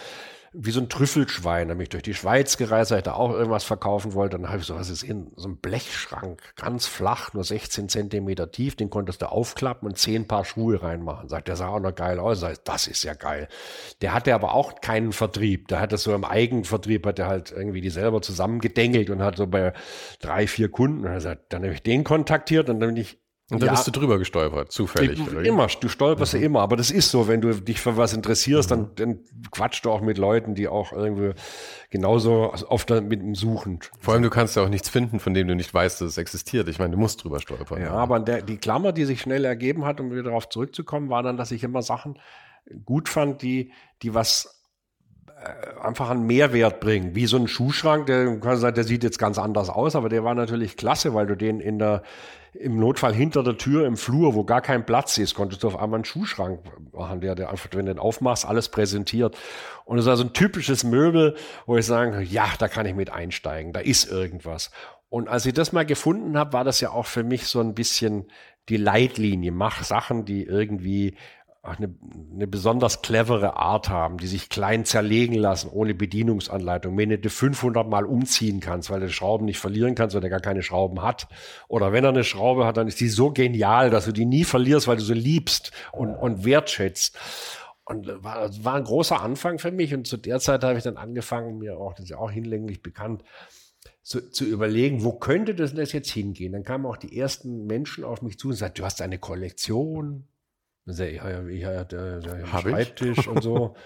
wie 0.52 0.72
so 0.72 0.80
ein 0.80 0.88
Trüffelschwein. 0.88 1.68
Da 1.68 1.74
bin 1.74 1.82
ich 1.82 1.90
durch 1.90 2.02
die 2.02 2.14
Schweiz 2.14 2.56
gereist, 2.56 2.90
weil 2.90 2.98
ich 2.98 3.04
da 3.04 3.12
auch 3.12 3.30
irgendwas 3.30 3.62
verkaufen 3.62 4.14
wollte. 4.14 4.36
Dann 4.36 4.48
habe 4.48 4.58
ich 4.58 4.66
so, 4.66 4.74
was 4.74 4.90
ist 4.90 5.04
in 5.04 5.30
so 5.36 5.46
einem 5.46 5.58
Blechschrank, 5.58 6.40
ganz 6.56 6.86
flach, 6.86 7.32
nur 7.34 7.44
16 7.44 7.88
Zentimeter 7.88 8.50
tief, 8.50 8.74
den 8.74 8.90
konntest 8.90 9.22
du 9.22 9.30
aufklappen 9.30 9.88
und 9.88 9.96
zehn 9.96 10.26
Paar 10.26 10.44
Schuhe 10.44 10.82
reinmachen. 10.82 11.28
Sagt, 11.28 11.46
der 11.48 11.56
sah 11.56 11.68
auch 11.68 11.80
noch 11.80 11.94
geil 11.94 12.18
aus. 12.18 12.40
Sagt, 12.40 12.66
das 12.66 12.88
ist 12.88 13.04
ja 13.04 13.14
geil. 13.14 13.48
Der 14.02 14.12
hatte 14.12 14.34
aber 14.34 14.54
auch 14.54 14.80
keinen 14.80 15.12
Vertrieb. 15.12 15.68
Der 15.68 15.80
hat 15.80 15.92
das 15.92 16.02
so 16.02 16.14
im 16.14 16.24
Eigenvertrieb, 16.24 17.06
hat 17.06 17.20
er 17.20 17.28
halt 17.28 17.52
irgendwie 17.52 17.80
die 17.80 17.90
selber 17.90 18.20
zusammengedengelt 18.20 19.10
und 19.10 19.22
hat 19.22 19.36
so 19.36 19.46
bei 19.46 19.72
drei, 20.20 20.48
vier 20.48 20.70
Kunden. 20.70 21.04
Dann 21.04 21.62
habe 21.62 21.74
ich 21.74 21.82
den 21.82 22.02
kontaktiert 22.02 22.68
und 22.68 22.80
dann 22.80 22.94
bin 22.94 22.96
ich 22.96 23.19
und 23.50 23.62
da 23.62 23.66
ja, 23.66 23.72
bist 23.72 23.86
du 23.86 23.90
drüber 23.90 24.18
gestolpert, 24.18 24.70
zufällig. 24.70 25.20
Ich, 25.20 25.46
immer, 25.46 25.66
du 25.66 25.88
stolperst 25.88 26.34
mhm. 26.34 26.40
ja 26.40 26.46
immer, 26.46 26.60
aber 26.60 26.76
das 26.76 26.90
ist 26.90 27.10
so, 27.10 27.26
wenn 27.26 27.40
du 27.40 27.52
dich 27.52 27.80
für 27.80 27.96
was 27.96 28.12
interessierst, 28.12 28.70
mhm. 28.70 28.74
dann, 28.74 28.90
dann 28.94 29.18
quatschst 29.50 29.84
du 29.84 29.90
auch 29.90 30.00
mit 30.00 30.18
Leuten, 30.18 30.54
die 30.54 30.68
auch 30.68 30.92
irgendwie 30.92 31.32
genauso 31.90 32.52
oft 32.68 32.90
mit 32.90 33.20
dem 33.20 33.34
suchen. 33.34 33.80
Vor 33.98 34.14
allem, 34.14 34.22
du 34.22 34.30
kannst 34.30 34.56
ja 34.56 34.62
auch 34.62 34.68
nichts 34.68 34.88
finden, 34.88 35.18
von 35.18 35.34
dem 35.34 35.48
du 35.48 35.56
nicht 35.56 35.74
weißt, 35.74 36.00
dass 36.00 36.08
es 36.08 36.18
existiert. 36.18 36.68
Ich 36.68 36.78
meine, 36.78 36.92
du 36.92 36.98
musst 36.98 37.24
drüber 37.24 37.40
stolpern. 37.40 37.82
Ja, 37.82 37.92
aber 37.92 38.20
der, 38.20 38.42
die 38.42 38.56
Klammer, 38.56 38.92
die 38.92 39.04
sich 39.04 39.20
schnell 39.20 39.44
ergeben 39.44 39.84
hat, 39.84 40.00
um 40.00 40.10
wieder 40.12 40.22
darauf 40.22 40.48
zurückzukommen, 40.48 41.10
war 41.10 41.22
dann, 41.22 41.36
dass 41.36 41.50
ich 41.50 41.64
immer 41.64 41.82
Sachen 41.82 42.18
gut 42.84 43.08
fand, 43.08 43.42
die, 43.42 43.72
die 44.02 44.14
was 44.14 44.62
äh, 45.26 45.80
einfach 45.80 46.10
einen 46.10 46.26
Mehrwert 46.26 46.80
bringen. 46.80 47.14
Wie 47.14 47.26
so 47.26 47.36
ein 47.36 47.48
Schuhschrank, 47.48 48.06
der, 48.06 48.36
der 48.36 48.84
sieht 48.84 49.02
jetzt 49.02 49.18
ganz 49.18 49.38
anders 49.38 49.70
aus, 49.70 49.96
aber 49.96 50.08
der 50.08 50.24
war 50.24 50.34
natürlich 50.34 50.76
klasse, 50.76 51.14
weil 51.14 51.26
du 51.26 51.36
den 51.36 51.60
in 51.60 51.78
der, 51.78 52.02
im 52.54 52.78
Notfall 52.78 53.14
hinter 53.14 53.42
der 53.42 53.56
Tür 53.56 53.86
im 53.86 53.96
Flur, 53.96 54.34
wo 54.34 54.44
gar 54.44 54.60
kein 54.60 54.84
Platz 54.84 55.18
ist, 55.18 55.34
konntest 55.34 55.62
du 55.62 55.68
auf 55.68 55.78
einmal 55.78 55.98
einen 55.98 56.04
Schuhschrank 56.04 56.60
machen, 56.92 57.20
der, 57.20 57.34
der 57.34 57.50
einfach, 57.50 57.68
wenn 57.72 57.86
du 57.86 57.94
den 57.94 57.98
aufmachst, 57.98 58.46
alles 58.46 58.68
präsentiert. 58.68 59.36
Und 59.84 59.98
es 59.98 60.06
war 60.06 60.16
so 60.16 60.24
ein 60.24 60.32
typisches 60.32 60.84
Möbel, 60.84 61.36
wo 61.66 61.76
ich 61.76 61.86
sagen, 61.86 62.26
ja, 62.28 62.46
da 62.58 62.68
kann 62.68 62.86
ich 62.86 62.94
mit 62.94 63.10
einsteigen, 63.10 63.72
da 63.72 63.80
ist 63.80 64.10
irgendwas. 64.10 64.70
Und 65.08 65.28
als 65.28 65.46
ich 65.46 65.54
das 65.54 65.72
mal 65.72 65.84
gefunden 65.84 66.38
habe, 66.38 66.52
war 66.52 66.64
das 66.64 66.80
ja 66.80 66.90
auch 66.90 67.06
für 67.06 67.24
mich 67.24 67.46
so 67.46 67.60
ein 67.60 67.74
bisschen 67.74 68.26
die 68.68 68.76
Leitlinie. 68.76 69.50
Mach 69.50 69.82
Sachen, 69.82 70.24
die 70.24 70.44
irgendwie 70.44 71.16
eine, 71.62 71.94
eine 72.32 72.46
besonders 72.46 73.02
clevere 73.02 73.56
Art 73.56 73.90
haben, 73.90 74.16
die 74.16 74.26
sich 74.26 74.48
klein 74.48 74.86
zerlegen 74.86 75.34
lassen, 75.34 75.68
ohne 75.70 75.94
Bedienungsanleitung. 75.94 76.96
Wenn 76.96 77.20
du 77.20 77.28
500 77.28 77.86
Mal 77.86 78.06
umziehen 78.06 78.60
kannst, 78.60 78.90
weil 78.90 79.00
du 79.00 79.10
Schrauben 79.10 79.44
nicht 79.44 79.58
verlieren 79.58 79.94
kannst, 79.94 80.14
weil 80.14 80.22
der 80.22 80.30
gar 80.30 80.40
keine 80.40 80.62
Schrauben 80.62 81.02
hat. 81.02 81.28
Oder 81.68 81.92
wenn 81.92 82.04
er 82.04 82.10
eine 82.10 82.24
Schraube 82.24 82.64
hat, 82.64 82.78
dann 82.78 82.88
ist 82.88 83.00
die 83.00 83.08
so 83.08 83.30
genial, 83.30 83.90
dass 83.90 84.06
du 84.06 84.12
die 84.12 84.24
nie 84.24 84.44
verlierst, 84.44 84.88
weil 84.88 84.96
du 84.96 85.02
sie 85.02 85.14
liebst 85.14 85.72
und, 85.92 86.14
und 86.14 86.44
wertschätzt. 86.46 87.18
Und 87.84 88.06
war, 88.22 88.48
war 88.64 88.74
ein 88.76 88.84
großer 88.84 89.20
Anfang 89.20 89.58
für 89.58 89.70
mich. 89.70 89.92
Und 89.92 90.06
zu 90.06 90.16
der 90.16 90.40
Zeit 90.40 90.64
habe 90.64 90.78
ich 90.78 90.84
dann 90.84 90.96
angefangen, 90.96 91.58
mir 91.58 91.76
auch, 91.76 91.92
das 91.92 92.04
ist 92.04 92.10
ja 92.10 92.18
auch 92.18 92.30
hinlänglich 92.30 92.82
bekannt, 92.82 93.22
zu, 94.02 94.30
zu 94.30 94.46
überlegen, 94.46 95.04
wo 95.04 95.12
könnte 95.12 95.54
das, 95.54 95.74
das 95.74 95.92
jetzt 95.92 96.10
hingehen? 96.10 96.52
Dann 96.52 96.64
kamen 96.64 96.86
auch 96.86 96.96
die 96.96 97.18
ersten 97.18 97.66
Menschen 97.66 98.02
auf 98.02 98.22
mich 98.22 98.38
zu 98.38 98.48
und 98.48 98.54
sagten, 98.54 98.78
du 98.78 98.84
hast 98.86 99.02
eine 99.02 99.18
Kollektion, 99.18 100.26
sehr, 100.86 101.12
ich 101.12 101.64
hatte 101.64 102.22
ja, 102.24 102.36
ja, 102.38 102.60
Schreibtisch 102.60 103.26
und 103.26 103.42
so. 103.42 103.74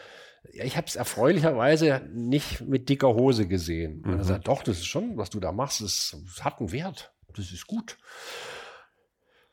Ja, 0.52 0.64
ich 0.64 0.76
habe 0.76 0.86
es 0.86 0.94
erfreulicherweise 0.94 2.02
nicht 2.12 2.60
mit 2.60 2.90
dicker 2.90 3.14
Hose 3.14 3.48
gesehen. 3.48 4.02
Mhm. 4.04 4.12
Und 4.12 4.18
er 4.18 4.24
sagt, 4.24 4.48
doch, 4.48 4.62
das 4.62 4.76
ist 4.76 4.84
schon, 4.84 5.16
was 5.16 5.30
du 5.30 5.40
da 5.40 5.52
machst, 5.52 5.80
das, 5.80 6.14
das 6.22 6.44
hat 6.44 6.60
einen 6.60 6.70
Wert. 6.70 7.14
Das 7.34 7.50
ist 7.50 7.66
gut. 7.66 7.96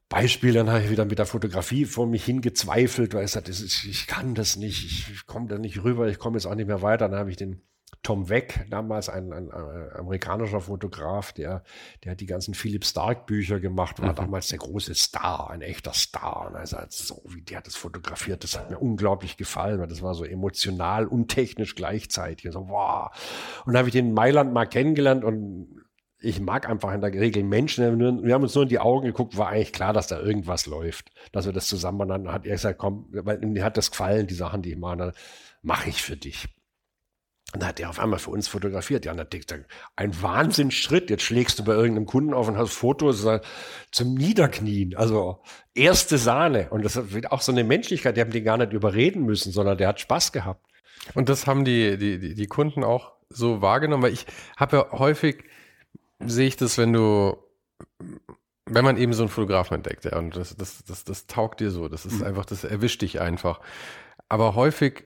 Beispiel, 0.09 0.51
dann 0.51 0.69
habe 0.69 0.83
ich 0.83 0.89
wieder 0.89 1.05
mit 1.05 1.17
der 1.17 1.25
Fotografie 1.25 1.85
vor 1.85 2.05
mich 2.05 2.25
hingezweifelt, 2.25 3.13
weil 3.13 3.23
ich 3.23 3.31
sagte, 3.31 3.51
ich 3.51 4.05
kann 4.07 4.35
das 4.35 4.57
nicht, 4.57 5.09
ich 5.09 5.25
komme 5.25 5.47
da 5.47 5.57
nicht 5.57 5.85
rüber, 5.85 6.09
ich 6.09 6.19
komme 6.19 6.35
jetzt 6.35 6.45
auch 6.45 6.55
nicht 6.55 6.67
mehr 6.67 6.81
weiter. 6.81 7.07
Dann 7.07 7.19
habe 7.19 7.29
ich 7.29 7.37
den 7.37 7.61
Tom 8.03 8.29
Weck, 8.29 8.65
damals 8.69 9.09
ein, 9.09 9.31
ein, 9.31 9.51
ein, 9.51 9.91
amerikanischer 9.95 10.59
Fotograf, 10.59 11.33
der, 11.33 11.63
der 12.03 12.13
hat 12.13 12.19
die 12.19 12.25
ganzen 12.25 12.55
Philip 12.55 12.83
Stark 12.83 13.27
Bücher 13.27 13.59
gemacht, 13.59 14.01
war 14.01 14.13
mhm. 14.13 14.15
damals 14.15 14.47
der 14.47 14.57
große 14.57 14.95
Star, 14.95 15.51
ein 15.51 15.61
echter 15.61 15.93
Star. 15.93 16.47
Und 16.47 16.55
er 16.55 16.65
sagt, 16.65 16.93
so 16.93 17.21
wie 17.27 17.41
der 17.41 17.57
hat 17.57 17.67
das 17.67 17.75
fotografiert, 17.75 18.43
das 18.43 18.57
hat 18.57 18.71
mir 18.71 18.79
unglaublich 18.79 19.37
gefallen, 19.37 19.79
weil 19.79 19.87
das 19.87 20.01
war 20.01 20.15
so 20.15 20.25
emotional 20.25 21.05
und 21.05 21.27
technisch 21.27 21.75
gleichzeitig. 21.75 22.47
Und 22.47 22.53
so, 22.53 22.69
wow. 22.69 23.11
Und 23.65 23.73
dann 23.73 23.79
habe 23.79 23.89
ich 23.89 23.93
den 23.93 24.07
in 24.07 24.13
Mailand 24.13 24.51
mal 24.51 24.65
kennengelernt 24.65 25.23
und 25.23 25.81
ich 26.21 26.39
mag 26.39 26.69
einfach 26.69 26.93
in 26.93 27.01
der 27.01 27.13
Regel 27.13 27.43
Menschen. 27.43 28.23
Wir 28.23 28.33
haben 28.33 28.43
uns 28.43 28.55
nur 28.55 28.63
in 28.63 28.69
die 28.69 28.79
Augen 28.79 29.05
geguckt, 29.05 29.37
war 29.37 29.49
eigentlich 29.49 29.73
klar, 29.73 29.93
dass 29.93 30.07
da 30.07 30.19
irgendwas 30.19 30.65
läuft. 30.65 31.11
Dass 31.31 31.45
wir 31.45 31.53
das 31.53 31.67
zusammen, 31.67 32.07
dann 32.07 32.31
hat 32.31 32.45
er 32.45 32.53
gesagt, 32.53 32.79
komm, 32.79 33.07
weil 33.11 33.39
mir 33.39 33.63
hat 33.63 33.77
das 33.77 33.91
gefallen, 33.91 34.27
die 34.27 34.33
Sachen, 34.33 34.61
die 34.61 34.71
ich 34.71 34.77
mache, 34.77 35.13
mache 35.61 35.89
ich 35.89 36.01
für 36.01 36.17
dich. 36.17 36.47
Und 37.53 37.61
da 37.61 37.67
hat 37.67 37.79
er 37.79 37.89
auf 37.89 37.99
einmal 37.99 38.19
für 38.19 38.31
uns 38.31 38.47
fotografiert. 38.47 39.03
Ja, 39.03 39.11
und 39.11 39.17
da 39.17 39.25
denkt 39.25 39.51
er, 39.51 39.65
ein 39.97 40.21
Wahnsinnsschritt. 40.21 41.09
Jetzt 41.09 41.23
schlägst 41.23 41.59
du 41.59 41.65
bei 41.65 41.73
irgendeinem 41.73 42.05
Kunden 42.05 42.33
auf 42.33 42.47
und 42.47 42.57
hast 42.57 42.73
Fotos 42.73 43.27
zum 43.91 44.13
Niederknien. 44.13 44.95
Also 44.95 45.41
erste 45.75 46.17
Sahne. 46.17 46.69
Und 46.69 46.85
das 46.85 47.11
wird 47.11 47.31
auch 47.31 47.41
so 47.41 47.51
eine 47.51 47.65
Menschlichkeit. 47.65 48.15
Die 48.15 48.21
haben 48.21 48.31
die 48.31 48.43
gar 48.43 48.57
nicht 48.57 48.71
überreden 48.71 49.25
müssen, 49.25 49.51
sondern 49.51 49.77
der 49.77 49.89
hat 49.89 49.99
Spaß 49.99 50.31
gehabt. 50.31 50.65
Und 51.13 51.27
das 51.27 51.45
haben 51.45 51.65
die, 51.65 51.97
die, 51.97 52.35
die 52.35 52.47
Kunden 52.47 52.83
auch 52.83 53.13
so 53.29 53.61
wahrgenommen, 53.61 54.03
weil 54.03 54.13
ich 54.13 54.25
habe 54.57 54.77
ja 54.77 54.91
häufig, 54.99 55.43
sehe 56.19 56.47
ich 56.47 56.57
das, 56.57 56.77
wenn 56.77 56.93
du, 56.93 57.37
wenn 58.65 58.85
man 58.85 58.97
eben 58.97 59.13
so 59.13 59.23
einen 59.23 59.29
Fotografen 59.29 59.75
entdeckt, 59.75 60.05
ja, 60.05 60.17
und 60.17 60.35
das, 60.35 60.55
das, 60.55 60.83
das, 60.83 61.03
das 61.03 61.27
taugt 61.27 61.59
dir 61.59 61.71
so, 61.71 61.87
das 61.87 62.05
ist 62.05 62.19
mhm. 62.19 62.27
einfach, 62.27 62.45
das 62.45 62.63
erwischt 62.63 63.01
dich 63.01 63.19
einfach. 63.19 63.59
Aber 64.29 64.55
häufig 64.55 65.05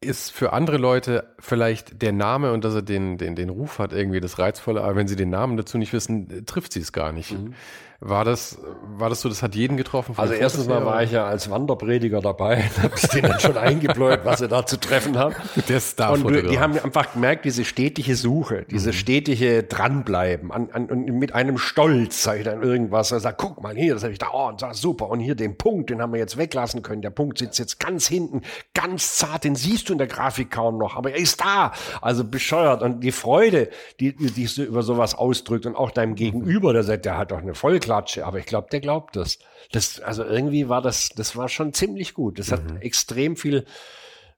ist 0.00 0.32
für 0.32 0.52
andere 0.52 0.78
Leute 0.78 1.34
vielleicht 1.38 2.00
der 2.00 2.12
Name 2.12 2.52
und 2.52 2.64
dass 2.64 2.74
er 2.74 2.82
den, 2.82 3.18
den, 3.18 3.36
den 3.36 3.50
Ruf 3.50 3.78
hat 3.78 3.92
irgendwie 3.92 4.20
das 4.20 4.38
Reizvolle, 4.38 4.82
aber 4.82 4.96
wenn 4.96 5.08
sie 5.08 5.16
den 5.16 5.28
Namen 5.28 5.56
dazu 5.58 5.76
nicht 5.76 5.92
wissen, 5.92 6.46
trifft 6.46 6.72
sie 6.72 6.80
es 6.80 6.92
gar 6.92 7.12
nicht. 7.12 7.32
Mhm. 7.32 7.54
War 8.02 8.24
das, 8.24 8.56
war 8.96 9.10
das 9.10 9.20
so, 9.20 9.28
das 9.28 9.42
hat 9.42 9.54
jeden 9.54 9.76
getroffen? 9.76 10.14
Also 10.16 10.32
erstens 10.32 10.66
mal 10.66 10.86
war 10.86 11.02
ich 11.02 11.12
ja 11.12 11.26
als 11.26 11.50
Wanderprediger 11.50 12.22
dabei, 12.22 12.62
habe 12.82 12.94
ich 12.96 13.06
denen 13.10 13.28
dann 13.28 13.40
schon 13.40 13.58
eingebläut, 13.58 14.20
was 14.24 14.38
sie 14.38 14.48
da 14.48 14.64
zu 14.64 14.80
treffen 14.80 15.18
haben. 15.18 15.34
Der 15.68 15.80
Star 15.80 16.12
Und 16.12 16.50
die 16.50 16.58
haben 16.58 16.78
einfach 16.78 17.12
gemerkt, 17.12 17.44
diese 17.44 17.62
stetige 17.66 18.16
Suche, 18.16 18.64
diese 18.70 18.88
mhm. 18.88 18.94
stetige 18.94 19.64
Dranbleiben 19.64 20.50
an, 20.50 20.70
an, 20.72 20.86
und 20.86 21.04
mit 21.18 21.34
einem 21.34 21.58
Stolz 21.58 22.22
sage 22.22 22.38
ich 22.38 22.44
dann 22.46 22.62
irgendwas, 22.62 23.12
er 23.12 23.20
sagt, 23.20 23.36
guck 23.36 23.62
mal 23.62 23.76
hier, 23.76 23.92
das 23.92 24.02
habe 24.02 24.14
ich 24.14 24.18
da, 24.18 24.28
oh, 24.32 24.50
das 24.56 24.80
super. 24.80 25.10
Und 25.10 25.20
hier 25.20 25.34
den 25.34 25.58
Punkt, 25.58 25.90
den 25.90 26.00
haben 26.00 26.14
wir 26.14 26.20
jetzt 26.20 26.38
weglassen 26.38 26.80
können. 26.80 27.02
Der 27.02 27.10
Punkt 27.10 27.36
sitzt 27.36 27.58
jetzt 27.58 27.80
ganz 27.80 28.06
hinten, 28.06 28.40
ganz 28.72 29.16
zart, 29.16 29.44
den 29.44 29.56
siehst 29.56 29.90
du 29.90 29.92
in 29.92 29.98
der 29.98 30.06
Grafik 30.06 30.50
kaum 30.50 30.78
noch, 30.78 30.96
aber 30.96 31.10
er 31.10 31.18
ist 31.18 31.42
da. 31.42 31.72
Also 32.00 32.24
bescheuert. 32.24 32.80
Und 32.80 33.00
die 33.00 33.12
Freude, 33.12 33.68
die, 34.00 34.16
die 34.16 34.28
sich 34.28 34.54
so 34.54 34.62
über 34.62 34.82
sowas 34.82 35.14
ausdrückt 35.14 35.66
und 35.66 35.76
auch 35.76 35.90
deinem 35.90 36.14
Gegenüber, 36.14 36.72
der 36.72 36.82
sagt, 36.82 37.04
der 37.04 37.18
hat 37.18 37.30
doch 37.30 37.42
eine 37.42 37.54
Vollklasse 37.54 37.89
Klatsche, 37.90 38.24
aber 38.24 38.38
ich 38.38 38.46
glaube, 38.46 38.68
der 38.70 38.78
glaubt 38.78 39.16
das. 39.16 39.40
Das, 39.72 39.98
also 39.98 40.22
irgendwie 40.24 40.68
war 40.68 40.80
das, 40.80 41.08
das 41.08 41.34
war 41.34 41.48
schon 41.48 41.72
ziemlich 41.72 42.14
gut. 42.14 42.38
Das 42.38 42.52
hat 42.52 42.62
mhm. 42.62 42.76
extrem 42.76 43.34
viel, 43.34 43.66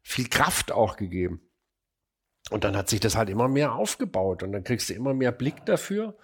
viel 0.01 0.31
Kraft 0.31 0.73
auch 0.73 0.97
gegeben. 0.97 1.43
Und 2.51 2.65
dann 2.65 2.75
hat 2.75 2.89
sich 2.89 3.01
das 3.01 3.15
halt 3.15 3.29
immer 3.29 3.49
mehr 3.49 3.75
aufgebaut 3.75 4.43
und 4.43 4.53
dann 4.53 4.65
kriegst 4.65 4.89
du 4.89 4.95
immer 4.95 5.13
mehr 5.13 5.33
Blick 5.33 5.67
dafür. 5.67 6.17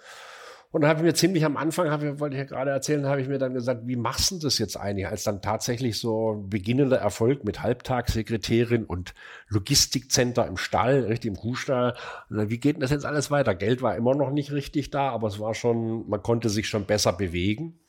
Und 0.70 0.82
dann 0.82 0.90
habe 0.90 1.00
ich 1.00 1.04
mir 1.04 1.14
ziemlich 1.14 1.46
am 1.46 1.56
Anfang, 1.56 1.86
ich, 1.86 2.20
wollte 2.20 2.36
ich 2.36 2.40
ja 2.40 2.44
gerade 2.44 2.70
erzählen, 2.70 3.06
habe 3.06 3.22
ich 3.22 3.28
mir 3.28 3.38
dann 3.38 3.54
gesagt, 3.54 3.86
wie 3.86 3.96
machst 3.96 4.30
du 4.30 4.38
das 4.38 4.58
jetzt 4.58 4.76
eigentlich, 4.76 5.08
als 5.08 5.24
dann 5.24 5.40
tatsächlich 5.40 5.98
so 5.98 6.44
beginnender 6.46 6.98
Erfolg 6.98 7.42
mit 7.42 7.62
Halbtagssekretärin 7.62 8.84
und 8.84 9.14
Logistikcenter 9.48 10.46
im 10.46 10.58
Stall, 10.58 11.04
richtig 11.04 11.30
im 11.30 11.36
Kuhstall. 11.36 11.94
Und 12.28 12.36
dann, 12.36 12.50
wie 12.50 12.58
geht 12.58 12.76
denn 12.76 12.80
das 12.82 12.90
jetzt 12.90 13.06
alles 13.06 13.30
weiter? 13.30 13.54
Geld 13.54 13.80
war 13.80 13.96
immer 13.96 14.14
noch 14.14 14.30
nicht 14.30 14.52
richtig 14.52 14.90
da, 14.90 15.08
aber 15.08 15.28
es 15.28 15.40
war 15.40 15.54
schon, 15.54 16.06
man 16.06 16.22
konnte 16.22 16.50
sich 16.50 16.68
schon 16.68 16.84
besser 16.84 17.14
bewegen. 17.14 17.80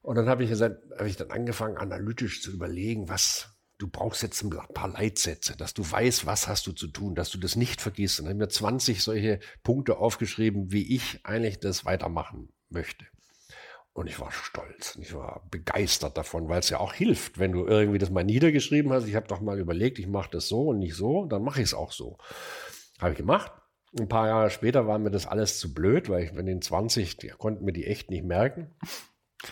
Und 0.00 0.16
dann 0.16 0.28
habe 0.28 0.44
ich 0.44 0.50
gesagt, 0.50 0.82
habe 0.96 1.08
ich 1.08 1.16
dann 1.16 1.32
angefangen, 1.32 1.78
analytisch 1.78 2.42
zu 2.42 2.52
überlegen, 2.52 3.08
was, 3.08 3.53
du 3.78 3.88
brauchst 3.88 4.22
jetzt 4.22 4.42
ein 4.42 4.50
paar 4.50 4.88
Leitsätze, 4.88 5.56
dass 5.56 5.74
du 5.74 5.88
weißt, 5.88 6.26
was 6.26 6.48
hast 6.48 6.66
du 6.66 6.72
zu 6.72 6.88
tun, 6.88 7.14
dass 7.14 7.30
du 7.30 7.38
das 7.38 7.56
nicht 7.56 7.80
vergisst. 7.80 8.20
Und 8.20 8.26
dann 8.26 8.34
habe 8.34 8.44
ich 8.44 8.48
mir 8.48 8.52
20 8.52 9.02
solche 9.02 9.40
Punkte 9.62 9.96
aufgeschrieben, 9.98 10.72
wie 10.72 10.94
ich 10.94 11.20
eigentlich 11.24 11.58
das 11.58 11.84
weitermachen 11.84 12.50
möchte. 12.68 13.04
Und 13.92 14.08
ich 14.08 14.18
war 14.18 14.32
stolz, 14.32 14.98
ich 15.00 15.14
war 15.14 15.46
begeistert 15.52 16.16
davon, 16.16 16.48
weil 16.48 16.58
es 16.58 16.68
ja 16.68 16.80
auch 16.80 16.92
hilft, 16.92 17.38
wenn 17.38 17.52
du 17.52 17.64
irgendwie 17.64 17.98
das 17.98 18.10
mal 18.10 18.24
niedergeschrieben 18.24 18.92
hast. 18.92 19.06
Ich 19.06 19.14
habe 19.14 19.28
doch 19.28 19.40
mal 19.40 19.60
überlegt, 19.60 20.00
ich 20.00 20.08
mache 20.08 20.30
das 20.32 20.48
so 20.48 20.68
und 20.68 20.80
nicht 20.80 20.96
so, 20.96 21.26
dann 21.26 21.44
mache 21.44 21.60
ich 21.60 21.68
es 21.68 21.74
auch 21.74 21.92
so. 21.92 22.18
Habe 22.98 23.12
ich 23.12 23.18
gemacht. 23.18 23.52
Ein 23.96 24.08
paar 24.08 24.26
Jahre 24.26 24.50
später 24.50 24.88
war 24.88 24.98
mir 24.98 25.12
das 25.12 25.26
alles 25.26 25.60
zu 25.60 25.72
blöd, 25.72 26.08
weil 26.08 26.24
ich 26.24 26.32
in 26.32 26.46
den 26.46 26.60
20, 26.60 27.18
die 27.18 27.28
konnten 27.28 27.64
mir 27.64 27.72
die 27.72 27.86
echt 27.86 28.10
nicht 28.10 28.24
merken. 28.24 28.74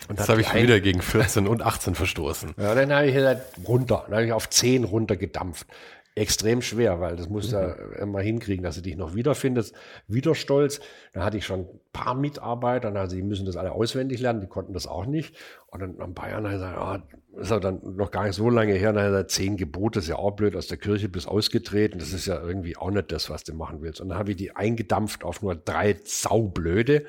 Und 0.09 0.19
das 0.19 0.29
habe 0.29 0.41
ich 0.41 0.53
wieder 0.53 0.79
gegen 0.79 1.01
14 1.01 1.47
und 1.47 1.61
18 1.61 1.95
verstoßen. 1.95 2.53
Ja, 2.57 2.75
dann 2.75 2.93
habe 2.93 3.07
ich 3.07 3.13
gesagt, 3.13 3.59
runter. 3.67 4.03
Dann 4.05 4.15
habe 4.15 4.25
ich 4.25 4.33
auf 4.33 4.49
10 4.49 4.83
runtergedampft. 4.83 5.67
extrem 6.15 6.61
schwer, 6.61 6.99
weil 6.99 7.15
das 7.15 7.27
musst 7.27 7.51
du 7.51 7.55
ja 7.55 7.73
immer 7.99 8.21
hinkriegen, 8.21 8.63
dass 8.63 8.75
du 8.75 8.81
dich 8.81 8.95
noch 8.95 9.15
wiederfindest. 9.15 9.73
Wieder 10.07 10.35
stolz. 10.35 10.79
Da 11.13 11.23
hatte 11.23 11.37
ich 11.37 11.45
schon 11.45 11.61
ein 11.61 11.79
paar 11.91 12.13
Mitarbeiter, 12.13 12.95
also 12.95 13.15
die 13.15 13.23
müssen 13.23 13.45
das 13.45 13.57
alle 13.57 13.71
auswendig 13.71 14.19
lernen, 14.19 14.41
die 14.41 14.47
konnten 14.47 14.73
das 14.73 14.85
auch 14.85 15.05
nicht. 15.05 15.35
Und 15.67 15.81
dann 15.81 15.99
ein 15.99 16.13
paar 16.13 16.29
Jahren 16.29 16.45
habe 16.45 16.55
ich 16.55 16.61
gesagt, 16.61 16.77
ah, 16.77 17.01
ist 17.39 17.49
ja 17.49 17.59
dann 17.59 17.81
noch 17.95 18.11
gar 18.11 18.25
nicht 18.25 18.35
so 18.35 18.49
lange 18.49 18.73
her, 18.73 18.93
dann 18.93 19.05
hat 19.05 19.13
er 19.13 19.27
zehn 19.27 19.57
Gebote, 19.57 19.99
ist 19.99 20.07
ja 20.07 20.17
auch 20.17 20.31
blöd, 20.31 20.55
aus 20.55 20.67
der 20.67 20.77
Kirche 20.77 21.09
bis 21.09 21.25
ausgetreten. 21.25 21.97
Das 21.97 22.13
ist 22.13 22.27
ja 22.27 22.39
irgendwie 22.39 22.77
auch 22.77 22.91
nicht 22.91 23.11
das, 23.11 23.31
was 23.31 23.43
du 23.43 23.55
machen 23.55 23.81
willst. 23.81 23.99
Und 23.99 24.09
dann 24.09 24.19
habe 24.19 24.31
ich 24.31 24.37
die 24.37 24.55
eingedampft 24.55 25.23
auf 25.23 25.41
nur 25.41 25.55
drei 25.55 25.99
saublöde. 26.03 27.05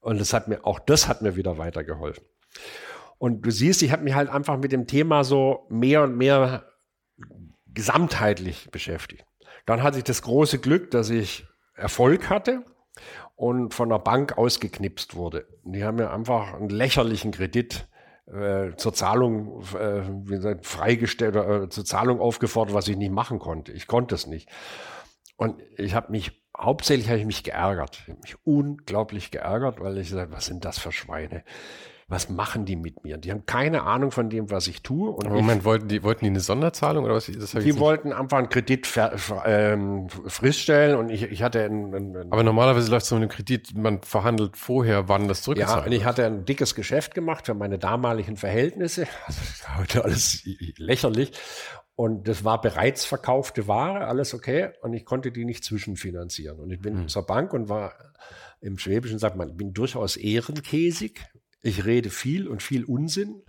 Und 0.00 0.20
das 0.20 0.32
hat 0.32 0.48
mir, 0.48 0.64
auch 0.64 0.78
das 0.78 1.08
hat 1.08 1.22
mir 1.22 1.36
wieder 1.36 1.58
weitergeholfen. 1.58 2.24
Und 3.18 3.42
du 3.42 3.50
siehst, 3.50 3.82
ich 3.82 3.90
habe 3.92 4.04
mich 4.04 4.14
halt 4.14 4.28
einfach 4.28 4.56
mit 4.56 4.72
dem 4.72 4.86
Thema 4.86 5.24
so 5.24 5.66
mehr 5.68 6.04
und 6.04 6.16
mehr 6.16 6.64
gesamtheitlich 7.66 8.70
beschäftigt. 8.70 9.24
Dann 9.66 9.82
hatte 9.82 9.98
ich 9.98 10.04
das 10.04 10.22
große 10.22 10.58
Glück, 10.58 10.90
dass 10.90 11.10
ich 11.10 11.46
Erfolg 11.74 12.30
hatte 12.30 12.64
und 13.36 13.74
von 13.74 13.88
der 13.88 13.98
Bank 13.98 14.38
ausgeknipst 14.38 15.14
wurde. 15.14 15.46
Die 15.64 15.84
haben 15.84 15.96
mir 15.96 16.10
einfach 16.10 16.54
einen 16.54 16.70
lächerlichen 16.70 17.32
Kredit 17.32 17.86
äh, 18.26 18.74
zur 18.76 18.94
Zahlung 18.94 19.62
äh, 19.78 20.02
wie 20.24 20.36
gesagt, 20.36 20.66
freigestellt 20.66 21.36
oder 21.36 21.62
äh, 21.62 21.68
zur 21.68 21.84
Zahlung 21.84 22.20
aufgefordert, 22.20 22.74
was 22.74 22.88
ich 22.88 22.96
nicht 22.96 23.12
machen 23.12 23.38
konnte. 23.38 23.72
Ich 23.72 23.86
konnte 23.86 24.14
es 24.14 24.26
nicht. 24.26 24.48
Und 25.36 25.62
ich 25.76 25.94
habe 25.94 26.10
mich 26.10 26.42
hauptsächlich 26.58 27.08
habe 27.08 27.18
ich 27.18 27.26
mich 27.26 27.44
geärgert, 27.44 28.02
ich 28.06 28.22
mich 28.22 28.36
unglaublich 28.44 29.30
geärgert, 29.30 29.80
weil 29.80 29.98
ich 29.98 30.10
gesagt, 30.10 30.32
was 30.32 30.46
sind 30.46 30.64
das 30.64 30.78
für 30.78 30.92
Schweine? 30.92 31.44
was 32.10 32.30
machen 32.30 32.64
die 32.64 32.76
mit 32.76 33.04
mir? 33.04 33.18
Die 33.18 33.30
haben 33.30 33.44
keine 33.44 33.82
Ahnung 33.82 34.10
von 34.10 34.30
dem, 34.30 34.50
was 34.50 34.66
ich 34.66 34.82
tue. 34.82 35.10
Und 35.10 35.28
Moment, 35.28 35.58
ich, 35.58 35.64
wollten, 35.66 35.88
die, 35.88 36.02
wollten 36.02 36.24
die 36.24 36.30
eine 36.30 36.40
Sonderzahlung 36.40 37.04
oder 37.04 37.14
was? 37.14 37.30
Das 37.30 37.50
die 37.50 37.78
wollten 37.78 38.14
einfach 38.14 38.38
einen 38.38 38.48
Kredit 38.48 38.88
ähm, 39.44 40.08
friststellen 40.08 40.96
und 40.96 41.10
ich, 41.10 41.24
ich 41.24 41.42
hatte 41.42 41.62
einen, 41.62 41.94
einen, 41.94 42.32
Aber 42.32 42.42
normalerweise 42.42 42.90
läuft 42.90 43.04
es 43.04 43.10
mit 43.10 43.20
einem 43.20 43.28
Kredit, 43.28 43.76
man 43.76 44.00
verhandelt 44.00 44.56
vorher, 44.56 45.10
wann 45.10 45.28
das 45.28 45.42
zurückgezahlt 45.42 45.80
Ja, 45.80 45.86
und 45.86 45.92
ich 45.92 46.06
hatte 46.06 46.24
ein 46.24 46.46
dickes 46.46 46.74
Geschäft 46.74 47.14
gemacht 47.14 47.44
für 47.44 47.52
meine 47.52 47.78
damaligen 47.78 48.36
Verhältnisse. 48.36 49.06
Also 49.26 49.40
heute 49.78 50.04
alles 50.04 50.42
lächerlich. 50.78 51.32
Und 51.98 52.28
das 52.28 52.44
war 52.44 52.60
bereits 52.60 53.04
verkaufte 53.04 53.66
Ware, 53.66 54.06
alles 54.06 54.32
okay. 54.32 54.70
Und 54.82 54.92
ich 54.94 55.04
konnte 55.04 55.32
die 55.32 55.44
nicht 55.44 55.64
zwischenfinanzieren. 55.64 56.60
Und 56.60 56.70
ich 56.70 56.78
bin 56.80 56.96
hm. 56.96 57.08
zur 57.08 57.26
Bank 57.26 57.52
und 57.52 57.68
war 57.68 57.92
im 58.60 58.78
Schwäbischen 58.78 59.18
sagt 59.18 59.34
man, 59.34 59.56
bin 59.56 59.74
durchaus 59.74 60.16
ehrenkäsig, 60.16 61.26
ich 61.60 61.84
rede 61.86 62.10
viel 62.10 62.46
und 62.46 62.62
viel 62.62 62.84
Unsinn 62.84 63.42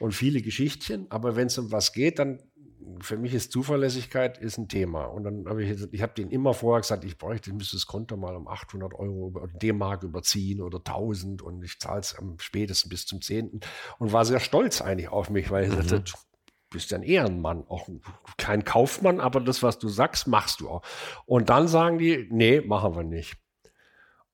und 0.00 0.12
viele 0.12 0.42
Geschichtchen, 0.42 1.06
aber 1.08 1.34
wenn 1.34 1.46
es 1.46 1.56
um 1.56 1.72
was 1.72 1.94
geht, 1.94 2.18
dann 2.18 2.42
für 3.00 3.16
mich 3.16 3.32
ist 3.32 3.52
Zuverlässigkeit 3.52 4.36
ist 4.36 4.58
ein 4.58 4.68
Thema. 4.68 5.06
Und 5.06 5.24
dann 5.24 5.46
habe 5.48 5.64
ich, 5.64 5.90
ich 5.90 6.02
habe 6.02 6.12
den 6.12 6.28
immer 6.28 6.52
vorher 6.52 6.82
gesagt, 6.82 7.04
ich 7.04 7.16
bräuchte, 7.16 7.48
ich 7.48 7.56
müsste 7.56 7.76
das 7.76 7.86
Konto 7.86 8.18
mal 8.18 8.36
um 8.36 8.48
800 8.48 8.92
Euro 8.92 9.32
oder 9.34 9.46
D-Mark 9.48 10.02
überziehen 10.02 10.60
oder 10.60 10.76
1000 10.76 11.40
und 11.40 11.64
ich 11.64 11.78
zahle 11.78 12.00
es 12.00 12.14
am 12.18 12.38
spätesten 12.38 12.90
bis 12.90 13.06
zum 13.06 13.22
10. 13.22 13.60
Und 13.98 14.12
war 14.12 14.26
sehr 14.26 14.40
stolz 14.40 14.82
eigentlich 14.82 15.08
auf 15.08 15.30
mich, 15.30 15.50
weil 15.50 15.64
ich 15.64 15.70
mhm. 15.70 15.88
sagte, 15.88 16.12
bist 16.74 16.90
ja 16.90 16.98
ein 16.98 17.02
Ehrenmann, 17.02 17.64
auch 17.68 17.88
kein 18.36 18.64
Kaufmann, 18.64 19.20
aber 19.20 19.40
das, 19.40 19.62
was 19.62 19.78
du 19.78 19.88
sagst, 19.88 20.26
machst 20.26 20.60
du 20.60 20.68
auch. 20.68 20.82
Und 21.24 21.48
dann 21.48 21.66
sagen 21.66 21.98
die, 21.98 22.28
nee, 22.30 22.60
machen 22.60 22.94
wir 22.94 23.04
nicht. 23.04 23.36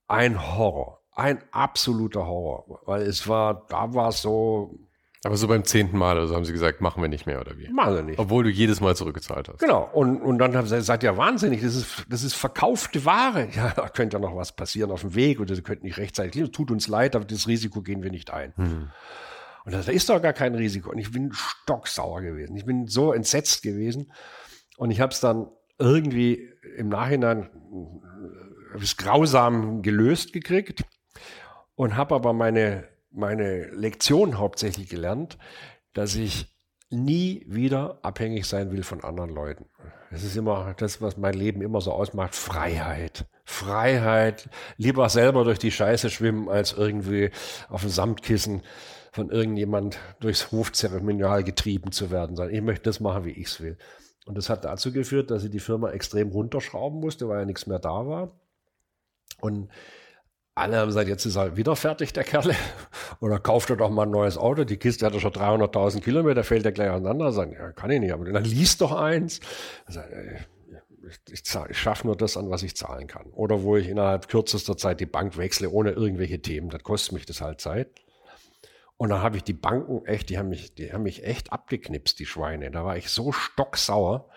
Ein 0.09 0.57
Horror 0.57 1.01
ein 1.21 1.39
absoluter 1.51 2.27
Horror, 2.27 2.81
weil 2.87 3.03
es 3.03 3.29
war, 3.29 3.67
da 3.69 3.93
war 3.95 4.09
es 4.09 4.23
so. 4.23 4.79
Aber 5.23 5.37
so 5.37 5.49
beim 5.49 5.65
zehnten 5.65 5.99
Mal, 5.99 6.17
also 6.19 6.35
haben 6.35 6.47
sie 6.47 6.53
gesagt, 6.53 6.81
machen 6.81 7.03
wir 7.03 7.09
nicht 7.09 7.27
mehr 7.27 7.43
oder 7.43 7.59
wie? 7.59 7.69
Machen 7.69 7.95
wir 7.95 8.03
nicht. 8.03 8.19
Obwohl 8.19 8.43
du 8.43 8.49
jedes 8.49 8.81
Mal 8.81 8.97
zurückgezahlt 8.97 9.51
hast. 9.51 9.59
Genau. 9.59 9.87
Und, 9.93 10.23
und 10.23 10.39
dann 10.39 10.57
haben 10.57 10.67
sie 10.67 10.77
gesagt, 10.77 11.03
ja 11.03 11.15
wahnsinnig, 11.19 11.61
das 11.61 11.77
ist, 11.77 12.07
das 12.09 12.23
ist 12.23 12.35
verkaufte 12.35 13.05
Ware. 13.05 13.49
Ja, 13.55 13.75
da 13.77 13.91
könnte 13.91 14.17
ja 14.17 14.21
noch 14.21 14.35
was 14.35 14.53
passieren 14.53 14.91
auf 14.91 15.03
dem 15.03 15.15
Weg 15.15 15.39
oder 15.39 15.55
sie 15.55 15.61
könnten 15.61 15.85
nicht 15.85 15.99
rechtzeitig. 15.99 16.51
Tut 16.53 16.71
uns 16.71 16.89
leid, 16.89 17.15
aber 17.15 17.27
das 17.27 17.47
Risiko 17.47 17.83
gehen 17.83 18.03
wir 18.03 18.11
nicht 18.11 18.31
ein. 18.31 18.55
Hm. 18.57 18.89
Und 19.65 19.75
da 19.75 19.81
ist 19.81 20.09
doch 20.09 20.21
gar 20.23 20.33
kein 20.33 20.55
Risiko. 20.55 20.91
Und 20.91 20.99
ich 20.99 21.11
bin 21.13 21.33
stocksauer 21.33 22.23
gewesen. 22.23 22.57
Ich 22.57 22.65
bin 22.65 22.87
so 22.87 23.13
entsetzt 23.13 23.63
gewesen. 23.63 24.13
Und 24.77 24.91
ich 24.91 25.01
habe 25.01 25.13
es 25.13 25.21
dann 25.21 25.49
irgendwie 25.79 26.51
im 26.77 26.89
Nachhinein 26.89 27.51
es 28.81 28.97
grausam 28.97 29.83
gelöst 29.83 30.33
gekriegt 30.33 30.85
und 31.75 31.97
habe 31.97 32.15
aber 32.15 32.33
meine, 32.33 32.89
meine 33.11 33.67
Lektion 33.69 34.39
hauptsächlich 34.39 34.89
gelernt, 34.89 35.39
dass 35.93 36.15
ich 36.15 36.47
nie 36.91 37.45
wieder 37.49 37.99
abhängig 38.03 38.47
sein 38.47 38.71
will 38.73 38.83
von 38.83 39.03
anderen 39.03 39.31
Leuten. 39.31 39.67
Das 40.11 40.25
ist 40.25 40.37
immer 40.37 40.75
das, 40.77 41.01
was 41.01 41.17
mein 41.17 41.35
Leben 41.35 41.63
immer 41.63 41.81
so 41.81 41.93
ausmacht. 41.93 42.35
Freiheit. 42.35 43.27
Freiheit. 43.45 44.49
Lieber 44.77 45.09
selber 45.09 45.45
durch 45.45 45.59
die 45.59 45.71
Scheiße 45.71 46.11
schwimmen, 46.11 46.49
als 46.49 46.73
irgendwie 46.73 47.31
auf 47.69 47.83
dem 47.83 47.91
Samtkissen 47.91 48.63
von 49.13 49.31
irgendjemand 49.31 49.99
durchs 50.21 50.53
Hofzeremonial 50.53 51.45
getrieben 51.45 51.93
zu 51.93 52.11
werden. 52.11 52.39
Ich 52.51 52.63
möchte 52.63 52.85
das 52.85 53.01
machen, 53.01 53.25
wie 53.25 53.31
ich 53.31 53.49
es 53.49 53.61
will. 53.61 53.77
Und 54.27 54.37
das 54.37 54.49
hat 54.49 54.65
dazu 54.65 54.93
geführt, 54.93 55.31
dass 55.31 55.45
ich 55.45 55.51
die 55.51 55.61
Firma 55.61 55.91
extrem 55.91 56.29
runterschrauben 56.29 57.01
musste, 57.01 57.29
weil 57.29 57.41
ja 57.41 57.45
nichts 57.45 57.67
mehr 57.67 57.79
da 57.79 58.07
war. 58.07 58.31
Und 59.41 59.71
alle 60.55 60.77
haben 60.77 60.89
gesagt, 60.89 61.09
jetzt 61.09 61.25
ist 61.25 61.37
er 61.37 61.57
wieder 61.57 61.75
fertig, 61.75 62.13
der 62.13 62.25
Kerle. 62.25 62.55
Oder 63.21 63.39
kauft 63.39 63.71
er 63.71 63.77
doch 63.77 63.91
mal 63.91 64.03
ein 64.03 64.11
neues 64.11 64.37
Auto. 64.37 64.65
Die 64.65 64.77
Kiste 64.77 65.07
hat 65.07 65.15
er 65.15 65.21
schon 65.21 65.33
300.000 65.33 66.01
Kilometer, 66.01 66.45
fällt 66.45 66.67
er 66.67 66.73
gleich 66.73 66.91
auseinander. 66.91 67.33
Sagen, 67.33 67.53
ja, 67.53 67.73
kann 67.73 67.91
ich 67.91 68.01
nicht, 68.01 68.13
aber 68.13 68.25
dann 68.31 68.45
liest 68.45 68.81
doch 68.81 68.93
eins. 68.93 69.41
Also, 69.87 70.01
ich, 71.09 71.33
ich, 71.33 71.55
ich 71.71 71.79
schaffe 71.79 72.07
nur 72.07 72.17
das 72.17 72.37
an, 72.37 72.51
was 72.51 72.63
ich 72.63 72.77
zahlen 72.77 73.07
kann. 73.07 73.31
Oder 73.33 73.63
wo 73.63 73.77
ich 73.77 73.89
innerhalb 73.89 74.29
kürzester 74.29 74.77
Zeit 74.77 75.01
die 75.01 75.07
Bank 75.07 75.37
wechsle, 75.37 75.71
ohne 75.71 75.93
irgendwelche 75.93 76.43
Themen. 76.43 76.69
Das 76.69 76.83
kostet 76.83 77.13
mich 77.13 77.27
das 77.27 77.41
halt 77.41 77.61
Zeit. 77.61 77.89
Und 79.01 79.09
dann 79.09 79.23
habe 79.23 79.39
ich 79.39 79.45
die 79.45 79.55
Banken 79.55 80.05
echt, 80.05 80.29
die 80.29 80.37
haben 80.37 80.51
mich, 80.51 80.75
die 80.75 80.93
haben 80.93 81.05
mich 81.05 81.25
echt 81.25 81.55
abgeknipst, 81.55 82.19
die 82.19 82.27
Schweine. 82.27 82.71
Da 82.71 82.85
war 82.85 82.99
ich 82.99 83.09
so 83.09 83.33
stocksauer. 83.33 84.29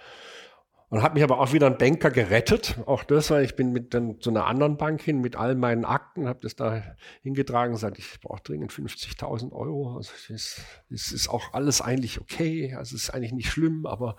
Und 0.88 1.02
hat 1.02 1.16
mich 1.16 1.24
aber 1.24 1.42
auch 1.42 1.52
wieder 1.52 1.68
ein 1.68 1.78
Banker 1.78 2.12
gerettet. 2.12 2.78
Auch 2.86 3.04
das, 3.04 3.30
weil 3.30 3.44
ich 3.44 3.58
bin 3.58 3.74
mit 3.74 3.94
dann 3.94 4.22
zu 4.22 4.30
einer 4.30 4.46
anderen 4.46 4.78
Bank 4.78 5.02
hin 5.02 5.20
mit 5.20 5.36
all 5.36 5.56
meinen 5.56 5.84
Akten, 5.84 6.30
habe 6.30 6.40
das 6.42 6.56
da 6.56 6.82
hingetragen 7.24 7.74
gesagt, 7.74 8.00
ich 8.00 8.22
brauche 8.22 8.42
dringend 8.42 8.72
50.000 8.72 9.52
Euro. 9.52 9.98
Also 9.98 10.14
es 10.30 10.62
ist, 10.90 11.12
ist 11.12 11.28
auch 11.28 11.52
alles 11.52 11.82
eigentlich 11.82 12.22
okay. 12.22 12.74
Also 12.74 12.96
es 12.96 13.04
ist 13.04 13.10
eigentlich 13.10 13.34
nicht 13.34 13.52
schlimm, 13.52 13.86
aber 13.86 14.16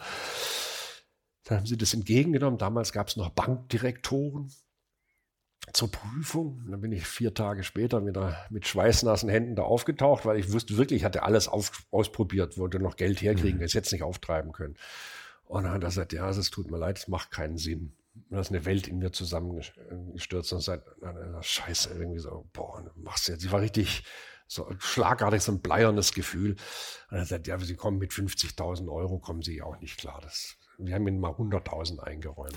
dann 1.44 1.60
haben 1.60 1.66
sie 1.66 1.78
das 1.78 1.94
entgegengenommen. 1.94 2.58
Damals 2.58 2.92
gab 2.92 3.08
es 3.08 3.16
noch 3.16 3.30
Bankdirektoren 3.30 4.52
zur 5.72 5.90
Prüfung. 5.90 6.64
dann 6.70 6.80
bin 6.80 6.92
ich 6.92 7.06
vier 7.06 7.34
Tage 7.34 7.64
später 7.64 8.04
wieder 8.06 8.36
mit 8.50 8.66
schweißnassen 8.66 9.28
Händen 9.28 9.56
da 9.56 9.62
aufgetaucht, 9.62 10.24
weil 10.24 10.38
ich 10.38 10.52
wusste 10.52 10.76
wirklich, 10.76 11.00
ich 11.00 11.04
hatte 11.04 11.22
alles 11.22 11.48
auf, 11.48 11.84
ausprobiert, 11.90 12.58
wollte 12.58 12.78
noch 12.78 12.96
Geld 12.96 13.22
herkriegen, 13.22 13.60
mhm. 13.60 13.66
jetzt 13.66 13.92
nicht 13.92 14.02
auftreiben 14.02 14.52
können. 14.52 14.76
Und 15.46 15.64
dann 15.64 15.72
hat 15.72 15.82
er 15.82 15.88
gesagt, 15.88 16.12
ja, 16.12 16.28
es 16.28 16.50
tut 16.50 16.70
mir 16.70 16.78
leid, 16.78 16.98
es 16.98 17.08
macht 17.08 17.30
keinen 17.30 17.58
Sinn. 17.58 17.92
Und 18.14 18.36
da 18.36 18.40
ist 18.40 18.50
eine 18.50 18.64
Welt 18.64 18.86
in 18.86 18.98
mir 18.98 19.12
zusammengestürzt 19.12 20.52
und 20.52 20.60
sagt, 20.60 20.88
scheiße, 21.40 21.94
irgendwie 21.94 22.20
so, 22.20 22.46
boah, 22.52 22.84
machst 22.96 23.28
du 23.28 23.32
jetzt. 23.32 23.42
Sie 23.42 23.52
war 23.52 23.60
richtig 23.60 24.04
so 24.46 24.70
schlagartig 24.78 25.42
so 25.42 25.52
ein 25.52 25.60
bleiernes 25.60 26.12
Gefühl. 26.12 26.56
Und 27.10 27.18
er 27.18 27.24
sagt, 27.24 27.46
ja, 27.46 27.58
Sie 27.58 27.74
kommen 27.74 27.98
mit 27.98 28.12
50.000 28.12 28.90
Euro, 28.90 29.18
kommen 29.18 29.42
Sie 29.42 29.62
auch 29.62 29.78
nicht 29.80 29.98
klar. 29.98 30.20
Das, 30.22 30.56
wir 30.78 30.94
haben 30.94 31.06
Ihnen 31.06 31.20
mal 31.20 31.32
100.000 31.32 32.00
eingeräumt. 32.00 32.56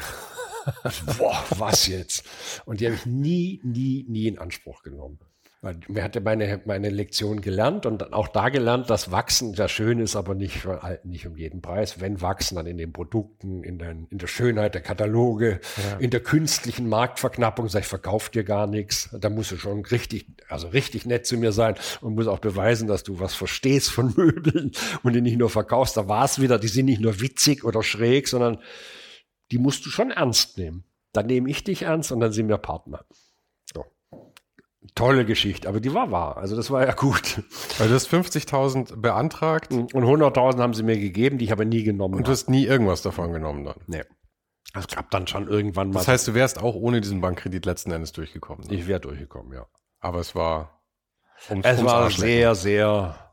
boah, 1.18 1.44
was 1.58 1.88
jetzt? 1.88 2.24
Und 2.66 2.80
die 2.80 2.86
habe 2.86 2.96
ich 2.96 3.06
nie, 3.06 3.62
nie, 3.64 4.06
nie 4.08 4.28
in 4.28 4.38
Anspruch 4.38 4.84
genommen. 4.84 5.20
Mir 5.88 6.04
hatte 6.04 6.22
meine, 6.22 6.62
meine 6.66 6.90
Lektion 6.90 7.42
gelernt 7.42 7.88
und 7.88 8.14
auch 8.14 8.28
da 8.28 8.50
gelernt, 8.50 8.92
dass 8.92 9.12
Wachsen 9.12 9.54
ja 9.56 9.68
schön 9.68 10.00
ist, 10.00 10.16
aber 10.16 10.36
nicht, 10.36 10.68
nicht 11.04 11.26
um 11.26 11.36
jeden 11.36 11.64
Preis. 11.64 12.00
Wenn 12.00 12.22
Wachsen, 12.22 12.58
dann 12.58 12.68
in 12.68 12.78
den 12.78 12.94
Produkten, 12.94 13.64
in, 13.64 13.80
den, 13.80 14.06
in 14.12 14.20
der 14.20 14.28
Schönheit 14.28 14.76
der 14.76 14.82
Kataloge, 14.82 15.60
ja. 15.78 15.98
in 15.98 16.12
der 16.12 16.20
künstlichen 16.20 16.88
Marktverknappung, 16.88 17.70
sag 17.70 17.82
ich, 17.82 17.88
verkauft 17.88 18.36
dir 18.36 18.44
gar 18.44 18.68
nichts. 18.68 19.10
Da 19.20 19.32
musst 19.32 19.52
du 19.52 19.58
schon 19.58 19.84
richtig, 19.86 20.28
also 20.48 20.68
richtig 20.68 21.08
nett 21.08 21.26
zu 21.26 21.38
mir 21.38 21.52
sein 21.52 21.74
und 22.02 22.14
muss 22.14 22.28
auch 22.28 22.40
beweisen, 22.40 22.88
dass 22.88 23.02
du 23.02 23.20
was 23.20 23.34
verstehst 23.34 23.90
von 23.90 24.14
Möbeln 24.16 24.74
und 25.02 25.14
die 25.14 25.22
nicht 25.22 25.38
nur 25.38 25.50
verkaufst. 25.50 25.98
Da 25.98 26.08
war 26.08 26.26
es 26.26 26.40
wieder, 26.40 26.60
die 26.60 26.68
sind 26.68 26.86
nicht 26.86 27.02
nur 27.02 27.20
witzig 27.20 27.64
oder 27.64 27.82
schräg, 27.82 28.28
sondern 28.28 28.60
die 29.52 29.58
musst 29.58 29.84
du 29.88 29.90
schon 29.90 30.12
ernst 30.12 30.60
nehmen. 30.60 30.84
Dann 31.14 31.26
nehme 31.26 31.50
ich 31.50 31.64
dich 31.64 31.82
ernst 31.82 32.12
und 32.12 32.20
dann 32.20 32.32
sind 32.32 32.48
wir 32.48 32.60
Partner 32.60 33.06
tolle 34.96 35.26
Geschichte, 35.26 35.68
aber 35.68 35.80
die 35.80 35.94
war 35.94 36.12
wahr. 36.12 36.38
Also 36.38 36.56
das 36.56 36.72
war 36.72 36.86
ja 36.86 36.94
gut. 36.94 37.44
Weil 37.78 37.90
du 37.90 37.96
hast 37.96 38.10
50.000 38.10 38.98
beantragt. 38.98 39.72
Und 39.72 39.94
100.000 39.94 40.60
haben 40.60 40.74
sie 40.74 40.84
mir 40.84 40.98
gegeben, 40.98 41.38
die 41.38 41.46
ich 41.46 41.52
aber 41.52 41.66
nie 41.66 41.84
genommen 41.84 42.16
Und 42.16 42.28
du 42.28 42.32
hast 42.32 42.50
nie 42.50 42.66
irgendwas 42.66 43.02
davon 43.02 43.34
genommen 43.34 43.66
dann? 43.66 43.76
Nee. 43.88 44.04
Es 44.74 44.88
gab 44.88 45.10
dann 45.12 45.28
schon 45.28 45.48
irgendwann 45.48 45.90
mal. 45.90 46.00
Das 46.00 46.08
heißt, 46.08 46.28
du 46.28 46.34
wärst 46.34 46.62
auch 46.62 46.76
ohne 46.76 47.02
diesen 47.02 47.22
Bankkredit 47.22 47.66
letzten 47.66 47.92
Endes 47.92 48.12
durchgekommen? 48.12 48.68
Ne? 48.68 48.76
Ich 48.76 48.88
wäre 48.88 49.00
durchgekommen, 49.00 49.54
ja. 49.54 49.66
Aber 50.00 50.20
es 50.20 50.36
war. 50.36 50.82
Ums, 51.50 51.66
es 51.66 51.78
ums 51.78 51.92
war 51.92 52.12
sehr, 52.12 52.56
sehr 52.56 53.27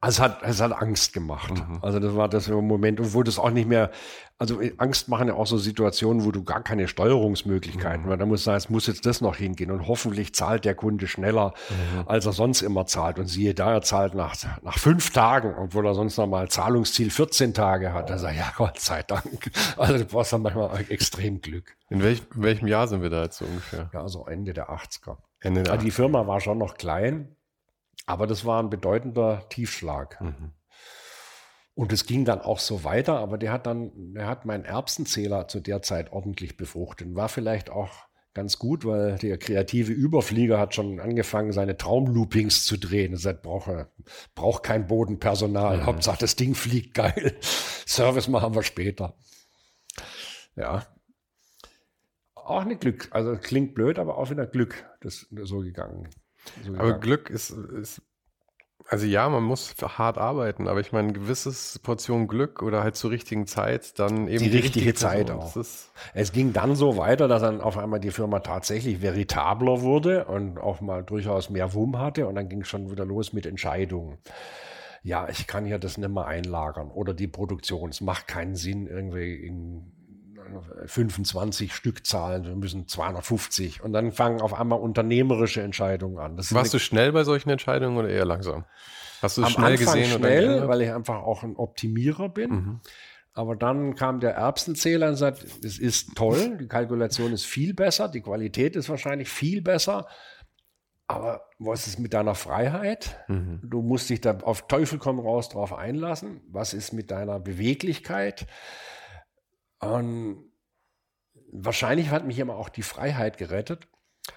Also 0.00 0.22
es 0.22 0.28
hat, 0.28 0.42
es 0.42 0.60
hat 0.60 0.72
Angst 0.72 1.14
gemacht. 1.14 1.54
Mhm. 1.54 1.78
Also 1.80 1.98
das 1.98 2.14
war 2.14 2.28
das 2.28 2.48
Moment, 2.48 3.14
wo 3.14 3.22
das 3.22 3.38
auch 3.38 3.50
nicht 3.50 3.66
mehr, 3.66 3.90
also 4.38 4.60
Angst 4.76 5.08
machen 5.08 5.28
ja 5.28 5.34
auch 5.34 5.46
so 5.46 5.56
Situationen, 5.56 6.26
wo 6.26 6.32
du 6.32 6.44
gar 6.44 6.62
keine 6.62 6.86
Steuerungsmöglichkeiten, 6.86 8.04
mhm. 8.04 8.10
weil 8.10 8.18
da 8.18 8.26
muss 8.26 8.44
sagen, 8.44 8.58
es 8.58 8.68
muss 8.68 8.86
jetzt 8.86 9.06
das 9.06 9.22
noch 9.22 9.36
hingehen 9.36 9.70
und 9.70 9.88
hoffentlich 9.88 10.34
zahlt 10.34 10.66
der 10.66 10.74
Kunde 10.74 11.06
schneller, 11.06 11.54
mhm. 11.70 12.06
als 12.06 12.26
er 12.26 12.32
sonst 12.32 12.60
immer 12.60 12.84
zahlt. 12.84 13.18
Und 13.18 13.26
siehe 13.26 13.54
da, 13.54 13.72
er 13.72 13.80
zahlt 13.80 14.14
nach, 14.14 14.36
nach 14.62 14.78
fünf 14.78 15.10
Tagen, 15.12 15.54
obwohl 15.58 15.86
er 15.86 15.94
sonst 15.94 16.18
noch 16.18 16.26
mal 16.26 16.48
Zahlungsziel 16.48 17.10
14 17.10 17.54
Tage 17.54 17.94
hat. 17.94 18.10
Da 18.10 18.18
sagt 18.18 18.36
ja, 18.36 18.52
Gott 18.56 18.78
sei 18.78 19.02
Dank. 19.02 19.50
Also 19.76 19.98
du 19.98 20.04
brauchst 20.04 20.32
dann 20.32 20.42
manchmal 20.42 20.84
extrem 20.88 21.40
Glück. 21.40 21.76
In, 21.88 22.02
welch, 22.02 22.22
in 22.34 22.42
welchem 22.42 22.66
Jahr 22.66 22.88
sind 22.88 23.02
wir 23.02 23.10
da 23.10 23.22
jetzt 23.24 23.38
so 23.38 23.44
ungefähr? 23.44 23.90
Ja, 23.92 24.08
so 24.08 24.26
Ende 24.26 24.52
der 24.52 24.70
80er. 24.70 25.16
Ende 25.40 25.62
der 25.62 25.72
also 25.72 25.84
die 25.84 25.90
Firma 25.90 26.26
war 26.26 26.40
schon 26.40 26.58
noch 26.58 26.74
klein. 26.74 27.35
Aber 28.06 28.26
das 28.26 28.44
war 28.44 28.62
ein 28.62 28.70
bedeutender 28.70 29.48
Tiefschlag. 29.48 30.20
Mhm. 30.20 30.52
Und 31.74 31.92
es 31.92 32.06
ging 32.06 32.24
dann 32.24 32.40
auch 32.40 32.58
so 32.58 32.84
weiter, 32.84 33.18
aber 33.18 33.36
der 33.36 33.52
hat 33.52 33.66
dann, 33.66 34.14
der 34.14 34.26
hat 34.26 34.46
meinen 34.46 34.64
Erbsenzähler 34.64 35.46
zu 35.46 35.60
der 35.60 35.82
Zeit 35.82 36.10
ordentlich 36.10 36.56
befruchtet. 36.56 37.14
War 37.14 37.28
vielleicht 37.28 37.68
auch 37.68 37.90
ganz 38.32 38.58
gut, 38.58 38.86
weil 38.86 39.18
der 39.18 39.36
kreative 39.36 39.92
Überflieger 39.92 40.58
hat 40.58 40.74
schon 40.74 41.00
angefangen, 41.00 41.52
seine 41.52 41.76
Traumloopings 41.76 42.64
zu 42.64 42.78
drehen. 42.78 43.12
Er 43.12 43.18
sagt, 43.18 43.42
braucht 43.42 43.68
brauch 44.34 44.62
kein 44.62 44.86
Bodenpersonal. 44.86 45.78
Mhm. 45.78 45.86
Hauptsache, 45.86 46.18
das 46.18 46.36
Ding 46.36 46.54
fliegt 46.54 46.94
geil. 46.94 47.36
Service 47.86 48.28
machen 48.28 48.54
wir 48.54 48.62
später. 48.62 49.14
Ja. 50.54 50.86
Auch 52.34 52.60
eine 52.60 52.76
Glück. 52.76 53.08
Also 53.10 53.36
klingt 53.36 53.74
blöd, 53.74 53.98
aber 53.98 54.16
auch 54.16 54.30
wieder 54.30 54.46
Glück, 54.46 54.86
das 55.00 55.26
so 55.42 55.58
gegangen. 55.58 56.08
So 56.64 56.74
aber 56.74 56.94
Glück 56.94 57.30
ist, 57.30 57.50
ist, 57.50 58.02
also 58.88 59.06
ja, 59.06 59.28
man 59.28 59.42
muss 59.42 59.74
hart 59.80 60.18
arbeiten, 60.18 60.68
aber 60.68 60.80
ich 60.80 60.92
meine, 60.92 61.08
eine 61.08 61.18
gewisse 61.18 61.78
Portion 61.80 62.28
Glück 62.28 62.62
oder 62.62 62.82
halt 62.82 62.96
zur 62.96 63.10
richtigen 63.10 63.46
Zeit 63.46 63.98
dann 63.98 64.28
eben 64.28 64.44
die, 64.44 64.50
die 64.50 64.56
richtige, 64.58 64.86
richtige 64.86 64.94
Zeit 64.94 65.30
auch. 65.30 65.56
Es 66.14 66.32
ging 66.32 66.52
dann 66.52 66.76
so 66.76 66.96
weiter, 66.96 67.28
dass 67.28 67.42
dann 67.42 67.60
auf 67.60 67.78
einmal 67.78 68.00
die 68.00 68.10
Firma 68.10 68.40
tatsächlich 68.40 69.02
veritabler 69.02 69.80
wurde 69.80 70.26
und 70.26 70.58
auch 70.58 70.80
mal 70.80 71.02
durchaus 71.02 71.50
mehr 71.50 71.74
Wumm 71.74 71.98
hatte 71.98 72.26
und 72.26 72.34
dann 72.34 72.48
ging 72.48 72.62
es 72.62 72.68
schon 72.68 72.90
wieder 72.90 73.04
los 73.04 73.32
mit 73.32 73.46
Entscheidungen 73.46 74.18
ja, 75.06 75.28
ich 75.28 75.46
kann 75.46 75.64
hier 75.64 75.78
das 75.78 75.98
nicht 75.98 76.08
mehr 76.08 76.26
einlagern 76.26 76.90
oder 76.90 77.14
die 77.14 77.28
Produktion. 77.28 77.90
Es 77.90 78.00
macht 78.00 78.26
keinen 78.26 78.56
Sinn, 78.56 78.88
irgendwie 78.88 79.36
in 79.36 79.92
25 80.86 81.74
Stückzahlen, 81.74 82.44
wir 82.44 82.56
müssen 82.56 82.88
250 82.88 83.82
und 83.82 83.92
dann 83.92 84.12
fangen 84.12 84.40
auf 84.40 84.54
einmal 84.54 84.80
unternehmerische 84.80 85.62
Entscheidungen 85.62 86.18
an. 86.18 86.36
Warst 86.36 86.74
du 86.74 86.78
schnell 86.78 87.12
bei 87.12 87.24
solchen 87.24 87.50
Entscheidungen 87.50 87.96
oder 87.96 88.08
eher 88.08 88.24
langsam? 88.24 88.64
Hast 89.22 89.38
du 89.38 89.42
es 89.42 89.50
schnell 89.50 89.72
Anfang 89.72 89.94
gesehen? 89.94 90.18
Schnell, 90.18 90.68
weil 90.68 90.82
ich 90.82 90.92
einfach 90.92 91.22
auch 91.22 91.42
ein 91.42 91.56
Optimierer 91.56 92.28
bin. 92.28 92.50
Mhm. 92.50 92.80
Aber 93.32 93.54
dann 93.54 93.94
kam 93.94 94.20
der 94.20 94.34
Erbsenzähler 94.34 95.10
und 95.10 95.16
sagt, 95.16 95.44
es 95.62 95.78
ist 95.78 96.16
toll, 96.16 96.56
die 96.58 96.68
Kalkulation 96.68 97.32
ist 97.32 97.44
viel 97.44 97.74
besser, 97.74 98.08
die 98.08 98.22
Qualität 98.22 98.76
ist 98.76 98.88
wahrscheinlich 98.88 99.28
viel 99.28 99.60
besser. 99.60 100.06
Aber 101.06 101.42
was 101.58 101.86
ist 101.86 101.98
mit 101.98 102.14
deiner 102.14 102.34
Freiheit? 102.34 103.24
Mhm. 103.28 103.60
Du 103.62 103.82
musst 103.82 104.10
dich 104.10 104.20
da 104.20 104.38
auf 104.38 104.66
Teufel 104.66 104.98
komm 104.98 105.20
raus 105.20 105.50
drauf 105.50 105.72
einlassen. 105.72 106.40
Was 106.48 106.74
ist 106.74 106.92
mit 106.92 107.10
deiner 107.10 107.38
Beweglichkeit? 107.38 108.46
Und 109.80 110.50
wahrscheinlich 111.52 112.10
hat 112.10 112.26
mich 112.26 112.38
immer 112.38 112.56
auch 112.56 112.68
die 112.68 112.82
Freiheit 112.82 113.38
gerettet. 113.38 113.88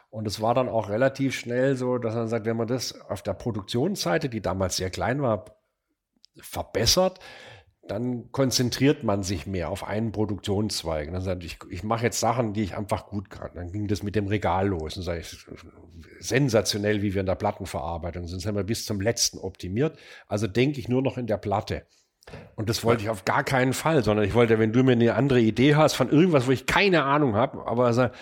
Und 0.10 0.28
es 0.28 0.42
war 0.42 0.54
dann 0.54 0.70
auch 0.70 0.90
relativ 0.90 1.36
schnell 1.36 1.76
so, 1.76 1.98
dass 1.98 2.16
man 2.16 2.28
sagt, 2.28 2.46
wenn 2.46 2.58
man 2.58 2.68
das 2.68 3.00
auf 3.02 3.22
der 3.22 3.34
Produktionsseite, 3.34 4.30
die 4.30 4.42
damals 4.42 4.78
sehr 4.78 4.90
klein 4.90 5.22
war, 5.22 5.46
verbessert, 6.38 7.20
dann 7.90 8.32
konzentriert 8.32 9.04
man 9.04 9.24
sich 9.24 9.48
mehr 9.48 9.70
auf 9.70 9.84
einen 9.84 10.12
Produktionszweig. 10.12 11.08
Und 11.08 11.14
dann 11.14 11.24
sagt, 11.24 11.44
ich, 11.44 11.58
ich 11.72 11.84
mache 11.84 12.04
jetzt 12.04 12.20
Sachen, 12.20 12.54
die 12.54 12.62
ich 12.62 12.78
einfach 12.78 13.08
gut 13.08 13.32
kann. 13.32 13.50
Dann 13.56 13.72
ging 13.72 13.88
das 13.88 14.04
mit 14.04 14.16
dem 14.16 14.28
Regal 14.28 14.68
los. 14.68 14.96
Und 14.96 15.04
sage 15.04 15.22
ich, 15.22 15.48
sensationell, 16.20 17.02
wie 17.02 17.16
wir 17.16 17.22
in 17.22 17.26
der 17.26 17.36
Plattenverarbeitung 17.36 18.28
sind. 18.28 18.42
Das 18.42 18.46
haben 18.46 18.56
wir 18.56 18.64
bis 18.64 18.86
zum 18.86 19.02
letzten 19.02 19.40
optimiert. 19.40 19.98
Also 20.28 20.46
denke 20.46 20.80
ich 20.80 20.88
nur 20.88 21.02
noch 21.02 21.18
in 21.18 21.26
der 21.26 21.38
Platte. 21.38 21.88
Und 22.56 22.70
das 22.70 22.84
wollte 22.84 23.04
ich 23.04 23.10
auf 23.10 23.26
gar 23.26 23.44
keinen 23.44 23.74
Fall, 23.74 24.04
sondern 24.04 24.26
ich 24.26 24.34
wollte, 24.34 24.60
wenn 24.60 24.74
du 24.74 24.84
mir 24.84 24.92
eine 24.92 25.16
andere 25.16 25.40
Idee 25.40 25.76
hast 25.76 25.94
von 25.94 26.10
irgendwas, 26.10 26.48
wo 26.48 26.52
ich 26.52 26.66
keine 26.66 27.04
Ahnung 27.04 27.36
habe, 27.36 27.66
aber 27.66 27.94
sag, 27.94 28.14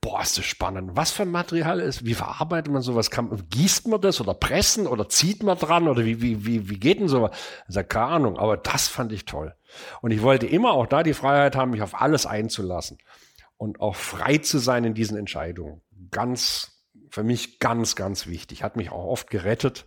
boah, 0.00 0.22
ist 0.22 0.38
das 0.38 0.44
spannend. 0.44 0.92
Was 0.94 1.10
für 1.10 1.22
ein 1.22 1.30
Material 1.30 1.80
ist? 1.80 2.04
Wie 2.04 2.14
verarbeitet 2.14 2.72
man 2.72 2.82
sowas? 2.82 3.10
Kann, 3.10 3.48
gießt 3.50 3.88
man 3.88 4.00
das 4.00 4.20
oder 4.20 4.34
pressen 4.34 4.86
oder 4.86 5.08
zieht 5.08 5.42
man 5.42 5.58
dran 5.58 5.88
oder 5.88 6.04
wie, 6.04 6.20
wie, 6.20 6.46
wie, 6.46 6.68
wie 6.68 6.78
geht 6.78 7.00
denn 7.00 7.08
sowas? 7.08 7.36
Ich 7.68 7.74
sag, 7.74 7.88
keine 7.90 8.06
Ahnung, 8.06 8.38
aber 8.38 8.56
das 8.56 8.88
fand 8.88 9.12
ich 9.12 9.24
toll. 9.24 9.54
Und 10.00 10.10
ich 10.10 10.22
wollte 10.22 10.46
immer 10.46 10.72
auch 10.72 10.86
da 10.86 11.02
die 11.02 11.14
Freiheit 11.14 11.56
haben, 11.56 11.70
mich 11.70 11.82
auf 11.82 12.00
alles 12.00 12.26
einzulassen 12.26 12.98
und 13.56 13.80
auch 13.80 13.96
frei 13.96 14.38
zu 14.38 14.58
sein 14.58 14.84
in 14.84 14.94
diesen 14.94 15.16
Entscheidungen. 15.16 15.82
Ganz, 16.10 16.84
für 17.10 17.22
mich 17.22 17.58
ganz, 17.58 17.96
ganz 17.96 18.26
wichtig. 18.26 18.62
Hat 18.62 18.76
mich 18.76 18.90
auch 18.90 19.06
oft 19.06 19.30
gerettet 19.30 19.86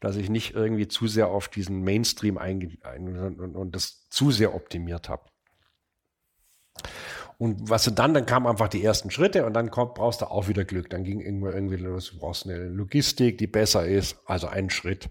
dass 0.00 0.16
ich 0.16 0.28
nicht 0.28 0.54
irgendwie 0.54 0.88
zu 0.88 1.06
sehr 1.06 1.28
auf 1.28 1.48
diesen 1.48 1.82
Mainstream 1.82 2.38
einge 2.38 2.76
ein 2.82 3.16
und, 3.16 3.56
und 3.56 3.74
das 3.74 4.08
zu 4.08 4.30
sehr 4.30 4.54
optimiert 4.54 5.08
habe. 5.08 5.24
Und 7.38 7.68
was 7.68 7.84
du 7.84 7.90
dann, 7.90 8.14
dann 8.14 8.24
kamen 8.24 8.46
einfach 8.46 8.68
die 8.68 8.82
ersten 8.82 9.10
Schritte 9.10 9.44
und 9.44 9.52
dann 9.52 9.70
kommt, 9.70 9.94
brauchst 9.94 10.22
du 10.22 10.26
auch 10.26 10.48
wieder 10.48 10.64
Glück. 10.64 10.88
Dann 10.88 11.04
ging 11.04 11.20
irgendwann 11.20 11.52
irgendwie 11.52 11.76
los, 11.76 12.10
du 12.10 12.18
brauchst 12.18 12.46
eine 12.46 12.68
Logistik, 12.68 13.38
die 13.38 13.46
besser 13.46 13.86
ist, 13.86 14.18
also 14.24 14.46
einen 14.46 14.70
Schritt. 14.70 15.10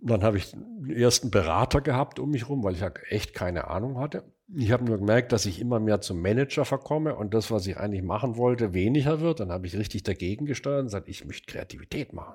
Dann 0.00 0.22
habe 0.22 0.38
ich 0.38 0.50
den 0.50 0.90
ersten 0.90 1.30
Berater 1.30 1.80
gehabt 1.80 2.18
um 2.18 2.30
mich 2.30 2.48
rum, 2.48 2.62
weil 2.62 2.74
ich 2.74 2.82
halt 2.82 2.98
echt 3.08 3.34
keine 3.34 3.68
Ahnung 3.68 3.98
hatte. 3.98 4.24
Ich 4.56 4.72
habe 4.72 4.84
nur 4.84 4.98
gemerkt, 4.98 5.30
dass 5.30 5.46
ich 5.46 5.60
immer 5.60 5.78
mehr 5.78 6.00
zum 6.00 6.20
Manager 6.20 6.64
verkomme 6.64 7.14
und 7.14 7.34
das, 7.34 7.52
was 7.52 7.68
ich 7.68 7.76
eigentlich 7.76 8.02
machen 8.02 8.36
wollte, 8.36 8.74
weniger 8.74 9.20
wird. 9.20 9.38
Dann 9.38 9.52
habe 9.52 9.68
ich 9.68 9.76
richtig 9.76 10.02
dagegen 10.02 10.44
gesteuert 10.44 10.80
und 10.80 10.86
gesagt, 10.86 11.08
ich 11.08 11.24
möchte 11.24 11.46
Kreativität 11.46 12.12
machen. 12.12 12.34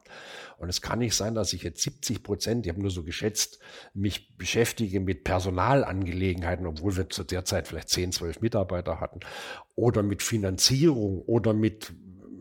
Und 0.58 0.70
es 0.70 0.82
kann 0.82 1.00
nicht 1.00 1.14
sein, 1.14 1.36
dass 1.36 1.52
ich 1.52 1.64
jetzt 1.64 1.82
70 1.82 2.24
Prozent, 2.24 2.66
ich 2.66 2.72
habe 2.72 2.82
nur 2.82 2.92
so 2.92 3.04
geschätzt, 3.04 3.60
mich 3.94 4.38
beschäftige 4.38 5.02
mit 5.02 5.26
Personalangelegenheiten, 5.26 6.66
obwohl 6.66 6.96
wir 6.96 7.10
zu 7.10 7.26
der 7.26 7.44
Zeit 7.44 7.68
vielleicht 7.68 7.90
10, 7.90 8.14
12 8.14 8.40
Mitarbeiter 8.40 9.02
hatten, 9.02 9.20
oder 9.76 10.02
mit 10.02 10.24
Finanzierung 10.24 11.22
oder 11.24 11.54
mit, 11.54 11.94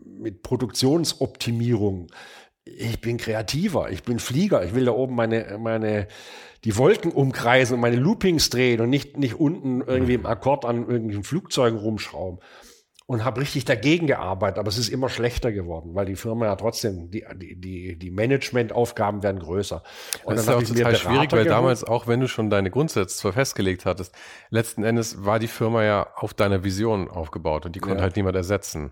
mit 0.05 0.41
Produktionsoptimierung 0.41 2.07
ich 2.65 2.99
bin 2.99 3.17
kreativer, 3.17 3.91
ich 3.91 4.03
bin 4.03 4.19
Flieger, 4.19 4.63
ich 4.65 4.73
will 4.73 4.85
da 4.85 4.91
oben 4.91 5.15
meine, 5.15 5.57
meine, 5.59 6.07
die 6.63 6.75
Wolken 6.77 7.11
umkreisen 7.11 7.75
und 7.75 7.81
meine 7.81 7.95
Loopings 7.95 8.49
drehen 8.49 8.81
und 8.81 8.89
nicht, 8.89 9.17
nicht 9.17 9.35
unten 9.35 9.81
irgendwie 9.81 10.15
im 10.15 10.25
Akkord 10.25 10.65
an 10.65 10.87
irgendwelchen 10.87 11.23
Flugzeugen 11.23 11.79
rumschrauben. 11.79 12.39
Und 13.07 13.23
habe 13.23 13.39
richtig 13.41 13.65
dagegen 13.65 14.07
gearbeitet, 14.07 14.57
aber 14.57 14.67
es 14.67 14.79
ist 14.79 14.89
immer 14.89 15.09
schlechter 15.09 15.51
geworden, 15.51 15.93
weil 15.93 16.07
die 16.07 16.15
Firma 16.15 16.47
ja 16.47 16.55
trotzdem, 16.55 17.11
die, 17.11 17.23
die, 17.35 17.99
die, 17.99 18.09
Managementaufgaben 18.09 19.21
werden 19.21 19.37
größer. 19.37 19.83
Und 20.23 20.33
das 20.33 20.41
ist 20.41 20.49
ja 20.49 20.57
auch 20.57 20.63
total 20.63 20.95
schwierig, 20.95 21.31
weil 21.31 21.43
geholt. 21.43 21.49
damals, 21.51 21.83
auch 21.83 22.07
wenn 22.07 22.19
du 22.19 22.27
schon 22.27 22.49
deine 22.49 22.71
Grundsätze 22.71 23.15
zwar 23.15 23.33
festgelegt 23.33 23.85
hattest, 23.85 24.15
letzten 24.49 24.83
Endes 24.83 25.23
war 25.23 25.37
die 25.37 25.47
Firma 25.47 25.83
ja 25.83 26.07
auf 26.15 26.33
deiner 26.33 26.63
Vision 26.63 27.07
aufgebaut 27.07 27.67
und 27.67 27.75
die 27.75 27.79
konnte 27.79 27.97
ja. 27.97 28.01
halt 28.05 28.15
niemand 28.15 28.35
ersetzen. 28.37 28.91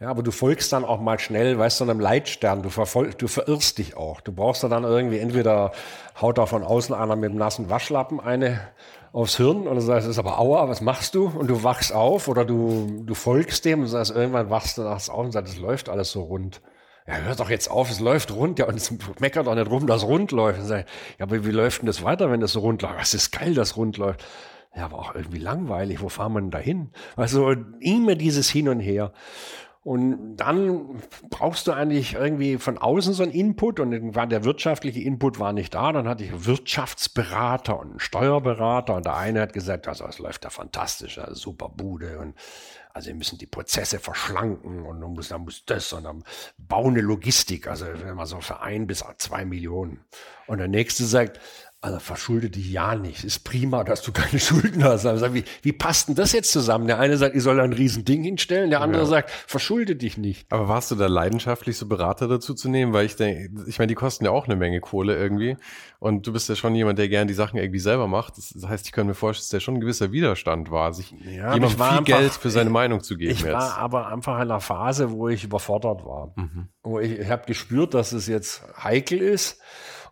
Ja, 0.00 0.10
aber 0.10 0.22
du 0.22 0.30
folgst 0.30 0.72
dann 0.72 0.84
auch 0.84 1.00
mal 1.00 1.18
schnell, 1.18 1.58
weißt 1.58 1.80
du, 1.80 1.84
einem 1.84 1.98
Leitstern. 1.98 2.62
Du, 2.62 2.70
verfolg, 2.70 3.18
du 3.18 3.26
verirrst 3.26 3.78
dich 3.78 3.96
auch. 3.96 4.20
Du 4.20 4.30
brauchst 4.30 4.62
dann 4.62 4.84
irgendwie 4.84 5.18
entweder 5.18 5.72
haut 6.20 6.38
da 6.38 6.46
von 6.46 6.62
außen 6.62 6.94
einer 6.94 7.16
mit 7.16 7.32
dem 7.32 7.36
nassen 7.36 7.68
Waschlappen 7.68 8.20
eine 8.20 8.60
aufs 9.12 9.36
Hirn 9.36 9.66
und 9.66 9.74
du 9.74 9.80
sagst, 9.80 10.06
das 10.06 10.12
ist 10.12 10.18
aber 10.18 10.38
aua, 10.38 10.68
was 10.68 10.80
machst 10.80 11.16
du? 11.16 11.26
Und 11.26 11.48
du 11.48 11.64
wachst 11.64 11.92
auf 11.92 12.28
oder 12.28 12.44
du, 12.44 13.02
du 13.04 13.14
folgst 13.14 13.64
dem 13.64 13.80
und 13.80 13.86
sagst, 13.88 14.14
irgendwann 14.14 14.50
wachst 14.50 14.78
du 14.78 14.82
nachts 14.82 15.10
auf 15.10 15.24
und 15.24 15.32
sagst, 15.32 15.54
es 15.54 15.58
läuft 15.58 15.88
alles 15.88 16.12
so 16.12 16.22
rund. 16.22 16.60
Ja, 17.08 17.14
hör 17.14 17.34
doch 17.34 17.50
jetzt 17.50 17.68
auf, 17.68 17.90
es 17.90 17.98
läuft 17.98 18.32
rund. 18.32 18.60
Ja, 18.60 18.66
und 18.66 18.76
es 18.76 18.92
meckert 19.18 19.48
doch 19.48 19.54
nicht 19.56 19.70
rum, 19.70 19.88
dass 19.88 20.04
rund 20.04 20.30
läuft. 20.30 20.62
Sag, 20.62 20.86
ja, 21.18 21.24
aber 21.24 21.44
wie 21.44 21.50
läuft 21.50 21.80
denn 21.80 21.86
das 21.86 22.04
weiter, 22.04 22.30
wenn 22.30 22.40
das 22.40 22.52
so 22.52 22.60
rund 22.60 22.82
läuft? 22.82 22.98
Was 22.98 23.14
ist 23.14 23.32
geil, 23.32 23.54
dass 23.54 23.76
rund 23.76 23.96
läuft. 23.96 24.24
Ja, 24.76 24.84
aber 24.84 24.98
auch 24.98 25.14
irgendwie 25.14 25.38
langweilig. 25.38 26.02
Wo 26.02 26.08
fahren 26.08 26.34
wir 26.34 26.40
denn 26.40 26.50
da 26.50 26.58
hin? 26.58 26.92
Also 27.16 27.50
immer 27.80 28.14
dieses 28.14 28.50
Hin 28.50 28.68
und 28.68 28.80
Her. 28.80 29.12
Und 29.84 30.36
dann 30.36 31.02
brauchst 31.30 31.66
du 31.66 31.72
eigentlich 31.72 32.14
irgendwie 32.14 32.58
von 32.58 32.78
außen 32.78 33.14
so 33.14 33.22
einen 33.22 33.32
Input 33.32 33.80
und 33.80 34.14
war 34.14 34.26
der 34.26 34.44
wirtschaftliche 34.44 35.00
Input 35.00 35.38
war 35.38 35.52
nicht 35.52 35.74
da. 35.74 35.92
Dann 35.92 36.08
hatte 36.08 36.24
ich 36.24 36.46
Wirtschaftsberater 36.46 37.78
und 37.78 37.90
einen 37.90 38.00
Steuerberater 38.00 38.96
und 38.96 39.06
der 39.06 39.16
eine 39.16 39.40
hat 39.40 39.52
gesagt, 39.52 39.88
also 39.88 40.04
es 40.06 40.18
läuft 40.18 40.44
ja 40.44 40.50
fantastisch, 40.50 41.18
also 41.18 41.34
super 41.34 41.68
Bude 41.68 42.18
und 42.18 42.34
also 42.92 43.08
wir 43.08 43.14
müssen 43.14 43.38
die 43.38 43.46
Prozesse 43.46 44.00
verschlanken 44.00 44.84
und 44.84 45.00
dann 45.00 45.12
muss, 45.12 45.28
dann 45.28 45.42
muss 45.42 45.64
das 45.64 45.92
und 45.92 46.02
dann 46.04 46.24
bauen 46.56 46.94
eine 46.94 47.02
Logistik, 47.02 47.68
also 47.68 47.86
wenn 47.86 48.16
man 48.16 48.26
so 48.26 48.40
für 48.40 48.60
ein 48.60 48.88
bis 48.88 49.04
zwei 49.18 49.44
Millionen. 49.44 50.04
Und 50.48 50.58
der 50.58 50.66
nächste 50.66 51.04
sagt, 51.04 51.38
also 51.80 52.00
verschulde 52.00 52.50
dich 52.50 52.72
ja 52.72 52.96
nicht. 52.96 53.22
Ist 53.22 53.44
prima, 53.44 53.84
dass 53.84 54.02
du 54.02 54.10
keine 54.10 54.40
Schulden 54.40 54.82
hast. 54.82 55.06
Also, 55.06 55.32
wie, 55.32 55.44
wie 55.62 55.72
passt 55.72 56.08
denn 56.08 56.16
das 56.16 56.32
jetzt 56.32 56.50
zusammen? 56.50 56.88
Der 56.88 56.98
eine 56.98 57.16
sagt, 57.16 57.36
ich 57.36 57.42
soll 57.42 57.60
ein 57.60 57.72
Riesending 57.72 58.24
hinstellen, 58.24 58.70
der 58.70 58.80
andere 58.80 59.02
ja. 59.02 59.08
sagt, 59.08 59.30
verschulde 59.30 59.94
dich 59.94 60.18
nicht. 60.18 60.50
Aber 60.50 60.66
warst 60.66 60.90
du 60.90 60.96
da 60.96 61.06
leidenschaftlich, 61.06 61.78
so 61.78 61.86
Berater 61.86 62.26
dazu 62.26 62.54
zu 62.54 62.68
nehmen? 62.68 62.92
Weil 62.92 63.06
ich 63.06 63.14
denke, 63.14 63.50
ich 63.68 63.78
meine, 63.78 63.86
die 63.86 63.94
kosten 63.94 64.24
ja 64.24 64.32
auch 64.32 64.46
eine 64.46 64.56
Menge 64.56 64.80
Kohle 64.80 65.16
irgendwie. 65.16 65.56
Und 66.00 66.26
du 66.26 66.32
bist 66.32 66.48
ja 66.48 66.56
schon 66.56 66.74
jemand, 66.74 66.98
der 66.98 67.08
gerne 67.08 67.28
die 67.28 67.34
Sachen 67.34 67.58
irgendwie 67.58 67.78
selber 67.78 68.08
macht. 68.08 68.38
Das 68.38 68.54
heißt, 68.66 68.86
ich 68.86 68.92
kann 68.92 69.06
mir 69.06 69.14
vorstellen, 69.14 69.44
dass 69.44 69.50
der 69.50 69.60
schon 69.60 69.74
ein 69.74 69.80
gewisser 69.80 70.10
Widerstand 70.10 70.72
war, 70.72 70.92
sich 70.92 71.12
ja, 71.12 71.54
jemandem 71.54 71.70
viel 71.70 71.82
einfach, 71.82 72.04
Geld 72.04 72.32
für 72.32 72.50
seine 72.50 72.70
Meinung 72.70 73.04
zu 73.04 73.16
geben. 73.16 73.30
Ich 73.30 73.42
jetzt. 73.42 73.52
war 73.52 73.78
aber 73.78 74.08
einfach 74.08 74.34
in 74.36 74.42
einer 74.42 74.60
Phase, 74.60 75.12
wo 75.12 75.28
ich 75.28 75.44
überfordert 75.44 76.04
war. 76.04 76.32
Mhm. 76.34 76.68
Wo 76.82 76.98
ich, 76.98 77.20
ich 77.20 77.30
habe 77.30 77.46
gespürt, 77.46 77.94
dass 77.94 78.10
es 78.10 78.26
jetzt 78.26 78.64
heikel 78.82 79.20
ist 79.20 79.60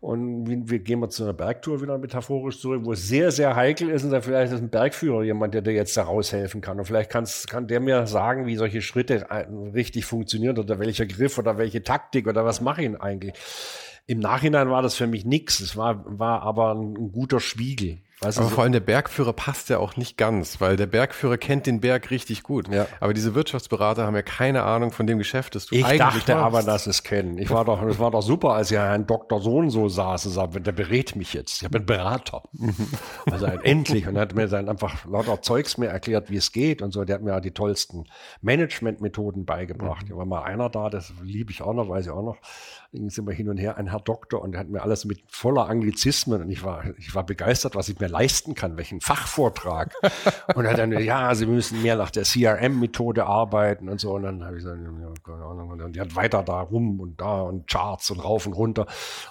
und 0.01 0.71
wir 0.71 0.79
gehen 0.79 1.01
mal 1.01 1.09
zu 1.09 1.25
einer 1.25 1.33
Bergtour 1.33 1.81
wieder 1.81 1.99
metaphorisch 1.99 2.61
zurück, 2.61 2.83
wo 2.85 2.93
es 2.93 3.09
sehr, 3.09 3.31
sehr 3.31 3.57
heikel 3.57 3.89
ist. 3.91 4.05
Und 4.05 4.11
da 4.11 4.21
vielleicht 4.21 4.53
ist 4.53 4.61
ein 4.61 4.71
Bergführer 4.71 5.23
jemand, 5.23 5.55
der 5.55 5.63
dir 5.63 5.73
jetzt 5.73 5.97
da 5.97 6.03
raushelfen 6.03 6.61
kann. 6.61 6.79
Und 6.79 6.85
vielleicht 6.85 7.11
kann 7.11 7.67
der 7.67 7.81
mir 7.81 8.07
sagen, 8.07 8.47
wie 8.47 8.57
solche 8.57 8.83
Schritte 8.83 9.27
richtig 9.75 10.05
funktionieren 10.05 10.59
oder 10.59 10.79
welcher 10.79 11.07
Griff 11.07 11.39
oder 11.39 11.59
welche 11.59 11.83
Taktik 11.83 12.27
oder 12.27 12.45
was 12.45 12.61
mache 12.61 12.83
ich 12.83 13.01
eigentlich. 13.01 13.35
Im 14.07 14.21
Nachhinein 14.21 14.71
war 14.71 14.83
das 14.83 14.95
für 14.95 15.07
mich 15.07 15.25
nichts. 15.25 15.61
Es 15.61 15.77
war, 15.77 16.05
war 16.07 16.43
aber 16.43 16.75
ein 16.75 17.13
guter 17.13 17.41
Spiegel. 17.41 17.99
Weißt 18.21 18.39
aber 18.39 18.49
so 18.49 18.55
vor 18.55 18.65
allem 18.65 18.73
der 18.73 18.81
Bergführer 18.81 19.35
passt 19.35 19.69
ja 19.69 19.77
auch 19.77 19.97
nicht 19.97 20.17
ganz, 20.17 20.59
weil 20.59 20.77
der 20.77 20.87
Bergführer 20.87 21.37
kennt 21.37 21.67
den 21.67 21.81
Berg 21.81 22.11
richtig 22.11 22.43
gut. 22.43 22.67
Ja. 22.73 22.87
Aber 22.99 23.13
diese 23.13 23.35
Wirtschaftsberater 23.35 24.07
haben 24.07 24.15
ja 24.15 24.23
keine 24.23 24.63
Ahnung 24.63 24.91
von 24.91 25.07
dem 25.07 25.19
Geschäft, 25.19 25.55
das 25.55 25.67
du 25.67 25.75
ich 25.75 25.85
eigentlich 25.85 25.99
dachte 25.99 26.35
machst. 26.35 26.47
aber, 26.47 26.63
dass 26.63 26.87
es 26.87 27.03
kennen. 27.03 27.37
Ich 27.37 27.51
war 27.51 27.67
doch, 27.67 27.83
es 27.83 27.99
war 27.99 28.11
doch 28.11 28.23
super, 28.23 28.55
als 28.55 28.71
ja 28.71 28.91
ein 28.91 29.07
Doktor 29.07 29.43
Sohn 29.43 29.69
so 29.69 29.91
saß 29.91 30.27
und 30.27 30.33
sagte, 30.33 30.63
der 30.63 30.73
berät 30.73 31.15
mich 31.15 31.35
jetzt. 31.35 31.63
Ich 31.63 31.69
bin 31.69 31.85
Berater. 31.85 32.43
also 33.31 33.45
endlich. 33.45 34.07
Und 34.09 34.17
er 34.17 34.23
hat 34.23 34.35
mir 34.35 34.49
dann 34.49 34.71
einfach 34.71 35.05
lauter 35.05 35.43
Zeugs 35.43 35.77
mir 35.77 35.89
erklärt, 35.89 36.31
wie 36.31 36.37
es 36.37 36.53
geht 36.53 36.81
und 36.81 36.93
so. 36.93 37.05
Der 37.05 37.17
hat 37.17 37.23
mir 37.23 37.33
ja 37.33 37.41
die 37.41 37.51
tollsten 37.51 38.07
Managementmethoden 38.41 39.45
beigebracht. 39.45 40.07
Mhm. 40.07 40.09
Da 40.09 40.17
war 40.17 40.25
mal 40.25 40.43
einer 40.43 40.71
da, 40.71 40.89
das 40.89 41.13
liebe 41.23 41.51
ich 41.51 41.61
auch 41.61 41.75
noch, 41.75 41.91
weiß 41.91 42.07
ich 42.07 42.13
auch 42.13 42.23
noch. 42.23 42.39
Dann 42.97 43.11
sind 43.11 43.27
wir 43.27 43.35
hin 43.35 43.49
und 43.49 43.59
her, 43.59 43.77
ein 43.77 43.91
Herr 43.91 44.01
Doktor, 44.01 44.43
und 44.43 44.57
hat 44.57 44.69
mir 44.69 44.83
alles 44.83 45.05
mit 45.05 45.21
voller 45.29 45.69
Anglizismen 45.69 46.43
und 46.43 46.51
ich 46.51 46.63
war, 46.63 46.85
ich 46.99 47.15
war 47.15 47.25
begeistert, 47.25 47.75
was 47.75 47.89
ich 47.89 47.99
mir 48.01 48.09
leisten 48.09 48.55
kann, 48.55 48.77
welchen 48.77 49.01
Fachvortrag. 49.01 49.95
und 50.55 50.65
er 50.65 50.73
hat 50.73 50.79
dann, 50.79 50.93
ja, 50.93 51.35
Sie 51.35 51.47
müssen 51.47 51.83
mehr 51.83 51.97
nach 51.97 52.11
der 52.11 52.25
CRM-Methode 52.25 53.27
arbeiten 53.27 53.89
und 53.89 54.01
so. 54.01 54.15
Und 54.15 54.23
dann 54.23 54.45
habe 54.45 54.57
ich 54.57 54.65
gesagt, 54.65 54.81
ja, 54.83 55.13
keine 55.23 55.45
Ahnung. 55.45 55.71
Und 55.71 55.95
die 55.95 56.01
hat 56.01 56.17
weiter 56.17 56.43
da 56.43 56.61
rum 56.61 57.01
und 57.01 57.21
da 57.21 57.43
und 57.43 57.69
Charts 57.69 58.11
und 58.11 58.21
rauf 58.21 58.47
und 58.47 58.55
runter. 58.55 58.87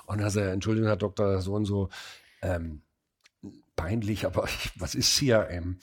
Und 0.05 0.19
er 0.19 0.29
sagt, 0.29 0.47
Entschuldigung, 0.47 0.87
Herr 0.87 0.97
Doktor, 0.97 1.41
so 1.41 1.53
und 1.53 1.65
so, 1.65 1.89
ähm, 2.41 2.81
peinlich, 3.75 4.25
aber 4.25 4.45
ich, 4.45 4.71
was 4.79 4.95
ist 4.95 5.17
CRM? 5.17 5.77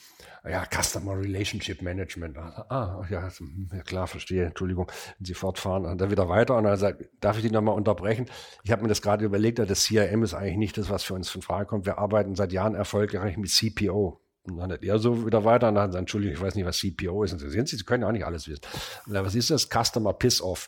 Ja, 0.45 0.65
Customer 0.65 1.17
Relationship 1.17 1.81
Management. 1.81 2.37
Ah, 2.37 3.05
ja, 3.09 3.29
ja 3.71 3.83
klar, 3.83 4.07
verstehe. 4.07 4.45
Entschuldigung, 4.45 4.91
wenn 5.17 5.25
Sie 5.25 5.33
fortfahren 5.33 5.85
und 5.85 6.01
dann 6.01 6.11
wieder 6.11 6.27
weiter. 6.27 6.57
Und 6.57 6.65
dann 6.65 6.77
sagt, 6.77 7.05
darf 7.21 7.37
ich 7.37 7.43
die 7.43 7.51
nochmal 7.51 7.75
unterbrechen? 7.75 8.29
Ich 8.63 8.71
habe 8.71 8.81
mir 8.81 8.89
das 8.89 9.01
gerade 9.01 9.23
überlegt, 9.23 9.59
das 9.59 9.85
CRM 9.85 10.23
ist 10.23 10.33
eigentlich 10.33 10.57
nicht 10.57 10.77
das, 10.77 10.89
was 10.89 11.03
für 11.03 11.13
uns 11.13 11.29
von 11.29 11.41
Frage 11.41 11.67
kommt. 11.67 11.85
Wir 11.85 11.97
arbeiten 11.97 12.35
seit 12.35 12.51
Jahren 12.51 12.75
erfolgreich 12.75 13.37
mit 13.37 13.51
CPO. 13.51 14.22
Und 14.45 14.57
dann 14.57 14.73
hat 14.73 14.83
er 14.83 14.99
so 14.99 15.25
wieder 15.25 15.45
weiter 15.45 15.69
und 15.69 15.75
dann 15.75 15.85
hat 15.85 15.95
er 15.95 15.99
Entschuldigung, 15.99 16.35
ich 16.35 16.41
weiß 16.41 16.55
nicht, 16.55 16.65
was 16.65 16.77
CPO 16.77 17.23
ist. 17.23 17.31
Und 17.31 17.39
so, 17.39 17.47
sehen 17.47 17.65
Sie, 17.65 17.77
Sie 17.77 17.85
können 17.85 18.03
ja 18.03 18.09
auch 18.09 18.11
nicht 18.11 18.25
alles 18.25 18.49
wissen. 18.49 18.61
Und 19.05 19.13
dann, 19.13 19.25
was 19.25 19.35
ist 19.35 19.49
das? 19.49 19.69
Customer 19.69 20.11
Piss-Off. 20.11 20.67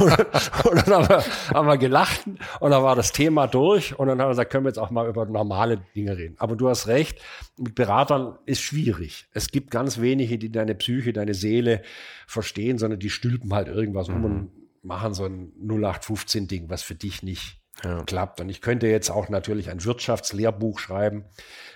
und, 0.00 0.10
und, 0.66 0.86
dann 0.86 0.94
haben 0.94 1.08
wir, 1.08 1.24
haben 1.54 1.66
wir 1.66 1.78
gelacht 1.78 2.26
und 2.60 2.70
dann 2.70 2.82
war 2.82 2.94
das 2.94 3.12
Thema 3.12 3.46
durch 3.46 3.98
und 3.98 4.08
dann 4.08 4.20
haben 4.20 4.26
wir 4.26 4.32
gesagt, 4.32 4.52
können 4.52 4.66
wir 4.66 4.68
jetzt 4.68 4.78
auch 4.78 4.90
mal 4.90 5.08
über 5.08 5.24
normale 5.24 5.80
Dinge 5.96 6.18
reden. 6.18 6.34
Aber 6.38 6.56
du 6.56 6.68
hast 6.68 6.86
recht, 6.86 7.22
mit 7.56 7.74
Beratern 7.74 8.38
ist 8.44 8.60
schwierig. 8.60 9.28
Es 9.32 9.48
gibt 9.48 9.70
ganz 9.70 10.00
wenige, 10.00 10.36
die 10.36 10.52
deine 10.52 10.74
Psyche, 10.74 11.14
deine 11.14 11.32
Seele 11.32 11.80
verstehen, 12.26 12.76
sondern 12.76 13.00
die 13.00 13.10
stülpen 13.10 13.54
halt 13.54 13.68
irgendwas 13.68 14.08
mhm. 14.08 14.14
um 14.16 14.24
und 14.24 14.50
machen 14.82 15.14
so 15.14 15.24
ein 15.24 15.52
0815-Ding, 15.62 16.68
was 16.68 16.82
für 16.82 16.94
dich 16.94 17.22
nicht 17.22 17.63
ja. 17.84 18.02
klappt. 18.04 18.40
Und 18.40 18.48
ich 18.48 18.60
könnte 18.60 18.86
jetzt 18.86 19.10
auch 19.10 19.28
natürlich 19.28 19.70
ein 19.70 19.84
Wirtschaftslehrbuch 19.84 20.78
schreiben, 20.78 21.24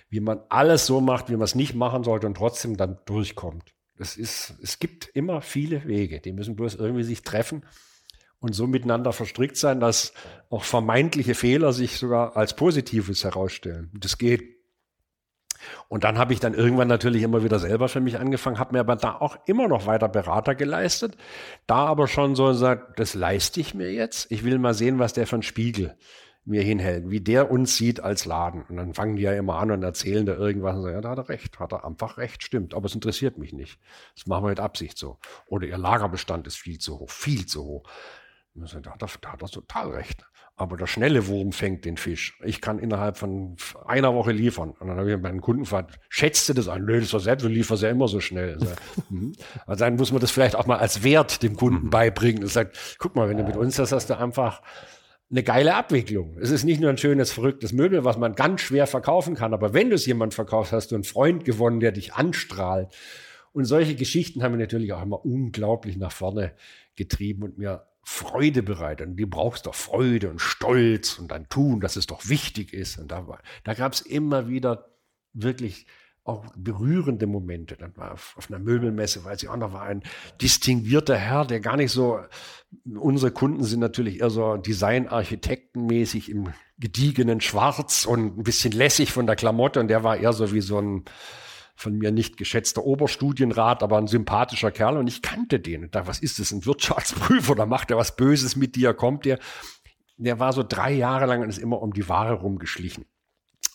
wie 0.09 0.21
man 0.21 0.41
alles 0.49 0.87
so 0.87 1.01
macht, 1.01 1.29
wie 1.29 1.37
man 1.37 1.43
es 1.43 1.55
nicht 1.55 1.75
machen 1.75 2.05
sollte 2.05 2.27
und 2.27 2.37
trotzdem 2.37 2.77
dann 2.77 2.99
durchkommt. 3.05 3.75
Es 3.99 4.17
ist, 4.17 4.55
es 4.63 4.79
gibt 4.79 5.09
immer 5.15 5.41
viele 5.43 5.85
Wege, 5.87 6.21
die 6.21 6.33
müssen 6.33 6.57
bloß 6.57 6.77
irgendwie 6.77 7.03
sich 7.03 7.23
treffen 7.23 7.65
und 8.41 8.55
so 8.55 8.67
miteinander 8.67 9.13
verstrickt 9.13 9.57
sein, 9.57 9.81
dass 9.81 10.13
auch 10.51 10.65
vermeintliche 10.65 11.35
Fehler 11.35 11.73
sich 11.73 11.99
sogar 11.99 12.37
als 12.37 12.55
Positives 12.55 13.25
herausstellen. 13.25 13.91
Das 13.95 14.19
geht. 14.19 14.58
Und 15.89 16.05
dann 16.05 16.19
habe 16.19 16.33
ich 16.33 16.41
dann 16.41 16.55
irgendwann 16.55 16.89
natürlich 16.89 17.23
immer 17.23 17.43
wieder 17.45 17.59
selber 17.59 17.89
für 17.89 18.01
mich 18.01 18.19
angefangen, 18.19 18.59
habe 18.59 18.75
mir 18.75 18.81
aber 18.81 18.97
da 18.97 19.17
auch 19.17 19.37
immer 19.47 19.69
noch 19.69 19.87
weiter 19.87 20.09
Berater 20.09 20.55
geleistet. 20.55 21.17
Da 21.67 21.87
aber 21.87 22.09
schon 22.09 22.35
so 22.35 22.47
gesagt, 22.47 22.99
das 22.99 23.15
leiste 23.15 23.61
ich 23.61 23.75
mir 23.75 23.93
jetzt. 23.93 24.31
Ich 24.31 24.45
will 24.45 24.59
mal 24.59 24.75
sehen, 24.75 24.99
was 24.99 25.13
der 25.13 25.27
für 25.27 25.37
ein 25.37 25.43
Spiegel 25.43 25.97
mir 26.49 26.63
hinhält, 26.63 27.11
wie 27.11 27.21
der 27.21 27.51
uns 27.51 27.77
sieht 27.77 28.01
als 28.01 28.25
Laden. 28.25 28.63
Und 28.63 28.77
dann 28.77 28.95
fangen 28.95 29.17
die 29.17 29.23
ja 29.23 29.33
immer 29.33 29.57
an 29.57 29.71
und 29.71 29.83
erzählen 29.83 30.25
da 30.25 30.35
irgendwas 30.35 30.77
und 30.77 30.83
sagen, 30.83 30.95
ja, 30.95 31.01
da 31.03 31.11
hat 31.11 31.19
er 31.19 31.29
recht, 31.29 31.59
hat 31.59 31.73
er 31.73 31.85
einfach 31.85 32.17
recht, 32.17 32.43
stimmt, 32.43 32.75
aber 32.75 32.87
es 32.87 32.95
interessiert 32.95 33.37
mich 33.37 33.53
nicht. 33.53 33.79
Das 34.17 34.27
machen 34.27 34.45
wir 34.45 34.51
mit 34.51 34.61
Absicht 34.61 34.97
so. 34.97 35.19
Oder 35.47 35.67
ihr 35.67 35.79
Lagerbestand 35.79 36.47
ist 36.47 36.57
viel 36.57 36.79
zu 36.79 36.99
hoch, 36.99 37.11
viel 37.11 37.47
zu 37.47 37.65
hoch. 37.65 37.89
Da 38.55 38.65
hat, 38.65 39.03
er, 39.03 39.09
da 39.21 39.33
hat 39.33 39.43
er 39.43 39.49
total 39.49 39.91
recht. 39.91 40.25
Aber 40.59 40.77
der 40.77 40.89
schnelle 40.89 41.29
Wurm 41.29 41.53
fängt 41.53 41.85
den 41.85 41.97
Fisch. 41.97 42.37
Ich 42.45 42.61
kann 42.61 42.81
innerhalb 42.81 43.17
von 43.17 43.57
einer 43.87 44.13
Woche 44.13 44.33
liefern. 44.33 44.71
Und 44.71 44.89
dann 44.89 44.99
habe 44.99 45.13
ich 45.13 45.17
meinen 45.17 45.41
Kunden 45.41 45.63
gefragt, 45.63 46.01
schätzt 46.09 46.49
du 46.49 46.53
das 46.53 46.67
an? 46.67 46.85
Nö, 46.85 47.01
das 47.01 47.13
war 47.13 47.21
selbst, 47.21 47.45
du 47.45 47.49
lieferst 47.49 47.85
ja 47.85 47.91
immer 47.91 48.09
so 48.09 48.21
schnell. 48.21 48.59
Mhm. 49.11 49.33
Also 49.67 49.85
dann 49.85 49.97
muss 49.97 50.13
man 50.13 50.21
das 50.21 50.31
vielleicht 50.31 50.57
auch 50.57 50.67
mal 50.67 50.79
als 50.79 51.03
Wert 51.03 51.43
dem 51.43 51.57
Kunden 51.57 51.87
mhm. 51.87 51.91
beibringen. 51.91 52.43
Das 52.43 52.53
sagt, 52.53 52.97
guck 52.99 53.15
mal, 53.15 53.29
wenn 53.29 53.39
du 53.39 53.45
mit 53.45 53.57
uns 53.57 53.77
das 53.77 53.93
hast, 53.93 54.11
du 54.11 54.19
einfach 54.19 54.61
eine 55.31 55.43
geile 55.43 55.75
Abwicklung. 55.75 56.37
Es 56.41 56.51
ist 56.51 56.65
nicht 56.65 56.81
nur 56.81 56.91
ein 56.91 56.99
schönes, 56.99 57.31
verrücktes 57.31 57.73
Möbel, 57.73 58.05
was 58.05 58.19
man 58.19 58.35
ganz 58.35 58.61
schwer 58.61 58.87
verkaufen 58.87 59.35
kann, 59.35 59.55
aber 59.55 59.73
wenn 59.73 59.91
du 59.91 59.95
es 59.95 60.07
jemand 60.07 60.35
verkaufst, 60.35 60.73
hast 60.73 60.91
du 60.91 60.95
einen 60.95 61.05
Freund 61.05 61.45
gewonnen, 61.45 61.81
der 61.81 61.93
dich 61.93 62.15
anstrahlt. 62.15 62.89
Und 63.53 63.65
solche 63.65 63.95
Geschichten 63.95 64.43
haben 64.43 64.53
wir 64.53 64.59
natürlich 64.59 64.93
auch 64.93 65.03
immer 65.03 65.25
unglaublich 65.25 65.97
nach 65.97 66.13
vorne 66.13 66.53
getrieben 66.97 67.43
und 67.43 67.59
mir 67.59 67.87
Freude 68.11 68.63
bereitet. 68.63 69.07
Und 69.07 69.17
du 69.17 69.27
brauchst 69.27 69.67
doch 69.67 69.75
Freude 69.75 70.31
und 70.31 70.41
Stolz 70.41 71.19
und 71.19 71.31
dann 71.31 71.49
tun, 71.51 71.79
dass 71.81 71.97
es 71.97 72.07
doch 72.07 72.27
wichtig 72.29 72.73
ist. 72.73 72.99
Und 72.99 73.13
da, 73.13 73.39
da 73.65 73.75
gab 73.75 73.93
es 73.93 74.01
immer 74.01 74.49
wieder 74.49 74.89
wirklich 75.35 75.87
auch 76.25 76.47
berührende 76.57 77.27
Momente. 77.27 77.77
Dann 77.77 77.95
war 77.99 78.13
auf, 78.13 78.35
auf 78.39 78.51
einer 78.51 78.59
Möbelmesse, 78.59 79.25
weiß 79.25 79.43
ich 79.43 79.51
auch 79.51 79.59
noch, 79.59 79.75
war 79.75 79.83
ein 79.83 80.03
distinguierter 80.41 81.17
Herr, 81.17 81.45
der 81.45 81.61
gar 81.61 81.77
nicht 81.77 81.93
so, 81.93 82.19
unsere 82.99 83.31
Kunden 83.31 83.63
sind 83.63 83.81
natürlich 83.81 84.21
eher 84.21 84.31
so 84.31 84.57
Designarchitektenmäßig 84.57 86.31
im 86.31 86.49
gediegenen 86.79 87.43
Schwarz 87.43 88.07
und 88.07 88.39
ein 88.39 88.43
bisschen 88.43 88.73
lässig 88.73 89.13
von 89.13 89.27
der 89.27 89.37
Klamotte 89.37 89.81
und 89.81 89.89
der 89.89 90.03
war 90.03 90.17
eher 90.17 90.33
so 90.33 90.53
wie 90.53 90.63
so 90.63 90.81
ein 90.81 91.05
von 91.79 91.97
mir 91.97 92.11
nicht 92.11 92.37
geschätzter 92.37 92.85
Oberstudienrat, 92.85 93.85
aber 93.85 93.99
ein 93.99 94.09
sympathischer 94.09 94.73
Kerl 94.73 94.97
und 94.97 95.07
ich 95.07 95.23
kannte 95.23 95.61
den. 95.61 95.85
Und 95.85 95.95
da, 95.95 96.09
was 96.09 96.19
ist 96.19 96.41
das, 96.41 96.51
ein 96.51 96.67
Wirtschaftsprüfer, 96.67 97.55
da 97.55 97.67
macht 97.67 97.93
er 97.93 97.97
was 97.97 98.17
Böses 98.17 98.57
mit 98.57 98.75
dir, 98.75 98.95
kommt 98.95 99.25
der. 99.25 99.39
Der 100.17 100.41
war 100.41 100.53
so 100.53 100.65
drei 100.65 100.93
Jahre 100.93 101.27
lang 101.27 101.43
und 101.43 101.49
ist 101.49 101.59
immer 101.59 101.81
um 101.81 101.93
die 101.93 102.09
Ware 102.09 102.35
rumgeschlichen. 102.35 103.05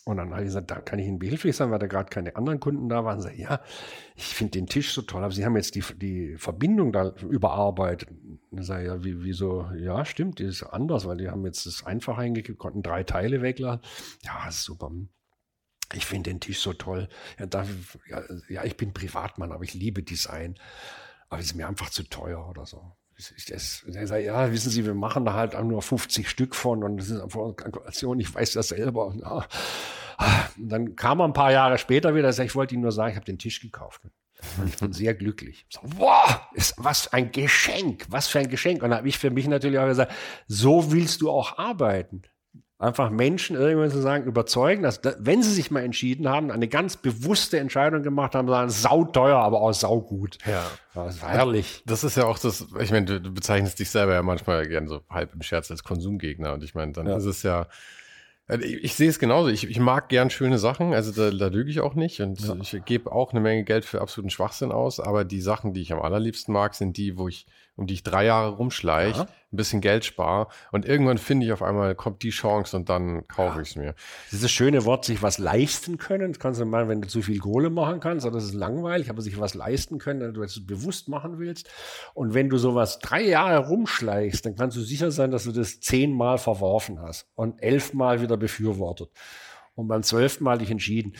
Und 0.04 0.18
dann 0.18 0.32
habe 0.32 0.42
ich 0.42 0.48
gesagt, 0.48 0.70
da 0.70 0.82
kann 0.82 1.00
ich 1.00 1.08
Ihnen 1.08 1.18
behilflich 1.18 1.56
sein, 1.56 1.72
weil 1.72 1.80
da 1.80 1.88
gerade 1.88 2.10
keine 2.10 2.36
anderen 2.36 2.60
Kunden 2.60 2.90
da 2.90 3.06
waren. 3.06 3.22
Sag, 3.22 3.38
ja, 3.38 3.62
ich 4.18 4.36
finde 4.36 4.52
den 4.52 4.68
Tisch 4.68 4.92
so 4.92 5.02
toll, 5.02 5.24
aber 5.24 5.32
Sie 5.32 5.46
haben 5.46 5.56
jetzt 5.56 5.76
die, 5.76 5.84
die 5.96 6.36
Verbindung 6.36 6.92
da 6.92 7.14
überarbeitet. 7.30 8.10
Dann 8.52 8.64
sage 8.64 8.82
ich, 8.84 8.88
ja, 8.90 9.04
wie, 9.06 9.24
wieso? 9.24 9.70
Ja, 9.78 10.04
stimmt, 10.04 10.40
die 10.40 10.44
ist 10.44 10.64
anders, 10.64 11.08
weil 11.08 11.16
die 11.16 11.30
haben 11.30 11.46
jetzt 11.46 11.66
das 11.66 11.86
einfach 11.86 12.18
eingekippt, 12.18 12.60
konnten 12.60 12.84
drei 12.84 13.04
Teile 13.04 13.42
wegladen. 13.42 13.80
Ja, 14.24 14.52
super. 14.52 14.92
Ich 15.94 16.06
finde 16.06 16.32
den 16.32 16.40
Tisch 16.40 16.60
so 16.60 16.74
toll. 16.74 17.10
Ja, 17.38 17.46
da, 17.46 17.66
ja, 18.08 18.24
ja, 18.50 18.64
ich 18.64 18.78
bin 18.78 18.94
Privatmann, 18.94 19.52
aber 19.52 19.64
ich 19.64 19.74
liebe 19.74 20.04
Design. 20.04 20.56
Aber 21.30 21.40
es 21.40 21.48
ist 21.48 21.56
mir 21.56 21.68
einfach 21.68 21.90
zu 21.90 22.04
teuer 22.04 22.48
oder 22.50 22.66
so 22.66 22.96
ich 23.18 23.46
das, 23.46 23.84
sagt, 23.86 24.24
ja, 24.24 24.52
wissen 24.52 24.70
Sie, 24.70 24.86
wir 24.86 24.94
machen 24.94 25.26
da 25.26 25.34
halt 25.34 25.62
nur 25.64 25.82
50 25.82 26.30
Stück 26.30 26.56
von 26.56 26.84
und 26.84 26.98
das 26.98 27.10
ist 27.10 27.22
einfach 27.22 27.44
eine 27.44 27.54
Kalkulation, 27.54 28.20
ich 28.20 28.34
weiß 28.34 28.54
das 28.54 28.70
selber. 28.70 29.08
Und, 29.08 29.22
ja. 29.22 29.46
und 30.58 30.70
dann 30.70 30.96
kam 30.96 31.20
er 31.20 31.26
ein 31.26 31.34
paar 31.34 31.52
Jahre 31.52 31.78
später 31.78 32.16
wieder, 32.16 32.30
ich 32.30 32.56
wollte 32.56 32.74
Ihnen 32.74 32.84
nur 32.84 32.92
sagen, 32.92 33.12
ich 33.12 33.16
habe 33.16 33.26
den 33.26 33.40
Tisch 33.40 33.62
gekauft. 33.62 34.02
Und 34.58 34.68
ich 34.68 34.78
bin 34.78 34.92
sehr 34.94 35.14
glücklich. 35.14 35.66
So, 35.70 35.82
wow, 35.98 36.42
ist, 36.54 36.74
was 36.78 37.14
ein 37.14 37.32
Geschenk, 37.32 38.06
was 38.10 38.28
für 38.28 38.40
ein 38.40 38.50
Geschenk. 38.50 38.84
Und 38.84 38.90
dann 38.90 39.00
habe 39.00 39.08
ich 39.08 39.18
für 39.18 39.30
mich 39.30 39.48
natürlich 39.48 39.80
auch 39.80 39.88
gesagt, 39.88 40.12
so 40.48 40.92
willst 40.92 41.22
du 41.22 41.30
auch 41.30 41.58
arbeiten 41.58 42.24
einfach 42.84 43.10
Menschen 43.10 43.56
irgendwann 43.56 43.90
zu 43.90 44.02
sagen, 44.02 44.26
überzeugen, 44.26 44.84
dass, 44.84 45.02
wenn 45.20 45.42
sie 45.42 45.52
sich 45.52 45.72
mal 45.72 45.84
entschieden 45.84 46.28
haben, 46.28 46.52
eine 46.52 46.68
ganz 46.68 46.98
bewusste 46.98 47.60
Entscheidung 47.60 48.04
gemacht 48.04 48.36
haben, 48.36 48.48
sagen, 48.48 48.70
sauteuer, 48.70 49.38
aber 49.38 49.62
auch 49.62 49.74
saugut. 49.74 50.38
Ja. 50.46 50.64
Das 50.94 51.22
war 51.22 51.30
herrlich. 51.30 51.82
Das 51.86 52.04
ist 52.04 52.18
ja 52.18 52.26
auch 52.26 52.38
das, 52.38 52.68
ich 52.80 52.92
meine, 52.92 53.06
du, 53.06 53.22
du 53.22 53.34
bezeichnest 53.34 53.80
dich 53.80 53.90
selber 53.90 54.14
ja 54.14 54.22
manchmal 54.22 54.68
gern 54.68 54.88
so 54.88 55.02
halb 55.10 55.34
im 55.34 55.42
Scherz 55.42 55.72
als 55.72 55.84
Konsumgegner 55.84 56.54
und 56.54 56.64
ich 56.64 56.76
meine, 56.76 56.92
dann 56.92 57.08
ja. 57.08 57.18
ist 57.18 57.26
es 57.26 57.42
ja, 57.42 57.68
Also 58.48 58.66
ich, 58.66 58.84
ich 58.84 58.96
sehe 58.96 59.10
es 59.10 59.20
genauso. 59.20 59.50
Ich, 59.50 59.70
ich 59.70 59.80
mag 59.80 60.10
gern 60.10 60.30
schöne 60.30 60.58
Sachen, 60.58 60.94
also 60.94 61.12
da, 61.12 61.36
da 61.36 61.48
lüge 61.48 61.72
ich 61.72 61.80
auch 61.80 61.96
nicht. 61.96 62.20
Und 62.20 62.42
ja. 62.42 62.56
ich 62.62 62.84
gebe 62.86 63.12
auch 63.12 63.32
eine 63.32 63.40
Menge 63.40 63.64
Geld 63.64 63.86
für 63.86 64.02
absoluten 64.02 64.30
Schwachsinn 64.30 64.72
aus. 64.72 65.00
Aber 65.00 65.24
die 65.24 65.42
Sachen, 65.42 65.74
die 65.74 65.82
ich 65.82 65.94
am 65.94 66.02
allerliebsten 66.02 66.54
mag, 66.54 66.76
sind 66.76 66.98
die, 66.98 67.18
wo 67.18 67.28
ich 67.28 67.48
um 67.76 67.88
die 67.88 67.96
ich 67.96 68.04
drei 68.04 68.26
Jahre 68.26 68.52
rumschleiche, 68.52 69.20
ja. 69.20 69.24
ein 69.24 69.56
bisschen 69.56 69.82
Geld 69.82 70.06
spare 70.06 70.48
und 70.72 70.86
irgendwann 70.86 71.18
finde 71.18 71.46
ich 71.46 71.54
auf 71.54 71.64
einmal, 71.64 71.96
kommt 71.96 72.22
die 72.22 72.30
Chance 72.30 72.78
und 72.78 72.90
dann 72.90 73.28
kaufe 73.28 73.56
ja. 73.56 73.62
ich 73.62 73.70
es 73.70 73.76
mir. 73.76 73.96
Dieses 74.32 74.52
schöne 74.52 74.86
Wort, 74.86 75.06
sich 75.06 75.24
was 75.24 75.40
leisten 75.40 75.98
können, 75.98 76.34
das 76.34 76.40
kannst 76.40 76.62
du 76.62 76.66
mal, 76.66 76.88
wenn 76.88 77.02
du 77.02 77.08
zu 77.08 77.22
viel 77.22 77.40
Kohle 77.40 77.70
machen 77.70 78.00
kannst, 78.00 78.26
das 78.26 78.44
ist 78.44 78.54
langweilig, 78.54 79.10
aber 79.10 79.22
sich 79.22 79.40
was 79.40 79.56
leisten 79.56 79.98
können, 79.98 80.22
wenn 80.22 80.34
du 80.34 80.44
es 80.44 80.66
bewusst 80.66 81.10
machen 81.10 81.40
willst. 81.40 81.70
Und 82.14 82.34
wenn 82.34 82.50
du 82.50 82.58
sowas 82.58 83.00
drei 83.00 83.22
Jahre 83.22 83.68
rumschleichst, 83.68 84.46
dann 84.46 84.56
kannst 84.56 84.78
du 84.78 84.82
sicher 84.82 85.12
sein, 85.12 85.32
dass 85.32 85.46
du 85.46 85.52
das 85.52 85.80
zehnmal 85.80 86.38
verworfen 86.38 87.02
hast 87.02 87.28
und 87.36 87.62
elfmal 87.62 88.22
wieder 88.22 88.38
befürwortet. 88.38 89.10
Und 89.76 89.88
beim 89.88 90.04
zwölften 90.04 90.44
Mal 90.44 90.60
dich 90.60 90.70
entschieden, 90.70 91.14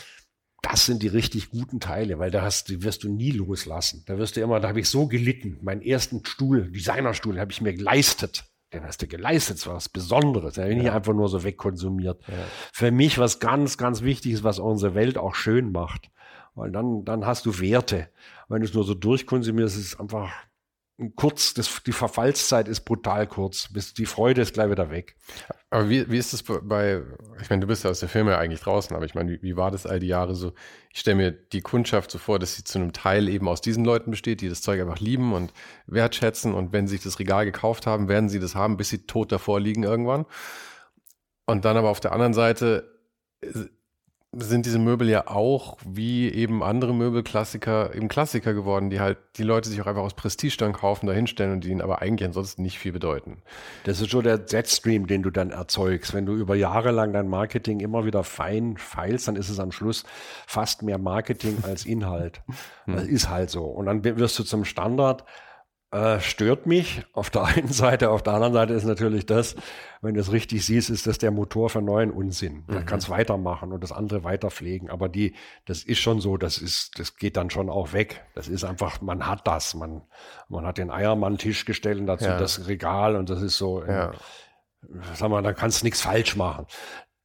das 0.64 0.86
sind 0.86 1.04
die 1.04 1.10
richtig 1.10 1.52
guten 1.52 1.82
Teile, 1.82 2.20
weil 2.20 2.32
da 2.32 2.42
hast, 2.42 2.70
die 2.70 2.84
wirst 2.84 3.04
du 3.04 3.10
nie 3.10 3.32
loslassen. 3.32 4.04
Da 4.08 4.18
wirst 4.18 4.38
du 4.38 4.42
immer, 4.42 4.62
da 4.62 4.70
habe 4.70 4.80
ich 4.80 4.90
so 4.90 5.08
gelitten. 5.08 5.60
Meinen 5.62 5.82
ersten 5.82 6.26
Stuhl, 6.26 6.72
Designerstuhl, 6.72 7.38
habe 7.38 7.52
ich 7.52 7.60
mir 7.60 7.74
geleistet. 7.74 8.46
Den 8.72 8.84
hast 8.86 9.02
du 9.02 9.08
geleistet, 9.08 9.58
das 9.58 9.68
war 9.68 9.76
was 9.76 9.90
Besonderes. 9.90 10.56
Da 10.56 10.66
bin 10.66 10.80
ich 10.80 10.90
einfach 10.90 11.14
nur 11.14 11.28
so 11.28 11.44
wegkonsumiert. 11.44 12.22
Ja. 12.28 12.34
Für 12.72 12.92
mich 12.92 13.20
was 13.20 13.40
ganz, 13.40 13.78
ganz 13.78 14.04
Wichtiges, 14.04 14.44
was 14.44 14.58
unsere 14.58 14.96
Welt 14.96 15.18
auch 15.18 15.36
schön 15.36 15.74
macht. 15.74 16.10
Weil 16.56 16.72
dann, 16.72 17.04
dann 17.04 17.26
hast 17.26 17.46
du 17.46 17.60
Werte. 17.60 18.08
Wenn 18.48 18.62
du 18.62 18.68
es 18.68 18.74
nur 18.74 18.86
so 18.86 18.94
durchkonsumierst, 18.94 19.78
ist 19.78 19.86
es 19.86 20.00
einfach 20.00 20.32
kurz, 21.16 21.54
das, 21.54 21.82
die 21.84 21.92
Verfallszeit 21.92 22.68
ist 22.68 22.82
brutal 22.82 23.28
kurz, 23.28 23.68
bis 23.72 23.94
die 23.94 24.06
Freude 24.06 24.42
ist 24.42 24.54
gleich 24.54 24.70
wieder 24.70 24.92
weg. 24.92 25.16
Aber 25.70 25.90
wie, 25.90 26.10
wie 26.10 26.18
ist 26.18 26.34
das 26.34 26.44
bei, 26.44 27.02
ich 27.42 27.50
meine, 27.50 27.62
du 27.62 27.68
bist 27.68 27.84
ja 27.84 27.90
aus 27.90 28.00
der 28.00 28.10
Firma 28.10 28.38
eigentlich 28.38 28.62
draußen, 28.62 28.96
aber 28.96 29.06
ich 29.06 29.16
meine, 29.16 29.32
wie, 29.32 29.42
wie 29.42 29.58
war 29.58 29.72
das 29.72 29.88
all 29.88 30.00
die 30.00 30.08
Jahre 30.08 30.36
so? 30.36 30.54
Ich 30.92 31.00
stelle 31.00 31.18
mir 31.18 31.32
die 31.32 31.62
Kundschaft 31.62 32.12
so 32.12 32.20
vor, 32.20 32.38
dass 32.38 32.56
sie 32.56 32.64
zu 32.64 32.78
einem 32.78 32.94
Teil 32.94 33.28
eben 33.28 33.48
aus 33.48 33.62
diesen 33.62 33.84
Leuten 33.84 34.12
besteht, 34.12 34.42
die 34.42 34.50
das 34.50 34.62
Zeug 34.62 34.82
einfach 34.82 35.00
lieben 35.00 35.34
und 35.34 35.52
wertschätzen 35.88 36.54
und 36.54 36.74
wenn 36.74 36.88
sie 36.88 36.98
sich 36.98 37.04
das 37.04 37.20
Regal 37.20 37.46
gekauft 37.46 37.88
haben, 37.88 38.08
werden 38.08 38.30
sie 38.30 38.40
das 38.40 38.54
haben, 38.54 38.78
bis 38.78 38.90
sie 38.90 39.08
tot 39.08 39.32
davor 39.32 39.60
liegen 39.60 39.84
irgendwann. 39.84 40.26
Und 41.46 41.66
dann 41.66 41.76
aber 41.76 41.90
auf 41.90 42.00
der 42.00 42.12
anderen 42.12 42.34
Seite 42.34 42.90
sind 44.36 44.66
diese 44.66 44.80
Möbel 44.80 45.10
ja 45.10 45.28
auch 45.28 45.78
wie 45.86 46.30
eben 46.30 46.64
andere 46.64 46.94
Möbelklassiker 46.94 47.94
eben 47.94 48.08
Klassiker 48.08 48.54
geworden, 48.54 48.90
die 48.90 49.00
halt 49.00 49.18
die 49.38 49.44
Leute 49.44 49.70
sich 49.70 49.80
auch 49.82 49.86
einfach 49.86 50.02
aus 50.02 50.16
Prestige 50.16 50.56
dann 50.58 50.74
kaufen, 50.74 51.08
da 51.08 51.14
hinstellen 51.14 51.54
und 51.54 51.64
die 51.64 51.70
ihnen 51.70 51.82
aber 51.82 52.02
eigentlich 52.02 52.28
ansonsten 52.28 52.64
nicht 52.64 52.80
viel 52.80 52.92
bedeuten. 52.92 53.44
Das 53.84 54.02
ist 54.02 54.10
schon 54.10 54.24
der 54.24 54.46
Z-Stream, 54.46 55.08
den 55.08 55.22
du 55.22 55.30
dann 55.30 55.52
erzeugst. 55.52 56.14
Wenn 56.14 56.26
du 56.26 56.34
über 56.34 56.56
Jahre 56.56 56.92
lang 56.92 57.14
dein 57.14 57.28
Marketing 57.28 57.80
immer 57.80 58.06
wieder 58.06 58.24
fein 58.24 58.78
feilst, 58.78 59.28
dann 59.28 59.36
ist 59.36 59.50
es 59.50 59.60
am 59.60 59.72
Schluss 59.72 60.04
fast 60.48 60.82
mehr 60.82 60.98
Marketing 60.98 61.60
als 61.64 61.86
Inhalt. 61.86 62.42
Hm. 62.86 62.96
Das 62.96 63.06
ist 63.06 63.30
halt 63.30 63.50
so. 63.50 63.64
Und 63.64 63.86
dann 63.86 64.04
wirst 64.04 64.38
du 64.38 64.44
zum 64.44 64.66
Standard 64.66 65.24
äh, 65.94 66.20
stört 66.20 66.66
mich 66.66 67.06
auf 67.14 67.30
der 67.30 67.44
einen 67.46 67.68
Seite. 67.68 68.10
Auf 68.10 68.24
der 68.24 68.34
anderen 68.34 68.54
Seite 68.54 68.74
ist 68.74 68.84
natürlich 68.84 69.26
das, 69.26 69.56
wenn 70.02 70.16
du 70.16 70.22
es 70.22 70.32
richtig 70.32 70.66
siehst, 70.66 70.90
ist 70.90 71.06
das 71.08 71.20
der 71.20 71.32
Motor 71.32 71.70
für 71.70 71.82
neuen 71.82 72.12
Unsinn. 72.12 72.64
Mhm. 72.68 72.74
Da 72.74 72.82
kannst 72.82 73.10
weitermachen 73.10 73.72
und 73.72 73.84
das 73.84 73.92
andere 73.92 74.24
weiter 74.24 74.50
pflegen. 74.50 74.90
Aber 74.90 75.08
die, 75.08 75.36
das 75.66 75.84
ist 75.84 76.00
schon 76.00 76.20
so, 76.20 76.38
das 76.38 76.58
ist, 76.58 77.00
das 77.00 77.16
geht 77.16 77.38
dann 77.38 77.50
schon 77.50 77.70
auch 77.70 77.94
weg. 77.94 78.26
Das 78.34 78.48
ist 78.48 78.64
einfach, 78.64 79.02
man 79.02 79.28
hat 79.28 79.48
das. 79.48 79.76
Man, 79.76 80.02
man 80.50 80.66
hat 80.66 80.80
den 80.80 80.90
Eiermann-Tisch 80.90 81.66
gestellt 81.66 82.00
und 82.00 82.08
dazu 82.08 82.26
ja. 82.26 82.38
das 82.38 82.68
Regal 82.68 83.16
und 83.16 83.30
das 83.30 83.42
ist 83.42 83.58
so, 83.58 83.84
ja. 83.86 84.12
sag 85.14 85.30
mal, 85.30 85.44
da 85.44 85.54
kannst 85.54 85.82
du 85.82 85.86
nichts 85.86 86.02
falsch 86.02 86.36
machen. 86.36 86.66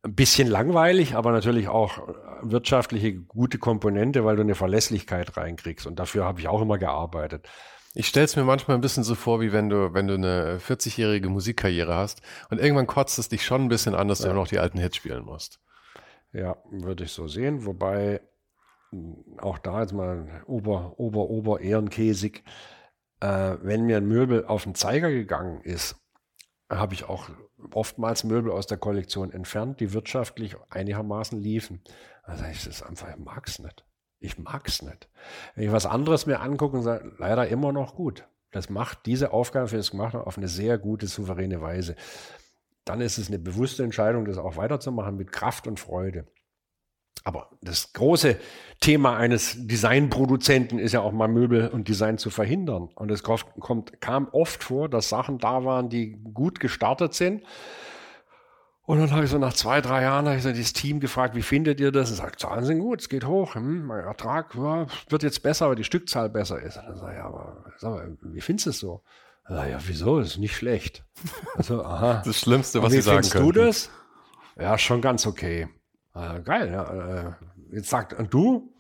Ein 0.02 0.14
bisschen 0.14 0.46
langweilig, 0.46 1.16
aber 1.16 1.32
natürlich 1.32 1.68
auch 1.68 2.06
wirtschaftliche 2.42 3.14
gute 3.14 3.58
Komponente, 3.58 4.24
weil 4.24 4.36
du 4.36 4.42
eine 4.42 4.54
Verlässlichkeit 4.54 5.36
reinkriegst. 5.36 5.86
Und 5.86 5.98
dafür 5.98 6.24
habe 6.24 6.38
ich 6.38 6.48
auch 6.48 6.62
immer 6.62 6.78
gearbeitet. 6.78 7.48
Ich 7.94 8.06
stelle 8.06 8.24
es 8.24 8.36
mir 8.36 8.44
manchmal 8.44 8.76
ein 8.76 8.80
bisschen 8.80 9.02
so 9.02 9.14
vor, 9.14 9.40
wie 9.40 9.52
wenn 9.52 9.70
du, 9.70 9.94
wenn 9.94 10.06
du 10.06 10.14
eine 10.14 10.58
40-jährige 10.58 11.28
Musikkarriere 11.28 11.94
hast 11.94 12.20
und 12.50 12.60
irgendwann 12.60 12.86
kotzt 12.86 13.18
es 13.18 13.28
dich 13.28 13.44
schon 13.44 13.62
ein 13.62 13.68
bisschen 13.68 13.94
an, 13.94 14.08
dass 14.08 14.20
ja. 14.20 14.28
du 14.28 14.34
noch 14.34 14.48
die 14.48 14.58
alten 14.58 14.78
Hits 14.78 14.96
spielen 14.96 15.24
musst. 15.24 15.60
Ja, 16.32 16.56
würde 16.70 17.04
ich 17.04 17.12
so 17.12 17.26
sehen. 17.28 17.64
Wobei 17.64 18.20
auch 19.38 19.58
da 19.58 19.80
jetzt 19.80 19.92
mal 19.92 20.42
ober, 20.46 20.94
ober, 20.98 21.28
ober 21.30 21.60
ehrenkäsig, 21.60 22.44
äh, 23.20 23.56
wenn 23.62 23.84
mir 23.84 23.96
ein 23.96 24.06
Möbel 24.06 24.44
auf 24.46 24.64
den 24.64 24.74
Zeiger 24.74 25.10
gegangen 25.10 25.60
ist, 25.62 25.96
habe 26.70 26.94
ich 26.94 27.04
auch 27.04 27.30
oftmals 27.72 28.24
Möbel 28.24 28.52
aus 28.52 28.66
der 28.66 28.78
Kollektion 28.78 29.32
entfernt, 29.32 29.80
die 29.80 29.92
wirtschaftlich 29.92 30.56
einigermaßen 30.70 31.40
liefen. 31.40 31.82
Also 32.22 32.44
ich 32.44 32.64
das 32.64 32.82
einfach, 32.82 33.08
ich 33.10 33.16
mag 33.16 33.46
es 33.48 33.58
nicht. 33.58 33.84
Ich 34.20 34.38
mag's 34.38 34.82
nicht. 34.82 35.08
Wenn 35.54 35.64
ich 35.64 35.72
was 35.72 35.86
anderes 35.86 36.26
mir 36.26 36.40
angucke 36.40 36.76
und 36.76 36.82
sage, 36.82 37.12
leider 37.18 37.48
immer 37.48 37.72
noch 37.72 37.94
gut. 37.94 38.24
Das 38.50 38.70
macht 38.70 39.06
diese 39.06 39.32
Aufgabe 39.32 39.68
für 39.68 39.76
das 39.76 39.90
gemacht 39.90 40.14
auf 40.14 40.38
eine 40.38 40.48
sehr 40.48 40.78
gute, 40.78 41.06
souveräne 41.06 41.60
Weise. 41.60 41.94
Dann 42.84 43.00
ist 43.00 43.18
es 43.18 43.28
eine 43.28 43.38
bewusste 43.38 43.84
Entscheidung, 43.84 44.24
das 44.24 44.38
auch 44.38 44.56
weiterzumachen 44.56 45.16
mit 45.16 45.32
Kraft 45.32 45.66
und 45.66 45.78
Freude. 45.78 46.26
Aber 47.24 47.50
das 47.60 47.92
große 47.92 48.38
Thema 48.80 49.16
eines 49.16 49.54
Designproduzenten 49.66 50.78
ist 50.78 50.92
ja 50.92 51.00
auch 51.00 51.12
mal 51.12 51.28
Möbel 51.28 51.68
und 51.68 51.88
Design 51.88 52.16
zu 52.16 52.30
verhindern. 52.30 52.88
Und 52.94 53.10
es 53.10 53.22
kommt, 53.22 54.00
kam 54.00 54.28
oft 54.32 54.64
vor, 54.64 54.88
dass 54.88 55.10
Sachen 55.10 55.38
da 55.38 55.64
waren, 55.64 55.90
die 55.90 56.12
gut 56.12 56.58
gestartet 56.58 57.14
sind 57.14 57.42
und 58.88 58.98
dann 58.98 59.10
habe 59.10 59.24
ich 59.24 59.30
so 59.30 59.36
nach 59.36 59.52
zwei, 59.52 59.82
drei 59.82 60.00
Jahren 60.00 60.24
habe 60.24 60.38
ich 60.38 60.42
so 60.42 60.48
dieses 60.50 60.72
Team 60.72 60.98
gefragt, 60.98 61.34
wie 61.34 61.42
findet 61.42 61.78
ihr 61.78 61.92
das? 61.92 62.08
Und 62.08 62.16
sagt, 62.16 62.40
Zahlen 62.40 62.64
sind 62.64 62.78
gut, 62.78 63.02
es 63.02 63.10
geht 63.10 63.26
hoch, 63.26 63.54
hm, 63.54 63.84
mein 63.84 64.02
Ertrag 64.02 64.54
ja, 64.54 64.86
wird 65.10 65.22
jetzt 65.22 65.42
besser, 65.42 65.68
weil 65.68 65.76
die 65.76 65.84
Stückzahl 65.84 66.30
besser 66.30 66.58
ist. 66.62 66.78
Und 66.78 66.86
dann 66.88 66.96
sage 66.96 67.12
ich, 67.12 67.18
ja, 67.18 67.26
aber 67.26 67.64
sag 67.76 67.90
mal, 67.90 68.16
wie 68.22 68.40
findest 68.40 68.64
du 68.64 68.70
es 68.70 68.78
so? 68.78 69.02
Sag, 69.46 69.68
ja, 69.68 69.78
wieso? 69.86 70.20
Das 70.20 70.28
ist 70.28 70.38
nicht 70.38 70.56
schlecht. 70.56 71.04
Also, 71.54 71.84
aha. 71.84 72.22
Das 72.24 72.40
Schlimmste, 72.40 72.82
was 72.82 72.92
sie 72.92 73.02
sagen 73.02 73.28
können. 73.28 73.44
Wie 73.44 73.52
findest 73.52 73.90
du 73.90 73.92
das? 74.56 74.64
Ja, 74.64 74.78
schon 74.78 75.02
ganz 75.02 75.26
okay. 75.26 75.68
Also, 76.14 76.42
geil, 76.42 76.70
ja. 76.72 77.28
Äh, 77.28 77.32
jetzt 77.72 77.90
sagt, 77.90 78.14
und 78.14 78.32
du? 78.32 78.72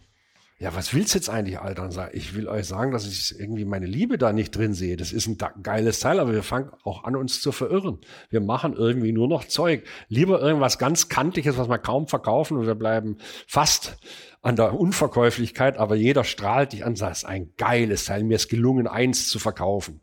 Ja, 0.60 0.74
was 0.74 0.92
willst 0.92 1.14
du 1.14 1.18
jetzt 1.18 1.30
eigentlich, 1.30 1.60
Alter? 1.60 1.84
Und 1.84 1.92
sag, 1.92 2.12
ich 2.14 2.34
will 2.34 2.48
euch 2.48 2.66
sagen, 2.66 2.90
dass 2.90 3.06
ich 3.06 3.38
irgendwie 3.38 3.64
meine 3.64 3.86
Liebe 3.86 4.18
da 4.18 4.32
nicht 4.32 4.50
drin 4.50 4.74
sehe. 4.74 4.96
Das 4.96 5.12
ist 5.12 5.28
ein 5.28 5.38
geiles 5.62 6.00
Teil, 6.00 6.18
aber 6.18 6.32
wir 6.32 6.42
fangen 6.42 6.72
auch 6.82 7.04
an, 7.04 7.14
uns 7.14 7.40
zu 7.40 7.52
verirren. 7.52 8.00
Wir 8.28 8.40
machen 8.40 8.72
irgendwie 8.72 9.12
nur 9.12 9.28
noch 9.28 9.44
Zeug. 9.44 9.86
Lieber 10.08 10.40
irgendwas 10.40 10.76
ganz 10.78 11.08
Kantiges, 11.08 11.58
was 11.58 11.68
wir 11.68 11.78
kaum 11.78 12.08
verkaufen 12.08 12.58
und 12.58 12.66
wir 12.66 12.74
bleiben 12.74 13.18
fast 13.46 13.98
an 14.42 14.56
der 14.56 14.74
Unverkäuflichkeit, 14.74 15.78
aber 15.78 15.94
jeder 15.94 16.24
strahlt 16.24 16.72
dich 16.72 16.84
an, 16.84 16.96
das 16.96 17.18
ist 17.18 17.24
ein 17.24 17.52
geiles 17.56 18.06
Teil. 18.06 18.24
Mir 18.24 18.34
ist 18.34 18.48
gelungen, 18.48 18.88
eins 18.88 19.28
zu 19.28 19.38
verkaufen. 19.38 20.00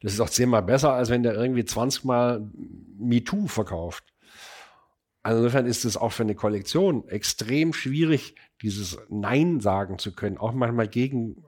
Das 0.00 0.14
ist 0.14 0.20
auch 0.20 0.30
zehnmal 0.30 0.62
besser, 0.62 0.94
als 0.94 1.10
wenn 1.10 1.22
der 1.22 1.34
irgendwie 1.34 1.66
20 1.66 2.04
Mal 2.04 2.50
MeToo 2.98 3.46
verkauft. 3.46 4.04
Also 5.22 5.40
insofern 5.40 5.66
ist 5.66 5.84
es 5.84 5.98
auch 5.98 6.12
für 6.12 6.22
eine 6.22 6.34
Kollektion 6.34 7.06
extrem 7.08 7.74
schwierig, 7.74 8.34
dieses 8.62 8.98
Nein 9.08 9.60
sagen 9.60 9.98
zu 9.98 10.14
können, 10.14 10.38
auch 10.38 10.52
manchmal 10.52 10.88
gegen 10.88 11.44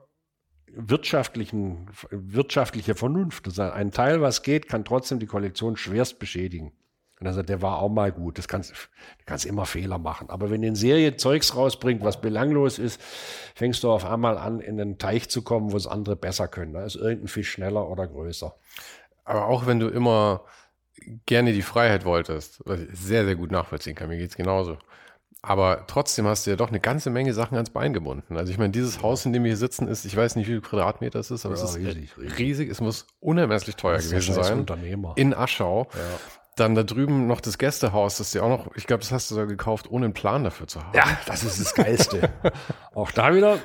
wirtschaftlichen, 0.73 1.87
wirtschaftliche 2.09 2.95
Vernunft. 2.95 3.45
Also 3.47 3.63
ein 3.63 3.91
Teil, 3.91 4.21
was 4.21 4.43
geht, 4.43 4.67
kann 4.69 4.85
trotzdem 4.85 5.19
die 5.19 5.25
Kollektion 5.25 5.75
schwerst 5.75 6.19
beschädigen. 6.19 6.71
Und 7.19 7.27
also 7.27 7.43
der 7.43 7.61
war 7.61 7.79
auch 7.79 7.89
mal 7.89 8.11
gut. 8.11 8.39
Das 8.39 8.47
kannst, 8.47 8.71
du 8.71 9.25
kannst 9.25 9.45
immer 9.45 9.67
Fehler 9.67 9.99
machen. 9.99 10.31
Aber 10.31 10.49
wenn 10.49 10.63
in 10.63 10.75
Serie 10.75 11.17
Zeugs 11.17 11.55
rausbringt, 11.55 12.03
was 12.03 12.19
belanglos 12.19 12.79
ist, 12.79 12.99
fängst 13.53 13.83
du 13.83 13.91
auf 13.91 14.05
einmal 14.05 14.39
an, 14.39 14.59
in 14.59 14.81
einen 14.81 14.97
Teich 14.97 15.29
zu 15.29 15.43
kommen, 15.43 15.71
wo 15.71 15.77
es 15.77 15.85
andere 15.85 16.15
besser 16.15 16.47
können. 16.47 16.73
Da 16.73 16.83
ist 16.83 16.95
irgendein 16.95 17.27
Fisch 17.27 17.51
schneller 17.51 17.87
oder 17.87 18.07
größer. 18.07 18.55
Aber 19.23 19.45
auch 19.45 19.67
wenn 19.67 19.79
du 19.79 19.87
immer 19.87 20.45
gerne 21.27 21.53
die 21.53 21.61
Freiheit 21.61 22.05
wolltest, 22.05 22.61
was 22.65 22.79
ich 22.79 22.89
sehr, 22.93 23.23
sehr 23.23 23.35
gut 23.35 23.51
nachvollziehen 23.51 23.95
kann, 23.95 24.09
mir 24.09 24.17
geht's 24.17 24.35
genauso. 24.35 24.79
Aber 25.43 25.85
trotzdem 25.87 26.27
hast 26.27 26.45
du 26.45 26.51
ja 26.51 26.55
doch 26.55 26.69
eine 26.69 26.79
ganze 26.79 27.09
Menge 27.09 27.33
Sachen 27.33 27.55
ans 27.55 27.71
Bein 27.71 27.93
gebunden. 27.93 28.37
Also 28.37 28.51
ich 28.51 28.59
meine, 28.59 28.71
dieses 28.71 29.01
Haus, 29.01 29.25
in 29.25 29.33
dem 29.33 29.43
wir 29.43 29.49
hier 29.49 29.57
sitzen, 29.57 29.87
ist, 29.87 30.05
ich 30.05 30.15
weiß 30.15 30.35
nicht, 30.35 30.47
wie 30.47 30.51
viel 30.51 30.61
Quadratmeter 30.61 31.19
es 31.19 31.31
ist, 31.31 31.45
aber 31.45 31.55
ja, 31.55 31.63
es 31.63 31.71
ist 31.71 31.77
riesig, 31.77 32.17
riesig. 32.17 32.39
riesig. 32.39 32.69
Es 32.69 32.79
muss 32.79 33.07
unermesslich 33.19 33.75
teuer 33.75 33.95
das 33.95 34.09
gewesen 34.09 34.35
sein. 34.35 34.59
Unternehmer. 34.59 35.13
In 35.15 35.33
Aschau. 35.33 35.87
Ja. 35.93 35.99
Dann 36.57 36.75
da 36.75 36.83
drüben 36.83 37.25
noch 37.25 37.41
das 37.41 37.57
Gästehaus, 37.57 38.17
das 38.17 38.33
ja 38.33 38.43
auch 38.43 38.49
noch, 38.49 38.75
ich 38.75 38.85
glaube, 38.85 39.01
das 39.01 39.11
hast 39.11 39.31
du 39.31 39.35
sogar 39.35 39.47
gekauft, 39.47 39.89
ohne 39.89 40.05
einen 40.05 40.13
Plan 40.13 40.43
dafür 40.43 40.67
zu 40.67 40.83
haben. 40.83 40.95
Ja, 40.95 41.17
das 41.25 41.43
ist 41.43 41.59
das 41.59 41.73
Geilste. 41.73 42.29
auch 42.93 43.09
da 43.11 43.33
wieder, 43.33 43.57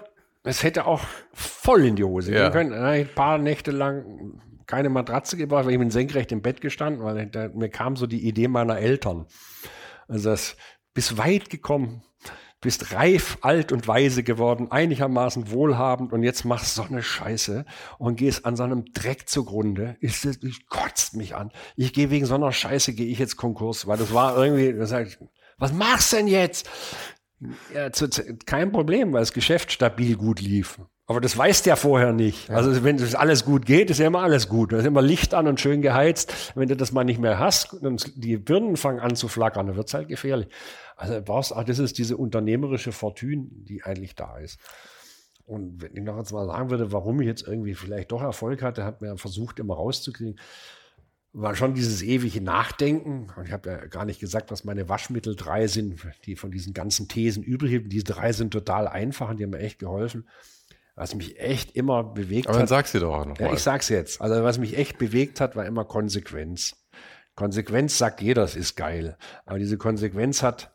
es 0.45 0.63
hätte 0.63 0.87
auch 0.87 1.03
voll 1.35 1.85
in 1.85 1.97
die 1.97 2.05
Hose 2.05 2.33
ja. 2.33 2.45
gehen 2.45 2.53
können. 2.53 2.73
Ein 2.73 3.09
paar 3.09 3.37
Nächte 3.37 3.71
lang 3.73 4.41
keine 4.67 4.89
Matratze 4.89 5.37
gebracht, 5.37 5.67
weil 5.67 5.73
ich 5.73 5.79
bin 5.79 5.91
senkrecht 5.91 6.33
im 6.33 6.43
Bett 6.43 6.61
gestanden, 6.61 7.05
weil 7.05 7.27
da, 7.27 7.49
mir 7.49 7.69
kam 7.69 7.97
so 7.97 8.07
die 8.07 8.27
Idee 8.27 8.49
meiner 8.49 8.79
Eltern. 8.79 9.27
Also 10.09 10.31
das 10.31 10.57
bist 10.97 11.19
weit 11.19 11.51
gekommen, 11.51 12.03
bist 12.63 12.95
reif, 12.95 13.37
alt 13.43 13.71
und 13.71 13.87
weise 13.87 14.23
geworden, 14.23 14.71
einigermaßen 14.71 15.51
wohlhabend 15.51 16.15
und 16.15 16.23
jetzt 16.23 16.47
machst 16.47 16.75
so 16.75 16.85
eine 16.85 17.03
Scheiße 17.03 17.67
und 17.99 18.17
gehst 18.17 18.47
an 18.47 18.57
so 18.57 18.63
einem 18.63 18.87
Dreck 18.95 19.29
zugrunde. 19.29 19.99
Ich, 20.01 20.25
ich 20.25 20.67
kotzt 20.69 21.15
mich 21.15 21.37
an. 21.37 21.53
Ich 21.77 21.93
gehe 21.93 22.09
wegen 22.09 22.25
so 22.25 22.35
einer 22.35 22.51
Scheiße, 22.51 22.95
gehe 22.95 23.09
ich 23.09 23.19
jetzt 23.19 23.37
Konkurs, 23.37 23.87
weil 23.87 23.99
das 23.99 24.15
war 24.15 24.39
irgendwie, 24.43 24.73
das 24.73 24.91
heißt, 24.91 25.19
Was 25.59 25.75
machst 25.75 26.15
du 26.15 26.17
denn 26.17 26.29
jetzt? 26.29 26.67
Ja, 27.75 27.93
zu, 27.93 28.09
kein 28.47 28.73
Problem, 28.73 29.13
weil 29.13 29.21
das 29.21 29.35
Geschäft 29.35 29.71
stabil 29.71 30.17
gut 30.17 30.41
lief. 30.41 30.81
Aber 31.09 31.21
das 31.21 31.39
weiß 31.39 31.63
der 31.63 31.77
vorher 31.77 32.13
nicht. 32.13 32.49
Ja. 32.49 32.57
Also 32.57 32.83
wenn 32.83 32.97
es 32.97 33.15
alles 33.15 33.45
gut 33.45 33.65
geht, 33.65 33.91
ist 33.91 33.99
ja 33.99 34.09
immer 34.09 34.23
alles 34.23 34.49
gut. 34.49 34.73
Da 34.73 34.79
ist 34.79 34.87
immer 34.87 35.03
Licht 35.03 35.35
an 35.35 35.47
und 35.47 35.61
schön 35.61 35.81
geheizt. 35.81 36.53
Wenn 36.57 36.69
du 36.69 36.77
das 36.77 36.91
mal 36.91 37.05
nicht 37.05 37.21
mehr 37.21 37.39
hast 37.39 37.75
und 37.75 38.13
die 38.17 38.37
Birnen 38.37 38.77
fangen 38.77 38.99
an 38.99 39.15
zu 39.15 39.29
flackern, 39.29 39.69
dann 39.69 39.77
wird's 39.77 39.95
halt 39.95 40.09
gefährlich. 40.09 40.49
Also 40.97 41.21
brauchst, 41.23 41.55
ach, 41.55 41.63
das 41.63 41.79
ist 41.79 41.99
diese 41.99 42.17
unternehmerische 42.17 42.91
Fortune, 42.91 43.47
die 43.51 43.85
eigentlich 43.85 44.17
da 44.17 44.39
ist. 44.39 44.59
Und 45.45 45.81
wenn 45.81 45.95
ich 45.95 46.03
noch 46.03 46.19
jetzt 46.19 46.33
mal 46.33 46.47
sagen 46.47 46.71
würde, 46.71 46.91
warum 46.91 47.21
ich 47.21 47.29
jetzt 47.29 47.47
irgendwie 47.47 47.75
vielleicht 47.75 48.11
doch 48.11 48.23
Erfolg 48.23 48.63
hatte, 48.63 48.85
hat 48.85 49.01
mir 49.01 49.17
versucht, 49.17 49.61
immer 49.61 49.75
rauszukriegen, 49.75 50.41
war 51.33 51.55
schon 51.55 51.75
dieses 51.75 52.03
ewige 52.03 52.41
Nachdenken. 52.41 53.29
Und 53.37 53.47
ich 53.47 53.53
habe 53.53 53.69
ja 53.71 53.87
gar 53.87 54.07
nicht 54.07 54.19
gesagt, 54.19 54.51
was 54.51 54.65
meine 54.65 54.89
Waschmittel 54.89 55.37
drei 55.37 55.69
sind, 55.69 56.01
die 56.25 56.35
von 56.35 56.51
diesen 56.51 56.75
ganzen 56.75 57.07
Thesen 57.07 57.45
übrig 57.45 57.71
sind. 57.71 57.93
Diese 57.93 58.05
drei 58.05 58.33
sind 58.33 58.51
total 58.51 58.89
einfach 58.89 59.31
und 59.31 59.39
die 59.39 59.45
haben 59.45 59.51
mir 59.51 59.61
echt 59.61 59.79
geholfen. 59.79 60.27
Was 60.97 61.15
mich 61.15 61.39
echt 61.39 61.77
immer 61.77 62.03
bewegt 62.03 62.47
Aber 62.47 62.55
hat. 62.55 62.63
Aber 62.63 62.67
dann 62.67 62.69
sag's 62.69 62.93
dir 62.93 63.01
doch 63.01 63.15
auch 63.15 63.27
noch. 63.27 63.39
Ja, 63.39 63.53
ich 63.53 63.61
sag's 63.61 63.91
jetzt. 63.91 64.21
Also 64.21 64.43
was 64.43 64.59
mich 64.59 64.77
echt 64.77 64.99
bewegt 64.99 65.41
hat, 65.41 65.55
war 65.55 65.67
immer 65.67 65.85
Konsequenz. 65.85 66.75
Konsequenz 67.35 67.99
sagt 67.99 68.23
jeder, 68.23 68.43
es 68.43 68.57
ist 68.57 68.77
geil. 68.77 69.19
Aber 69.45 69.59
diese 69.59 69.77
Konsequenz 69.77 70.43
hat 70.43 70.75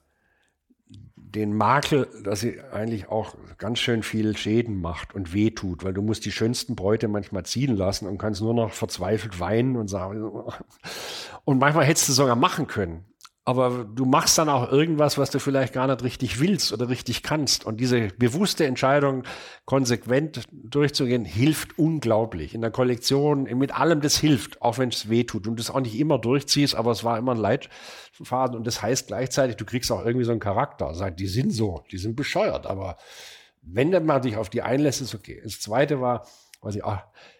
den 1.16 1.56
Makel, 1.56 2.08
dass 2.24 2.42
sie 2.42 2.62
eigentlich 2.72 3.10
auch 3.10 3.36
ganz 3.58 3.80
schön 3.80 4.04
viel 4.04 4.38
Schäden 4.38 4.80
macht 4.80 5.16
und 5.16 5.34
wehtut, 5.34 5.84
weil 5.84 5.94
du 5.94 6.04
musst 6.04 6.26
die 6.26 6.32
schönsten 6.32 6.76
Bräute 6.76 7.08
manchmal 7.08 7.44
ziehen 7.46 7.76
lassen 7.76 8.08
und 8.08 8.18
kannst 8.18 8.42
nur 8.42 8.54
noch 8.54 8.74
verzweifelt 8.74 9.40
weinen 9.40 9.76
und 9.76 9.88
sagen, 9.88 10.22
und 11.46 11.60
manchmal 11.60 11.86
hättest 11.86 12.10
du 12.10 12.14
sogar 12.14 12.36
machen 12.36 12.68
können 12.68 13.11
aber 13.44 13.86
du 13.86 14.06
machst 14.06 14.38
dann 14.38 14.50
auch 14.50 14.72
irgendwas, 14.72 15.18
was 15.18 15.32
du 15.32 15.40
vielleicht 15.40 15.74
gar 15.74 15.88
nicht 15.88 16.04
richtig 16.04 16.40
willst 16.40 16.72
oder 16.74 16.90
richtig 16.90 17.24
kannst. 17.24 17.66
Und 17.66 17.80
diese 17.80 18.10
bewusste 18.10 18.68
Entscheidung, 18.68 19.24
konsequent 19.66 20.44
durchzugehen, 20.52 21.26
hilft 21.26 21.80
unglaublich. 21.80 22.54
In 22.54 22.62
der 22.62 22.70
Kollektion, 22.70 23.44
mit 23.44 23.74
allem, 23.74 24.02
das 24.02 24.18
hilft, 24.18 24.62
auch 24.62 24.78
wenn 24.78 24.90
es 24.90 25.10
weh 25.10 25.24
tut. 25.24 25.48
Und 25.48 25.60
das 25.60 25.72
auch 25.72 25.80
nicht 25.80 25.98
immer 25.98 26.20
durchziehst, 26.20 26.76
aber 26.76 26.92
es 26.92 27.04
war 27.04 27.18
immer 27.18 27.32
ein 27.32 27.40
Leitfaden. 27.40 28.56
Und 28.56 28.68
das 28.68 28.84
heißt 28.84 29.08
gleichzeitig, 29.08 29.56
du 29.56 29.66
kriegst 29.66 29.92
auch 29.92 30.06
irgendwie 30.06 30.26
so 30.26 30.32
einen 30.32 30.40
Charakter. 30.40 30.94
Sagt, 30.94 31.20
die 31.20 31.28
sind 31.28 31.52
so, 31.52 31.84
die 31.92 31.98
sind 31.98 32.16
bescheuert. 32.16 32.68
Aber 32.68 32.98
wenn 33.64 33.90
man 34.06 34.22
dich 34.22 34.38
auf 34.38 34.52
die 34.52 34.62
einlässt, 34.62 35.02
ist 35.02 35.16
okay. 35.16 35.42
Das 35.44 35.60
zweite 35.60 36.00
war, 36.00 36.28
was 36.62 36.76
ich 36.76 36.84
auch 36.84 37.00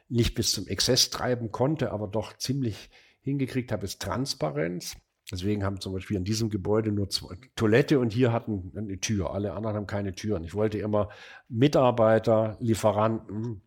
nicht 0.10 0.34
bis 0.34 0.52
zum 0.52 0.68
Exzess 0.68 1.12
treiben 1.12 1.52
konnte, 1.52 1.92
aber 1.92 2.08
doch 2.08 2.36
ziemlich 2.38 2.90
hingekriegt 3.22 3.72
habe, 3.72 3.86
ist 3.86 4.02
Transparenz. 4.02 4.96
Deswegen 5.32 5.64
haben 5.64 5.80
zum 5.80 5.94
Beispiel 5.94 6.18
in 6.18 6.26
diesem 6.26 6.50
Gebäude 6.50 6.92
nur 6.92 7.10
zwei 7.10 7.36
Toilette 7.56 8.00
und 8.00 8.12
hier 8.12 8.34
hatten 8.34 8.74
eine 8.76 9.00
Tür. 9.00 9.34
Alle 9.34 9.54
anderen 9.54 9.78
haben 9.78 9.88
keine 9.88 10.14
Türen. 10.14 10.44
Ich 10.44 10.54
wollte 10.54 10.78
immer 10.78 11.10
Mitarbeiter, 11.48 12.58
Lieferanten, 12.60 13.62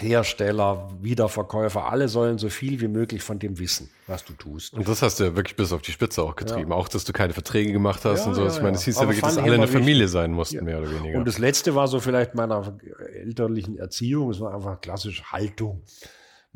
Hersteller, 0.00 0.88
Wiederverkäufer, 1.00 1.90
alle 1.90 2.08
sollen 2.08 2.38
so 2.38 2.48
viel 2.50 2.80
wie 2.80 2.86
möglich 2.86 3.22
von 3.22 3.40
dem 3.40 3.58
wissen, 3.58 3.90
was 4.06 4.24
du 4.24 4.32
tust. 4.32 4.72
Und 4.74 4.86
das 4.86 5.02
hast 5.02 5.18
du 5.18 5.24
ja 5.24 5.36
wirklich 5.36 5.56
bis 5.56 5.72
auf 5.72 5.82
die 5.82 5.90
Spitze 5.90 6.22
auch 6.22 6.36
getrieben. 6.36 6.70
Ja. 6.70 6.76
Auch, 6.76 6.88
dass 6.88 7.04
du 7.04 7.12
keine 7.12 7.32
Verträge 7.32 7.72
gemacht 7.72 8.04
hast 8.04 8.20
ja, 8.20 8.26
und 8.28 8.34
so. 8.36 8.44
Ja, 8.44 8.48
ich 8.48 8.62
meine, 8.62 8.76
es 8.76 8.84
hieß 8.84 8.94
ja 8.96 9.02
wirklich, 9.02 9.22
dass 9.22 9.38
alle 9.38 9.54
eine 9.54 9.66
Familie 9.66 10.06
sein 10.06 10.32
mussten, 10.32 10.64
mehr 10.64 10.78
oder 10.78 10.90
weniger. 10.92 11.18
Und 11.18 11.26
das 11.26 11.38
letzte 11.38 11.74
war 11.74 11.88
so 11.88 11.98
vielleicht 11.98 12.36
meiner 12.36 12.78
elterlichen 13.12 13.76
Erziehung. 13.76 14.30
Es 14.30 14.38
war 14.40 14.54
einfach 14.54 14.80
klassisch 14.80 15.24
Haltung 15.24 15.82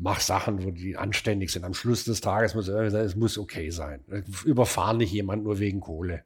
mach 0.03 0.19
Sachen, 0.19 0.63
wo 0.63 0.71
die 0.71 0.97
anständig 0.97 1.51
sind. 1.51 1.63
Am 1.63 1.73
Schluss 1.73 2.03
des 2.03 2.19
Tages 2.19 2.53
muss 2.55 2.67
es 2.67 3.15
muss 3.15 3.37
okay 3.37 3.69
sein. 3.69 4.03
Überfahren 4.43 4.97
nicht 4.97 5.13
jemand 5.13 5.45
nur 5.45 5.59
wegen 5.59 5.79
Kohle. 5.79 6.25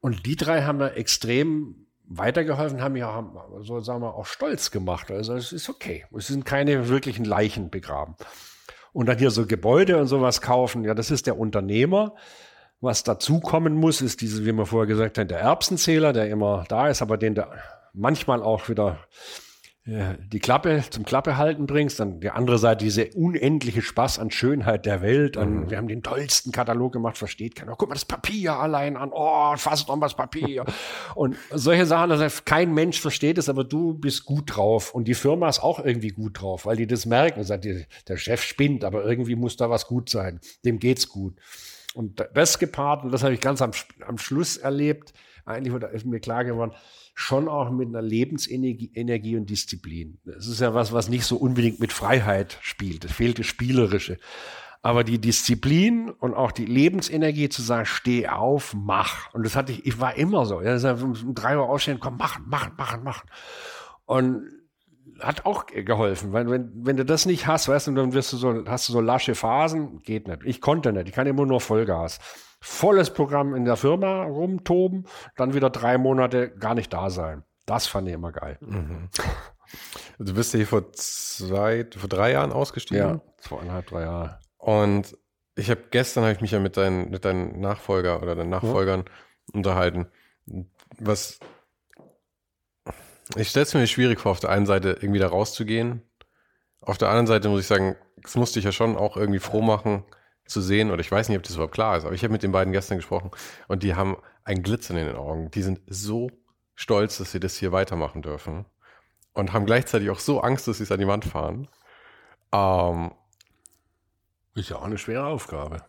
Und 0.00 0.26
die 0.26 0.36
drei 0.36 0.62
haben 0.62 0.78
mir 0.78 0.94
extrem 0.94 1.86
weitergeholfen, 2.04 2.82
haben 2.82 2.96
ja 2.96 3.32
so 3.62 3.80
sagen 3.80 4.02
wir 4.02 4.14
auch 4.14 4.26
stolz 4.26 4.70
gemacht. 4.70 5.10
Also 5.10 5.34
es 5.34 5.52
ist 5.52 5.70
okay. 5.70 6.04
Es 6.14 6.26
sind 6.26 6.44
keine 6.44 6.88
wirklichen 6.88 7.24
Leichen 7.24 7.70
begraben. 7.70 8.16
Und 8.92 9.06
dann 9.08 9.18
hier 9.18 9.30
so 9.30 9.46
Gebäude 9.46 9.98
und 9.98 10.06
sowas 10.06 10.42
kaufen, 10.42 10.84
ja, 10.84 10.94
das 10.94 11.10
ist 11.10 11.26
der 11.26 11.38
Unternehmer. 11.38 12.14
Was 12.82 13.02
dazukommen 13.02 13.74
muss, 13.74 14.02
ist 14.02 14.20
diese, 14.20 14.44
wie 14.44 14.52
wir 14.52 14.66
vorher 14.66 14.86
gesagt 14.86 15.16
haben, 15.16 15.28
der 15.28 15.40
Erbsenzähler, 15.40 16.12
der 16.12 16.28
immer 16.28 16.64
da 16.68 16.88
ist, 16.88 17.00
aber 17.00 17.16
den 17.16 17.34
der 17.34 17.50
manchmal 17.94 18.42
auch 18.42 18.68
wieder 18.68 18.98
die 19.86 20.40
Klappe 20.40 20.84
zum 20.90 21.04
Klappe 21.04 21.38
halten 21.38 21.66
bringst, 21.66 21.98
dann 22.00 22.20
die 22.20 22.30
andere 22.30 22.58
Seite 22.58 22.84
diese 22.84 23.08
unendliche 23.14 23.80
Spaß 23.80 24.18
an 24.18 24.30
Schönheit 24.30 24.84
der 24.84 25.00
Welt. 25.00 25.38
An, 25.38 25.54
mhm. 25.54 25.70
Wir 25.70 25.78
haben 25.78 25.88
den 25.88 26.02
tollsten 26.02 26.52
Katalog 26.52 26.92
gemacht, 26.92 27.16
versteht 27.16 27.56
keiner. 27.56 27.74
Guck 27.76 27.88
mal 27.88 27.94
das 27.94 28.04
Papier 28.04 28.54
allein 28.54 28.96
an. 28.98 29.10
Oh, 29.12 29.56
fass 29.56 29.86
doch 29.86 29.96
mal 29.96 30.06
das 30.06 30.16
Papier. 30.16 30.66
und 31.14 31.36
solche 31.50 31.86
Sachen, 31.86 32.12
also 32.12 32.42
kein 32.44 32.74
Mensch 32.74 33.00
versteht 33.00 33.38
es, 33.38 33.48
aber 33.48 33.64
du 33.64 33.94
bist 33.94 34.26
gut 34.26 34.54
drauf. 34.54 34.94
Und 34.94 35.08
die 35.08 35.14
Firma 35.14 35.48
ist 35.48 35.62
auch 35.62 35.82
irgendwie 35.82 36.10
gut 36.10 36.42
drauf, 36.42 36.66
weil 36.66 36.76
die 36.76 36.86
das 36.86 37.06
merken. 37.06 37.42
Sagt, 37.42 37.64
der 37.64 38.16
Chef 38.16 38.42
spinnt, 38.42 38.84
aber 38.84 39.04
irgendwie 39.04 39.34
muss 39.34 39.56
da 39.56 39.70
was 39.70 39.86
gut 39.86 40.10
sein. 40.10 40.40
Dem 40.62 40.78
geht's 40.78 41.08
gut. 41.08 41.36
Und 41.94 42.24
das 42.34 42.58
gepaart, 42.58 43.02
und 43.02 43.12
das 43.12 43.22
habe 43.22 43.32
ich 43.32 43.40
ganz 43.40 43.62
am, 43.62 43.70
am 44.06 44.18
Schluss 44.18 44.58
erlebt, 44.58 45.14
eigentlich 45.44 45.74
ist 45.92 46.06
mir 46.06 46.20
klar 46.20 46.44
geworden, 46.44 46.72
schon 47.20 47.48
auch 47.48 47.70
mit 47.70 47.88
einer 47.88 48.00
Lebensenergie 48.00 48.90
Energie 48.94 49.36
und 49.36 49.50
Disziplin. 49.50 50.18
Das 50.24 50.46
ist 50.46 50.60
ja 50.60 50.72
was, 50.74 50.92
was 50.92 51.08
nicht 51.10 51.24
so 51.24 51.36
unbedingt 51.36 51.78
mit 51.78 51.92
Freiheit 51.92 52.58
spielt. 52.62 53.04
Es 53.04 53.12
fehlt 53.12 53.38
das 53.38 53.46
Spielerische. 53.46 54.18
Aber 54.80 55.04
die 55.04 55.20
Disziplin 55.20 56.08
und 56.08 56.32
auch 56.32 56.50
die 56.50 56.64
Lebensenergie 56.64 57.50
zu 57.50 57.60
sagen, 57.60 57.84
steh 57.84 58.26
auf, 58.28 58.72
mach. 58.74 59.34
Und 59.34 59.44
das 59.44 59.54
hatte 59.54 59.72
ich, 59.72 59.84
ich 59.84 60.00
war 60.00 60.16
immer 60.16 60.46
so. 60.46 60.62
Ja, 60.62 60.92
um 60.94 61.34
drei 61.34 61.58
Uhr 61.58 61.68
aufstehen, 61.68 62.00
komm, 62.00 62.16
machen, 62.16 62.44
machen, 62.48 62.72
machen, 62.78 63.04
machen. 63.04 63.28
Und 64.06 64.48
hat 65.20 65.44
auch 65.44 65.66
geholfen, 65.66 66.32
weil 66.32 66.50
wenn, 66.50 66.70
wenn 66.74 66.96
du 66.96 67.04
das 67.04 67.26
nicht 67.26 67.46
hast, 67.46 67.68
weißt 67.68 67.88
du, 67.88 67.92
dann 67.92 68.14
wirst 68.14 68.32
du 68.32 68.38
so, 68.38 68.64
hast 68.66 68.88
du 68.88 68.94
so 68.94 69.02
lasche 69.02 69.34
Phasen, 69.34 70.00
geht 70.00 70.26
nicht. 70.26 70.40
Ich 70.44 70.62
konnte 70.62 70.94
nicht, 70.94 71.08
ich 71.08 71.14
kann 71.14 71.26
immer 71.26 71.44
nur 71.44 71.60
Vollgas 71.60 72.18
volles 72.60 73.10
Programm 73.12 73.54
in 73.54 73.64
der 73.64 73.76
Firma 73.76 74.24
rumtoben, 74.24 75.06
dann 75.36 75.54
wieder 75.54 75.70
drei 75.70 75.98
Monate 75.98 76.50
gar 76.50 76.74
nicht 76.74 76.92
da 76.92 77.10
sein. 77.10 77.42
Das 77.66 77.86
fand 77.86 78.08
ich 78.08 78.14
immer 78.14 78.32
geil. 78.32 78.58
Mhm. 78.60 79.08
Du 80.18 80.34
bist 80.34 80.52
ja 80.52 80.58
hier 80.58 80.66
vor 80.66 80.92
zwei, 80.92 81.86
vor 81.96 82.08
drei 82.08 82.32
Jahren 82.32 82.52
ausgestiegen? 82.52 83.02
Ja, 83.02 83.20
zweieinhalb, 83.38 83.86
drei 83.86 84.02
Jahre. 84.02 84.40
Und 84.58 85.16
ich 85.54 85.70
habe 85.70 85.80
gestern 85.90 86.24
habe 86.24 86.32
ich 86.32 86.40
mich 86.40 86.50
ja 86.50 86.58
mit 86.58 86.76
deinen, 86.76 87.10
mit 87.10 87.24
deinen 87.24 87.60
Nachfolger 87.60 88.22
oder 88.22 88.34
deinen 88.34 88.50
Nachfolgern 88.50 89.04
ja. 89.06 89.54
unterhalten. 89.54 90.06
Was 90.98 91.38
ich 93.36 93.48
stelle 93.48 93.64
es 93.64 93.74
mir 93.74 93.86
schwierig 93.86 94.20
vor, 94.20 94.32
auf 94.32 94.40
der 94.40 94.50
einen 94.50 94.66
Seite 94.66 94.98
irgendwie 95.00 95.20
da 95.20 95.28
rauszugehen. 95.28 96.02
Auf 96.80 96.98
der 96.98 97.08
anderen 97.08 97.26
Seite 97.26 97.48
muss 97.48 97.60
ich 97.60 97.66
sagen, 97.66 97.96
es 98.24 98.34
musste 98.34 98.58
ich 98.58 98.64
ja 98.64 98.72
schon 98.72 98.96
auch 98.96 99.16
irgendwie 99.16 99.38
froh 99.38 99.62
machen, 99.62 100.04
zu 100.46 100.60
sehen, 100.60 100.90
oder 100.90 101.00
ich 101.00 101.10
weiß 101.10 101.28
nicht, 101.28 101.38
ob 101.38 101.44
das 101.44 101.54
überhaupt 101.54 101.74
klar 101.74 101.96
ist, 101.96 102.04
aber 102.04 102.14
ich 102.14 102.22
habe 102.22 102.32
mit 102.32 102.42
den 102.42 102.52
beiden 102.52 102.72
gestern 102.72 102.98
gesprochen 102.98 103.30
und 103.68 103.82
die 103.82 103.94
haben 103.94 104.16
ein 104.44 104.62
Glitzern 104.62 104.96
in 104.96 105.06
den 105.06 105.16
Augen. 105.16 105.50
Die 105.50 105.62
sind 105.62 105.80
so 105.86 106.30
stolz, 106.74 107.18
dass 107.18 107.32
sie 107.32 107.40
das 107.40 107.56
hier 107.56 107.72
weitermachen 107.72 108.22
dürfen 108.22 108.64
und 109.32 109.52
haben 109.52 109.66
gleichzeitig 109.66 110.10
auch 110.10 110.18
so 110.18 110.40
Angst, 110.40 110.66
dass 110.66 110.78
sie 110.78 110.84
es 110.84 110.92
an 110.92 111.00
die 111.00 111.06
Wand 111.06 111.24
fahren. 111.24 111.68
Ähm, 112.52 113.12
ist 114.54 114.70
ja 114.70 114.76
auch 114.76 114.84
eine 114.84 114.98
schwere 114.98 115.26
Aufgabe. 115.26 115.84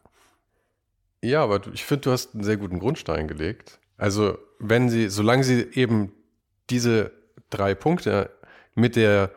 Ja, 1.24 1.44
aber 1.44 1.62
ich 1.74 1.86
finde, 1.86 2.02
du 2.02 2.12
hast 2.12 2.34
einen 2.34 2.44
sehr 2.44 2.58
guten 2.58 2.80
Grundstein 2.80 3.28
gelegt. 3.28 3.80
Also, 3.98 4.38
wenn 4.60 4.90
sie, 4.90 5.10
solange 5.10 5.44
sie 5.44 5.68
eben 5.74 6.14
diese 6.70 7.12
drei 7.50 7.76
Punkte 7.76 8.32
mit 8.74 8.96
der, 8.96 9.32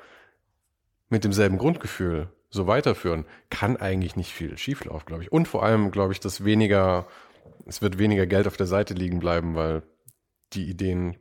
mit 1.08 1.24
demselben 1.24 1.58
Grundgefühl 1.58 2.28
so 2.54 2.66
weiterführen, 2.66 3.26
kann 3.50 3.76
eigentlich 3.76 4.16
nicht 4.16 4.32
viel 4.32 4.56
schieflaufen, 4.56 5.06
glaube 5.06 5.22
ich. 5.24 5.32
Und 5.32 5.48
vor 5.48 5.62
allem 5.62 5.90
glaube 5.90 6.12
ich, 6.12 6.20
dass 6.20 6.44
weniger, 6.44 7.06
es 7.66 7.82
wird 7.82 7.98
weniger 7.98 8.26
Geld 8.26 8.46
auf 8.46 8.56
der 8.56 8.66
Seite 8.66 8.94
liegen 8.94 9.18
bleiben, 9.18 9.54
weil 9.54 9.82
die 10.52 10.68
Ideen, 10.70 11.16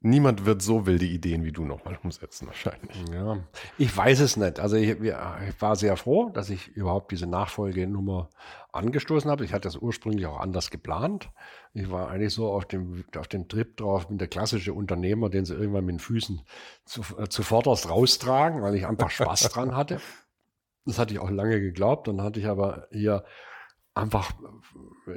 niemand 0.00 0.46
wird 0.46 0.62
so 0.62 0.86
wilde 0.86 1.04
Ideen 1.04 1.44
wie 1.44 1.52
du 1.52 1.64
nochmal 1.64 1.98
umsetzen, 2.02 2.46
wahrscheinlich. 2.46 2.96
Ja, 3.12 3.38
ich 3.78 3.96
weiß 3.96 4.20
es 4.20 4.36
nicht. 4.36 4.60
Also 4.60 4.76
ich, 4.76 5.00
ich 5.00 5.60
war 5.60 5.76
sehr 5.76 5.96
froh, 5.96 6.30
dass 6.30 6.48
ich 6.48 6.68
überhaupt 6.68 7.10
diese 7.12 7.26
Nachfolgenummer 7.26 8.30
angestoßen 8.72 9.30
habe. 9.30 9.44
Ich 9.44 9.52
hatte 9.52 9.68
das 9.68 9.76
ursprünglich 9.76 10.26
auch 10.26 10.40
anders 10.40 10.70
geplant. 10.70 11.30
Ich 11.74 11.90
war 11.90 12.08
eigentlich 12.08 12.34
so 12.34 12.52
auf 12.52 12.66
dem, 12.66 13.04
auf 13.16 13.28
dem 13.28 13.48
Trip 13.48 13.76
drauf, 13.76 14.08
bin 14.08 14.18
der 14.18 14.28
klassische 14.28 14.74
Unternehmer, 14.74 15.28
den 15.28 15.44
sie 15.44 15.54
irgendwann 15.54 15.84
mit 15.84 15.94
den 15.94 16.00
Füßen 16.00 16.42
zu, 16.84 17.02
äh, 17.18 17.28
zuvorderst 17.28 17.88
raustragen, 17.88 18.62
weil 18.62 18.74
ich 18.74 18.86
einfach 18.86 19.10
Spaß 19.10 19.48
dran 19.50 19.74
hatte. 19.74 20.00
Das 20.84 20.98
hatte 20.98 21.14
ich 21.14 21.20
auch 21.20 21.30
lange 21.30 21.60
geglaubt. 21.60 22.08
Dann 22.08 22.22
hatte 22.22 22.40
ich 22.40 22.46
aber 22.46 22.88
hier 22.90 23.24
einfach 23.94 24.32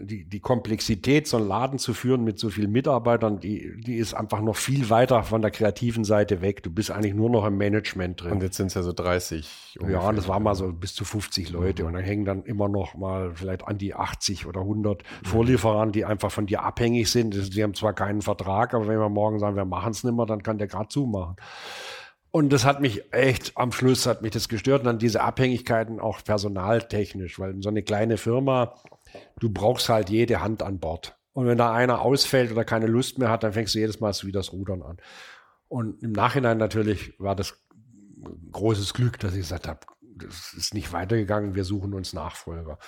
die, 0.01 0.27
die 0.27 0.39
Komplexität, 0.39 1.27
so 1.27 1.37
einen 1.37 1.47
Laden 1.47 1.79
zu 1.79 1.93
führen 1.93 2.23
mit 2.23 2.39
so 2.39 2.49
vielen 2.49 2.71
Mitarbeitern, 2.71 3.39
die, 3.39 3.71
die 3.79 3.95
ist 3.95 4.13
einfach 4.13 4.41
noch 4.41 4.57
viel 4.57 4.89
weiter 4.89 5.23
von 5.23 5.41
der 5.41 5.51
kreativen 5.51 6.03
Seite 6.03 6.41
weg. 6.41 6.63
Du 6.63 6.71
bist 6.71 6.91
eigentlich 6.91 7.13
nur 7.13 7.29
noch 7.29 7.45
im 7.45 7.57
Management 7.57 8.21
drin. 8.21 8.33
Und 8.33 8.43
jetzt 8.43 8.57
sind 8.57 8.67
es 8.67 8.73
ja 8.73 8.81
so 8.81 8.91
30. 8.91 9.77
Ungefähr. 9.79 10.01
Ja, 10.01 10.09
und 10.09 10.17
das 10.17 10.27
war 10.27 10.39
mal 10.39 10.55
so 10.55 10.73
bis 10.73 10.93
zu 10.93 11.05
50 11.05 11.51
Leute. 11.51 11.83
Mhm. 11.83 11.87
Und 11.87 11.93
dann 11.93 12.03
hängen 12.03 12.25
dann 12.25 12.43
immer 12.43 12.67
noch 12.67 12.95
mal 12.95 13.33
vielleicht 13.35 13.65
an 13.65 13.77
die 13.77 13.93
80 13.93 14.45
oder 14.45 14.61
100 14.61 15.03
mhm. 15.03 15.25
Vorlieferern, 15.25 15.91
die 15.91 16.03
einfach 16.03 16.31
von 16.31 16.45
dir 16.45 16.63
abhängig 16.63 17.09
sind. 17.09 17.55
Die 17.55 17.63
haben 17.63 17.75
zwar 17.75 17.93
keinen 17.93 18.21
Vertrag, 18.21 18.73
aber 18.73 18.87
wenn 18.87 18.99
wir 18.99 19.09
morgen 19.09 19.39
sagen, 19.39 19.55
wir 19.55 19.65
machen 19.65 19.91
es 19.91 20.03
nicht 20.03 20.15
mehr, 20.15 20.25
dann 20.25 20.43
kann 20.43 20.57
der 20.57 20.67
gerade 20.67 20.89
zumachen. 20.89 21.35
Und 22.35 22.49
das 22.49 22.65
hat 22.65 22.81
mich 22.81 23.13
echt, 23.13 23.53
am 23.55 23.71
Schluss 23.71 24.05
hat 24.05 24.21
mich 24.21 24.31
das 24.31 24.49
gestört. 24.49 24.81
Und 24.81 24.87
dann 24.87 24.99
diese 24.99 25.21
Abhängigkeiten 25.21 26.01
auch 26.01 26.21
personaltechnisch, 26.21 27.39
weil 27.39 27.63
so 27.63 27.69
eine 27.69 27.81
kleine 27.81 28.17
Firma, 28.17 28.75
du 29.39 29.49
brauchst 29.49 29.87
halt 29.87 30.09
jede 30.09 30.41
Hand 30.41 30.61
an 30.61 30.79
Bord. 30.79 31.17
Und 31.31 31.47
wenn 31.47 31.57
da 31.57 31.71
einer 31.73 32.01
ausfällt 32.01 32.51
oder 32.51 32.65
keine 32.65 32.87
Lust 32.87 33.19
mehr 33.19 33.29
hat, 33.29 33.43
dann 33.43 33.53
fängst 33.53 33.73
du 33.73 33.79
jedes 33.79 34.01
Mal 34.01 34.13
wieder 34.23 34.41
das 34.41 34.51
Rudern 34.51 34.81
an. 34.81 34.97
Und 35.69 36.03
im 36.03 36.11
Nachhinein 36.11 36.57
natürlich 36.57 37.17
war 37.21 37.37
das 37.37 37.57
großes 38.51 38.93
Glück, 38.93 39.17
dass 39.17 39.31
ich 39.31 39.39
gesagt 39.39 39.69
habe, 39.69 39.79
das 40.01 40.51
ist 40.57 40.73
nicht 40.73 40.91
weitergegangen, 40.91 41.55
wir 41.55 41.63
suchen 41.63 41.93
uns 41.93 42.11
Nachfolger. 42.11 42.79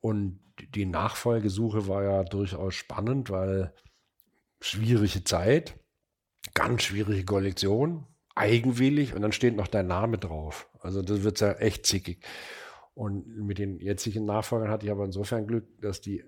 Und 0.00 0.40
die 0.74 0.86
Nachfolgesuche 0.86 1.86
war 1.86 2.02
ja 2.02 2.24
durchaus 2.24 2.74
spannend, 2.74 3.30
weil 3.30 3.72
schwierige 4.60 5.22
Zeit, 5.22 5.78
ganz 6.54 6.82
schwierige 6.82 7.24
Kollektion, 7.24 8.08
eigenwillig 8.34 9.14
und 9.14 9.22
dann 9.22 9.32
steht 9.32 9.56
noch 9.56 9.68
dein 9.68 9.86
Name 9.86 10.18
drauf. 10.18 10.68
Also 10.80 11.02
das 11.02 11.22
wird 11.22 11.40
ja 11.40 11.52
echt 11.52 11.86
zickig. 11.86 12.24
Und 12.94 13.26
mit 13.26 13.58
den 13.58 13.80
jetzigen 13.80 14.24
Nachfolgern 14.24 14.70
hatte 14.70 14.86
ich 14.86 14.92
aber 14.92 15.04
insofern 15.04 15.46
Glück, 15.46 15.66
dass 15.80 16.00
die 16.00 16.24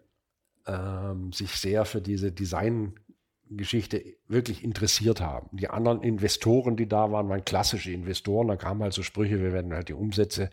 ähm, 0.67 1.33
sich 1.33 1.53
sehr 1.53 1.85
für 1.85 2.01
diese 2.01 2.33
Designgeschichte 2.33 4.03
wirklich 4.27 4.65
interessiert 4.65 5.21
haben. 5.21 5.57
Die 5.57 5.71
anderen 5.71 6.03
Investoren, 6.03 6.77
die 6.77 6.89
da 6.89 7.13
waren, 7.13 7.29
waren 7.29 7.45
klassische 7.45 7.93
Investoren. 7.93 8.49
Da 8.49 8.57
kamen 8.57 8.83
halt 8.83 8.93
so 8.93 9.03
Sprüche, 9.03 9.41
wir 9.41 9.53
werden 9.53 9.73
halt 9.73 9.89
die 9.89 9.95
Umsätze, 9.95 10.51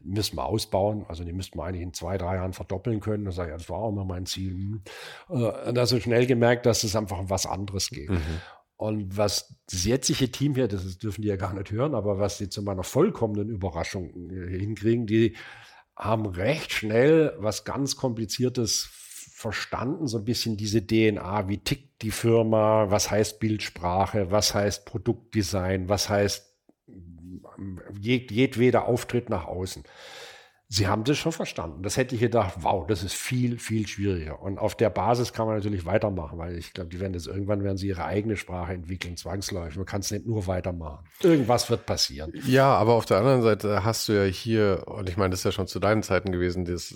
müssen 0.00 0.36
wir 0.36 0.44
ausbauen. 0.44 1.06
Also 1.08 1.24
die 1.24 1.32
müssten 1.32 1.58
wir 1.58 1.64
eigentlich 1.64 1.82
in 1.82 1.94
zwei, 1.94 2.18
drei 2.18 2.34
Jahren 2.36 2.52
verdoppeln 2.52 3.00
können. 3.00 3.24
Da 3.24 3.32
sage 3.32 3.52
ich, 3.52 3.56
das 3.56 3.70
war 3.70 3.78
auch 3.78 3.90
immer 3.90 4.04
mein 4.04 4.26
Ziel. 4.26 4.52
Hm. 4.52 4.82
Äh, 5.30 5.72
da 5.72 5.86
so 5.86 5.98
schnell 6.00 6.26
gemerkt, 6.26 6.66
dass 6.66 6.84
es 6.84 6.94
einfach 6.94 7.18
um 7.18 7.30
was 7.30 7.46
anderes 7.46 7.88
geht. 7.88 8.10
Mhm. 8.10 8.42
Und 8.76 9.16
was 9.16 9.56
das 9.70 9.84
jetzige 9.84 10.30
Team 10.30 10.54
hier, 10.54 10.68
das 10.68 10.98
dürfen 10.98 11.22
die 11.22 11.28
ja 11.28 11.36
gar 11.36 11.54
nicht 11.54 11.70
hören, 11.70 11.94
aber 11.94 12.18
was 12.18 12.38
die 12.38 12.48
zu 12.48 12.62
meiner 12.62 12.82
vollkommenen 12.82 13.48
Überraschung 13.48 14.30
äh, 14.30 14.58
hinkriegen, 14.58 15.06
die 15.06 15.34
haben 15.96 16.26
recht 16.26 16.72
schnell 16.72 17.34
was 17.38 17.64
ganz 17.64 17.96
Kompliziertes 17.96 18.90
verstanden, 19.32 20.06
so 20.06 20.18
ein 20.18 20.24
bisschen 20.24 20.56
diese 20.56 20.86
DNA, 20.86 21.48
wie 21.48 21.58
tickt 21.58 22.02
die 22.02 22.10
Firma, 22.10 22.90
was 22.90 23.10
heißt 23.10 23.40
Bildsprache, 23.40 24.30
was 24.30 24.54
heißt 24.54 24.84
Produktdesign, 24.84 25.88
was 25.88 26.08
heißt 26.08 26.54
jedweder 28.00 28.86
Auftritt 28.86 29.30
nach 29.30 29.46
außen. 29.46 29.84
Sie 30.68 30.88
haben 30.88 31.04
das 31.04 31.16
schon 31.16 31.30
verstanden. 31.30 31.84
Das 31.84 31.96
hätte 31.96 32.16
ich 32.16 32.20
gedacht, 32.20 32.54
wow, 32.58 32.86
das 32.86 33.04
ist 33.04 33.14
viel, 33.14 33.58
viel 33.58 33.86
schwieriger. 33.86 34.42
Und 34.42 34.58
auf 34.58 34.74
der 34.74 34.90
Basis 34.90 35.32
kann 35.32 35.46
man 35.46 35.54
natürlich 35.54 35.86
weitermachen, 35.86 36.38
weil 36.38 36.58
ich 36.58 36.72
glaube, 36.72 36.90
die 36.90 36.98
werden 36.98 37.12
das 37.12 37.28
irgendwann 37.28 37.62
werden 37.62 37.76
sie 37.76 37.86
ihre 37.86 38.04
eigene 38.04 38.36
Sprache 38.36 38.72
entwickeln, 38.72 39.16
zwangsläufig. 39.16 39.76
Man 39.76 39.86
kann 39.86 40.00
es 40.00 40.10
nicht 40.10 40.26
nur 40.26 40.48
weitermachen. 40.48 41.06
Irgendwas 41.22 41.70
wird 41.70 41.86
passieren. 41.86 42.32
Ja, 42.46 42.74
aber 42.74 42.94
auf 42.94 43.04
der 43.04 43.18
anderen 43.18 43.42
Seite 43.42 43.84
hast 43.84 44.08
du 44.08 44.12
ja 44.12 44.24
hier, 44.24 44.82
und 44.86 45.08
ich 45.08 45.16
meine, 45.16 45.30
das 45.30 45.40
ist 45.40 45.44
ja 45.44 45.52
schon 45.52 45.68
zu 45.68 45.78
deinen 45.78 46.02
Zeiten 46.02 46.32
gewesen, 46.32 46.64
dieses, 46.64 46.92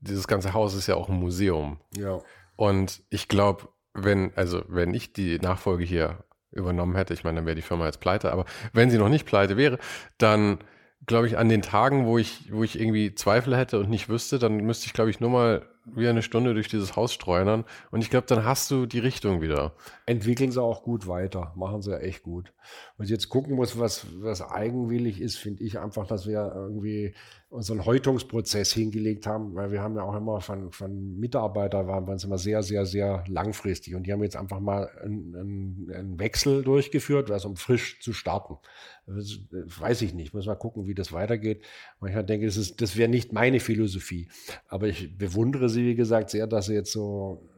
dieses 0.00 0.26
ganze 0.26 0.54
Haus 0.54 0.74
ist 0.74 0.86
ja 0.86 0.94
auch 0.94 1.10
ein 1.10 1.16
Museum. 1.16 1.80
Ja. 1.94 2.20
Und 2.56 3.02
ich 3.10 3.28
glaube, 3.28 3.68
wenn, 3.92 4.32
also 4.34 4.62
wenn 4.68 4.94
ich 4.94 5.12
die 5.12 5.38
Nachfolge 5.40 5.84
hier 5.84 6.24
übernommen 6.52 6.96
hätte, 6.96 7.12
ich 7.12 7.24
meine, 7.24 7.36
dann 7.36 7.46
wäre 7.46 7.56
die 7.56 7.62
Firma 7.62 7.84
jetzt 7.84 8.00
pleite, 8.00 8.32
aber 8.32 8.46
wenn 8.72 8.88
sie 8.88 8.98
noch 8.98 9.10
nicht 9.10 9.26
pleite 9.26 9.58
wäre, 9.58 9.78
dann 10.16 10.58
glaube 11.06 11.26
ich, 11.26 11.38
an 11.38 11.48
den 11.48 11.62
Tagen, 11.62 12.06
wo 12.06 12.18
ich, 12.18 12.52
wo 12.52 12.62
ich 12.64 12.78
irgendwie 12.78 13.14
Zweifel 13.14 13.56
hätte 13.56 13.78
und 13.78 13.90
nicht 13.90 14.08
wüsste, 14.08 14.38
dann 14.38 14.56
müsste 14.58 14.86
ich, 14.86 14.92
glaube 14.92 15.10
ich, 15.10 15.20
nur 15.20 15.30
mal 15.30 15.66
wie 15.86 16.08
eine 16.08 16.22
Stunde 16.22 16.54
durch 16.54 16.68
dieses 16.68 16.96
Haus 16.96 17.12
streunern. 17.12 17.64
Und 17.90 18.00
ich 18.00 18.10
glaube, 18.10 18.26
dann 18.26 18.44
hast 18.44 18.70
du 18.70 18.86
die 18.86 19.00
Richtung 19.00 19.42
wieder. 19.42 19.72
Entwickeln 20.06 20.50
sie 20.50 20.62
auch 20.62 20.82
gut 20.82 21.06
weiter. 21.06 21.52
Machen 21.56 21.82
sie 21.82 21.90
ja 21.90 21.98
echt 21.98 22.22
gut. 22.22 22.52
Was 22.96 23.06
ich 23.06 23.10
jetzt 23.10 23.28
gucken 23.28 23.56
muss, 23.56 23.76
was, 23.78 24.06
was 24.20 24.40
eigenwillig 24.40 25.20
ist, 25.20 25.36
finde 25.36 25.64
ich 25.64 25.80
einfach, 25.80 26.06
dass 26.06 26.28
wir 26.28 26.52
irgendwie 26.54 27.12
unseren 27.54 27.84
Häutungsprozess 27.84 28.72
hingelegt 28.72 29.26
haben, 29.26 29.54
weil 29.54 29.70
wir 29.70 29.80
haben 29.80 29.96
ja 29.96 30.02
auch 30.02 30.16
immer 30.16 30.40
von, 30.40 30.72
von 30.72 31.18
Mitarbeitern 31.18 31.86
waren 31.86 32.06
wir 32.06 32.12
uns 32.12 32.24
immer 32.24 32.38
sehr, 32.38 32.62
sehr, 32.64 32.84
sehr 32.84 33.24
langfristig. 33.28 33.94
Und 33.94 34.06
die 34.06 34.12
haben 34.12 34.22
jetzt 34.22 34.36
einfach 34.36 34.58
mal 34.58 34.90
einen, 35.02 35.88
einen, 35.92 36.18
Wechsel 36.18 36.62
durchgeführt, 36.62 37.30
also 37.30 37.48
um 37.48 37.56
frisch 37.56 38.00
zu 38.00 38.12
starten. 38.12 38.58
Das 39.06 39.38
weiß 39.50 40.02
ich 40.02 40.14
nicht. 40.14 40.34
Muss 40.34 40.46
mal 40.46 40.56
gucken, 40.56 40.86
wie 40.86 40.94
das 40.94 41.12
weitergeht. 41.12 41.62
Ich 42.04 42.14
denke, 42.26 42.46
das, 42.46 42.56
ist, 42.56 42.80
das 42.80 42.96
wäre 42.96 43.08
nicht 43.08 43.32
meine 43.32 43.60
Philosophie. 43.60 44.28
Aber 44.68 44.88
ich 44.88 45.16
bewundere 45.16 45.68
sie, 45.68 45.84
wie 45.84 45.94
gesagt, 45.94 46.30
sehr, 46.30 46.48
dass 46.48 46.66
sie 46.66 46.74
jetzt 46.74 46.92
so 46.92 47.48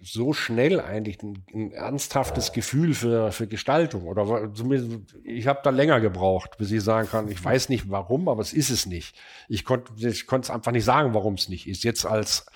so 0.00 0.32
schnell 0.32 0.80
eigentlich 0.80 1.22
ein, 1.22 1.44
ein, 1.52 1.72
ernsthaftes 1.72 2.52
Gefühl 2.52 2.94
für, 2.94 3.32
für 3.32 3.46
Gestaltung 3.46 4.04
oder 4.04 4.52
zumindest 4.54 5.14
ich 5.24 5.46
habe 5.46 5.60
da 5.64 5.70
länger 5.70 6.00
gebraucht, 6.00 6.56
bis 6.58 6.70
ich 6.70 6.82
sagen 6.82 7.08
kann, 7.08 7.28
ich 7.28 7.44
weiß 7.44 7.68
nicht 7.68 7.90
warum, 7.90 8.28
aber 8.28 8.40
es 8.40 8.52
ist 8.52 8.70
es 8.70 8.86
nicht. 8.86 9.16
Ich 9.48 9.64
konnte 9.64 9.92
ich 10.06 10.26
konnte 10.26 10.46
es 10.46 10.50
einfach 10.50 10.72
nicht 10.72 10.84
sagen, 10.84 11.14
warum 11.14 11.34
es 11.34 11.48
nicht 11.48 11.66
ist. 11.66 11.82
Jetzt 11.82 12.06
als 12.06 12.46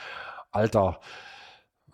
alter 0.52 1.00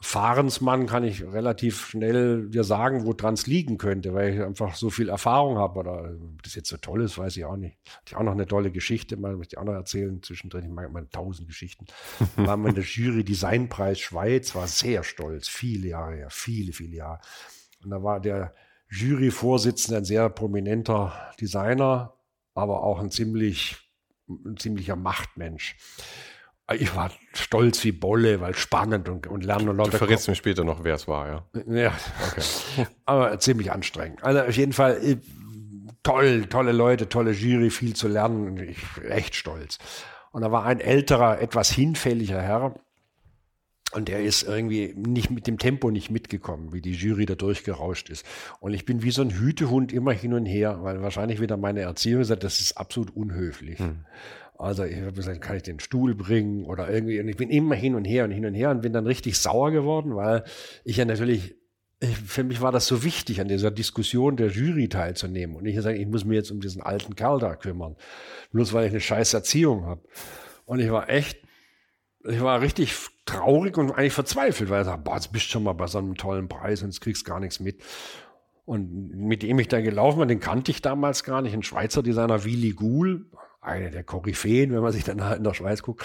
Fahrensmann 0.00 0.86
kann 0.86 1.02
ich 1.02 1.24
relativ 1.24 1.88
schnell 1.88 2.48
dir 2.48 2.62
sagen, 2.62 3.04
woran 3.04 3.34
es 3.34 3.48
liegen 3.48 3.78
könnte, 3.78 4.14
weil 4.14 4.34
ich 4.34 4.40
einfach 4.40 4.76
so 4.76 4.90
viel 4.90 5.08
Erfahrung 5.08 5.58
habe. 5.58 5.80
Oder 5.80 6.14
ob 6.14 6.42
das 6.42 6.54
jetzt 6.54 6.68
so 6.68 6.76
toll 6.76 7.02
ist, 7.02 7.18
weiß 7.18 7.36
ich 7.36 7.44
auch 7.44 7.56
nicht. 7.56 7.78
Hatte 7.88 8.04
ich 8.06 8.16
auch 8.16 8.22
noch 8.22 8.32
eine 8.32 8.46
tolle 8.46 8.70
Geschichte, 8.70 9.16
mal 9.16 9.36
möchte 9.36 9.56
ich 9.56 9.58
auch 9.58 9.64
noch 9.64 9.72
erzählen 9.72 10.22
zwischendrin. 10.22 10.64
Ich 10.64 10.70
mag 10.70 10.92
meine 10.92 11.10
tausend 11.10 11.48
Geschichten. 11.48 11.86
Waren 12.36 12.62
wir 12.62 12.68
in 12.68 12.76
der 12.76 12.84
Jury 12.84 13.24
Designpreis 13.24 13.98
Schweiz, 13.98 14.54
war 14.54 14.68
sehr 14.68 15.02
stolz, 15.02 15.48
viele 15.48 15.88
Jahre 15.88 16.14
her, 16.14 16.28
viele, 16.30 16.72
viele 16.72 16.96
Jahre. 16.96 17.20
Und 17.82 17.90
da 17.90 18.02
war 18.02 18.20
der 18.20 18.54
Juryvorsitzende 18.90 19.98
ein 19.98 20.04
sehr 20.04 20.28
prominenter 20.30 21.32
Designer, 21.40 22.14
aber 22.54 22.84
auch 22.84 23.00
ein 23.00 23.10
ziemlich, 23.10 23.76
ein 24.28 24.56
ziemlicher 24.56 24.96
Machtmensch. 24.96 25.76
Ich 26.74 26.94
war 26.94 27.10
stolz 27.32 27.82
wie 27.84 27.92
Bolle, 27.92 28.40
weil 28.40 28.54
spannend 28.54 29.08
und, 29.08 29.26
und 29.26 29.42
lernen 29.42 29.70
und 29.70 29.76
Leute. 29.76 29.92
Du 29.92 29.98
verrätst 29.98 30.28
mir 30.28 30.34
später 30.34 30.64
noch, 30.64 30.84
wer 30.84 30.94
es 30.94 31.08
war, 31.08 31.26
ja. 31.26 31.62
Ja, 31.66 31.92
okay. 32.26 32.86
Aber 33.06 33.38
ziemlich 33.38 33.72
anstrengend. 33.72 34.22
Also 34.22 34.42
auf 34.42 34.56
jeden 34.56 34.74
Fall 34.74 35.02
äh, 35.02 35.16
toll, 36.02 36.46
tolle 36.46 36.72
Leute, 36.72 37.08
tolle 37.08 37.32
Jury, 37.32 37.70
viel 37.70 37.94
zu 37.94 38.06
lernen. 38.08 38.58
Ich 38.58 38.78
echt 39.08 39.34
stolz. 39.34 39.78
Und 40.30 40.42
da 40.42 40.52
war 40.52 40.64
ein 40.64 40.80
älterer, 40.80 41.40
etwas 41.40 41.70
hinfälliger 41.70 42.40
Herr. 42.40 42.74
Und 43.92 44.08
der 44.08 44.22
ist 44.22 44.42
irgendwie 44.42 44.92
nicht 44.94 45.30
mit 45.30 45.46
dem 45.46 45.56
Tempo 45.56 45.90
nicht 45.90 46.10
mitgekommen, 46.10 46.74
wie 46.74 46.82
die 46.82 46.92
Jury 46.92 47.24
da 47.24 47.34
durchgerauscht 47.34 48.10
ist. 48.10 48.26
Und 48.60 48.74
ich 48.74 48.84
bin 48.84 49.02
wie 49.02 49.10
so 49.10 49.22
ein 49.22 49.30
Hütehund 49.30 49.92
immer 49.92 50.12
hin 50.12 50.34
und 50.34 50.44
her, 50.44 50.80
weil 50.82 51.00
wahrscheinlich 51.00 51.40
wieder 51.40 51.56
meine 51.56 51.80
Erziehung 51.80 52.22
sagt, 52.24 52.44
das 52.44 52.60
ist 52.60 52.76
absolut 52.76 53.16
unhöflich. 53.16 53.78
Hm. 53.78 54.04
Also 54.58 54.82
ich 54.82 55.00
habe 55.00 55.12
gesagt, 55.12 55.40
kann 55.40 55.56
ich 55.56 55.62
den 55.62 55.78
Stuhl 55.78 56.16
bringen 56.16 56.64
oder 56.64 56.90
irgendwie. 56.90 57.20
Und 57.20 57.28
ich 57.28 57.36
bin 57.36 57.48
immer 57.48 57.76
hin 57.76 57.94
und 57.94 58.04
her 58.04 58.24
und 58.24 58.32
hin 58.32 58.44
und 58.44 58.54
her 58.54 58.70
und 58.70 58.82
bin 58.82 58.92
dann 58.92 59.06
richtig 59.06 59.38
sauer 59.38 59.70
geworden, 59.70 60.16
weil 60.16 60.42
ich 60.82 60.96
ja 60.96 61.04
natürlich, 61.04 61.54
für 62.26 62.42
mich 62.42 62.60
war 62.60 62.72
das 62.72 62.88
so 62.88 63.04
wichtig, 63.04 63.40
an 63.40 63.46
dieser 63.46 63.70
Diskussion 63.70 64.36
der 64.36 64.48
Jury 64.48 64.88
teilzunehmen. 64.88 65.54
Und 65.56 65.66
ich 65.66 65.80
sage, 65.80 65.96
ich 65.96 66.08
muss 66.08 66.24
mir 66.24 66.34
jetzt 66.34 66.50
um 66.50 66.60
diesen 66.60 66.82
alten 66.82 67.14
Kerl 67.14 67.38
da 67.38 67.54
kümmern. 67.54 67.94
Bloß 68.52 68.72
weil 68.72 68.86
ich 68.86 68.90
eine 68.90 69.00
scheiß 69.00 69.32
Erziehung 69.32 69.86
habe. 69.86 70.02
Und 70.64 70.80
ich 70.80 70.90
war 70.90 71.08
echt, 71.08 71.38
ich 72.28 72.40
war 72.40 72.60
richtig 72.60 72.96
traurig 73.26 73.78
und 73.78 73.92
eigentlich 73.92 74.12
verzweifelt, 74.12 74.70
weil 74.70 74.80
ich 74.80 74.86
sage, 74.86 75.02
boah, 75.02 75.14
jetzt 75.14 75.30
bist 75.30 75.46
du 75.46 75.50
schon 75.50 75.62
mal 75.62 75.72
bei 75.74 75.86
so 75.86 75.98
einem 75.98 76.16
tollen 76.16 76.48
Preis 76.48 76.82
und 76.82 76.88
jetzt 76.88 77.00
kriegst 77.00 77.24
gar 77.24 77.38
nichts 77.38 77.60
mit. 77.60 77.80
Und 78.64 79.14
mit 79.14 79.44
dem 79.44 79.60
ich 79.60 79.68
da 79.68 79.80
gelaufen 79.80 80.18
bin, 80.18 80.28
den 80.28 80.40
kannte 80.40 80.72
ich 80.72 80.82
damals 80.82 81.22
gar 81.22 81.42
nicht, 81.42 81.54
ein 81.54 81.62
Schweizer 81.62 82.02
Designer 82.02 82.44
Willy 82.44 82.72
Goul, 82.72 83.26
eine 83.68 83.90
der 83.90 84.04
Koryphäen, 84.04 84.72
wenn 84.72 84.80
man 84.80 84.92
sich 84.92 85.04
dann 85.04 85.18
in 85.18 85.44
der 85.44 85.54
Schweiz 85.54 85.82
guckt. 85.82 86.04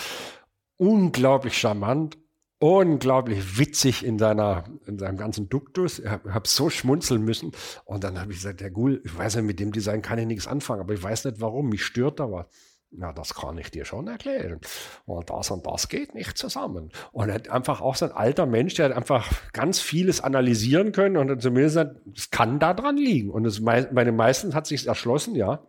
Unglaublich 0.77 1.57
charmant, 1.57 2.17
unglaublich 2.59 3.57
witzig 3.57 4.05
in 4.05 4.17
seiner, 4.17 4.63
in 4.85 4.97
seinem 4.97 5.17
ganzen 5.17 5.49
Duktus. 5.49 5.99
Ich 5.99 6.07
habe 6.07 6.33
hab 6.33 6.47
so 6.47 6.69
schmunzeln 6.69 7.23
müssen. 7.23 7.51
Und 7.85 8.03
dann 8.03 8.19
habe 8.19 8.31
ich 8.31 8.37
gesagt, 8.37 8.61
der 8.61 8.71
Gul, 8.71 9.01
ich 9.03 9.17
weiß 9.17 9.35
ja, 9.35 9.41
mit 9.41 9.59
dem 9.59 9.71
Design 9.71 10.01
kann 10.01 10.19
ich 10.19 10.25
nichts 10.25 10.47
anfangen, 10.47 10.81
aber 10.81 10.93
ich 10.93 11.03
weiß 11.03 11.25
nicht 11.25 11.41
warum, 11.41 11.69
mich 11.69 11.83
stört 11.83 12.19
da 12.19 12.31
was. 12.31 12.45
Ja, 12.95 13.11
das 13.11 13.33
kann 13.33 13.57
ich 13.57 13.71
dir 13.71 13.85
schon 13.85 14.07
erklären. 14.07 14.59
Und 15.05 15.29
das 15.29 15.49
und 15.49 15.65
das 15.65 15.89
geht 15.89 16.13
nicht 16.13 16.37
zusammen. 16.37 16.91
Und 17.11 17.29
er 17.29 17.35
hat 17.35 17.49
einfach 17.49 17.81
auch 17.81 17.95
so 17.95 18.05
ein 18.05 18.11
alter 18.11 18.45
Mensch, 18.45 18.75
der 18.75 18.85
hat 18.85 18.95
einfach 18.95 19.29
ganz 19.51 19.79
vieles 19.79 20.21
analysieren 20.21 20.91
können 20.91 21.17
und 21.17 21.41
zumindest 21.41 21.73
sagt, 21.73 21.95
es 22.15 22.29
kann 22.29 22.59
da 22.59 22.73
dran 22.73 22.97
liegen. 22.97 23.31
Und 23.31 23.45
es, 23.45 23.63
bei 23.65 23.81
den 23.81 24.15
meisten 24.15 24.53
hat 24.53 24.67
sich 24.67 24.87
erschlossen, 24.87 25.35
ja, 25.35 25.67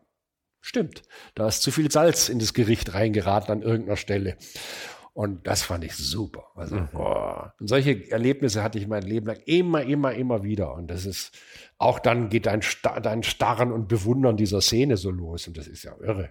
Stimmt. 0.66 1.02
Da 1.34 1.46
ist 1.46 1.60
zu 1.60 1.70
viel 1.70 1.90
Salz 1.90 2.30
in 2.30 2.38
das 2.38 2.54
Gericht 2.54 2.94
reingeraten 2.94 3.52
an 3.52 3.60
irgendeiner 3.60 3.98
Stelle. 3.98 4.38
Und 5.12 5.46
das 5.46 5.62
fand 5.62 5.84
ich 5.84 5.94
super. 5.94 6.46
Also, 6.56 6.76
mhm. 6.76 6.88
oh. 6.94 7.42
Und 7.60 7.68
solche 7.68 8.10
Erlebnisse 8.10 8.62
hatte 8.62 8.78
ich 8.78 8.88
mein 8.88 9.02
Leben 9.02 9.26
lang 9.26 9.36
immer, 9.44 9.82
immer, 9.82 10.14
immer 10.14 10.42
wieder. 10.42 10.72
Und 10.72 10.88
das 10.88 11.04
ist, 11.04 11.38
auch 11.76 11.98
dann 11.98 12.30
geht 12.30 12.46
dein, 12.46 12.62
dein 13.02 13.22
Starren 13.24 13.72
und 13.72 13.88
Bewundern 13.88 14.38
dieser 14.38 14.62
Szene 14.62 14.96
so 14.96 15.10
los. 15.10 15.46
Und 15.46 15.58
das 15.58 15.66
ist 15.66 15.84
ja 15.84 15.92
irre. 16.00 16.30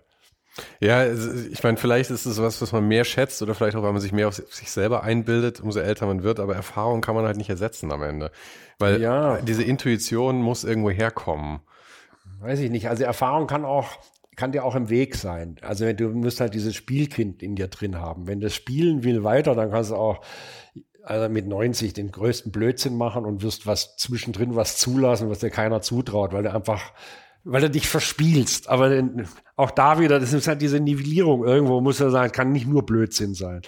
Ja, 0.79 1.05
ich 1.05 1.61
meine, 1.61 1.77
vielleicht 1.77 2.09
ist 2.09 2.25
es 2.25 2.41
was, 2.41 2.59
was 2.59 2.71
man 2.71 2.87
mehr 2.87 3.05
schätzt 3.05 3.39
oder 3.43 3.53
vielleicht 3.53 3.77
auch, 3.77 3.83
weil 3.83 3.93
man 3.93 4.01
sich 4.01 4.13
mehr 4.13 4.27
auf 4.29 4.35
sich 4.35 4.71
selber 4.71 5.03
einbildet, 5.03 5.61
umso 5.61 5.79
älter 5.79 6.07
man 6.07 6.23
wird, 6.23 6.39
aber 6.39 6.55
Erfahrung 6.55 7.01
kann 7.01 7.13
man 7.13 7.25
halt 7.25 7.37
nicht 7.37 7.51
ersetzen 7.51 7.91
am 7.91 8.01
Ende. 8.01 8.31
Weil 8.79 8.99
ja. 8.99 9.37
diese 9.41 9.63
Intuition 9.63 10.41
muss 10.41 10.63
irgendwo 10.63 10.89
herkommen. 10.89 11.59
Weiß 12.39 12.59
ich 12.59 12.69
nicht. 12.69 12.89
Also 12.89 13.05
Erfahrung 13.05 13.47
kann 13.47 13.63
auch, 13.63 13.87
kann 14.35 14.51
dir 14.51 14.63
auch 14.65 14.75
im 14.75 14.89
Weg 14.89 15.15
sein. 15.15 15.55
Also 15.61 15.91
du 15.93 16.09
musst 16.09 16.39
halt 16.39 16.53
dieses 16.53 16.75
Spielkind 16.75 17.43
in 17.43 17.55
dir 17.55 17.67
drin 17.67 17.97
haben. 17.97 18.27
Wenn 18.27 18.39
das 18.39 18.53
spielen 18.53 19.03
will 19.03 19.23
weiter, 19.23 19.55
dann 19.55 19.71
kannst 19.71 19.91
du 19.91 19.95
auch 19.95 20.21
also 21.03 21.27
mit 21.29 21.47
90 21.47 21.93
den 21.93 22.11
größten 22.11 22.51
Blödsinn 22.51 22.97
machen 22.97 23.25
und 23.25 23.43
wirst 23.43 23.67
was 23.67 23.97
zwischendrin 23.97 24.55
was 24.55 24.77
zulassen, 24.77 25.29
was 25.29 25.39
dir 25.39 25.49
keiner 25.49 25.81
zutraut, 25.81 26.33
weil 26.33 26.43
du 26.43 26.53
einfach 26.53 26.93
weil 27.43 27.61
du 27.61 27.69
dich 27.69 27.87
verspielst. 27.87 28.69
Aber 28.69 29.03
auch 29.55 29.71
da 29.71 29.99
wieder, 29.99 30.19
das 30.19 30.33
ist 30.33 30.47
halt 30.47 30.61
diese 30.61 30.79
Nivellierung. 30.79 31.43
Irgendwo 31.43 31.81
muss 31.81 31.99
er 31.99 32.09
sagen, 32.09 32.31
kann 32.31 32.51
nicht 32.51 32.67
nur 32.67 32.85
Blödsinn 32.85 33.33
sein. 33.33 33.61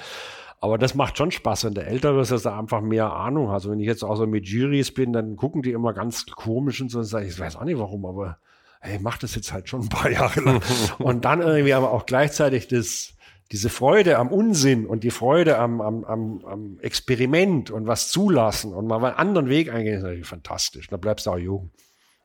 Aber 0.62 0.78
das 0.78 0.96
macht 0.96 1.18
schon 1.18 1.32
Spaß, 1.32 1.66
wenn 1.66 1.74
der 1.74 1.88
älter 1.88 2.18
ist, 2.20 2.32
dass 2.32 2.46
er 2.46 2.58
einfach 2.58 2.82
mehr 2.82 3.14
Ahnung 3.14 3.50
hat. 3.50 3.56
Also 3.56 3.72
wenn 3.72 3.80
ich 3.80 3.88
jetzt 3.88 4.04
auch 4.04 4.16
so 4.16 4.26
mit 4.26 4.48
Juries 4.48 4.94
bin, 4.94 5.14
dann 5.14 5.36
gucken 5.36 5.62
die 5.62 5.72
immer 5.72 5.94
ganz 5.94 6.26
komisch 6.26 6.82
und 6.82 6.90
so 6.90 7.00
und 7.00 7.06
sage 7.06 7.28
ich, 7.28 7.38
weiß 7.38 7.58
auch 7.58 7.66
nicht 7.66 7.78
warum, 7.78 8.06
aber 8.06 8.38
hey, 8.86 9.00
mach 9.02 9.18
das 9.18 9.36
jetzt 9.36 9.52
halt 9.52 9.70
schon 9.70 9.82
ein 9.82 9.90
paar 9.90 10.10
Jahre 10.12 10.40
lang. 10.42 10.62
und 11.00 11.26
dann 11.26 11.42
irgendwie 11.42 11.74
aber 11.74 11.92
auch 11.92 12.06
gleichzeitig 12.06 12.68
das, 12.68 13.14
diese 13.52 13.70
Freude 13.70 14.18
am 14.18 14.30
Unsinn 14.30 14.86
und 14.86 15.04
die 15.04 15.12
Freude 15.12 15.58
am, 15.58 15.82
am, 15.82 16.04
am, 16.04 16.46
am 16.46 16.80
Experiment 16.80 17.72
und 17.72 17.88
was 17.88 18.10
zulassen 18.10 18.74
und 18.74 18.88
mal 18.88 19.04
einen 19.04 19.16
anderen 19.16 19.50
Weg 19.50 19.72
eingehen, 19.72 19.98
ist 19.98 20.04
natürlich 20.04 20.28
fantastisch. 20.28 20.88
Da 20.88 20.98
bleibst 20.98 21.26
du 21.26 21.32
auch 21.32 21.38
jung. 21.38 21.72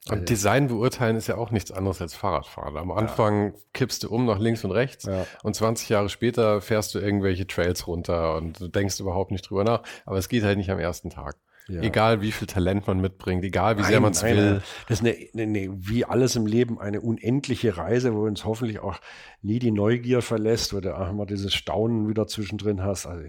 Und 0.08 0.30
Design 0.30 0.68
beurteilen 0.68 1.16
ist 1.16 1.26
ja 1.26 1.36
auch 1.36 1.50
nichts 1.50 1.70
anderes 1.70 2.00
als 2.00 2.14
Fahrradfahren. 2.14 2.78
Am 2.78 2.90
Anfang 2.90 3.48
ja. 3.48 3.58
kippst 3.74 4.02
du 4.02 4.08
um 4.08 4.24
nach 4.24 4.38
links 4.38 4.64
und 4.64 4.70
rechts 4.70 5.04
ja. 5.04 5.26
und 5.42 5.54
20 5.54 5.90
Jahre 5.90 6.08
später 6.08 6.62
fährst 6.62 6.94
du 6.94 6.98
irgendwelche 6.98 7.46
Trails 7.46 7.86
runter 7.86 8.36
und 8.36 8.58
du 8.60 8.68
denkst 8.68 8.98
überhaupt 8.98 9.30
nicht 9.30 9.48
drüber 9.48 9.62
nach. 9.62 9.82
Aber 10.06 10.16
es 10.16 10.30
geht 10.30 10.42
halt 10.42 10.56
nicht 10.56 10.70
am 10.70 10.78
ersten 10.78 11.10
Tag. 11.10 11.36
Ja. 11.70 11.82
Egal 11.82 12.20
wie 12.20 12.32
viel 12.32 12.48
Talent 12.48 12.86
man 12.86 13.00
mitbringt, 13.00 13.44
egal 13.44 13.76
wie 13.76 13.82
nein, 13.82 13.90
sehr 13.90 14.00
man 14.00 14.12
es 14.12 14.22
will. 14.22 14.62
Das 14.88 15.00
ist 15.00 15.06
eine, 15.06 15.16
eine, 15.34 15.68
wie 15.76 16.04
alles 16.04 16.34
im 16.34 16.46
Leben 16.46 16.80
eine 16.80 17.00
unendliche 17.00 17.76
Reise, 17.76 18.14
wo 18.14 18.24
uns 18.26 18.44
hoffentlich 18.44 18.80
auch 18.80 18.98
nie 19.42 19.58
die 19.58 19.70
Neugier 19.70 20.20
verlässt, 20.20 20.74
wo 20.74 20.80
du 20.80 20.96
auch 20.96 21.10
immer 21.10 21.26
dieses 21.26 21.54
Staunen 21.54 22.08
wieder 22.08 22.26
zwischendrin 22.26 22.82
hast. 22.82 23.06
Also 23.06 23.24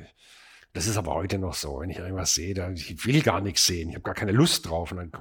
das 0.73 0.87
ist 0.87 0.97
aber 0.97 1.13
heute 1.13 1.37
noch 1.37 1.53
so. 1.53 1.81
Wenn 1.81 1.89
ich 1.89 1.99
irgendwas 1.99 2.33
sehe, 2.33 2.53
dann 2.53 2.75
ich 2.75 3.05
will 3.05 3.21
gar 3.21 3.41
nichts 3.41 3.65
sehen. 3.65 3.89
Ich 3.89 3.95
habe 3.95 4.03
gar 4.03 4.15
keine 4.15 4.31
Lust 4.31 4.69
drauf. 4.69 4.91
Und 4.91 4.97
dann 4.97 5.11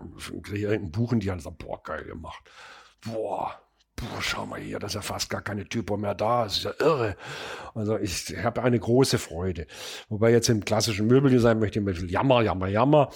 kriege 0.42 0.56
ich 0.56 0.62
irgendein 0.62 0.92
Buch 0.92 1.12
in 1.12 1.20
die 1.20 1.30
Hand 1.30 1.40
und 1.40 1.44
sage, 1.44 1.56
boah, 1.58 1.82
geil 1.82 2.04
gemacht. 2.04 2.42
Boah, 3.04 3.60
boah, 4.00 4.20
schau 4.20 4.46
mal 4.46 4.60
hier, 4.60 4.78
da 4.78 4.86
ist 4.86 4.94
ja 4.94 5.02
fast 5.02 5.30
gar 5.30 5.42
keine 5.42 5.68
Typo 5.68 5.96
mehr 5.96 6.14
da. 6.14 6.44
Das 6.44 6.58
ist 6.58 6.64
ja 6.64 6.72
irre. 6.80 7.16
Also 7.74 7.98
ich 7.98 8.36
habe 8.42 8.62
eine 8.62 8.78
große 8.78 9.18
Freude. 9.18 9.66
Wobei 10.08 10.32
jetzt 10.32 10.48
im 10.48 10.64
klassischen 10.64 11.06
Möbeldesign 11.06 11.58
möchte 11.58 11.78
ich 11.78 11.82
ein 11.82 11.86
bisschen 11.86 12.08
jammer, 12.08 12.42
jammer, 12.42 12.68
jammer 12.68 13.10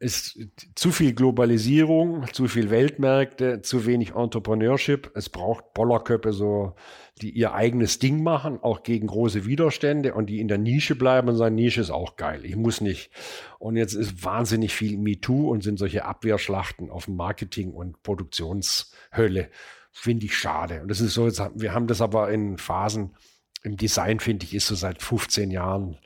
ist 0.00 0.38
zu 0.74 0.92
viel 0.92 1.12
Globalisierung, 1.12 2.24
zu 2.32 2.48
viel 2.48 2.70
Weltmärkte, 2.70 3.60
zu 3.60 3.84
wenig 3.84 4.14
Entrepreneurship. 4.14 5.12
Es 5.14 5.28
braucht 5.28 5.74
Bollerköpfe, 5.74 6.32
so, 6.32 6.74
die 7.20 7.30
ihr 7.30 7.52
eigenes 7.52 7.98
Ding 7.98 8.22
machen, 8.22 8.58
auch 8.62 8.82
gegen 8.82 9.08
große 9.08 9.44
Widerstände 9.44 10.14
und 10.14 10.30
die 10.30 10.40
in 10.40 10.48
der 10.48 10.56
Nische 10.56 10.96
bleiben 10.96 11.28
und 11.28 11.36
sagen, 11.36 11.54
Nische 11.54 11.82
ist 11.82 11.90
auch 11.90 12.16
geil. 12.16 12.46
Ich 12.46 12.56
muss 12.56 12.80
nicht. 12.80 13.10
Und 13.58 13.76
jetzt 13.76 13.92
ist 13.92 14.24
wahnsinnig 14.24 14.74
viel 14.74 14.96
MeToo 14.96 15.50
und 15.50 15.62
sind 15.62 15.78
solche 15.78 16.06
Abwehrschlachten 16.06 16.88
auf 16.88 17.06
Marketing 17.06 17.74
und 17.74 18.02
Produktionshölle. 18.02 19.50
Finde 19.92 20.26
ich 20.26 20.36
schade. 20.36 20.82
Und 20.82 20.88
das 20.88 21.00
ist 21.00 21.14
so, 21.14 21.26
wir 21.26 21.74
haben 21.74 21.86
das 21.86 22.00
aber 22.00 22.30
in 22.30 22.58
Phasen 22.58 23.16
im 23.62 23.76
Design, 23.76 24.20
finde 24.20 24.46
ich, 24.46 24.54
ist 24.54 24.66
so 24.66 24.74
seit 24.74 25.02
15 25.02 25.50
Jahren 25.50 25.98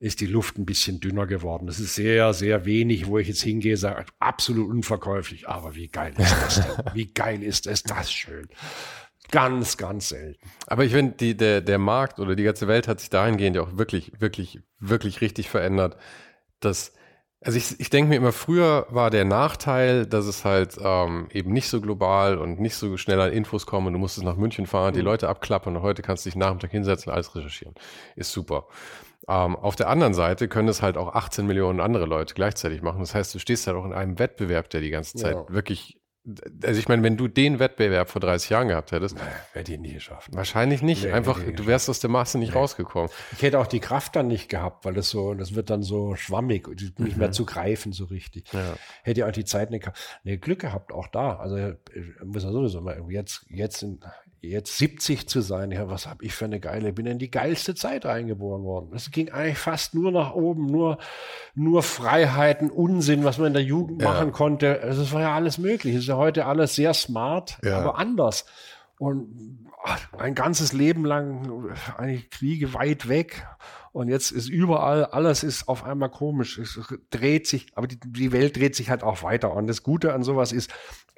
ist 0.00 0.20
die 0.20 0.26
Luft 0.26 0.58
ein 0.58 0.64
bisschen 0.64 1.00
dünner 1.00 1.26
geworden. 1.26 1.66
Das 1.66 1.80
ist 1.80 1.94
sehr, 1.96 2.32
sehr 2.32 2.64
wenig, 2.64 3.06
wo 3.06 3.18
ich 3.18 3.26
jetzt 3.26 3.42
hingehe, 3.42 3.76
sage, 3.76 4.06
absolut 4.20 4.70
unverkäuflich. 4.70 5.48
Aber 5.48 5.74
wie 5.74 5.88
geil 5.88 6.14
ist 6.16 6.36
das 6.40 6.54
denn? 6.56 6.84
Wie 6.94 7.12
geil 7.12 7.42
ist 7.42 7.66
es 7.66 7.82
das 7.82 8.12
schön? 8.12 8.48
Ganz, 9.30 9.76
ganz 9.76 10.10
selten. 10.10 10.40
Aber 10.68 10.84
ich 10.84 10.92
finde, 10.92 11.34
der, 11.34 11.60
der 11.60 11.78
Markt 11.78 12.20
oder 12.20 12.36
die 12.36 12.44
ganze 12.44 12.68
Welt 12.68 12.86
hat 12.86 13.00
sich 13.00 13.10
dahingehend 13.10 13.56
ja 13.56 13.62
auch 13.62 13.76
wirklich, 13.76 14.12
wirklich, 14.20 14.60
wirklich 14.78 15.20
richtig 15.20 15.50
verändert, 15.50 15.96
dass 16.60 16.92
also 17.48 17.56
ich, 17.56 17.80
ich 17.80 17.88
denke 17.88 18.10
mir 18.10 18.16
immer, 18.16 18.32
früher 18.32 18.86
war 18.90 19.08
der 19.08 19.24
Nachteil, 19.24 20.04
dass 20.04 20.26
es 20.26 20.44
halt 20.44 20.76
ähm, 20.84 21.28
eben 21.32 21.50
nicht 21.50 21.70
so 21.70 21.80
global 21.80 22.36
und 22.36 22.60
nicht 22.60 22.74
so 22.74 22.98
schnell 22.98 23.18
an 23.22 23.32
Infos 23.32 23.64
kommen 23.64 23.86
und 23.86 23.94
du 23.94 23.98
musstest 23.98 24.26
nach 24.26 24.36
München 24.36 24.66
fahren, 24.66 24.92
die 24.92 25.00
mhm. 25.00 25.06
Leute 25.06 25.30
abklappern 25.30 25.74
und 25.74 25.80
heute 25.80 26.02
kannst 26.02 26.26
du 26.26 26.28
dich 26.28 26.36
Nachmittag 26.36 26.72
hinsetzen 26.72 27.08
und 27.08 27.14
alles 27.14 27.34
recherchieren. 27.34 27.74
Ist 28.16 28.32
super. 28.32 28.66
Ähm, 29.26 29.56
auf 29.56 29.76
der 29.76 29.88
anderen 29.88 30.12
Seite 30.12 30.46
können 30.46 30.68
es 30.68 30.82
halt 30.82 30.98
auch 30.98 31.14
18 31.14 31.46
Millionen 31.46 31.80
andere 31.80 32.04
Leute 32.04 32.34
gleichzeitig 32.34 32.82
machen. 32.82 33.00
Das 33.00 33.14
heißt, 33.14 33.34
du 33.34 33.38
stehst 33.38 33.66
halt 33.66 33.78
auch 33.78 33.86
in 33.86 33.94
einem 33.94 34.18
Wettbewerb, 34.18 34.68
der 34.68 34.82
die 34.82 34.90
ganze 34.90 35.16
Zeit 35.16 35.36
ja. 35.36 35.46
wirklich 35.48 35.97
also 36.62 36.78
ich 36.78 36.88
meine, 36.88 37.02
wenn 37.02 37.16
du 37.16 37.28
den 37.28 37.58
Wettbewerb 37.58 38.10
vor 38.10 38.20
30 38.20 38.50
Jahren 38.50 38.68
gehabt 38.68 38.92
hättest, 38.92 39.16
nee, 39.16 39.22
hätte 39.52 39.72
ich 39.72 39.80
nie 39.80 39.94
geschafft. 39.94 40.30
Wahrscheinlich 40.32 40.82
nicht. 40.82 41.04
Nee, 41.04 41.12
Einfach, 41.12 41.40
du 41.42 41.66
wärst 41.66 41.88
aus 41.88 42.00
der 42.00 42.10
Masse 42.10 42.38
nicht 42.38 42.52
nee. 42.52 42.58
rausgekommen. 42.58 43.10
Ich 43.32 43.42
hätte 43.42 43.58
auch 43.58 43.66
die 43.66 43.80
Kraft 43.80 44.16
dann 44.16 44.28
nicht 44.28 44.48
gehabt, 44.48 44.84
weil 44.84 44.94
das 44.94 45.08
so, 45.10 45.34
das 45.34 45.54
wird 45.54 45.70
dann 45.70 45.82
so 45.82 46.16
schwammig, 46.16 46.68
nicht 46.68 46.98
mhm. 46.98 47.16
mehr 47.16 47.32
zu 47.32 47.46
greifen 47.46 47.92
so 47.92 48.04
richtig. 48.04 48.52
Ja. 48.52 48.76
Hätte 49.02 49.26
auch 49.26 49.32
die 49.32 49.44
Zeit 49.44 49.70
nicht 49.70 49.82
gehabt. 49.82 49.98
Nee, 50.24 50.36
Glück 50.36 50.60
gehabt, 50.60 50.92
auch 50.92 51.08
da. 51.08 51.36
Also 51.36 51.56
muss 52.24 52.44
man 52.44 52.52
sowieso 52.52 52.80
mal 52.80 53.02
jetzt, 53.08 53.46
jetzt 53.48 53.82
in, 53.82 54.00
jetzt 54.40 54.78
70 54.78 55.28
zu 55.28 55.40
sein, 55.40 55.70
ja, 55.72 55.88
was 55.88 56.06
habe 56.06 56.24
ich 56.24 56.34
für 56.34 56.44
eine 56.44 56.60
geile, 56.60 56.92
bin 56.92 57.06
in 57.06 57.18
die 57.18 57.30
geilste 57.30 57.74
Zeit 57.74 58.04
reingeboren 58.04 58.62
worden. 58.62 58.90
Es 58.94 59.10
ging 59.10 59.30
eigentlich 59.30 59.58
fast 59.58 59.94
nur 59.94 60.12
nach 60.12 60.32
oben, 60.32 60.66
nur, 60.66 60.98
nur 61.54 61.82
Freiheiten, 61.82 62.70
Unsinn, 62.70 63.24
was 63.24 63.38
man 63.38 63.48
in 63.48 63.54
der 63.54 63.62
Jugend 63.62 64.02
ja. 64.02 64.08
machen 64.08 64.32
konnte. 64.32 64.80
Also 64.82 65.02
es 65.02 65.12
war 65.12 65.22
ja 65.22 65.34
alles 65.34 65.58
möglich. 65.58 65.94
Es 65.94 66.02
ist 66.02 66.08
ja 66.08 66.16
heute 66.16 66.46
alles 66.46 66.74
sehr 66.74 66.94
smart, 66.94 67.58
ja. 67.64 67.78
aber 67.78 67.98
anders. 67.98 68.46
Und 68.98 69.66
ach, 69.84 70.00
mein 70.16 70.34
ganzes 70.34 70.72
Leben 70.72 71.04
lang 71.04 71.72
eigentlich 71.96 72.30
Kriege 72.30 72.74
weit 72.74 73.08
weg. 73.08 73.46
Und 73.92 74.08
jetzt 74.08 74.30
ist 74.30 74.48
überall, 74.48 75.06
alles 75.06 75.42
ist 75.42 75.68
auf 75.68 75.84
einmal 75.84 76.10
komisch. 76.10 76.58
Es 76.58 76.78
dreht 77.10 77.46
sich, 77.46 77.66
aber 77.74 77.86
die, 77.86 77.98
die 78.00 78.32
Welt 78.32 78.56
dreht 78.56 78.74
sich 78.74 78.90
halt 78.90 79.02
auch 79.02 79.22
weiter. 79.22 79.52
Und 79.54 79.66
das 79.66 79.82
Gute 79.82 80.12
an 80.12 80.22
sowas 80.22 80.52
ist, 80.52 80.70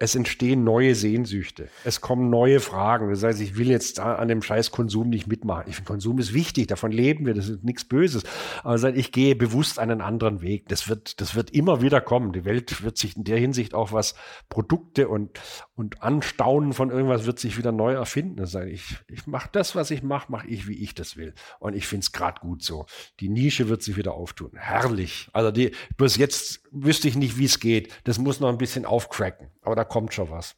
es 0.03 0.15
entstehen 0.15 0.65
neue 0.65 0.95
Sehnsüchte. 0.95 1.69
Es 1.85 2.01
kommen 2.01 2.31
neue 2.31 2.61
Fragen. 2.61 3.11
Das 3.11 3.23
heißt, 3.23 3.39
ich 3.41 3.59
will 3.59 3.69
jetzt 3.69 3.99
da 3.99 4.15
an 4.15 4.29
dem 4.29 4.41
scheiß 4.41 4.71
Konsum 4.71 5.11
nicht 5.11 5.27
mitmachen. 5.27 5.65
Ich 5.67 5.77
finde, 5.77 5.89
Konsum 5.89 6.19
ist 6.19 6.33
wichtig. 6.33 6.69
Davon 6.69 6.91
leben 6.91 7.27
wir. 7.27 7.35
Das 7.35 7.51
ist 7.51 7.63
nichts 7.65 7.85
Böses. 7.85 8.23
Aber 8.63 8.83
ich 8.97 9.13
gehe 9.13 9.37
bewusst 9.37 9.79
einen 9.79 10.01
anderen 10.01 10.41
Weg. 10.41 10.69
Das 10.69 10.89
wird, 10.89 11.21
das 11.21 11.35
wird 11.35 11.51
immer 11.51 11.83
wieder 11.83 12.01
kommen. 12.01 12.33
Die 12.33 12.47
Welt 12.47 12.83
wird 12.83 12.97
sich 12.97 13.15
in 13.15 13.25
der 13.25 13.37
Hinsicht 13.37 13.75
auch 13.75 13.93
was 13.93 14.15
Produkte 14.49 15.09
und, 15.09 15.39
und 15.81 16.02
Anstaunen 16.02 16.74
von 16.74 16.90
irgendwas 16.90 17.24
wird 17.24 17.39
sich 17.39 17.57
wieder 17.57 17.73
neu 17.73 17.94
erfinden. 17.94 18.36
Das 18.36 18.55
heißt, 18.55 18.69
ich, 18.69 18.98
ich 19.09 19.27
mache 19.27 19.48
das, 19.51 19.74
was 19.74 19.90
ich 19.90 20.02
mache, 20.02 20.31
mache 20.31 20.47
ich, 20.47 20.69
wie 20.69 20.74
ich 20.74 20.94
das 20.94 21.16
will. 21.16 21.32
Und 21.59 21.74
ich 21.74 21.86
finde 21.86 22.05
es 22.05 22.12
gerade 22.12 22.39
gut 22.43 22.62
so. 22.62 22.85
Die 23.19 23.31
Nische 23.31 23.70
wird 23.70 23.82
sich 23.82 23.97
wieder 23.97 24.12
auftun. 24.12 24.51
Herrlich. 24.55 25.31
Also 25.32 25.51
die, 25.51 25.74
bis 25.97 26.19
jetzt 26.19 26.61
wüsste 26.70 27.09
ich 27.09 27.16
nicht, 27.16 27.39
wie 27.39 27.47
es 27.47 27.61
geht. 27.61 27.94
Das 28.05 28.19
muss 28.19 28.40
noch 28.40 28.51
ein 28.51 28.59
bisschen 28.59 28.85
aufcracken. 28.85 29.48
Aber 29.62 29.74
da 29.74 29.85
kommt 29.85 30.12
schon 30.12 30.28
was. 30.28 30.55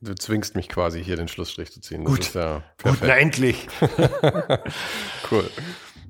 Du 0.00 0.14
zwingst 0.14 0.56
mich 0.56 0.70
quasi 0.70 1.04
hier 1.04 1.16
den 1.16 1.28
Schlussstrich 1.28 1.70
zu 1.70 1.82
ziehen. 1.82 2.02
Das 2.04 2.14
Gut, 2.14 2.34
ja 2.34 2.62
Gut 2.82 2.96
na 3.02 3.18
endlich. 3.18 3.68
cool. 5.30 5.50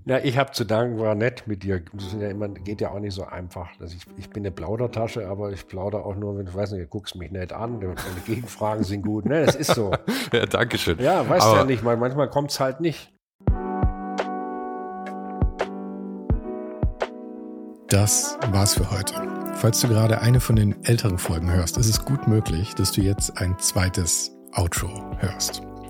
Ja, 0.09 0.19
ich 0.23 0.39
habe 0.39 0.53
zu 0.53 0.65
danken, 0.65 1.01
war 1.01 1.17
nett 1.17 1.49
mit 1.49 1.65
dir. 1.65 1.83
Das 1.93 2.13
ja 2.13 2.29
immer, 2.29 2.49
geht 2.49 2.81
ja 2.81 2.93
auch 2.93 3.01
nicht 3.01 3.13
so 3.13 3.25
einfach. 3.25 3.71
Also 3.81 3.97
ich, 3.97 4.05
ich 4.17 4.31
bin 4.31 4.45
eine 4.45 4.53
Plaudertasche, 4.53 5.27
aber 5.27 5.51
ich 5.51 5.67
plaudere 5.67 6.05
auch 6.05 6.15
nur, 6.15 6.39
wenn 6.39 6.47
du 6.47 6.55
weißt 6.55 6.75
nicht, 6.75 6.85
du 6.85 6.87
guckst 6.87 7.17
mich 7.17 7.33
nicht 7.33 7.53
an, 7.53 7.81
deine 7.81 7.97
Gegenfragen 8.25 8.85
sind 8.85 9.03
gut. 9.03 9.25
Ne, 9.25 9.45
das 9.45 9.57
ist 9.57 9.75
so. 9.75 9.91
ja, 10.33 10.47
danke 10.47 10.79
schön. 10.79 11.01
Ja, 11.01 11.29
weißt 11.29 11.47
du 11.49 11.57
ja 11.57 11.65
nicht, 11.65 11.85
weil 11.85 11.97
manchmal 11.97 12.31
kommt 12.31 12.53
es 12.53 12.61
halt 12.61 12.81
nicht. 12.81 13.13
Das 17.89 18.39
war's 18.53 18.75
für 18.75 18.89
heute. 18.93 19.15
Falls 19.55 19.81
du 19.81 19.89
gerade 19.89 20.21
eine 20.21 20.39
von 20.39 20.55
den 20.55 20.85
älteren 20.85 21.19
Folgen 21.19 21.53
hörst, 21.53 21.79
ist 21.79 21.89
es 21.89 22.05
gut 22.05 22.29
möglich, 22.29 22.77
dass 22.77 22.93
du 22.93 23.01
jetzt 23.01 23.39
ein 23.39 23.59
zweites 23.59 24.31
Outro 24.53 24.89
hörst. 25.19 25.63